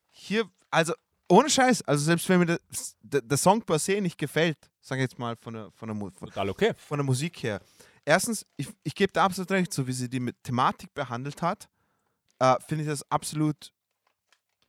Hier, 0.09 0.45
also 0.69 0.93
ohne 1.27 1.49
Scheiß, 1.49 1.81
also 1.83 2.05
selbst 2.05 2.27
wenn 2.29 2.39
mir 2.39 2.57
der, 3.01 3.21
der 3.21 3.37
Song 3.37 3.61
per 3.61 3.79
se 3.79 3.99
nicht 3.99 4.17
gefällt, 4.17 4.57
sage 4.79 5.01
ich 5.01 5.09
jetzt 5.09 5.19
mal 5.19 5.35
von 5.35 5.55
der, 5.55 5.71
von 5.71 5.89
der, 5.89 5.97
von, 5.97 6.29
Total 6.29 6.49
okay. 6.49 6.73
von 6.75 6.97
der 6.97 7.05
Musik 7.05 7.43
her. 7.43 7.59
Erstens, 8.05 8.45
ich, 8.57 8.67
ich 8.83 8.95
gebe 8.95 9.11
da 9.13 9.25
absolut 9.25 9.51
recht, 9.51 9.73
so 9.73 9.85
wie 9.87 9.93
sie 9.93 10.09
die 10.09 10.33
Thematik 10.43 10.93
behandelt 10.93 11.41
hat, 11.41 11.69
äh, 12.39 12.55
finde 12.67 12.83
ich 12.83 12.89
das 12.89 13.09
absolut 13.11 13.71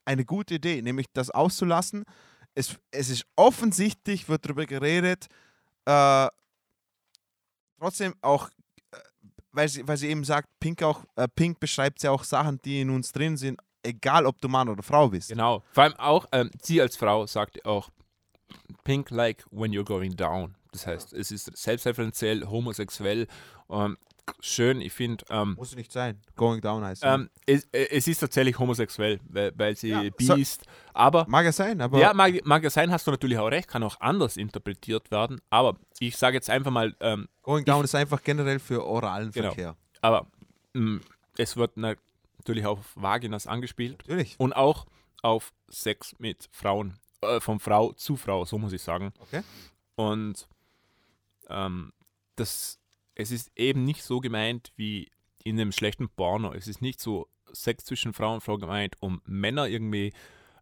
eine 0.05 0.25
gute 0.25 0.55
Idee, 0.55 0.83
nämlich 0.83 1.07
das 1.13 1.31
auszulassen. 1.31 2.05
Es, 2.55 2.77
es 2.91 3.09
ist 3.09 3.25
offensichtlich, 3.37 4.29
wird 4.29 4.45
darüber 4.45 4.67
geredet, 4.67 5.27
äh, 5.87 6.29
trotzdem 7.79 8.15
auch, 8.21 8.51
äh, 8.91 8.99
weil 9.53 9.69
sie, 9.69 9.87
weil 9.89 9.97
sie 9.97 10.09
eben 10.09 10.25
sagt, 10.25 10.49
Pink, 10.61 10.83
auch, 10.83 11.05
äh, 11.17 11.29
Pink 11.29 11.61
beschreibt 11.61 12.03
ja 12.03 12.11
auch 12.11 12.25
Sachen, 12.25 12.61
die 12.63 12.83
in 12.83 12.91
uns 12.91 13.13
drin 13.13 13.37
sind, 13.37 13.61
egal 13.83 14.27
ob 14.27 14.41
du 14.41 14.49
Mann 14.49 14.69
oder 14.69 14.83
Frau 14.83 15.09
bist. 15.09 15.31
Genau. 15.31 15.63
Vor 15.73 15.85
allem 15.85 15.97
auch, 15.97 16.27
ähm, 16.33 16.51
sie 16.61 16.81
als 16.81 16.97
Frau 16.97 17.27
sagt 17.27 17.65
auch, 17.65 17.91
pink 18.85 19.11
like 19.11 19.45
when 19.51 19.73
you're 19.73 19.85
going 19.85 20.15
down. 20.15 20.55
Das 20.73 20.87
heißt, 20.87 21.13
es 21.13 21.31
ist 21.31 21.57
selbstreferenziell, 21.57 22.47
homosexuell. 22.47 23.27
Ähm, 23.71 23.97
schön, 24.41 24.81
ich 24.81 24.93
finde. 24.93 25.25
Ähm, 25.29 25.55
Muss 25.59 25.77
nicht 25.77 25.93
sein. 25.93 26.21
Going 26.35 26.61
down 26.61 26.83
heißt 26.85 27.03
ähm, 27.05 27.29
es, 27.47 27.65
äh, 27.73 27.89
es 27.91 28.09
ist 28.09 28.19
tatsächlich 28.21 28.59
homosexuell, 28.59 29.21
weil, 29.29 29.53
weil 29.57 29.77
sie 29.77 29.89
Ja, 29.91 30.03
bi 30.17 30.25
so- 30.25 30.35
ist. 30.35 30.65
Aber. 30.95 31.27
Mag 31.29 31.45
ja 31.45 31.53
sein, 31.53 31.81
aber. 31.81 31.99
Ja, 31.99 32.15
mag, 32.15 32.45
mag 32.47 32.63
ja 32.65 32.71
sein, 32.71 32.91
hast 32.91 33.07
du 33.07 33.11
natürlich 33.11 33.37
auch 33.39 33.49
recht, 33.51 33.69
kann 33.69 33.83
auch 33.83 34.01
anders 34.01 34.37
interpretiert 34.37 35.11
werden. 35.11 35.41
Aber 35.51 35.77
ich 35.99 36.17
sage 36.17 36.37
jetzt 36.37 36.49
einfach 36.51 36.71
mal. 36.71 36.97
Ähm, 37.01 37.29
Going 37.43 37.65
down 37.65 37.85
ist 37.85 37.95
einfach 37.95 38.23
generell 38.23 38.59
für 38.59 38.85
oralen 38.85 39.31
Genau. 39.31 39.49
Verkehr. 39.49 39.77
Aber 40.01 40.27
mh, 40.73 41.01
es 41.37 41.57
wird 41.57 41.77
natürlich 41.77 42.65
auf 42.65 42.79
Vaginas 42.95 43.47
angespielt. 43.47 43.99
Natürlich. 43.99 44.37
Und 44.39 44.55
auch 44.55 44.87
auf 45.23 45.53
Sex 45.69 46.15
mit 46.19 46.49
Frauen. 46.51 46.95
Äh, 47.21 47.41
von 47.41 47.61
Frau 47.61 47.93
zu 47.93 48.17
Frau, 48.17 48.45
so 48.47 48.57
muss 48.59 48.73
ich 48.73 48.83
sagen. 48.83 49.13
Okay. 49.21 49.43
Und 49.97 50.49
ähm, 51.49 51.93
das, 52.37 52.79
es 53.15 53.31
ist 53.31 53.51
eben 53.57 53.85
nicht 53.85 54.03
so 54.03 54.21
gemeint 54.21 54.73
wie 54.77 55.11
in 55.45 55.59
einem 55.61 55.73
schlechten 55.73 56.09
Porno. 56.09 56.53
Es 56.53 56.69
ist 56.69 56.81
nicht 56.83 57.01
so 57.01 57.29
Sex 57.53 57.85
zwischen 57.85 58.13
Frau 58.13 58.35
und 58.35 58.41
Frau 58.43 58.57
gemeint, 58.59 58.97
um 59.01 59.21
Männer 59.25 59.69
irgendwie 59.69 60.13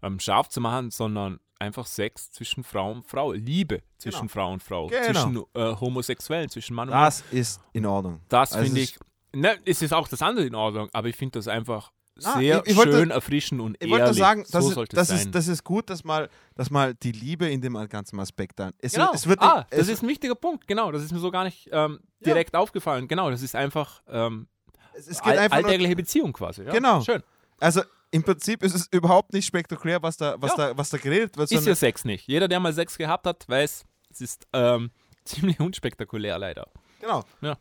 ähm, 0.02 0.18
scharf 0.18 0.48
zu 0.48 0.60
machen, 0.60 0.90
sondern 0.90 1.38
einfach 1.58 1.86
Sex 1.86 2.30
zwischen 2.32 2.64
Frau 2.64 2.90
und 2.92 3.06
Frau. 3.06 3.32
Liebe 3.32 3.82
zwischen 3.98 4.20
Genau. 4.28 4.32
Frau 4.32 4.52
und 4.52 4.62
Frau. 4.62 4.86
Genau. 4.86 5.04
Zwischen 5.04 5.44
äh, 5.54 5.76
Homosexuellen, 5.78 6.48
zwischen 6.48 6.74
Mann 6.74 6.88
und 6.88 6.94
Mann. 6.94 7.04
Das 7.04 7.22
ist 7.30 7.60
in 7.72 7.84
Ordnung. 7.86 8.20
Das 8.28 8.52
Also 8.52 8.64
finde 8.64 8.80
ich. 8.80 8.98
Ne, 9.32 9.56
es 9.64 9.82
ist 9.82 9.92
auch 9.92 10.08
das 10.08 10.22
andere 10.22 10.46
in 10.46 10.54
Ordnung, 10.56 10.88
aber 10.92 11.08
ich 11.08 11.14
finde 11.16 11.38
das 11.38 11.46
einfach 11.46 11.92
Ah, 12.24 12.38
sehr 12.38 12.62
ich- 12.64 12.72
ich 12.72 12.76
wollte- 12.76 12.92
schön, 12.92 13.10
erfrischend 13.10 13.60
und 13.60 13.74
Ich 13.76 13.82
ehrlich. 13.82 13.92
wollte 13.92 14.04
nur 14.06 14.14
sagen, 14.14 14.44
so 14.44 14.52
das, 14.58 14.66
ist, 14.68 14.74
sollte 14.74 14.96
das, 14.96 15.08
es 15.08 15.08
sein. 15.18 15.26
ist, 15.28 15.34
das 15.34 15.48
ist 15.48 15.64
gut, 15.64 15.88
dass 15.90 16.04
mal, 16.04 16.28
dass 16.54 16.70
mal 16.70 16.94
die 16.94 17.12
Liebe 17.12 17.48
in 17.48 17.60
dem 17.60 17.74
ganzen 17.88 18.18
Aspekt 18.20 18.58
dann. 18.58 18.72
Es, 18.78 18.92
genau. 18.92 19.12
es 19.14 19.26
wird 19.26 19.40
ah, 19.40 19.66
es, 19.70 19.78
das 19.80 19.88
ist 19.88 20.02
ein 20.02 20.08
wichtiger 20.08 20.34
Punkt, 20.34 20.66
genau. 20.66 20.90
Das 20.92 21.02
ist 21.02 21.12
mir 21.12 21.18
so 21.18 21.30
gar 21.30 21.44
nicht 21.44 21.68
ähm, 21.72 22.00
direkt 22.24 22.54
aufgefallen. 22.56 23.08
Genau, 23.08 23.30
das 23.30 23.42
ist 23.42 23.54
einfach, 23.56 24.02
ähm, 24.08 24.46
es, 24.94 25.06
es 25.08 25.22
geht 25.22 25.32
all, 25.32 25.38
einfach 25.38 25.56
alltägliche 25.58 25.96
Beziehung 25.96 26.32
quasi. 26.32 26.62
Ja? 26.64 26.72
Genau. 26.72 27.00
Schön. 27.02 27.22
Also 27.58 27.82
im 28.10 28.22
Prinzip 28.22 28.62
ist 28.62 28.74
es 28.74 28.88
überhaupt 28.90 29.32
nicht 29.32 29.46
spektakulär, 29.46 30.02
was 30.02 30.16
da, 30.16 30.34
was 30.40 30.50
Ja. 30.56 30.68
da, 30.70 30.76
was 30.76 30.90
da 30.90 30.98
geredet 30.98 31.36
wird. 31.36 31.50
Ist 31.52 31.66
ja 31.66 31.74
Sex 31.74 32.04
nicht. 32.04 32.26
Jeder, 32.26 32.48
der 32.48 32.58
mal 32.60 32.72
Sex 32.72 32.98
gehabt 32.98 33.26
hat, 33.26 33.48
weiß, 33.48 33.84
es 34.10 34.20
ist 34.20 34.46
ähm, 34.52 34.90
ziemlich 35.24 35.60
unspektakulär 35.60 36.38
leider. 36.38 36.66
Genau. 37.00 37.24
Ja. 37.40 37.56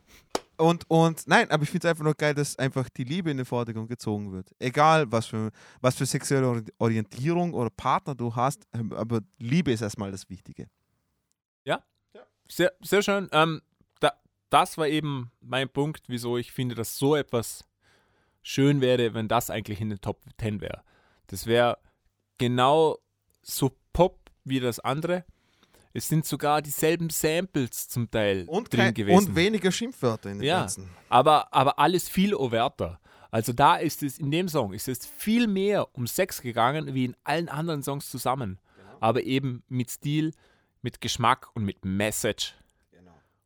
Und, 0.60 0.84
und 0.88 1.26
nein, 1.26 1.50
aber 1.50 1.62
ich 1.62 1.70
finde 1.70 1.86
es 1.86 1.90
einfach 1.90 2.04
nur 2.04 2.14
geil, 2.14 2.34
dass 2.34 2.56
einfach 2.58 2.88
die 2.90 3.04
Liebe 3.04 3.30
in 3.30 3.36
den 3.38 3.46
Vordergrund 3.46 3.88
gezogen 3.88 4.32
wird. 4.32 4.54
Egal, 4.58 5.10
was 5.10 5.26
für, 5.26 5.50
was 5.80 5.96
für 5.96 6.06
sexuelle 6.06 6.46
Ori- 6.48 6.72
Orientierung 6.78 7.54
oder 7.54 7.70
Partner 7.70 8.14
du 8.14 8.34
hast, 8.34 8.64
ähm, 8.72 8.92
aber 8.92 9.20
Liebe 9.38 9.72
ist 9.72 9.80
erstmal 9.80 10.10
das 10.10 10.28
Wichtige. 10.28 10.68
Ja, 11.64 11.82
Sehr, 12.48 12.72
sehr 12.80 13.02
schön. 13.02 13.28
Ähm, 13.32 13.62
da, 14.00 14.12
das 14.50 14.76
war 14.78 14.86
eben 14.88 15.30
mein 15.40 15.68
Punkt, 15.68 16.04
wieso 16.08 16.36
ich 16.36 16.52
finde, 16.52 16.74
dass 16.74 16.96
so 16.98 17.16
etwas 17.16 17.64
schön 18.42 18.80
wäre, 18.80 19.14
wenn 19.14 19.28
das 19.28 19.50
eigentlich 19.50 19.80
in 19.80 19.90
den 19.90 20.00
Top 20.00 20.20
10 20.40 20.60
wäre. 20.60 20.82
Das 21.28 21.46
wäre 21.46 21.78
genau 22.38 22.98
so 23.42 23.70
Pop 23.92 24.18
wie 24.44 24.60
das 24.60 24.80
andere. 24.80 25.24
Es 25.92 26.08
sind 26.08 26.24
sogar 26.24 26.62
dieselben 26.62 27.10
Samples 27.10 27.88
zum 27.88 28.10
Teil 28.10 28.44
Und, 28.46 28.72
drin 28.72 28.80
kein, 28.86 28.94
gewesen. 28.94 29.28
und 29.28 29.34
weniger 29.36 29.72
Schimpfwörter 29.72 30.30
in 30.30 30.38
den 30.38 30.46
Ja, 30.46 30.60
ganzen. 30.60 30.88
aber, 31.08 31.52
aber 31.52 31.78
alles 31.78 32.08
viel 32.08 32.34
overter. 32.34 33.00
Also 33.32 33.52
da 33.52 33.76
ist 33.76 34.02
es, 34.02 34.18
in 34.18 34.30
dem 34.30 34.48
Song 34.48 34.72
ist 34.72 34.88
es 34.88 35.06
viel 35.06 35.46
mehr 35.46 35.88
um 35.96 36.06
Sex 36.06 36.42
gegangen, 36.42 36.94
wie 36.94 37.04
in 37.06 37.16
allen 37.24 37.48
anderen 37.48 37.82
Songs 37.82 38.08
zusammen. 38.10 38.58
Aber 39.00 39.22
eben 39.22 39.62
mit 39.68 39.90
Stil, 39.90 40.32
mit 40.82 41.00
Geschmack 41.00 41.48
und 41.54 41.64
mit 41.64 41.84
Message. 41.84 42.54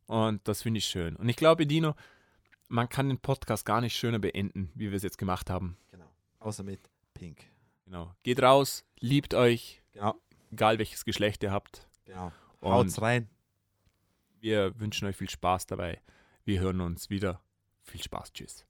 Und 0.07 0.47
das 0.49 0.63
finde 0.63 0.79
ich 0.79 0.85
schön. 0.87 1.17
Und 1.17 1.29
ich 1.29 1.37
glaube, 1.37 1.67
Dino, 1.67 1.95
man 2.69 2.89
kann 2.89 3.09
den 3.09 3.19
Podcast 3.19 3.65
gar 3.65 3.81
nicht 3.81 3.97
schöner 3.97 4.19
beenden, 4.19 4.71
wie 4.75 4.91
wir 4.91 4.97
es 4.97 5.03
jetzt 5.03 5.17
gemacht 5.19 5.49
haben. 5.49 5.77
Außer 6.41 6.63
mit 6.63 6.81
Pink. 7.15 7.39
Genau. 7.87 8.15
Geht 8.23 8.43
raus, 8.43 8.85
liebt 9.01 9.33
euch, 9.35 9.83
Genau. 9.93 10.15
egal 10.53 10.79
welches 10.79 11.05
Geschlecht 11.07 11.43
ihr 11.43 11.53
habt. 11.53 11.87
Genau. 12.05 12.33
Und 12.61 12.73
Haut's 12.73 13.01
rein. 13.01 13.29
wir 14.41 14.79
wünschen 14.79 15.07
euch 15.09 15.17
viel 15.17 15.31
Spaß 15.31 15.67
dabei. 15.67 16.01
Wir 16.45 16.61
hören 16.61 16.81
uns 16.81 17.11
wieder. 17.11 17.41
Viel 17.83 18.03
Spaß. 18.03 18.33
Tschüss. 18.33 18.67